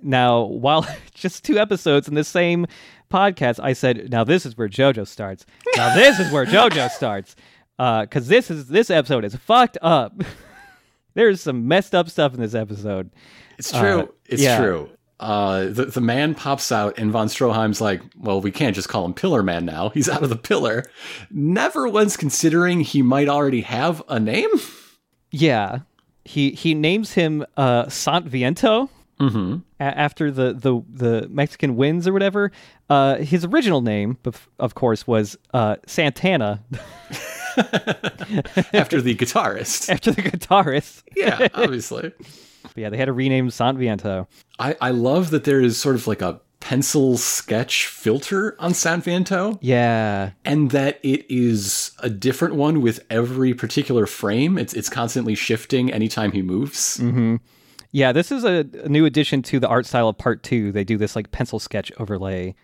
Now, 0.03 0.41
while 0.43 0.85
just 1.14 1.45
two 1.45 1.57
episodes 1.57 2.10
in 2.10 2.15
the 2.15 2.23
same 2.26 2.68
podcast, 3.10 3.60
I 3.61 3.73
said, 3.73 4.10
"Now 4.10 4.23
this 4.23 4.45
is 4.45 4.57
where 4.57 4.69
JoJo 4.69 5.07
starts. 5.07 5.45
Now 5.76 5.95
this 5.95 6.19
is 6.19 6.31
where 6.31 6.45
JoJo 6.45 6.90
starts, 6.91 7.36
because 7.77 8.27
this 8.27 8.49
is 8.52 8.68
this 8.68 8.90
episode 8.90 9.26
is 9.26 9.36
fucked 9.36 9.77
up. 9.81 10.14
There's 11.15 11.41
some 11.41 11.68
messed 11.68 11.95
up 11.95 12.10
stuff 12.10 12.34
in 12.34 12.40
this 12.40 12.53
episode. 12.53 13.10
It's 13.57 13.72
true. 13.72 14.02
Uh, 14.02 14.07
it's 14.26 14.41
yeah. 14.41 14.60
true. 14.60 14.90
Uh, 15.19 15.65
the 15.65 15.86
the 15.86 16.02
man 16.02 16.34
pops 16.34 16.72
out, 16.72 16.98
and 16.98 17.11
von 17.11 17.27
Stroheim's 17.27 17.81
like, 17.81 18.02
"Well, 18.18 18.40
we 18.40 18.52
can't 18.52 18.76
just 18.76 18.88
call 18.88 19.03
him 19.03 19.14
Pillar 19.14 19.44
Man 19.44 19.65
now. 19.65 19.90
He's 19.90 20.07
out 20.07 20.23
of 20.23 20.30
the 20.30 20.38
pillar." 20.38 20.86
Never 21.30 21.90
once 21.90 22.15
considering 22.15 22.80
he 22.81 23.02
might 23.02 23.27
already 23.27 23.61
have 23.61 24.02
a 24.07 24.19
name. 24.19 24.49
Yeah, 25.31 25.80
he 26.23 26.52
he 26.52 26.73
names 26.73 27.14
him 27.14 27.45
uh, 27.57 27.90
Sant 27.90 28.27
Viento." 28.27 28.90
Mm-hmm. 29.19 29.57
a- 29.79 29.83
After 29.83 30.31
the, 30.31 30.53
the, 30.53 30.81
the 30.91 31.27
Mexican 31.29 31.75
wins 31.75 32.07
or 32.07 32.13
whatever, 32.13 32.51
uh, 32.89 33.17
his 33.17 33.43
original 33.45 33.81
name, 33.81 34.17
of 34.59 34.75
course, 34.75 35.05
was 35.05 35.37
uh, 35.53 35.75
Santana. 35.87 36.63
After 38.73 39.01
the 39.01 39.15
guitarist. 39.15 39.89
After 39.93 40.11
the 40.11 40.21
guitarist, 40.21 41.03
yeah, 41.15 41.47
obviously. 41.53 42.11
But 42.63 42.77
yeah, 42.77 42.89
they 42.89 42.97
had 42.97 43.05
to 43.05 43.13
rename 43.13 43.49
Sant 43.49 43.77
Viento. 43.77 44.27
I, 44.59 44.75
I 44.81 44.91
love 44.91 45.29
that 45.31 45.43
there 45.43 45.61
is 45.61 45.79
sort 45.79 45.95
of 45.95 46.07
like 46.07 46.21
a 46.21 46.39
pencil 46.59 47.17
sketch 47.17 47.85
filter 47.87 48.55
on 48.59 48.73
San 48.73 49.01
Viento, 49.01 49.57
Yeah, 49.61 50.31
and 50.45 50.71
that 50.71 50.99
it 51.03 51.25
is 51.29 51.91
a 51.99 52.09
different 52.09 52.55
one 52.55 52.81
with 52.81 52.99
every 53.09 53.53
particular 53.53 54.05
frame. 54.05 54.57
It's 54.57 54.73
it's 54.73 54.89
constantly 54.89 55.35
shifting 55.35 55.91
anytime 55.91 56.31
he 56.33 56.41
moves. 56.41 57.01
Yeah, 57.91 58.11
this 58.11 58.32
is 58.32 58.44
a, 58.44 58.64
new 58.88 59.06
addition 59.06 59.41
to 59.44 59.60
the 59.60 59.68
art 59.68 59.86
style 59.86 60.10
of 60.10 60.18
part 60.18 60.44
two. 60.44 60.72
They 60.72 60.84
do 60.84 60.98
this 60.98 61.16
like 61.16 61.32
pencil 61.32 61.60
sketch 61.60 61.91
overlay. 61.98 62.56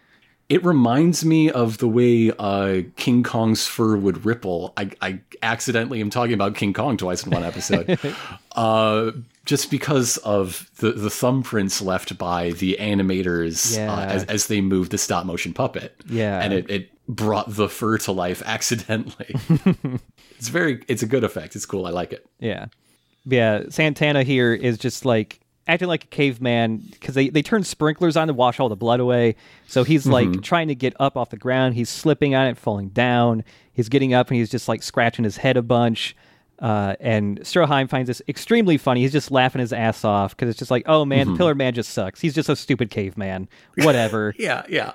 It 0.48 0.64
reminds 0.64 1.26
me 1.26 1.50
of 1.50 1.80
the 1.80 1.88
way 1.88 2.32
uh, 2.38 2.84
King 2.98 3.24
Kong's 3.24 3.66
fur 3.66 3.98
would 3.98 4.26
ripple. 4.26 4.74
I, 4.78 4.92
I 5.02 5.20
accidentally 5.42 6.00
am 6.02 6.12
talking 6.12 6.36
about 6.36 6.54
King 6.54 6.72
Kong 6.72 6.98
twice 6.98 7.26
in 7.26 7.32
one 7.32 7.44
episode. 7.44 7.98
uh, 8.56 9.12
just 9.46 9.72
because 9.72 10.18
of 10.18 10.70
the, 10.78 10.92
the 10.92 11.10
thumbprints 11.10 11.84
left 11.84 12.20
by 12.20 12.52
the 12.52 12.78
animators 12.80 13.76
Yeah. 13.76 13.92
uh, 13.92 14.06
as, 14.06 14.24
as 14.26 14.48
they 14.48 14.62
moved 14.62 14.92
the 14.92 15.00
stop 15.00 15.26
motion 15.26 15.52
puppet. 15.52 15.96
Yeah. 16.08 16.40
And 16.40 16.54
it, 16.54 16.70
it 16.70 16.90
brought 17.08 17.46
the 17.56 17.68
fur 17.68 17.98
to 18.00 18.12
life 18.12 18.42
accidentally. 18.46 19.36
it's 20.38 20.50
very, 20.50 20.84
it's 20.88 21.02
a 21.02 21.08
good 21.08 21.24
effect. 21.24 21.56
It's 21.56 21.66
cool. 21.66 21.88
I 21.88 21.90
like 21.90 22.14
it. 22.14 22.24
Yeah. 22.40 22.68
Yeah, 23.26 23.64
Santana 23.70 24.24
here 24.24 24.54
is 24.54 24.78
just 24.78 25.06
like 25.06 25.40
acting 25.68 25.88
like 25.88 26.04
a 26.04 26.08
caveman 26.08 26.78
because 26.92 27.16
they, 27.16 27.30
they 27.30 27.42
turn 27.42 27.64
sprinklers 27.64 28.16
on 28.16 28.28
to 28.28 28.34
wash 28.34 28.60
all 28.60 28.70
the 28.70 28.76
blood 28.76 29.00
away. 29.00 29.36
So 29.68 29.84
he's 29.84 30.04
mm-hmm. 30.04 30.32
like 30.34 30.42
trying 30.42 30.68
to 30.68 30.76
get 30.76 30.94
up 31.00 31.18
off 31.18 31.30
the 31.30 31.38
ground. 31.38 31.76
He's 31.76 31.90
slipping 31.90 32.36
on 32.36 32.48
it, 32.48 32.58
falling 32.58 32.90
down. 32.90 33.44
He's 33.74 33.90
getting 33.90 34.14
up 34.14 34.30
and 34.30 34.38
he's 34.38 34.50
just 34.50 34.68
like 34.68 34.84
scratching 34.84 35.24
his 35.24 35.38
head 35.38 35.58
a 35.58 35.62
bunch. 35.62 36.16
Uh, 36.60 36.96
and 37.02 37.42
Stroheim 37.42 37.90
finds 37.90 38.08
this 38.08 38.22
extremely 38.28 38.78
funny. 38.78 39.02
He's 39.02 39.12
just 39.12 39.30
laughing 39.30 39.60
his 39.60 39.74
ass 39.74 40.06
off 40.06 40.36
because 40.36 40.50
it's 40.50 40.58
just 40.60 40.72
like, 40.72 40.84
oh 40.86 41.04
man, 41.04 41.32
the 41.32 41.38
Pillar 41.38 41.54
Man 41.56 41.74
just 41.74 41.92
sucks. 41.92 42.22
He's 42.22 42.34
just 42.34 42.48
a 42.48 42.56
stupid 42.56 42.90
caveman. 42.90 43.48
Whatever. 43.78 44.34
Yeah, 44.40 44.64
yeah. 44.70 44.94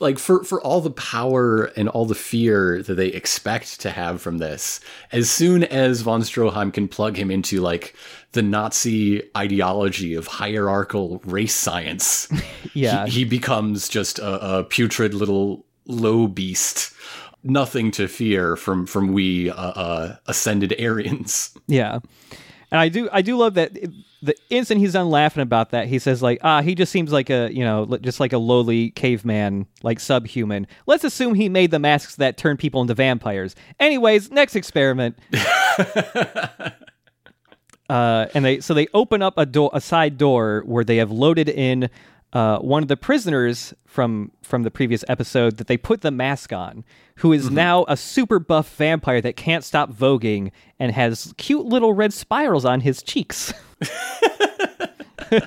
Like 0.00 0.18
for 0.18 0.44
for 0.44 0.60
all 0.62 0.80
the 0.80 0.90
power 0.90 1.64
and 1.76 1.88
all 1.88 2.04
the 2.04 2.14
fear 2.14 2.82
that 2.82 2.94
they 2.94 3.08
expect 3.08 3.80
to 3.80 3.90
have 3.90 4.20
from 4.20 4.38
this, 4.38 4.80
as 5.12 5.30
soon 5.30 5.64
as 5.64 6.00
von 6.02 6.20
Stroheim 6.22 6.72
can 6.72 6.88
plug 6.88 7.16
him 7.16 7.30
into 7.30 7.60
like 7.60 7.94
the 8.32 8.42
Nazi 8.42 9.22
ideology 9.36 10.14
of 10.14 10.26
hierarchical 10.26 11.20
race 11.24 11.54
science, 11.54 12.28
Yeah. 12.74 13.06
he, 13.06 13.10
he 13.20 13.24
becomes 13.24 13.88
just 13.88 14.18
a, 14.18 14.58
a 14.58 14.64
putrid 14.64 15.14
little 15.14 15.64
low 15.86 16.26
beast. 16.26 16.92
Nothing 17.44 17.90
to 17.92 18.08
fear 18.08 18.56
from 18.56 18.86
from 18.86 19.12
we 19.12 19.50
uh, 19.50 19.54
uh, 19.54 20.16
ascended 20.26 20.74
Aryans. 20.80 21.54
Yeah, 21.66 22.00
and 22.70 22.80
I 22.80 22.88
do 22.88 23.08
I 23.12 23.22
do 23.22 23.36
love 23.36 23.54
that 23.54 23.76
the 24.22 24.34
instant 24.50 24.80
he's 24.80 24.94
done 24.94 25.08
laughing 25.10 25.42
about 25.42 25.70
that, 25.70 25.86
he 25.86 25.98
says 25.98 26.22
like, 26.22 26.40
ah, 26.42 26.60
he 26.60 26.74
just 26.74 26.90
seems 26.90 27.12
like 27.12 27.30
a 27.30 27.48
you 27.52 27.64
know 27.64 27.86
just 28.00 28.20
like 28.20 28.32
a 28.32 28.38
lowly 28.38 28.90
caveman, 28.90 29.66
like 29.82 30.00
subhuman. 30.00 30.66
Let's 30.86 31.04
assume 31.04 31.34
he 31.34 31.48
made 31.48 31.70
the 31.70 31.78
masks 31.78 32.16
that 32.16 32.36
turn 32.36 32.56
people 32.56 32.80
into 32.80 32.94
vampires. 32.94 33.54
Anyways, 33.78 34.30
next 34.30 34.56
experiment. 34.56 35.18
Uh, 37.88 38.26
and 38.34 38.44
they 38.44 38.60
so 38.60 38.74
they 38.74 38.86
open 38.92 39.22
up 39.22 39.38
a 39.38 39.46
door, 39.46 39.70
a 39.72 39.80
side 39.80 40.18
door 40.18 40.62
where 40.66 40.84
they 40.84 40.98
have 40.98 41.10
loaded 41.10 41.48
in 41.48 41.88
uh, 42.32 42.58
one 42.58 42.82
of 42.82 42.88
the 42.88 42.96
prisoners 42.96 43.72
from 43.86 44.30
from 44.42 44.62
the 44.62 44.70
previous 44.70 45.04
episode 45.08 45.56
that 45.56 45.66
they 45.66 45.76
put 45.76 46.02
the 46.02 46.10
mask 46.10 46.52
on, 46.52 46.84
who 47.16 47.32
is 47.32 47.50
now 47.50 47.84
a 47.88 47.96
super 47.96 48.38
buff 48.38 48.74
vampire 48.76 49.20
that 49.20 49.36
can't 49.36 49.64
stop 49.64 49.92
voguing 49.92 50.50
and 50.78 50.92
has 50.92 51.32
cute 51.38 51.64
little 51.66 51.92
red 51.92 52.12
spirals 52.12 52.64
on 52.64 52.80
his 52.80 53.02
cheeks. 53.02 53.52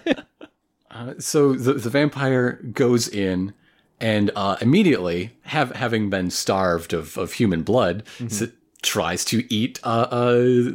Uh, 0.94 1.14
so 1.20 1.54
the, 1.54 1.74
the 1.74 1.90
vampire 1.90 2.60
goes 2.74 3.08
in 3.08 3.54
and 4.02 4.30
uh, 4.36 4.58
immediately, 4.60 5.32
have, 5.44 5.72
having 5.72 6.10
been 6.10 6.30
starved 6.30 6.92
of, 6.92 7.18
of 7.18 7.32
human 7.32 7.64
blood, 7.64 8.04
s- 8.20 8.44
tries 8.82 9.24
to 9.24 9.46
eat 9.52 9.80
uh, 9.84 10.08
uh, 10.12 10.72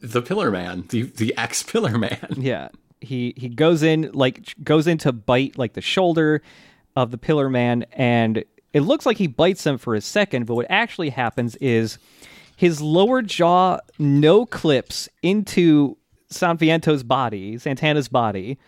the 0.00 0.22
Pillar 0.24 0.52
Man, 0.52 0.84
the, 0.90 1.02
the 1.02 1.36
ex 1.36 1.64
Pillar 1.64 1.98
Man. 1.98 2.28
Yeah. 2.36 2.68
He 3.00 3.34
he 3.36 3.48
goes 3.48 3.82
in 3.82 4.10
like 4.12 4.54
goes 4.62 4.86
in 4.86 4.98
to 4.98 5.12
bite 5.12 5.58
like 5.58 5.74
the 5.74 5.80
shoulder 5.80 6.42
of 6.96 7.10
the 7.10 7.18
pillar 7.18 7.50
man 7.50 7.84
and 7.92 8.44
it 8.72 8.80
looks 8.80 9.06
like 9.06 9.16
he 9.16 9.26
bites 9.26 9.64
him 9.64 9.78
for 9.78 9.94
a 9.94 10.00
second, 10.02 10.44
but 10.44 10.54
what 10.54 10.66
actually 10.68 11.08
happens 11.08 11.56
is 11.56 11.98
his 12.56 12.80
lower 12.80 13.22
jaw 13.22 13.78
no 13.98 14.44
clips 14.44 15.08
into 15.22 15.96
Sanviento's 16.30 17.02
body, 17.02 17.58
Santana's 17.58 18.08
body. 18.08 18.58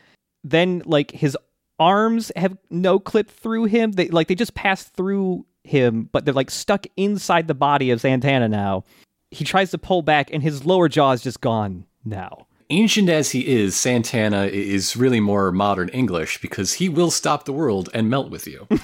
Then 0.44 0.82
like 0.86 1.10
his 1.10 1.36
arms 1.78 2.32
have 2.36 2.56
no 2.70 2.98
clip 2.98 3.30
through 3.30 3.64
him. 3.64 3.92
They 3.92 4.08
like 4.08 4.28
they 4.28 4.34
just 4.34 4.54
pass 4.54 4.84
through 4.84 5.44
him, 5.64 6.08
but 6.12 6.24
they're 6.24 6.34
like 6.34 6.50
stuck 6.50 6.86
inside 6.96 7.48
the 7.48 7.54
body 7.54 7.90
of 7.90 8.00
Santana 8.00 8.48
now. 8.48 8.84
He 9.30 9.44
tries 9.44 9.70
to 9.72 9.78
pull 9.78 10.02
back 10.02 10.30
and 10.32 10.42
his 10.42 10.64
lower 10.64 10.88
jaw 10.88 11.12
is 11.12 11.22
just 11.22 11.40
gone 11.40 11.84
now. 12.04 12.46
Ancient 12.70 13.08
as 13.08 13.30
he 13.30 13.46
is, 13.46 13.74
Santana 13.76 14.44
is 14.44 14.94
really 14.94 15.20
more 15.20 15.50
modern 15.52 15.88
English 15.88 16.40
because 16.40 16.74
he 16.74 16.88
will 16.88 17.10
stop 17.10 17.44
the 17.44 17.52
world 17.52 17.88
and 17.94 18.10
melt 18.10 18.30
with 18.30 18.46
you. 18.46 18.66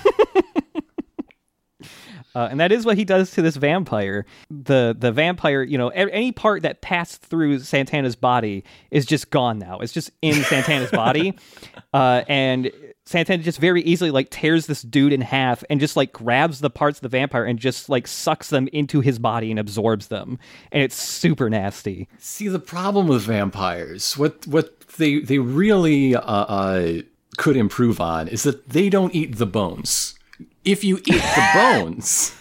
Uh, 2.36 2.48
and 2.50 2.58
that 2.58 2.72
is 2.72 2.84
what 2.84 2.98
he 2.98 3.04
does 3.04 3.30
to 3.30 3.42
this 3.42 3.54
vampire. 3.54 4.26
The 4.50 4.96
the 4.98 5.12
vampire, 5.12 5.62
you 5.62 5.78
know, 5.78 5.90
a- 5.90 6.12
any 6.12 6.32
part 6.32 6.62
that 6.62 6.80
passed 6.80 7.22
through 7.22 7.60
Santana's 7.60 8.16
body 8.16 8.64
is 8.90 9.06
just 9.06 9.30
gone 9.30 9.60
now. 9.60 9.78
It's 9.78 9.92
just 9.92 10.10
in 10.20 10.42
Santana's 10.42 10.90
body, 10.90 11.34
uh, 11.94 12.24
and 12.26 12.72
Santana 13.06 13.42
just 13.42 13.58
very 13.58 13.82
easily 13.82 14.10
like 14.10 14.30
tears 14.30 14.66
this 14.66 14.80
dude 14.82 15.12
in 15.12 15.20
half 15.20 15.62
and 15.68 15.78
just 15.78 15.96
like 15.96 16.12
grabs 16.12 16.60
the 16.60 16.70
parts 16.70 16.98
of 16.98 17.02
the 17.02 17.08
vampire 17.08 17.44
and 17.44 17.58
just 17.58 17.88
like 17.88 18.06
sucks 18.06 18.48
them 18.48 18.66
into 18.72 19.00
his 19.00 19.18
body 19.18 19.50
and 19.50 19.60
absorbs 19.60 20.08
them, 20.08 20.38
and 20.72 20.82
it's 20.82 20.94
super 20.96 21.50
nasty. 21.50 22.08
See 22.18 22.48
the 22.48 22.58
problem 22.58 23.06
with 23.06 23.22
vampires, 23.22 24.16
what 24.16 24.46
what 24.46 24.80
they 24.96 25.20
they 25.20 25.38
really 25.38 26.16
uh, 26.16 26.20
uh, 26.20 26.92
could 27.36 27.56
improve 27.56 28.00
on 28.00 28.28
is 28.28 28.42
that 28.44 28.70
they 28.70 28.88
don't 28.88 29.14
eat 29.14 29.36
the 29.36 29.46
bones. 29.46 30.18
If 30.64 30.82
you 30.82 30.96
eat 30.98 31.22
the 31.22 31.50
bones, 31.54 32.38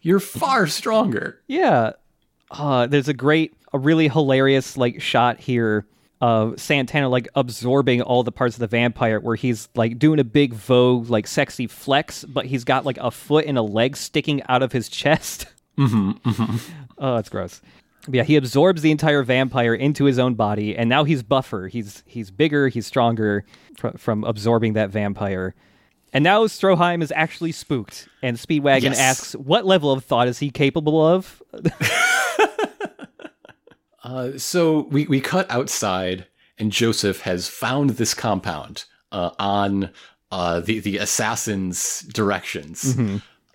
you're 0.00 0.20
far 0.20 0.66
stronger. 0.66 1.40
Yeah. 1.46 1.92
Uh, 2.50 2.86
there's 2.86 3.08
a 3.08 3.14
great, 3.14 3.54
a 3.72 3.78
really 3.78 4.08
hilarious 4.08 4.76
like 4.76 5.00
shot 5.02 5.38
here 5.38 5.86
of 6.22 6.58
Santana 6.60 7.08
like 7.08 7.28
absorbing 7.34 8.00
all 8.00 8.22
the 8.22 8.30
parts 8.30 8.54
of 8.54 8.60
the 8.60 8.68
vampire 8.68 9.18
where 9.18 9.34
he's 9.34 9.68
like 9.74 9.98
doing 9.98 10.20
a 10.20 10.24
big 10.24 10.54
vogue, 10.54 11.10
like 11.10 11.26
sexy 11.26 11.66
flex, 11.66 12.24
but 12.24 12.46
he's 12.46 12.62
got 12.62 12.86
like 12.86 12.96
a 12.98 13.10
foot 13.10 13.44
and 13.44 13.58
a 13.58 13.62
leg 13.62 13.96
sticking 13.96 14.40
out 14.48 14.62
of 14.62 14.72
his 14.72 14.88
chest. 14.88 15.46
Mm-hmm. 15.78 16.56
oh, 16.98 17.14
that's 17.16 17.30
gross. 17.30 17.62
But 18.04 18.14
yeah, 18.14 18.22
he 18.24 18.36
absorbs 18.36 18.82
the 18.82 18.90
entire 18.90 19.22
vampire 19.22 19.74
into 19.74 20.04
his 20.04 20.18
own 20.18 20.34
body, 20.34 20.76
and 20.76 20.86
now 20.90 21.04
he's 21.04 21.22
buffer. 21.22 21.66
He's 21.68 22.02
he's 22.04 22.30
bigger, 22.30 22.68
he's 22.68 22.86
stronger 22.86 23.46
fr- 23.78 23.96
from 23.96 24.22
absorbing 24.24 24.74
that 24.74 24.90
vampire. 24.90 25.54
And 26.12 26.22
now 26.22 26.44
Stroheim 26.44 27.02
is 27.02 27.10
actually 27.16 27.52
spooked, 27.52 28.06
and 28.22 28.36
Speedwagon 28.36 28.82
Yes. 28.82 28.98
asks, 29.00 29.32
"What 29.32 29.64
level 29.64 29.90
of 29.92 30.04
thought 30.04 30.28
is 30.28 30.40
he 30.40 30.50
capable 30.50 31.02
of?" 31.04 31.42
Uh, 34.22 34.38
so 34.38 34.82
we, 34.90 35.06
we 35.06 35.20
cut 35.20 35.50
outside, 35.50 36.26
and 36.58 36.70
Joseph 36.70 37.22
has 37.22 37.48
found 37.48 37.90
this 37.90 38.14
compound 38.14 38.84
uh, 39.10 39.30
on 39.38 39.90
uh, 40.30 40.60
the 40.60 40.78
the 40.78 40.98
assassin's 40.98 42.00
directions, 42.02 42.94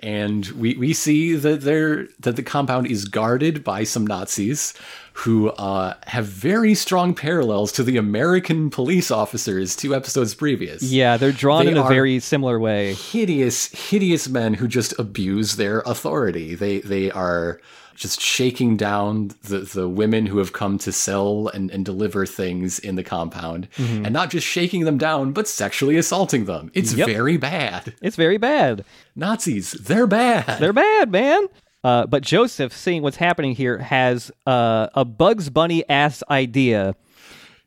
and 0.02 0.46
we, 0.48 0.76
we 0.76 0.94
see 0.94 1.36
that 1.36 1.62
there 1.62 2.08
that 2.20 2.36
the 2.36 2.44
compound 2.44 2.88
is 2.88 3.06
guarded 3.06 3.64
by 3.64 3.84
some 3.84 4.06
Nazis 4.06 4.74
who 5.22 5.50
uh, 5.50 5.96
have 6.06 6.26
very 6.26 6.76
strong 6.76 7.14
parallels 7.16 7.72
to 7.72 7.84
the 7.84 7.98
American 7.98 8.70
police 8.70 9.10
officers 9.10 9.76
two 9.76 9.96
episodes 9.96 10.36
previous. 10.36 10.84
Yeah, 10.84 11.18
they're 11.18 11.32
drawn 11.32 11.66
They 11.66 11.72
in 11.72 11.78
a 11.78 11.88
very 11.88 12.20
similar 12.20 12.60
way. 12.60 12.94
hideous, 12.94 13.66
hideous 13.90 14.30
men 14.30 14.54
who 14.54 14.68
just 14.68 14.94
abuse 15.00 15.56
their 15.56 15.80
authority. 15.88 16.54
They 16.56 16.80
they 16.82 17.10
are 17.12 17.60
just 17.96 18.22
shaking 18.22 18.78
down 18.78 19.32
the, 19.46 19.58
the 19.62 19.90
women 19.90 20.28
who 20.28 20.38
have 20.38 20.54
come 20.54 20.78
to 20.78 20.92
sell 20.92 21.48
and, 21.52 21.72
and 21.72 21.84
deliver 21.84 22.28
things 22.28 22.78
in 22.78 22.94
the 22.96 23.04
compound. 23.04 23.68
And 23.80 24.14
not 24.14 24.30
just 24.30 24.46
shaking 24.46 24.86
them 24.86 25.00
down, 25.00 25.32
but 25.32 25.48
sexually 25.48 25.98
assaulting 25.98 26.46
them. 26.46 26.70
It's 26.76 26.94
Yep. 26.94 27.08
very 27.08 27.38
bad. 27.38 27.96
It's 28.00 28.16
very 28.16 28.38
bad. 28.38 28.86
Nazis, 29.16 29.72
they're 29.72 30.06
bad. 30.06 30.60
They're 30.60 30.74
bad, 30.74 31.10
man. 31.12 31.48
Uh, 31.84 32.06
but 32.06 32.24
Joseph, 32.24 32.74
seeing 32.74 33.02
what's 33.02 33.18
happening 33.18 33.54
here, 33.56 33.78
has 33.78 34.32
uh, 34.46 34.88
a 34.94 35.06
Bugs 35.06 35.50
Bunny 35.50 35.88
ass 35.90 36.24
idea 36.30 36.96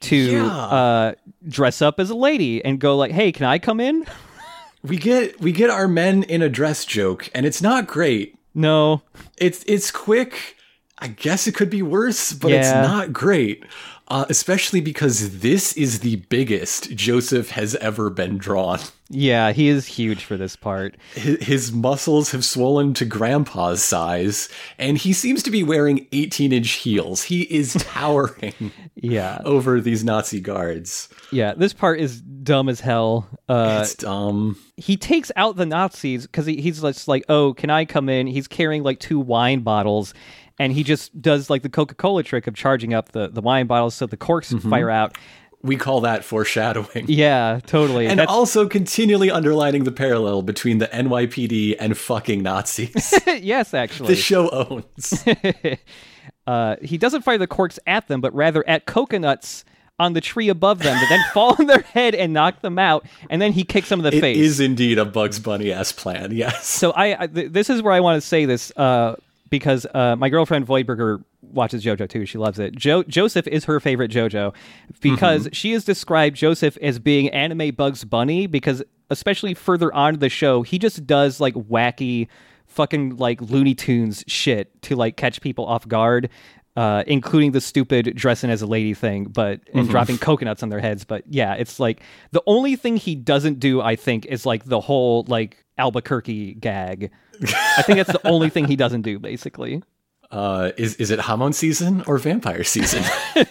to 0.01 0.17
Yeah. 0.17 0.47
uh, 0.47 1.13
dress 1.49 1.81
up 1.83 2.01
as 2.01 2.11
a 2.11 2.15
lady 2.15 2.65
and 2.65 2.79
go 2.81 2.97
like, 2.97 3.13
"Hey, 3.13 3.33
can 3.33 3.47
I 3.47 3.59
come 3.59 3.81
in?" 3.81 4.05
we 4.83 4.97
get 4.97 5.41
we 5.41 5.53
get 5.53 5.71
our 5.71 5.89
men 5.89 6.23
in 6.25 6.43
a 6.43 6.49
dress 6.49 6.85
joke, 6.85 7.29
and 7.35 7.47
it's 7.47 7.63
not 7.63 7.87
great. 7.87 8.37
No. 8.55 9.03
It's 9.39 9.63
it's 9.67 9.91
quick. 9.91 10.57
I 10.99 11.09
guess 11.09 11.47
it 11.47 11.55
could 11.55 11.71
be 11.71 11.81
worse, 11.83 12.33
but 12.33 12.51
it's 12.53 12.71
not 12.71 13.11
great. 13.13 13.65
Uh, 14.11 14.27
especially 14.29 14.81
because 14.81 15.39
this 15.39 15.73
is 15.75 16.01
the 16.01 16.17
biggest 16.29 16.91
Joseph 16.97 17.51
has 17.53 17.77
ever 17.77 18.11
been 18.11 18.37
drawn. 18.39 18.81
Yeah, 19.09 19.53
he 19.53 19.69
is 19.69 19.87
huge 19.87 20.25
for 20.25 20.37
this 20.37 20.55
part. 20.57 20.97
His, 21.15 21.43
his 21.45 21.73
muscles 21.73 22.31
have 22.33 22.45
swollen 22.45 22.93
to 22.95 23.05
grandpa's 23.05 23.83
size, 23.83 24.49
and 24.79 24.99
he 24.99 25.13
seems 25.13 25.43
to 25.45 25.51
be 25.51 25.63
wearing 25.63 26.07
18 26.13 26.53
inch 26.53 26.71
heels. 26.73 27.23
He 27.25 27.43
is 27.43 27.75
towering 27.81 28.73
Yeah, 28.97 29.41
over 29.45 29.81
these 29.81 30.03
Nazi 30.05 30.41
guards. 30.41 31.09
yeah. 31.33 31.55
This 31.55 31.73
part 31.73 32.01
is 32.01 32.21
dumb 32.21 32.69
as 32.69 32.81
hell. 32.81 33.29
Uh, 33.49 33.81
It's 33.83 33.95
dumb. 33.95 34.57
he 34.77 34.97
takes 34.97 35.31
out 35.37 35.55
the 35.57 35.67
Nazis 35.67 36.27
because 36.27 36.47
he, 36.47 36.61
he's 36.61 36.81
just 36.81 37.09
like, 37.09 37.25
"Oh, 37.29 37.53
can 37.55 37.71
I 37.71 37.85
come 37.85 38.09
in?" 38.09 38.27
He's 38.27 38.47
carrying 38.49 38.83
like 38.85 38.99
two 39.01 39.19
wine 39.21 39.61
bottles, 39.61 40.15
and 40.61 40.73
he 40.75 40.85
just 40.85 41.21
does 41.21 41.49
like 41.49 41.63
the 41.63 41.69
Coca 41.71 41.95
Cola 41.95 42.23
trick 42.23 42.47
of 42.47 42.55
charging 42.55 42.93
up 42.95 43.13
the, 43.13 43.29
the 43.29 43.41
wine 43.41 43.67
bottles 43.67 43.95
so 43.95 44.07
the 44.07 44.17
corks 44.19 44.53
fire 44.53 44.91
out. 44.91 45.17
We 45.63 45.77
call 45.77 46.03
that 46.03 46.23
foreshadowing. 46.25 47.05
Yeah, 47.09 47.61
totally. 47.67 48.07
And 48.07 48.19
That's- 48.21 48.35
also 48.35 48.69
continually 48.69 49.31
underlining 49.31 49.85
the 49.85 49.93
parallel 49.93 50.43
between 50.43 50.77
the 50.79 50.87
NYPD 50.89 51.77
and 51.81 51.97
fucking 51.97 52.43
Nazis. 52.43 53.13
yes, 53.27 53.73
actually. 53.75 54.09
the 54.15 54.17
show 54.17 54.49
owns. 54.51 55.25
uh, 56.47 56.77
he 56.83 56.99
doesn't 56.99 57.23
fire 57.23 57.39
the 57.39 57.47
corks 57.47 57.79
at 57.87 58.07
them, 58.09 58.21
but 58.21 58.35
rather 58.35 58.67
at 58.69 58.85
coconuts 58.87 59.65
on 59.99 60.15
the 60.15 60.21
tree 60.21 60.49
above 60.49 60.79
them 60.79 60.95
that 60.95 61.07
then 61.11 61.21
fall 61.35 61.55
on 61.59 61.67
their 61.67 61.83
head 61.83 62.15
and 62.15 62.33
knock 62.33 62.61
them 62.63 62.79
out, 62.79 63.07
and 63.29 63.41
then 63.41 63.53
he 63.53 63.65
kicks 63.65 63.89
them 63.91 64.01
in 64.01 64.11
the 64.11 64.17
It 64.17 64.21
face. 64.21 64.39
is 64.39 64.61
indeed 64.61 64.99
a 64.99 65.05
Bugs 65.05 65.39
Bunny 65.39 65.73
ass 65.73 65.93
plan, 65.93 66.33
yes. 66.33 66.67
So 66.67 66.91
I, 66.93 67.25
I 67.25 67.27
th- 67.27 67.53
this 67.53 67.69
is 67.69 67.83
where 67.83 67.93
I 67.93 68.01
want 68.01 68.21
to 68.21 68.27
say 68.27 68.47
this 68.47 68.73
uh, 68.79 69.17
because 69.51 69.87
uh, 69.95 70.17
my 70.17 70.29
girlfriend 70.29 70.67
Voidberger 70.67 71.23
watches 71.43 71.85
JoJo 71.85 72.09
too. 72.09 72.25
She 72.25 72.39
loves 72.39 72.59
it. 72.59 72.75
Jo- 72.77 73.03
Joseph 73.03 73.47
is 73.49 73.65
her 73.65 73.81
favorite 73.81 74.11
JoJo 74.11 74.55
because 75.01 75.49
she 75.53 75.73
has 75.73 75.85
described 75.85 76.37
Joseph 76.37 76.77
as 76.81 76.99
being 76.99 77.29
anime 77.31 77.75
Bugs 77.75 78.05
Bunny 78.05 78.47
because 78.47 78.83
especially 79.11 79.55
further 79.55 79.93
on 79.93 80.21
the 80.21 80.29
show, 80.29 80.63
he 80.63 80.79
just 80.79 81.07
does 81.07 81.41
like 81.41 81.55
wacky 81.55 82.29
fucking 82.67 83.17
like 83.17 83.41
Looney 83.43 83.75
Tunes 83.75 84.23
shit 84.29 84.81
to 84.83 84.95
like 84.97 85.17
catch 85.17 85.41
people 85.41 85.67
off 85.67 85.87
guard. 85.87 86.31
Uh, 86.77 87.03
including 87.09 87.51
the 87.51 87.61
stupid 87.61 88.15
dressing 88.15 88.49
as 88.49 88.63
a 88.63 88.67
lady 88.67 88.95
thing, 88.95 89.25
but 89.25 89.61
and 89.75 89.89
dropping 89.89 90.17
coconuts 90.17 90.63
on 90.63 90.69
their 90.69 90.79
heads. 90.79 91.05
But 91.05 91.25
yeah, 91.27 91.55
it's 91.55 91.81
like 91.81 92.01
the 92.31 92.43
only 92.47 92.77
thing 92.77 92.97
he 92.97 93.17
doesn't 93.17 93.59
do, 93.59 93.81
I 93.83 93.97
think, 93.97 94.25
is 94.27 94.47
like 94.47 94.65
the 94.65 94.81
whole 94.81 95.25
like 95.27 95.65
Albuquerque 95.79 96.55
gag. 96.55 97.11
I 97.43 97.83
think 97.83 97.99
that's 97.99 98.13
the 98.13 98.27
only 98.27 98.51
thing 98.51 98.67
he 98.67 98.77
doesn't 98.77 99.03
do, 99.03 99.19
basically. 99.19 99.83
Uh, 100.31 100.71
is 100.77 100.95
is 100.97 101.11
it 101.11 101.21
Hamon 101.21 101.53
season 101.53 102.03
or 102.07 102.19
vampire 102.19 102.65
season? 102.65 103.03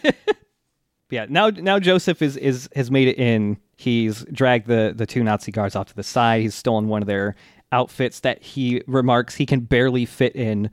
Yeah. 1.11 1.25
Now, 1.27 1.49
now 1.49 1.79
Joseph 1.79 2.21
is 2.21 2.37
is 2.37 2.69
has 2.75 2.91
made 2.91 3.07
it 3.07 3.17
in. 3.17 3.57
He's 3.75 4.23
dragged 4.31 4.67
the 4.67 4.93
the 4.95 5.05
two 5.05 5.23
Nazi 5.23 5.51
guards 5.51 5.75
off 5.75 5.87
to 5.87 5.95
the 5.95 6.03
side. 6.03 6.41
He's 6.41 6.55
stolen 6.55 6.87
one 6.87 7.01
of 7.01 7.07
their 7.07 7.35
outfits 7.71 8.19
that 8.21 8.41
he 8.41 8.83
remarks 8.87 9.35
he 9.35 9.45
can 9.45 9.61
barely 9.61 10.05
fit 10.05 10.35
in 10.35 10.69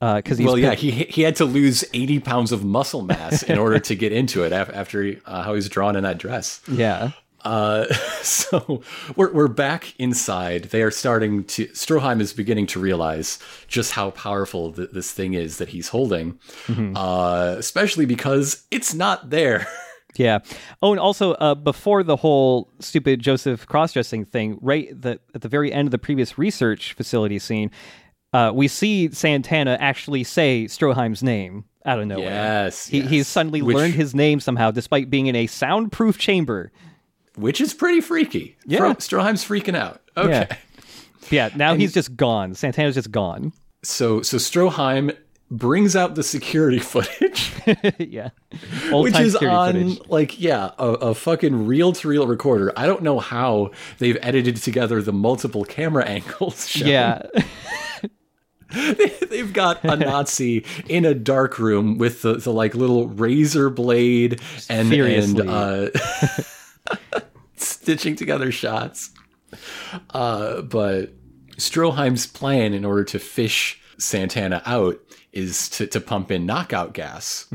because 0.00 0.38
he's 0.38 0.46
well, 0.46 0.56
yeah, 0.56 0.74
he 0.74 0.90
he 0.90 1.22
had 1.22 1.36
to 1.36 1.44
lose 1.44 1.84
eighty 1.92 2.20
pounds 2.20 2.52
of 2.52 2.64
muscle 2.64 3.02
mass 3.02 3.42
in 3.42 3.58
order 3.58 3.78
to 3.80 3.94
get 3.94 4.12
into 4.12 4.44
it 4.44 4.52
after 4.52 5.02
he, 5.02 5.18
uh, 5.26 5.42
how 5.42 5.54
he's 5.54 5.68
drawn 5.68 5.96
in 5.96 6.04
that 6.04 6.18
dress. 6.18 6.60
yeah. 6.70 7.10
Uh, 7.44 7.86
so 8.22 8.82
we're 9.16 9.32
we're 9.32 9.48
back 9.48 9.94
inside. 9.98 10.64
They 10.64 10.82
are 10.82 10.90
starting 10.90 11.44
to. 11.44 11.66
Stroheim 11.68 12.20
is 12.20 12.32
beginning 12.32 12.66
to 12.68 12.80
realize 12.80 13.38
just 13.68 13.92
how 13.92 14.10
powerful 14.10 14.72
th- 14.72 14.90
this 14.92 15.10
thing 15.12 15.34
is 15.34 15.58
that 15.58 15.68
he's 15.70 15.88
holding, 15.88 16.38
uh, 16.96 17.56
especially 17.58 18.06
because 18.06 18.64
it's 18.70 18.94
not 18.94 19.30
there. 19.30 19.66
Yeah. 20.16 20.40
Oh, 20.82 20.90
and 20.90 20.98
also 20.98 21.34
uh, 21.34 21.54
before 21.54 22.02
the 22.02 22.16
whole 22.16 22.68
stupid 22.80 23.20
Joseph 23.20 23.64
cross-dressing 23.68 24.24
thing, 24.24 24.58
right 24.60 24.88
the, 25.00 25.20
at 25.36 25.42
the 25.42 25.48
very 25.48 25.72
end 25.72 25.86
of 25.86 25.92
the 25.92 25.98
previous 25.98 26.36
research 26.36 26.94
facility 26.94 27.38
scene, 27.38 27.70
uh, 28.32 28.50
we 28.52 28.66
see 28.66 29.12
Santana 29.12 29.76
actually 29.80 30.24
say 30.24 30.64
Stroheim's 30.64 31.22
name 31.22 31.64
out 31.86 32.00
of 32.00 32.08
nowhere. 32.08 32.24
Yes, 32.24 32.88
He, 32.88 32.98
yes. 33.02 33.08
He's 33.10 33.28
suddenly 33.28 33.62
Which- 33.62 33.76
learned 33.76 33.94
his 33.94 34.12
name 34.12 34.40
somehow, 34.40 34.72
despite 34.72 35.10
being 35.10 35.28
in 35.28 35.36
a 35.36 35.46
soundproof 35.46 36.18
chamber. 36.18 36.72
Which 37.40 37.60
is 37.60 37.74
pretty 37.74 38.00
freaky. 38.00 38.56
Yeah. 38.66 38.80
Stroheim's 38.94 39.44
freaking 39.44 39.76
out. 39.76 40.00
Okay. 40.16 40.46
Yeah. 40.50 40.56
Yeah, 41.30 41.50
now 41.54 41.74
he's 41.76 41.92
just 41.94 42.16
gone. 42.16 42.56
Santana's 42.56 42.96
just 42.96 43.12
gone. 43.12 43.52
So 43.84 44.20
so 44.22 44.36
Stroheim 44.36 45.16
brings 45.48 45.94
out 45.94 46.16
the 46.16 46.24
security 46.24 46.78
footage, 46.80 47.52
yeah. 48.00 48.30
Old 48.90 49.04
which 49.04 49.16
is 49.20 49.36
on 49.36 49.74
footage. 49.94 50.08
like 50.10 50.40
yeah 50.40 50.70
a, 50.78 50.88
a 50.88 51.14
fucking 51.14 51.66
reel 51.66 51.92
to 51.92 52.08
reel 52.08 52.26
recorder. 52.26 52.72
I 52.76 52.86
don't 52.86 53.04
know 53.04 53.20
how 53.20 53.70
they've 53.98 54.18
edited 54.22 54.56
together 54.56 55.00
the 55.02 55.12
multiple 55.12 55.64
camera 55.64 56.04
angles. 56.04 56.66
shown. 56.68 56.88
Yeah. 56.88 57.22
They've 59.28 59.52
got 59.52 59.84
a 59.84 59.96
Nazi 59.96 60.64
in 60.88 61.04
a 61.04 61.14
dark 61.14 61.58
room 61.60 61.96
with 61.98 62.22
the, 62.22 62.34
the 62.34 62.52
like 62.52 62.74
little 62.74 63.06
razor 63.08 63.70
blade 63.70 64.40
and 64.68 64.92
and 64.92 65.40
uh, 65.40 65.90
stitching 67.60 68.16
together 68.16 68.50
shots. 68.52 69.10
Uh, 70.10 70.62
but 70.62 71.12
Stroheim's 71.56 72.26
plan 72.26 72.72
in 72.74 72.84
order 72.84 73.04
to 73.04 73.18
fish 73.18 73.80
Santana 73.98 74.62
out 74.64 74.98
is 75.32 75.68
to, 75.70 75.86
to 75.88 76.00
pump 76.00 76.30
in 76.30 76.46
knockout 76.46 76.94
gas. 76.94 77.46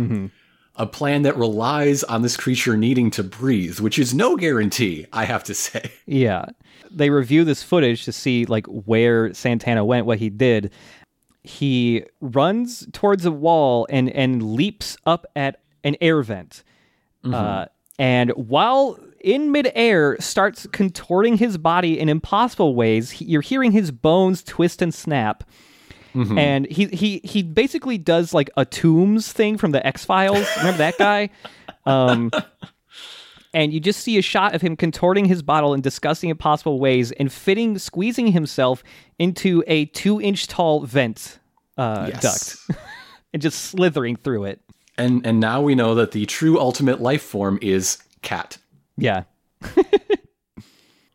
A 0.77 0.85
plan 0.85 1.21
that 1.21 1.37
relies 1.37 2.03
on 2.03 2.21
this 2.21 2.35
creature 2.35 2.75
needing 2.75 3.09
to 3.11 3.23
breathe, 3.23 3.79
which 3.79 3.97
is 3.97 4.13
no 4.13 4.35
guarantee, 4.35 5.05
I 5.13 5.23
have 5.23 5.43
to 5.45 5.53
say. 5.53 5.91
Yeah. 6.05 6.45
They 6.91 7.09
review 7.09 7.45
this 7.45 7.63
footage 7.63 8.03
to 8.05 8.11
see 8.11 8.45
like 8.45 8.65
where 8.67 9.33
Santana 9.33 9.85
went, 9.85 10.05
what 10.05 10.19
he 10.19 10.29
did. 10.29 10.71
He 11.43 12.03
runs 12.21 12.87
towards 12.91 13.25
a 13.25 13.31
wall 13.31 13.87
and 13.89 14.09
and 14.09 14.55
leaps 14.55 14.97
up 15.05 15.25
at 15.35 15.61
an 15.83 15.95
air 16.01 16.21
vent. 16.21 16.63
Uh, 17.23 17.65
and 17.97 18.31
while 18.31 18.99
in 19.25 19.51
midair, 19.51 20.15
starts 20.21 20.67
contorting 20.71 21.37
his 21.37 21.57
body 21.57 21.99
in 21.99 22.07
impossible 22.07 22.75
ways. 22.75 23.11
He, 23.11 23.25
you're 23.25 23.41
hearing 23.41 23.71
his 23.71 23.91
bones 23.91 24.43
twist 24.43 24.81
and 24.81 24.93
snap. 24.93 25.43
And 26.37 26.65
he, 26.67 26.85
he 26.87 27.19
he 27.25 27.43
basically 27.43 27.97
does 27.97 28.33
like 28.33 28.49
a 28.55 28.63
Tooms 28.63 29.33
thing 29.33 29.57
from 29.57 29.71
the 29.71 29.85
X 29.85 30.05
Files. 30.05 30.47
Remember 30.59 30.77
that 30.77 30.97
guy? 30.97 31.29
Um, 31.85 32.31
and 33.53 33.71
you 33.71 33.79
just 33.79 33.99
see 34.01 34.17
a 34.17 34.21
shot 34.21 34.55
of 34.55 34.61
him 34.61 34.75
contorting 34.75 35.25
his 35.25 35.43
bottle 35.43 35.73
in 35.75 35.81
disgusting 35.81 36.29
impossible 36.31 36.79
ways 36.79 37.11
and 37.11 37.31
fitting 37.31 37.77
squeezing 37.77 38.27
himself 38.27 38.83
into 39.19 39.63
a 39.67 39.85
two 39.85 40.19
inch 40.21 40.47
tall 40.47 40.81
vent 40.85 41.37
uh, 41.77 42.09
Yes. 42.11 42.65
duct 42.67 42.79
and 43.33 43.41
just 43.41 43.65
slithering 43.65 44.15
through 44.15 44.45
it 44.45 44.61
And 44.97 45.23
and 45.25 45.39
now 45.39 45.61
we 45.61 45.75
know 45.75 45.93
that 45.95 46.11
the 46.11 46.25
true 46.25 46.59
ultimate 46.59 47.01
life 47.01 47.21
form 47.21 47.59
is 47.61 47.99
cat. 48.23 48.57
Yeah 48.97 49.23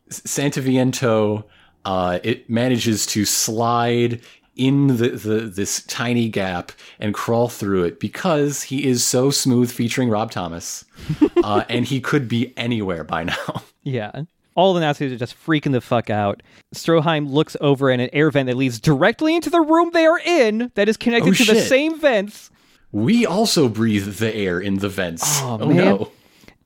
Santa 0.09 0.61
Viento, 0.61 1.45
uh, 1.85 2.19
it 2.23 2.49
manages 2.49 3.05
to 3.07 3.25
slide 3.25 4.21
in 4.55 4.87
the, 4.87 5.09
the 5.09 5.39
this 5.41 5.83
tiny 5.83 6.27
gap 6.27 6.71
and 6.99 7.13
crawl 7.13 7.47
through 7.47 7.85
it 7.85 7.99
because 7.99 8.63
he 8.63 8.85
is 8.85 9.03
so 9.05 9.31
smooth, 9.31 9.71
featuring 9.71 10.09
Rob 10.09 10.29
Thomas, 10.31 10.83
uh, 11.43 11.63
and 11.69 11.85
he 11.85 12.01
could 12.01 12.27
be 12.27 12.53
anywhere 12.57 13.03
by 13.03 13.23
now. 13.23 13.63
yeah 13.83 14.23
all 14.53 14.73
the 14.73 14.81
Nazis 14.81 15.13
are 15.13 15.17
just 15.17 15.33
freaking 15.45 15.71
the 15.71 15.79
fuck 15.79 16.09
out. 16.09 16.43
Stroheim 16.75 17.29
looks 17.31 17.55
over 17.61 17.89
at 17.89 18.01
an 18.01 18.09
air 18.11 18.29
vent 18.29 18.47
that 18.47 18.57
leads 18.57 18.81
directly 18.81 19.33
into 19.33 19.49
the 19.49 19.61
room 19.61 19.91
they 19.93 20.05
are 20.05 20.19
in, 20.19 20.71
that 20.75 20.89
is 20.89 20.97
connected 20.97 21.29
Oh, 21.29 21.33
to 21.33 21.45
the 21.53 21.61
same 21.61 21.97
vents. 21.97 22.51
We 22.91 23.25
also 23.25 23.69
breathe 23.69 24.17
the 24.17 24.35
air 24.35 24.59
in 24.59 24.79
the 24.79 24.89
vents. 24.89 25.23
Oh, 25.41 25.57
Oh, 25.61 25.69
no! 25.69 26.11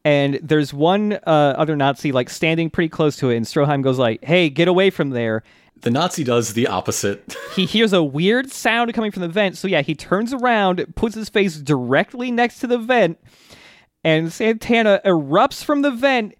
And 0.06 0.40
there's 0.42 0.72
one 0.72 1.14
uh, 1.14 1.56
other 1.58 1.76
Nazi 1.76 2.12
like 2.12 2.30
standing 2.30 2.70
pretty 2.70 2.90
close 2.90 3.18
to 3.18 3.32
it, 3.32 3.38
and 3.38 3.46
Stroheim 3.46 3.82
goes 3.82 3.98
like, 3.98 4.24
"Hey, 4.24 4.50
get 4.50 4.68
away 4.68 4.92
from 4.92 5.10
there." 5.10 5.44
The 5.82 5.90
Nazi 5.90 6.24
does 6.24 6.54
the 6.54 6.68
opposite. 6.68 7.36
he 7.56 7.66
hears 7.66 7.92
a 7.92 8.04
weird 8.04 8.52
sound 8.52 8.94
coming 8.94 9.12
from 9.12 9.24
the 9.24 9.28
vent. 9.28 9.58
So 9.58 9.68
yeah, 9.68 9.82
he 9.82 9.96
turns 9.96 10.32
around, 10.32 10.86
puts 10.96 11.16
his 11.16 11.28
face 11.28 11.58
directly 11.58 12.30
next 12.30 12.60
to 12.60 12.68
the 12.68 12.78
vent, 12.78 13.20
and 14.04 14.32
Santana 14.32 15.02
erupts 15.04 15.64
from 15.64 15.82
the 15.82 15.92
vent 15.92 16.36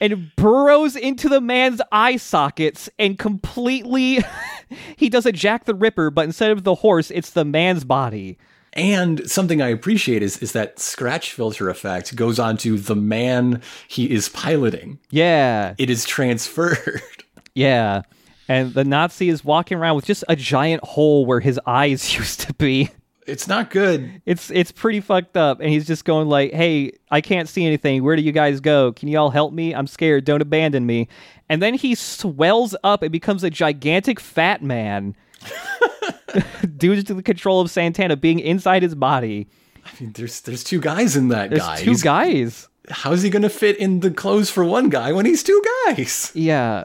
and 0.00 0.32
burrows 0.36 0.96
into 0.96 1.28
the 1.28 1.40
man's 1.40 1.80
eye 1.90 2.16
sockets 2.16 2.90
and 2.98 3.18
completely 3.18 4.18
he 4.96 5.08
does 5.08 5.26
a 5.26 5.32
Jack 5.32 5.64
the 5.64 5.74
Ripper, 5.74 6.10
but 6.10 6.24
instead 6.24 6.50
of 6.50 6.64
the 6.64 6.74
horse, 6.74 7.10
it's 7.12 7.30
the 7.30 7.44
man's 7.44 7.84
body. 7.84 8.36
And 8.76 9.28
something 9.28 9.62
I 9.62 9.68
appreciate 9.68 10.22
is 10.22 10.36
is 10.38 10.52
that 10.52 10.78
scratch 10.78 11.32
filter 11.32 11.68
effect 11.68 12.14
goes 12.14 12.38
on 12.38 12.56
to 12.58 12.78
the 12.78 12.94
man 12.94 13.62
he 13.88 14.10
is 14.10 14.28
piloting. 14.28 14.98
Yeah. 15.10 15.74
It 15.78 15.90
is 15.90 16.04
transferred. 16.04 17.02
Yeah. 17.54 18.02
And 18.48 18.74
the 18.74 18.84
Nazi 18.84 19.30
is 19.30 19.42
walking 19.42 19.78
around 19.78 19.96
with 19.96 20.04
just 20.04 20.24
a 20.28 20.36
giant 20.36 20.84
hole 20.84 21.24
where 21.24 21.40
his 21.40 21.58
eyes 21.66 22.14
used 22.18 22.40
to 22.40 22.52
be. 22.52 22.90
It's 23.26 23.48
not 23.48 23.70
good. 23.70 24.20
It's 24.26 24.50
it's 24.50 24.70
pretty 24.70 25.00
fucked 25.00 25.36
up, 25.36 25.58
and 25.60 25.70
he's 25.70 25.86
just 25.86 26.04
going 26.04 26.28
like, 26.28 26.52
"Hey, 26.52 26.92
I 27.10 27.20
can't 27.22 27.48
see 27.48 27.66
anything. 27.66 28.04
Where 28.04 28.14
do 28.14 28.20
you 28.20 28.30
guys 28.30 28.60
go? 28.60 28.92
Can 28.92 29.08
you 29.08 29.18
all 29.18 29.30
help 29.30 29.52
me? 29.52 29.74
I'm 29.74 29.86
scared. 29.88 30.24
Don't 30.26 30.42
abandon 30.42 30.86
me." 30.86 31.08
And 31.48 31.60
then 31.60 31.74
he 31.74 31.94
swells 31.94 32.76
up 32.84 33.02
and 33.02 33.10
becomes 33.10 33.42
a 33.42 33.50
gigantic 33.50 34.20
fat 34.20 34.62
man, 34.62 35.16
due 36.76 37.00
to 37.02 37.14
the 37.14 37.22
control 37.22 37.60
of 37.60 37.70
Santana 37.70 38.16
being 38.16 38.38
inside 38.40 38.82
his 38.82 38.94
body. 38.94 39.48
I 39.84 39.90
mean, 40.00 40.12
there's 40.12 40.40
there's 40.42 40.64
two 40.64 40.80
guys 40.80 41.16
in 41.16 41.28
that 41.28 41.50
There's 41.50 41.62
guy. 41.62 41.76
two 41.78 41.90
He's- 41.90 42.02
guys. 42.02 42.68
How's 42.88 43.22
he 43.22 43.30
going 43.30 43.42
to 43.42 43.50
fit 43.50 43.78
in 43.78 43.98
the 43.98 44.12
clothes 44.12 44.48
for 44.48 44.64
one 44.64 44.90
guy 44.90 45.10
when 45.12 45.26
he's 45.26 45.42
two 45.42 45.60
guys? 45.86 46.30
Yeah, 46.36 46.84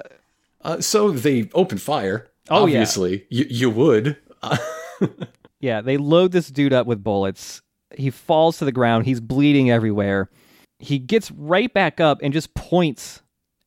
Uh, 0.61 0.81
so 0.81 1.11
they 1.11 1.47
open 1.53 1.77
fire. 1.77 2.27
Oh, 2.49 2.65
yeah. 2.65 2.79
Obviously, 2.79 3.27
you 3.29 3.45
you 3.49 3.69
would. 3.69 4.17
Yeah. 5.59 5.81
They 5.81 5.97
load 5.97 6.31
this 6.31 6.47
dude 6.49 6.73
up 6.73 6.87
with 6.87 7.03
bullets. 7.03 7.61
He 7.95 8.09
falls 8.09 8.57
to 8.57 8.65
the 8.65 8.71
ground. 8.71 9.05
He's 9.05 9.19
bleeding 9.19 9.69
everywhere. 9.69 10.29
He 10.79 10.97
gets 10.97 11.29
right 11.31 11.71
back 11.71 11.99
up 11.99 12.19
and 12.23 12.33
just 12.33 12.55
points 12.55 13.21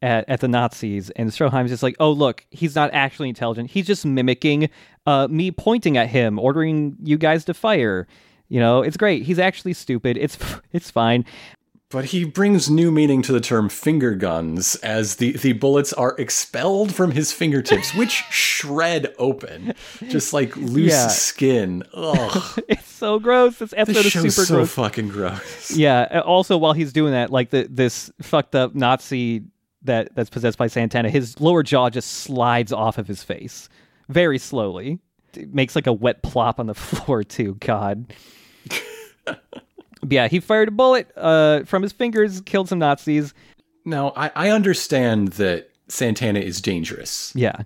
at, 0.05 0.28
at 0.28 0.40
the 0.40 0.48
Nazis. 0.48 1.10
And 1.10 1.31
Stroheim's 1.31 1.70
just 1.70 1.82
like, 1.82 1.97
oh, 1.98 2.12
look, 2.12 2.44
he's 2.51 2.74
not 2.76 2.90
actually 2.93 3.28
intelligent. 3.31 3.70
He's 3.70 3.86
just 3.86 4.05
mimicking 4.05 4.68
uh, 5.06 5.26
me 5.31 5.51
pointing 5.51 5.97
at 5.97 6.09
him, 6.10 6.39
ordering 6.39 6.97
you 7.02 7.16
guys 7.18 7.44
to 7.47 7.55
fire. 7.55 8.06
You 8.48 8.60
know, 8.60 8.82
it's 8.82 8.97
great. 8.97 9.22
He's 9.22 9.39
actually 9.39 9.72
stupid. 9.72 10.16
It's 10.18 10.36
it's 10.72 10.90
fine. 10.90 11.24
but 11.90 12.06
he 12.06 12.24
brings 12.24 12.68
new 12.68 12.90
meaning 12.90 13.22
to 13.22 13.32
the 13.32 13.40
term 13.40 13.68
finger 13.68 14.14
guns 14.14 14.74
as 14.76 15.16
the, 15.16 15.32
the 15.32 15.52
bullets 15.52 15.93
are 15.93 16.14
expelled 16.18 16.93
from 16.94 17.12
his 17.12 17.32
fingertips, 17.32 17.94
which 18.01 18.24
shred 18.31 19.14
open, 19.18 19.72
just 20.09 20.32
like 20.32 20.56
loose 20.56 20.93
Yeah. 20.93 21.09
skin. 21.09 21.82
Ugh, 21.94 22.60
It's 22.68 22.86
so 22.90 23.18
gross. 23.18 23.59
This 23.59 23.72
episode 23.76 24.02
this 24.02 24.16
is 24.16 24.35
super 24.35 24.47
so 24.47 24.55
gross. 24.56 24.70
fucking 24.74 25.09
gross. 25.09 25.70
Yeah. 25.70 26.22
Also, 26.26 26.56
while 26.59 26.72
he's 26.74 26.93
doing 26.93 27.12
that, 27.12 27.31
like 27.31 27.51
the 27.51 27.66
this 27.70 28.10
fucked 28.22 28.55
up 28.55 28.74
Nazi 28.74 29.44
that 29.85 30.15
that's 30.15 30.31
possessed 30.31 30.59
by 30.59 30.66
Santana, 30.66 31.11
his 31.11 31.40
lower 31.40 31.62
jaw 31.62 31.90
just 31.90 32.11
slides 32.11 32.73
off 32.73 32.98
of 32.98 33.06
his 33.06 33.23
face 33.23 33.69
very 34.09 34.39
slowly. 34.39 34.98
It 35.35 35.55
makes 35.55 35.74
like 35.74 35.86
a 35.86 35.93
wet 35.93 36.23
plop 36.23 36.59
on 36.61 36.66
the 36.66 36.74
floor 36.74 37.23
too. 37.24 37.56
God. 37.61 38.12
yeah, 40.09 40.28
he 40.28 40.40
fired 40.40 40.69
a 40.69 40.73
bullet 40.73 41.11
uh, 41.16 41.65
from 41.65 41.82
his 41.82 41.93
fingers, 41.93 42.40
killed 42.43 42.69
some 42.69 42.78
Nazis. 42.78 43.35
Now, 43.85 44.12
I, 44.16 44.31
I 44.35 44.51
understand 44.51 45.28
that 45.35 45.70
Santana 45.89 46.40
is 46.40 46.61
dangerous. 46.61 47.32
Yeah. 47.35 47.62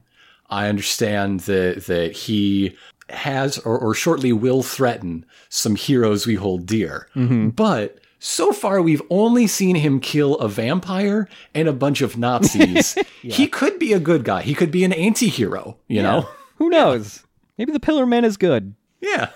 I 0.50 0.68
understand 0.68 1.40
that 1.40 1.86
that 1.86 2.12
he 2.12 2.74
has 3.10 3.58
or, 3.58 3.78
or 3.78 3.94
shortly 3.94 4.32
will 4.32 4.62
threaten 4.62 5.24
some 5.50 5.76
heroes 5.76 6.26
we 6.26 6.34
hold 6.34 6.66
dear. 6.66 7.08
But 7.50 8.00
so 8.18 8.52
far 8.52 8.82
we've 8.82 9.02
only 9.10 9.46
seen 9.46 9.76
him 9.76 10.00
kill 10.00 10.36
a 10.38 10.48
vampire 10.48 11.28
and 11.54 11.68
a 11.68 11.72
bunch 11.72 12.00
of 12.00 12.16
Nazis. 12.16 12.96
He 13.22 13.46
could 13.48 13.78
be 13.78 13.92
a 13.92 13.98
good 13.98 14.24
guy. 14.24 14.42
He 14.42 14.54
could 14.54 14.70
be 14.70 14.84
an 14.84 14.92
anti-hero, 14.92 15.76
you 15.88 16.02
know? 16.02 16.28
Who 16.56 16.70
knows? 16.70 17.24
Maybe 17.58 17.72
the 17.72 17.80
Pillar 17.80 18.06
Man 18.06 18.24
is 18.24 18.36
good. 18.36 18.74
Yeah. 19.00 19.30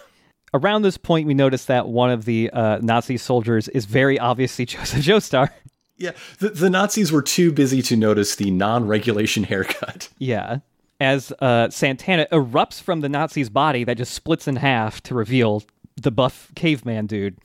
Around 0.55 0.83
this 0.83 0.97
point, 0.97 1.27
we 1.27 1.35
notice 1.35 1.65
that 1.67 1.89
one 1.89 2.11
of 2.11 2.25
the 2.25 2.49
uh, 2.53 2.79
Nazi 2.81 3.17
soldiers 3.17 3.69
is 3.69 3.85
very 3.85 4.19
obviously 4.19 4.65
Joseph 4.67 5.01
Joestar. 5.01 5.51
Yeah, 5.97 6.13
the, 6.39 6.51
the 6.51 6.71
Nazis 6.71 7.11
were 7.13 7.23
too 7.23 7.53
busy 7.53 7.83
to 7.83 7.97
notice 7.97 8.37
the 8.37 8.51
non-regulation 8.51 9.45
haircut. 9.45 10.09
Yeah. 10.19 10.59
As 11.01 11.33
uh, 11.41 11.69
Santana 11.71 12.27
erupts 12.33 12.81
from 12.81 13.01
the 13.01 13.09
Nazi's 13.09 13.51
body 13.51 13.85
that 13.85 13.97
just 13.97 14.15
splits 14.15 14.47
in 14.47 14.57
half 14.57 15.03
to 15.03 15.15
reveal 15.15 15.65
the 15.97 16.13
buff 16.13 16.51
caveman 16.55 17.07
dude. 17.07 17.39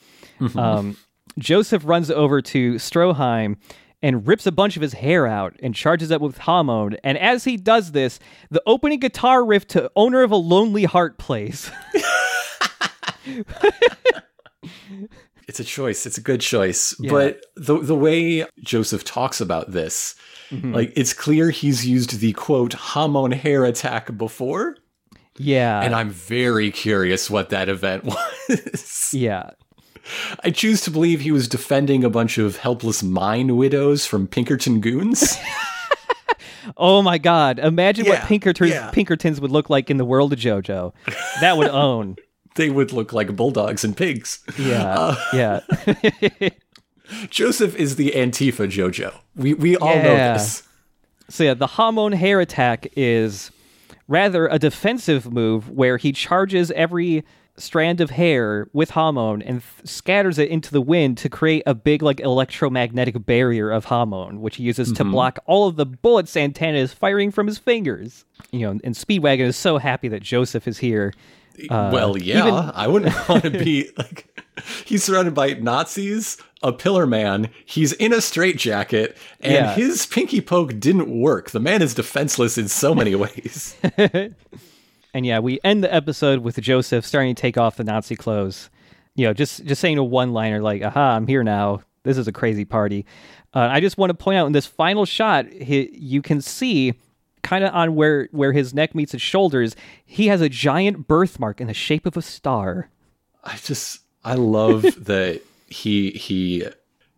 Um, 0.56 0.98
Joseph 1.38 1.84
runs 1.86 2.10
over 2.10 2.42
to 2.42 2.76
Stroheim 2.76 3.58
and 4.02 4.28
rips 4.28 4.46
a 4.46 4.52
bunch 4.52 4.76
of 4.76 4.82
his 4.82 4.94
hair 4.94 5.26
out 5.26 5.56
and 5.62 5.74
charges 5.74 6.12
up 6.12 6.22
with 6.22 6.38
Hamon. 6.40 6.98
And 7.04 7.18
as 7.18 7.46
he 7.46 7.58
does 7.58 7.92
this, 7.92 8.20
the 8.52 8.62
opening 8.66 9.00
guitar 9.00 9.44
riff 9.44 9.68
to 9.70 9.92
Owner 9.96 10.22
of 10.22 10.32
a 10.32 10.36
Lonely 10.36 10.86
Heart 10.86 11.18
plays. 11.18 11.72
It's 15.48 15.62
a 15.62 15.64
choice. 15.64 16.06
It's 16.06 16.18
a 16.18 16.22
good 16.22 16.42
choice. 16.42 16.94
But 16.96 17.46
the 17.56 17.80
the 17.80 17.96
way 17.96 18.46
Joseph 18.60 19.06
talks 19.06 19.40
about 19.40 19.72
this, 19.72 20.16
mm-hmm. 20.50 20.74
like 20.74 20.92
it's 20.96 21.14
clear 21.14 21.52
he's 21.52 21.88
used 21.88 22.20
the 22.20 22.34
quote 22.34 22.74
Hamon 22.74 23.32
hair 23.32 23.64
attack 23.64 24.16
before, 24.18 24.76
yeah. 25.38 25.82
and 25.82 25.96
I'm 25.96 26.10
very 26.10 26.70
curious 26.70 27.30
what 27.30 27.50
that 27.52 27.70
event 27.70 28.04
was. 28.50 29.10
yeah. 29.14 29.52
I 30.44 30.52
choose 30.52 30.82
to 30.82 30.92
believe 30.92 31.22
he 31.22 31.32
was 31.32 31.48
defending 31.48 32.04
a 32.04 32.10
bunch 32.10 32.38
of 32.38 32.58
helpless 32.58 33.02
mine 33.04 33.56
widows 33.58 34.06
from 34.06 34.28
Pinkerton 34.28 34.80
goons. 34.82 35.38
Oh 36.76 37.02
my 37.02 37.18
God! 37.18 37.60
Imagine 37.60 38.08
what 38.08 38.20
Pinkertons, 38.24 38.72
yeah. 38.72 38.92
Pinkertons 38.92 39.40
would 39.40 39.52
look 39.52 39.70
like 39.70 39.90
in 39.90 39.96
the 39.96 40.04
world 40.04 40.34
of 40.34 40.40
JoJo. 40.40 40.94
That 41.40 41.58
would 41.58 41.70
own. 41.70 42.18
they 42.56 42.70
would 42.70 42.92
look 42.92 43.14
like 43.14 43.34
bulldogs 43.38 43.86
and 43.86 43.96
pigs. 43.96 44.44
Yeah, 44.60 44.84
uh, 44.84 45.16
yeah, 45.34 45.60
Joseph 47.30 47.74
is 47.78 47.96
the 47.96 48.12
Antifa 48.12 48.68
JoJo. 48.70 49.14
We 49.36 49.54
we 49.54 49.78
all 49.78 49.96
know 49.96 50.14
Yeah. 50.14 50.34
this. 50.34 50.64
So 51.30 51.46
yeah, 51.46 51.54
the 51.54 51.68
Hamon 51.68 52.12
hair 52.12 52.42
attack 52.42 52.88
is 52.98 53.50
rather 54.10 54.48
a 54.48 54.60
defensive 54.60 55.32
move 55.32 55.70
where 55.70 55.96
he 55.98 56.12
charges 56.12 56.70
every 56.72 57.24
strand 57.58 58.02
of 58.02 58.12
hair 58.12 58.70
with 58.74 58.92
Hamon 58.92 59.42
and 59.42 59.62
th- 59.62 59.88
scatters 59.88 60.38
it 60.38 60.50
into 60.50 60.72
the 60.72 60.82
wind 60.82 61.18
to 61.20 61.30
create 61.30 61.64
a 61.66 61.74
big 61.74 62.02
like 62.02 62.20
electromagnetic 62.20 63.26
barrier 63.26 63.72
of 63.72 63.86
Hamon, 63.86 64.42
which 64.42 64.58
he 64.58 64.64
uses 64.64 64.92
to 64.94 65.04
mm-hmm. 65.04 65.12
block 65.12 65.40
all 65.46 65.68
of 65.68 65.76
the 65.76 65.86
bullets 65.86 66.32
Santana 66.32 66.78
is 66.78 66.94
firing 66.94 67.32
from 67.32 67.48
his 67.48 67.58
fingers. 67.58 68.26
You 68.52 68.62
know, 68.62 68.80
and 68.84 68.96
Speedwagon 68.96 69.42
is 69.42 69.58
so 69.58 69.78
happy 69.78 70.08
that 70.10 70.22
Joseph 70.22 70.68
is 70.68 70.78
here. 70.78 71.14
Uh, 71.70 71.90
well, 71.92 72.18
yeah, 72.18 72.48
even- 72.48 72.72
I 72.76 72.88
wouldn't 72.88 73.30
want 73.30 73.44
to 73.44 73.50
be 73.52 73.90
like. 73.98 74.28
He's 74.86 75.04
surrounded 75.04 75.36
by 75.36 75.54
Nazis, 75.54 76.38
a 76.64 76.74
pillar 76.74 77.06
man. 77.06 77.50
He's 77.66 77.94
in 77.94 78.12
a 78.12 78.22
straitjacket, 78.22 79.16
and 79.40 79.54
Yeah. 79.54 79.76
his 79.76 80.08
pinky 80.08 80.42
poke 80.42 80.80
didn't 80.80 81.10
work. 81.10 81.52
The 81.52 81.60
man 81.60 81.84
is 81.84 81.94
defenseless 81.94 82.58
in 82.58 82.68
so 82.68 82.96
many 82.96 83.14
ways. 83.14 83.76
And 85.14 85.26
yeah, 85.26 85.40
we 85.40 85.60
end 85.64 85.84
the 85.84 85.94
episode 85.94 86.40
with 86.40 86.60
Joseph 86.62 87.06
starting 87.06 87.34
to 87.34 87.42
take 87.42 87.58
off 87.58 87.78
the 87.78 87.84
Nazi 87.84 88.16
clothes. 88.16 88.70
You 89.16 89.26
know, 89.26 89.34
just 89.34 89.66
just 89.66 89.82
saying 89.82 89.98
a 89.98 90.04
one 90.04 90.34
liner 90.34 90.62
like, 90.62 90.84
"Aha, 90.84 91.16
I'm 91.16 91.28
here 91.28 91.44
now. 91.44 91.82
This 92.04 92.18
is 92.18 92.28
a 92.28 92.32
crazy 92.32 92.66
party." 92.66 93.06
Uh, 93.54 93.68
I 93.72 93.80
just 93.80 93.98
want 93.98 94.12
to 94.12 94.14
point 94.14 94.38
out 94.38 94.46
in 94.46 94.54
this 94.54 94.68
final 94.68 95.06
shot, 95.06 95.48
he, 95.48 95.90
you 95.94 96.22
can 96.22 96.42
see 96.42 96.94
kind 97.44 97.64
of 97.64 97.74
on 97.74 97.96
where 97.96 98.28
where 98.32 98.52
his 98.52 98.74
neck 98.74 98.94
meets 98.94 99.14
his 99.14 99.22
shoulders, 99.22 99.76
he 100.06 100.28
has 100.28 100.42
a 100.42 100.50
giant 100.50 101.08
birthmark 101.08 101.62
in 101.62 101.68
the 101.68 101.74
shape 101.74 102.06
of 102.06 102.18
a 102.18 102.22
star. 102.22 102.90
I 103.44 103.56
just 103.56 104.02
I 104.24 104.36
love 104.36 104.82
that 105.06 105.42
he 105.68 106.12
he 106.12 106.66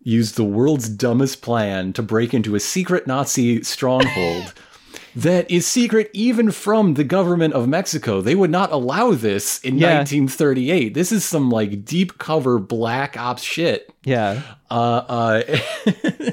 used 0.04 0.36
the 0.36 0.44
world's 0.44 0.88
dumbest 0.88 1.42
plan 1.42 1.94
to 1.94 2.04
break 2.04 2.34
into 2.34 2.56
a 2.56 2.60
secret 2.60 3.08
Nazi 3.08 3.64
stronghold 3.64 4.54
that 5.16 5.50
is 5.50 5.66
secret 5.66 6.10
even 6.14 6.52
from 6.52 6.94
the 6.96 7.04
government 7.04 7.54
of 7.54 7.68
Mexico. 7.68 8.22
They 8.22 8.36
would 8.36 8.50
not 8.52 8.72
allow 8.72 9.12
this 9.12 9.60
in 9.60 9.78
Yeah. 9.78 9.98
1938. 10.00 10.94
This 10.94 11.12
is 11.12 11.26
some 11.26 11.50
like 11.50 11.86
deep 11.86 12.18
cover 12.18 12.60
black 12.60 13.18
ops 13.18 13.44
shit. 13.44 13.94
Yeah, 14.04 14.42
Uh 14.70 15.04
uh 15.08 15.44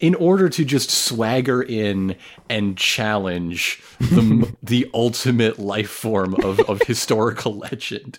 in 0.00 0.14
order 0.16 0.48
to 0.50 0.64
just 0.64 0.90
swagger 0.90 1.62
in 1.62 2.16
and 2.50 2.76
challenge 2.76 3.82
the 4.00 4.54
the 4.62 4.90
ultimate 4.92 5.58
life 5.58 5.90
form 5.90 6.34
of, 6.42 6.60
of 6.60 6.82
historical 6.86 7.56
legend. 7.56 8.18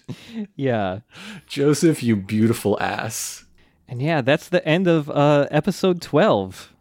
yeah. 0.55 0.99
Joseph, 1.47 2.01
you 2.01 2.15
beautiful 2.15 2.77
ass. 2.81 3.45
And 3.87 4.01
yeah, 4.01 4.21
that's 4.21 4.49
the 4.49 4.65
end 4.67 4.87
of 4.87 5.09
uh, 5.11 5.47
episode 5.51 6.01
12. 6.01 6.73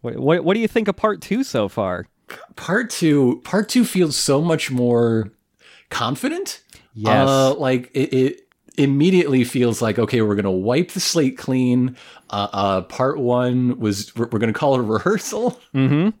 What, 0.00 0.16
what, 0.16 0.42
what 0.44 0.54
do 0.54 0.60
you 0.60 0.66
think 0.68 0.88
of 0.88 0.96
part 0.96 1.20
two 1.20 1.44
so 1.44 1.68
far? 1.68 2.08
Part 2.56 2.90
two, 2.90 3.40
part 3.44 3.68
two 3.68 3.84
feels 3.84 4.16
so 4.16 4.40
much 4.42 4.70
more 4.70 5.30
confident. 5.90 6.62
Yes. 6.94 7.28
Uh, 7.28 7.54
like 7.54 7.90
it, 7.94 8.12
it 8.12 8.48
immediately 8.76 9.44
feels 9.44 9.80
like 9.82 9.98
okay, 9.98 10.22
we're 10.22 10.34
gonna 10.34 10.50
wipe 10.50 10.90
the 10.92 11.00
slate 11.00 11.38
clean. 11.38 11.96
Uh, 12.30 12.48
uh, 12.52 12.80
part 12.82 13.18
one 13.18 13.78
was 13.78 14.14
we're, 14.16 14.28
we're 14.32 14.38
gonna 14.38 14.52
call 14.52 14.74
it 14.74 14.80
a 14.80 14.82
rehearsal. 14.82 15.60
Mm-hmm. 15.74 16.10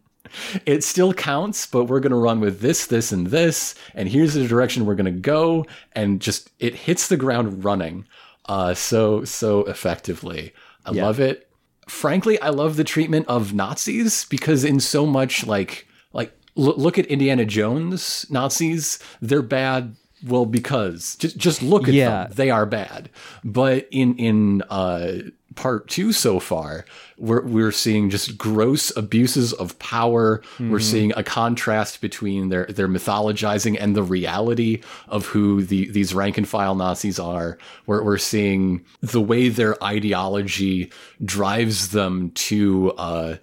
It 0.66 0.84
still 0.84 1.14
counts, 1.14 1.64
but 1.64 1.84
we're 1.84 2.00
gonna 2.00 2.18
run 2.18 2.40
with 2.40 2.60
this, 2.60 2.86
this, 2.88 3.12
and 3.12 3.28
this, 3.28 3.74
and 3.94 4.10
here's 4.10 4.34
the 4.34 4.46
direction 4.46 4.84
we're 4.84 4.94
gonna 4.94 5.10
go, 5.10 5.64
and 5.92 6.20
just 6.20 6.50
it 6.58 6.74
hits 6.74 7.08
the 7.08 7.16
ground 7.16 7.64
running. 7.64 8.04
Uh, 8.44 8.74
so 8.74 9.24
so 9.24 9.60
effectively. 9.64 10.52
I 10.84 10.90
Yeah. 10.92 11.06
love 11.06 11.18
it. 11.18 11.48
Frankly, 11.88 12.38
I 12.42 12.50
love 12.50 12.76
the 12.76 12.84
treatment 12.84 13.26
of 13.26 13.54
Nazis 13.54 14.26
because 14.26 14.64
in 14.64 14.80
so 14.80 15.06
much 15.06 15.46
like 15.46 15.87
like 16.12 16.32
l- 16.56 16.74
look 16.76 16.98
at 16.98 17.06
Indiana 17.06 17.44
Jones 17.44 18.26
Nazis, 18.30 18.98
they're 19.20 19.42
bad 19.42 19.96
well 20.26 20.46
because 20.46 21.16
just 21.16 21.36
just 21.38 21.62
look 21.62 21.86
at 21.88 21.94
Yeah. 21.94 22.24
them. 22.24 22.32
They 22.34 22.50
are 22.50 22.66
bad. 22.66 23.08
But 23.44 23.86
in 23.90 24.16
in 24.16 24.62
uh 24.70 25.12
part 25.54 25.88
2 25.88 26.12
so 26.12 26.38
far, 26.38 26.84
we're 27.18 27.42
we're 27.44 27.72
seeing 27.72 28.10
just 28.10 28.38
gross 28.38 28.96
abuses 28.96 29.52
of 29.52 29.76
power. 29.80 30.40
We're 30.60 30.78
seeing 30.78 31.12
a 31.16 31.24
contrast 31.24 32.00
between 32.00 32.48
their 32.48 32.66
their 32.66 32.86
mythologizing 32.88 33.76
and 33.80 33.96
the 33.96 34.02
reality 34.04 34.82
of 35.08 35.26
who 35.26 35.62
the 35.64 35.88
these 35.90 36.14
rank 36.14 36.38
and 36.38 36.48
file 36.48 36.74
Nazis 36.76 37.18
are. 37.18 37.58
We're 37.86 38.02
we're 38.04 38.18
seeing 38.18 38.84
the 39.00 39.20
way 39.20 39.48
their 39.48 39.82
ideology 39.82 40.92
drives 41.24 41.88
them 41.90 42.30
to 42.32 42.92
uh 42.92 43.36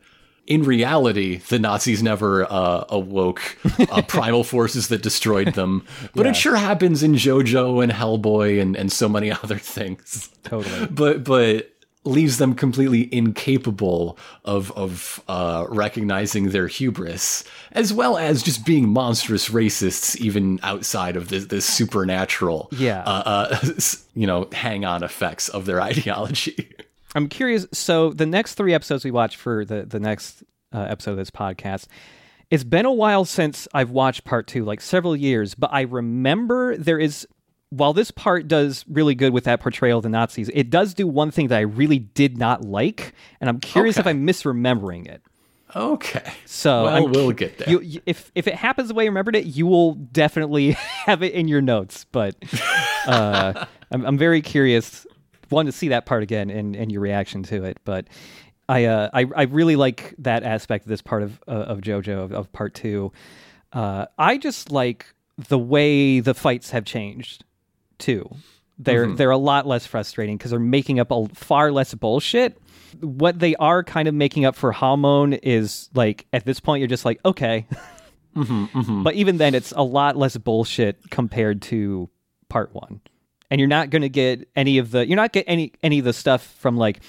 in 0.47 0.63
reality, 0.63 1.37
the 1.37 1.57
Nazis 1.59 2.03
never 2.03 2.45
uh, 2.51 2.85
awoke 2.89 3.57
uh, 3.89 4.01
primal 4.07 4.43
forces 4.43 4.89
that 4.89 5.01
destroyed 5.01 5.53
them, 5.55 5.85
but 6.13 6.25
it 6.27 6.35
sure 6.35 6.55
happens 6.55 7.01
in 7.03 7.13
JoJo 7.13 7.81
and 7.83 7.91
Hellboy 7.91 8.61
and, 8.61 8.75
and 8.75 8.91
so 8.91 9.09
many 9.09 9.31
other 9.43 9.57
things. 9.57 10.29
Totally. 10.43 10.87
But 10.87 11.23
but 11.23 11.71
leaves 12.07 12.37
them 12.37 12.53
completely 12.53 13.11
incapable 13.11 14.15
of 14.43 14.71
of 14.73 15.19
uh, 15.27 15.65
recognizing 15.69 16.49
their 16.49 16.67
hubris, 16.67 17.43
as 17.71 17.91
well 17.91 18.15
as 18.15 18.43
just 18.43 18.63
being 18.63 18.87
monstrous 18.87 19.49
racists, 19.49 20.15
even 20.17 20.59
outside 20.61 21.15
of 21.15 21.29
this 21.29 21.45
this 21.45 21.65
supernatural, 21.65 22.69
Yeah. 22.71 23.01
uh, 23.01 23.57
uh, 23.59 23.69
you 24.13 24.27
know, 24.27 24.47
hang 24.51 24.85
on 24.85 25.01
effects 25.01 25.49
of 25.49 25.65
their 25.65 25.81
ideology. 25.81 26.69
I'm 27.15 27.27
curious. 27.27 27.65
So 27.71 28.11
the 28.11 28.25
next 28.25 28.55
three 28.55 28.73
episodes 28.73 29.03
we 29.05 29.11
watch 29.11 29.37
for 29.37 29.65
the 29.65 29.85
the 29.85 29.99
next 29.99 30.43
uh, 30.73 30.85
episode 30.89 31.11
of 31.11 31.17
this 31.17 31.31
podcast, 31.31 31.87
it's 32.51 32.63
been 32.63 32.85
a 32.85 32.91
while 32.93 33.25
since 33.25 33.67
I've 33.73 33.89
watched 33.89 34.23
part 34.25 34.45
two, 34.47 34.63
like 34.65 34.81
several 34.81 35.15
years. 35.15 35.55
But 35.55 35.71
I 35.73 35.81
remember 35.81 36.77
there 36.77 36.99
is. 36.99 37.27
While 37.71 37.93
this 37.93 38.11
part 38.11 38.47
does 38.47 38.85
really 38.87 39.15
good 39.15 39.33
with 39.33 39.45
that 39.45 39.59
portrayal 39.59 39.97
of 39.97 40.03
the 40.03 40.09
Nazis, 40.09 40.49
it 40.53 40.69
does 40.69 40.93
do 40.93 41.07
one 41.07 41.31
thing 41.31 41.47
that 41.47 41.57
I 41.57 41.61
really 41.61 41.97
did 41.99 42.37
not 42.37 42.63
like, 42.63 43.13
and 43.41 43.49
I'm 43.49 43.59
curious 43.59 43.97
if 43.97 44.05
I'm 44.07 44.25
misremembering 44.25 45.07
it. 45.07 45.21
Okay, 45.75 46.31
So 46.45 46.83
well, 46.85 47.05
I'm 47.07 47.11
we'll 47.11 47.31
get 47.31 47.57
there. 47.57 47.67
You, 47.69 47.81
you- 47.81 48.01
if 48.05 48.31
if 48.35 48.47
it 48.47 48.53
happens 48.53 48.87
the 48.89 48.93
way 48.93 49.03
I 49.05 49.07
remembered 49.07 49.35
it, 49.35 49.45
you 49.45 49.65
will 49.65 49.95
definitely 49.95 50.71
have 51.05 51.21
it 51.23 51.33
in 51.33 51.47
your 51.49 51.59
notes. 51.59 52.05
But 52.11 52.35
uh, 53.07 53.65
I'm 53.91 54.05
I'm 54.05 54.17
very 54.17 54.41
curious, 54.41 55.05
one 55.49 55.65
to 55.65 55.71
see 55.71 55.89
that 55.89 56.05
part 56.05 56.23
again 56.23 56.49
and, 56.49 56.75
and 56.75 56.91
your 56.91 57.01
reaction 57.01 57.43
to 57.43 57.63
it. 57.63 57.77
But 57.85 58.07
I 58.67 58.85
uh, 58.85 59.09
I 59.13 59.25
I 59.35 59.43
really 59.43 59.75
like 59.75 60.15
that 60.19 60.43
aspect 60.43 60.85
of 60.85 60.89
this 60.89 61.01
part 61.01 61.23
of 61.23 61.41
uh, 61.47 61.51
of 61.51 61.81
JoJo 61.81 62.23
of, 62.23 62.31
of 62.31 62.51
part 62.53 62.73
two. 62.73 63.11
Uh, 63.73 64.05
I 64.17 64.37
just 64.37 64.71
like 64.71 65.05
the 65.37 65.59
way 65.59 66.19
the 66.21 66.33
fights 66.33 66.69
have 66.71 66.85
changed 66.85 67.43
too. 67.97 68.29
They're 68.77 69.05
they're 69.15 69.31
a 69.31 69.37
lot 69.37 69.65
less 69.67 69.85
frustrating 69.85 70.37
because 70.37 70.51
they're 70.51 70.59
making 70.59 70.99
up 70.99 71.11
a 71.11 71.27
far 71.29 71.71
less 71.71 71.93
bullshit. 71.93 72.57
What 73.01 73.39
they 73.39 73.55
are 73.55 73.83
kind 73.83 74.07
of 74.07 74.13
making 74.13 74.45
up 74.45 74.55
for 74.55 74.71
Hamon 74.71 75.33
is 75.33 75.89
like 75.93 76.25
at 76.33 76.45
this 76.45 76.59
point 76.59 76.79
you're 76.79 76.87
just 76.87 77.05
like 77.05 77.19
okay, 77.23 77.67
but 79.03 79.13
even 79.15 79.37
then 79.37 79.55
it's 79.55 79.71
a 79.73 79.83
lot 79.83 80.17
less 80.17 80.35
bullshit 80.37 81.09
compared 81.09 81.61
to 81.63 82.09
part 82.49 82.73
one, 82.73 82.99
and 83.49 83.59
you're 83.59 83.67
not 83.67 83.89
going 83.89 84.01
to 84.01 84.09
get 84.09 84.47
any 84.55 84.77
of 84.77 84.91
the 84.91 85.07
you're 85.07 85.15
not 85.15 85.31
get 85.31 85.45
any 85.47 85.73
any 85.83 85.99
of 85.99 86.05
the 86.05 86.13
stuff 86.13 86.55
from 86.59 86.77
like 86.77 87.01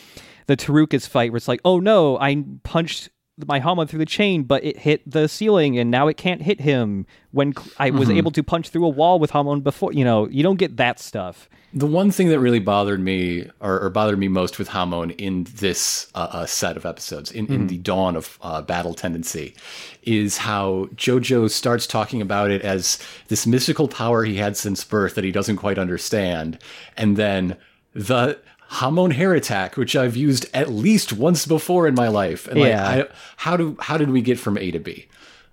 the 0.47 0.57
Tarkus 0.57 1.09
fight 1.09 1.33
where 1.33 1.37
it's 1.37 1.49
like, 1.49 1.61
oh 1.65 1.81
no, 1.81 2.19
I 2.19 2.45
punched 2.63 3.11
my 3.45 3.59
Hamon 3.59 3.87
through 3.87 3.99
the 3.99 4.07
chain, 4.07 4.45
but 4.45 4.65
it 4.65 4.79
hit 4.79 5.09
the 5.11 5.29
ceiling 5.29 5.79
and 5.79 5.91
now 5.91 6.09
it 6.09 6.17
can't 6.17 6.41
hit 6.41 6.61
him 6.61 7.07
when 7.33 7.53
I 7.79 7.91
was 7.91 8.09
able 8.09 8.31
to 8.31 8.43
punch 8.43 8.71
through 8.71 8.87
a 8.87 8.89
wall 8.89 9.19
with 9.19 9.31
Hamon 9.31 9.61
before. 9.61 9.93
You 9.93 10.05
know, 10.05 10.27
you 10.29 10.43
don't 10.43 10.57
get 10.57 10.79
that 10.79 10.99
stuff. 10.99 11.49
The 11.75 11.87
one 11.87 12.11
thing 12.11 12.29
that 12.29 12.41
really 12.41 12.61
bothered 12.61 13.01
me, 13.01 13.51
or, 13.61 13.79
or 13.81 13.91
bothered 13.91 14.19
me 14.19 14.29
most 14.29 14.59
with 14.59 14.69
Hamon 14.69 15.11
in 15.11 15.47
this 15.57 16.11
uh, 16.15 16.29
uh, 16.31 16.47
set 16.47 16.79
of 16.79 16.87
episodes, 16.87 17.31
in, 17.31 17.47
in 17.53 17.67
the 17.67 17.77
dawn 17.77 18.17
of 18.17 18.39
uh, 18.41 18.63
battle 18.63 18.95
tendency, 18.95 19.55
is 20.03 20.39
how 20.39 20.89
JoJo 20.95 21.51
starts 21.51 21.87
talking 21.87 22.23
about 22.23 22.51
it 22.51 22.63
as 22.63 22.99
this 23.29 23.47
mystical 23.47 23.89
power 23.89 24.25
he 24.25 24.37
had 24.37 24.57
since 24.57 24.85
birth 24.85 25.17
that 25.17 25.25
he 25.25 25.33
doesn't 25.33 25.57
quite 25.59 25.79
understand, 25.79 26.59
and 26.97 27.19
then 27.19 27.59
the 27.93 28.39
Hamon 28.69 29.13
hair 29.13 29.35
attack, 29.35 29.77
which 29.77 29.95
I've 29.97 30.17
used 30.17 30.47
at 30.53 30.71
least 30.71 31.13
once 31.13 31.47
before 31.47 31.87
in 31.87 31.95
my 31.95 32.09
life, 32.09 32.47
and 32.49 32.61
like, 32.61 32.71
Yeah. 32.71 32.89
I, 32.89 33.05
how 33.37 33.57
do 33.57 33.77
how 33.81 33.97
did 33.97 34.11
we 34.11 34.21
get 34.23 34.39
from 34.39 34.59
A 34.59 34.71
to 34.71 34.79
B? 34.79 35.07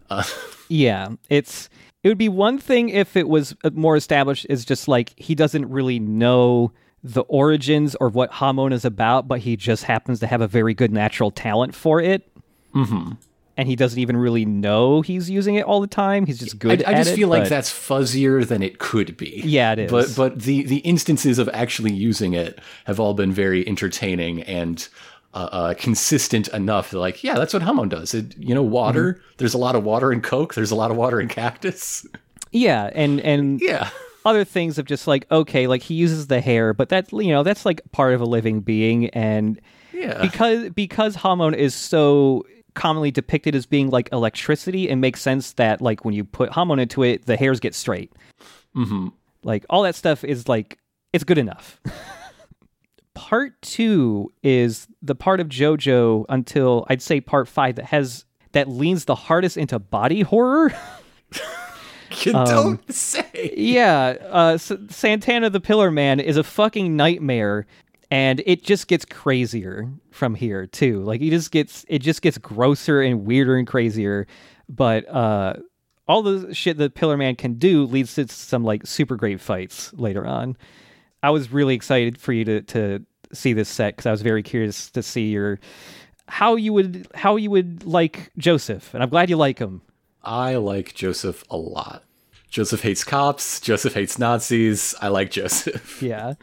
Yeah, 0.69 1.09
it's 1.29 1.69
it 2.03 2.07
would 2.07 2.17
be 2.17 2.29
one 2.29 2.57
thing 2.57 2.89
if 2.89 3.15
it 3.15 3.27
was 3.27 3.55
uh, 3.63 3.69
more 3.73 3.95
established 3.95 4.45
as 4.49 4.65
just 4.65 4.87
like 4.87 5.13
he 5.17 5.35
doesn't 5.35 5.69
really 5.69 5.99
know 5.99 6.71
the 7.03 7.21
origins 7.23 7.95
or 7.95 8.09
what 8.09 8.31
Hamon 8.33 8.73
is 8.73 8.85
about, 8.85 9.27
but 9.27 9.39
he 9.39 9.55
just 9.55 9.83
happens 9.83 10.19
to 10.21 10.27
have 10.27 10.41
a 10.41 10.47
very 10.47 10.73
good 10.73 10.91
natural 10.91 11.31
talent 11.31 11.75
for 11.75 11.99
it. 11.99 12.27
Mm-hmm. 12.73 13.11
And 13.55 13.67
he 13.67 13.75
doesn't 13.75 13.99
even 13.99 14.17
really 14.17 14.45
know 14.45 15.01
he's 15.01 15.29
using 15.29 15.55
it 15.55 15.65
all 15.65 15.79
the 15.79 15.85
time. 15.87 16.25
He's 16.25 16.39
just 16.39 16.57
good 16.57 16.83
I, 16.83 16.91
I 16.91 16.93
just 16.95 17.11
it, 17.11 17.15
feel 17.15 17.27
like 17.27 17.47
that's 17.49 17.69
fuzzier 17.69 18.47
than 18.47 18.63
it 18.63 18.79
could 18.79 19.15
be. 19.15 19.41
Yeah, 19.45 19.73
it 19.73 19.79
is. 19.79 19.91
But 19.91 20.13
but 20.15 20.41
the 20.41 20.63
the 20.63 20.77
instances 20.77 21.37
of 21.37 21.47
actually 21.53 21.93
using 21.93 22.33
it 22.33 22.59
have 22.85 22.99
all 22.99 23.13
been 23.13 23.31
very 23.31 23.67
entertaining 23.67 24.41
and 24.43 24.87
uh, 25.35 25.49
uh, 25.51 25.73
consistent 25.75 26.47
enough. 26.49 26.93
Like, 26.93 27.23
yeah, 27.23 27.35
that's 27.35 27.53
what 27.53 27.61
Hamon 27.63 27.89
does. 27.89 28.13
It, 28.13 28.35
you 28.37 28.53
know, 28.55 28.63
water. 28.63 29.13
Mm-hmm. 29.13 29.33
There's 29.37 29.53
a 29.53 29.57
lot 29.59 29.75
of 29.75 29.83
water 29.83 30.11
in 30.11 30.21
Coke. 30.21 30.53
There's 30.55 30.71
a 30.71 30.75
lot 30.75 30.89
of 30.91 30.97
water 30.97 31.19
in 31.21 31.27
Cactus. 31.27 32.05
Yeah, 32.51 32.89
and 32.93 33.19
and 33.21 33.59
Yeah. 33.61 33.89
other 34.25 34.43
things 34.45 34.77
of 34.77 34.85
just 34.85 35.05
like 35.07 35.25
okay, 35.31 35.67
like 35.67 35.81
he 35.83 35.93
uses 35.95 36.27
the 36.27 36.39
hair, 36.41 36.73
but 36.73 36.89
that 36.89 37.11
you 37.11 37.29
know 37.29 37.43
that's 37.43 37.65
like 37.65 37.81
part 37.91 38.13
of 38.13 38.21
a 38.21 38.25
living 38.25 38.61
being, 38.61 39.09
and 39.09 39.59
Yeah. 39.91 40.21
because 40.21 40.69
because 40.71 41.15
Hamon 41.15 41.53
is 41.55 41.73
so 41.75 42.45
commonly 42.73 43.11
depicted 43.11 43.55
as 43.55 43.65
being 43.65 43.89
like 43.89 44.09
electricity, 44.11 44.89
it 44.89 44.95
makes 44.95 45.21
sense 45.21 45.53
that 45.53 45.81
like 45.81 46.05
when 46.05 46.13
you 46.13 46.23
put 46.23 46.51
Hamon 46.51 46.79
into 46.79 47.03
it, 47.03 47.25
the 47.25 47.37
hairs 47.37 47.59
get 47.59 47.75
straight. 47.75 48.11
Mm-hmm. 48.75 49.09
Like 49.43 49.65
all 49.69 49.83
that 49.83 49.95
stuff 49.95 50.23
is 50.23 50.47
like 50.47 50.79
it's 51.11 51.23
good 51.23 51.37
enough. 51.37 51.79
part 53.13 53.61
two 53.61 54.31
is 54.41 54.87
the 55.01 55.15
part 55.15 55.39
of 55.39 55.47
JoJo 55.47 56.25
until 56.29 56.85
I'd 56.89 57.01
say 57.01 57.21
part 57.21 57.47
five 57.47 57.75
that 57.75 57.85
has 57.85 58.25
that 58.53 58.69
leans 58.69 59.05
the 59.05 59.15
hardest 59.15 59.57
into 59.57 59.79
body 59.79 60.21
horror. 60.21 60.73
you 62.21 62.33
um, 62.33 62.45
don't 62.45 62.93
say. 62.93 63.53
Yeah, 63.55 64.15
uh, 64.29 64.57
Santana 64.57 65.49
the 65.49 65.59
Pillar 65.59 65.91
Man 65.91 66.19
is 66.19 66.37
a 66.37 66.43
fucking 66.43 66.95
nightmare, 66.95 67.65
and 68.13 68.43
it 68.45 68.63
just 68.63 68.87
gets 68.87 69.05
crazier 69.05 69.91
from 70.11 70.35
here 70.35 70.67
too. 70.67 71.01
Like 71.01 71.19
it 71.19 71.31
just 71.31 71.49
gets 71.49 71.83
it 71.87 71.97
just 71.97 72.21
gets 72.21 72.37
grosser 72.37 73.01
and 73.01 73.25
weirder 73.25 73.57
and 73.57 73.65
crazier. 73.65 74.27
But 74.69 75.09
uh, 75.09 75.55
all 76.07 76.21
the 76.21 76.53
shit 76.53 76.77
that 76.77 76.93
Pillar 76.93 77.17
Man 77.17 77.35
can 77.35 77.55
do 77.55 77.85
leads 77.85 78.13
to 78.13 78.27
some 78.27 78.63
like 78.63 78.85
super 78.85 79.15
great 79.15 79.41
fights 79.41 79.91
later 79.93 80.27
on. 80.27 80.55
I 81.23 81.31
was 81.31 81.51
really 81.51 81.73
excited 81.73 82.19
for 82.19 82.33
you 82.33 82.45
to 82.45 82.61
to 82.61 83.03
see 83.33 83.53
this 83.53 83.67
set 83.67 83.95
because 83.95 84.05
I 84.05 84.11
was 84.11 84.21
very 84.21 84.43
curious 84.43 84.91
to 84.91 85.01
see 85.01 85.29
your 85.29 85.59
how 86.27 86.55
you 86.55 86.71
would 86.71 87.07
how 87.15 87.35
you 87.37 87.49
would 87.49 87.83
like 87.83 88.31
Joseph, 88.37 88.93
and 88.93 89.01
I'm 89.01 89.09
glad 89.09 89.31
you 89.31 89.37
like 89.37 89.57
him. 89.57 89.81
I 90.21 90.57
like 90.57 90.93
Joseph 90.93 91.43
a 91.49 91.57
lot. 91.57 92.03
Joseph 92.53 92.83
hates 92.83 93.03
cops. 93.03 93.59
Joseph 93.59 93.95
hates 93.95 94.19
Nazis. 94.19 94.93
I 95.01 95.07
like 95.07 95.31
Joseph. 95.31 96.01
Yeah. 96.03 96.33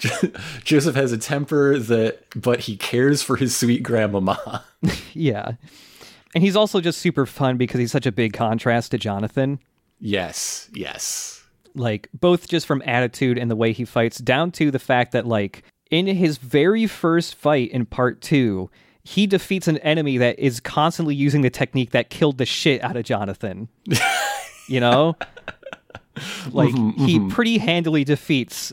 Joseph 0.64 0.94
has 0.94 1.10
a 1.10 1.18
temper 1.18 1.80
that, 1.80 2.22
but 2.40 2.60
he 2.60 2.76
cares 2.76 3.22
for 3.22 3.34
his 3.36 3.56
sweet 3.56 3.82
grandmama. 3.82 4.64
Yeah. 5.12 5.52
And 6.36 6.44
he's 6.44 6.54
also 6.54 6.80
just 6.80 7.00
super 7.00 7.26
fun 7.26 7.56
because 7.56 7.80
he's 7.80 7.90
such 7.90 8.06
a 8.06 8.12
big 8.12 8.32
contrast 8.34 8.92
to 8.92 8.98
Jonathan. 8.98 9.58
yes, 9.98 10.68
yes. 10.72 11.42
Like, 11.74 12.08
both 12.14 12.46
just 12.48 12.64
from 12.66 12.80
attitude 12.86 13.36
and 13.38 13.50
the 13.50 13.56
way 13.56 13.72
he 13.72 13.84
fights, 13.84 14.18
down 14.18 14.52
to 14.52 14.70
the 14.70 14.78
fact 14.78 15.10
that, 15.12 15.26
like, 15.26 15.64
in 15.90 16.06
his 16.06 16.38
very 16.38 16.86
first 16.86 17.34
fight 17.34 17.70
in 17.72 17.84
part 17.86 18.20
two, 18.20 18.70
he 19.02 19.26
defeats 19.26 19.66
an 19.66 19.78
enemy 19.78 20.18
that 20.18 20.38
is 20.38 20.60
constantly 20.60 21.14
using 21.16 21.40
the 21.42 21.50
technique 21.50 21.90
that 21.90 22.10
killed 22.10 22.38
the 22.38 22.46
shit 22.46 22.82
out 22.84 22.96
of 22.96 23.04
Jonathan. 23.04 23.68
you 24.68 24.78
know? 24.80 25.16
Like, 26.52 26.74
he 26.98 27.20
pretty 27.28 27.58
handily 27.58 28.04
defeats 28.04 28.72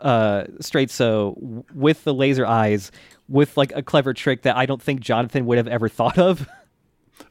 uh, 0.00 0.44
Straizo 0.60 1.64
with 1.74 2.04
the 2.04 2.14
laser 2.14 2.46
eyes 2.46 2.90
with, 3.28 3.56
like, 3.56 3.72
a 3.74 3.82
clever 3.82 4.14
trick 4.14 4.42
that 4.42 4.56
I 4.56 4.66
don't 4.66 4.80
think 4.82 5.00
Jonathan 5.00 5.46
would 5.46 5.58
have 5.58 5.68
ever 5.68 5.88
thought 5.88 6.18
of. 6.18 6.48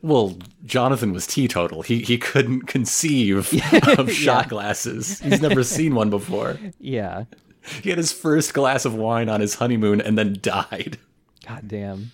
Well, 0.01 0.37
Jonathan 0.65 1.13
was 1.13 1.27
teetotal. 1.27 1.83
He 1.83 1.99
he 2.01 2.17
couldn't 2.17 2.61
conceive 2.63 3.53
of 3.99 4.11
shot 4.11 4.49
glasses. 4.49 5.19
He's 5.19 5.41
never 5.41 5.63
seen 5.63 5.93
one 5.93 6.09
before. 6.09 6.57
yeah. 6.79 7.25
He 7.83 7.89
had 7.89 7.97
his 7.99 8.11
first 8.11 8.53
glass 8.55 8.85
of 8.85 8.95
wine 8.95 9.29
on 9.29 9.41
his 9.41 9.55
honeymoon 9.55 10.01
and 10.01 10.17
then 10.17 10.37
died. 10.41 10.97
God 11.47 11.67
damn. 11.67 12.11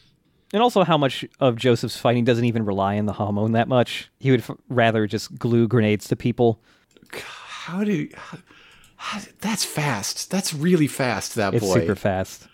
And 0.54 0.62
also, 0.62 0.84
how 0.84 0.98
much 0.98 1.26
of 1.40 1.56
Joseph's 1.56 1.98
fighting 1.98 2.26
doesn't 2.26 2.44
even 2.46 2.66
rely 2.66 2.98
on 2.98 3.06
the 3.06 3.14
Hamon 3.14 3.54
that 3.54 3.70
much. 3.70 4.10
He 4.20 4.32
would 4.32 4.42
f- 4.42 4.52
rather 4.70 5.08
just 5.08 5.38
glue 5.40 5.68
grenades 5.68 6.08
to 6.10 6.16
people. 6.18 6.60
How 7.66 7.84
do 7.84 8.08
how, 8.16 8.38
how- 8.96 9.22
that's 9.42 9.64
fast. 9.64 10.30
That's 10.32 10.54
really 10.54 10.88
fast. 10.88 11.36
That 11.36 11.54
It's 11.54 11.66
boy. 11.66 11.80
super 11.82 11.96
fast. 11.96 12.48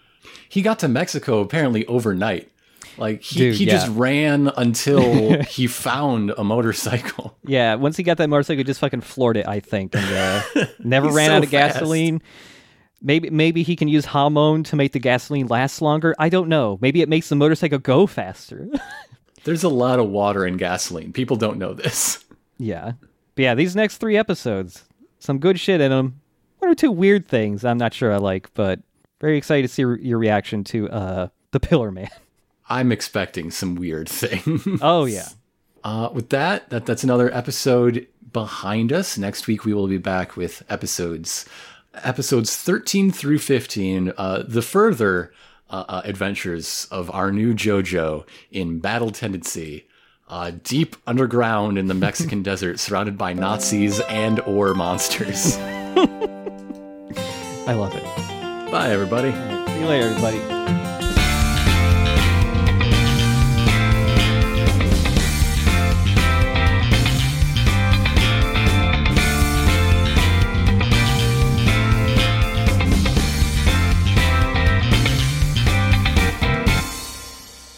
he 0.50 0.62
got 0.62 0.80
to 0.80 0.88
Mexico 0.88 1.40
apparently 1.40 1.86
overnight. 1.88 2.52
Like 2.98 3.22
he, 3.22 3.40
Dude, 3.40 3.56
he 3.56 3.66
yeah. 3.66 3.74
just 3.74 3.88
ran 3.90 4.48
until 4.58 5.42
he 5.48 5.68
found 5.68 6.32
a 6.38 6.44
motorcycle. 6.44 7.36
Yeah, 7.50 7.76
once 7.76 7.96
he 7.96 8.04
got 8.04 8.18
that 8.18 8.28
motorcycle, 8.30 8.58
he 8.58 8.64
just 8.66 8.82
fucking 8.82 9.00
floored 9.02 9.38
it, 9.38 9.48
I 9.48 9.62
think, 9.62 9.96
and 9.96 10.06
uh, 10.58 10.66
never 10.84 11.08
ran 11.10 11.30
so 11.30 11.36
out 11.38 11.44
of 11.46 11.50
fast. 11.50 11.76
gasoline. 11.76 12.22
Maybe 13.02 13.30
maybe 13.30 13.64
he 13.64 13.76
can 13.78 13.88
use 13.88 14.04
Hamon 14.06 14.64
to 14.66 14.76
make 14.76 14.92
the 14.92 15.00
gasoline 15.00 15.48
last 15.48 15.82
longer. 15.82 16.14
I 16.20 16.28
don't 16.30 16.50
know. 16.50 16.78
Maybe 16.82 17.02
it 17.02 17.08
makes 17.08 17.30
the 17.30 17.36
motorcycle 17.36 17.78
go 17.80 18.06
faster. 18.08 18.68
There's 19.46 19.64
a 19.64 19.70
lot 19.70 20.00
of 20.00 20.10
water 20.10 20.46
in 20.46 20.58
gasoline. 20.58 21.14
People 21.14 21.38
don't 21.38 21.58
know 21.58 21.74
this. 21.74 22.26
yeah, 22.58 22.94
but 23.36 23.42
yeah. 23.44 23.56
These 23.56 23.76
next 23.78 23.98
three 24.00 24.18
episodes, 24.18 24.84
some 25.20 25.40
good 25.40 25.60
shit 25.60 25.82
in 25.82 25.92
them. 25.92 26.22
One 26.60 26.72
or 26.72 26.76
two 26.76 26.92
weird 26.92 27.28
things 27.28 27.64
I'm 27.64 27.78
not 27.78 27.94
sure 27.94 28.14
I 28.14 28.18
like, 28.18 28.54
but 28.54 28.80
very 29.20 29.38
excited 29.38 29.68
to 29.68 29.74
see 29.74 29.84
re- 29.84 30.02
your 30.02 30.18
reaction 30.18 30.64
to 30.66 30.90
uh, 30.90 31.28
the 31.52 31.60
Pillar 31.60 31.92
Man. 31.92 32.10
I'm 32.70 32.92
expecting 32.92 33.52
some 33.52 33.76
weird 33.76 34.10
thing. 34.10 34.80
Oh 34.82 35.06
yeah. 35.06 35.30
Uh, 35.84 36.10
with 36.12 36.30
that, 36.30 36.70
that 36.70 36.86
that's 36.86 37.04
another 37.04 37.34
episode 37.34 38.08
behind 38.34 38.92
us. 38.92 39.18
Next 39.18 39.48
week 39.48 39.64
we 39.64 39.74
will 39.74 39.88
be 39.88 39.98
back 39.98 40.36
with 40.36 40.64
episodes 40.70 41.46
episodes 42.04 42.56
13 42.56 43.12
through 43.12 43.40
15, 43.40 44.14
uh, 44.18 44.44
the 44.48 44.62
further 44.62 45.32
uh, 45.70 45.86
uh, 45.88 46.02
adventures 46.06 46.88
of 46.92 47.10
our 47.12 47.32
new 47.32 47.54
JoJo 47.54 48.26
in 48.52 48.80
battle 48.80 49.12
tendency, 49.12 49.87
uh, 50.30 50.52
deep 50.64 50.96
underground 51.06 51.78
in 51.78 51.88
the 51.88 51.94
Mexican 52.08 52.44
desert, 52.44 52.80
surrounded 52.80 53.18
by 53.18 53.34
Nazis 53.34 54.00
and 54.02 54.40
or 54.42 54.74
monsters. 54.74 55.58
I 57.68 57.74
love 57.74 57.94
it. 57.96 58.04
Bye, 58.72 58.90
everybody. 58.92 59.32
See 59.32 59.80
you 59.80 59.88
later, 59.88 60.08
everybody. 60.10 60.38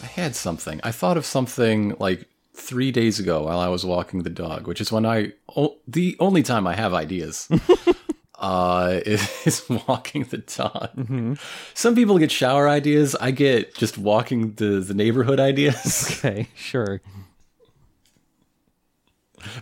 I 0.02 0.06
had 0.06 0.36
something. 0.36 0.80
I 0.84 0.92
thought 0.92 1.18
of 1.18 1.26
something 1.26 1.96
like 2.00 2.28
three 2.54 2.92
days 2.92 3.20
ago 3.20 3.44
while 3.44 3.60
I 3.60 3.68
was 3.68 3.86
walking 3.86 4.24
the 4.24 4.30
dog, 4.30 4.68
which 4.68 4.82
is 4.82 4.92
when 4.92 5.06
I 5.06 5.34
o- 5.56 5.78
the 5.88 6.16
only 6.20 6.44
time 6.44 6.68
I 6.68 6.76
have 6.76 6.94
ideas. 6.94 7.48
uh, 8.40 9.00
is 9.06 9.64
walking 9.88 10.24
the 10.26 10.38
dog. 10.40 11.38
Some 11.74 11.96
people 11.96 12.18
get 12.18 12.32
shower 12.32 12.68
ideas. 12.70 13.16
I 13.16 13.32
get 13.32 13.76
just 13.76 13.98
walking 13.98 14.54
the 14.54 14.80
the 14.80 14.94
neighborhood 14.94 15.40
ideas. 15.40 16.16
Okay, 16.26 16.48
sure. 16.56 17.02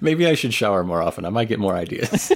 Maybe 0.01 0.25
I 0.25 0.33
should 0.33 0.53
shower 0.53 0.83
more 0.83 1.01
often. 1.03 1.23
I 1.25 1.29
might 1.29 1.47
get 1.49 1.59
more 1.59 1.75
ideas. 1.75 2.31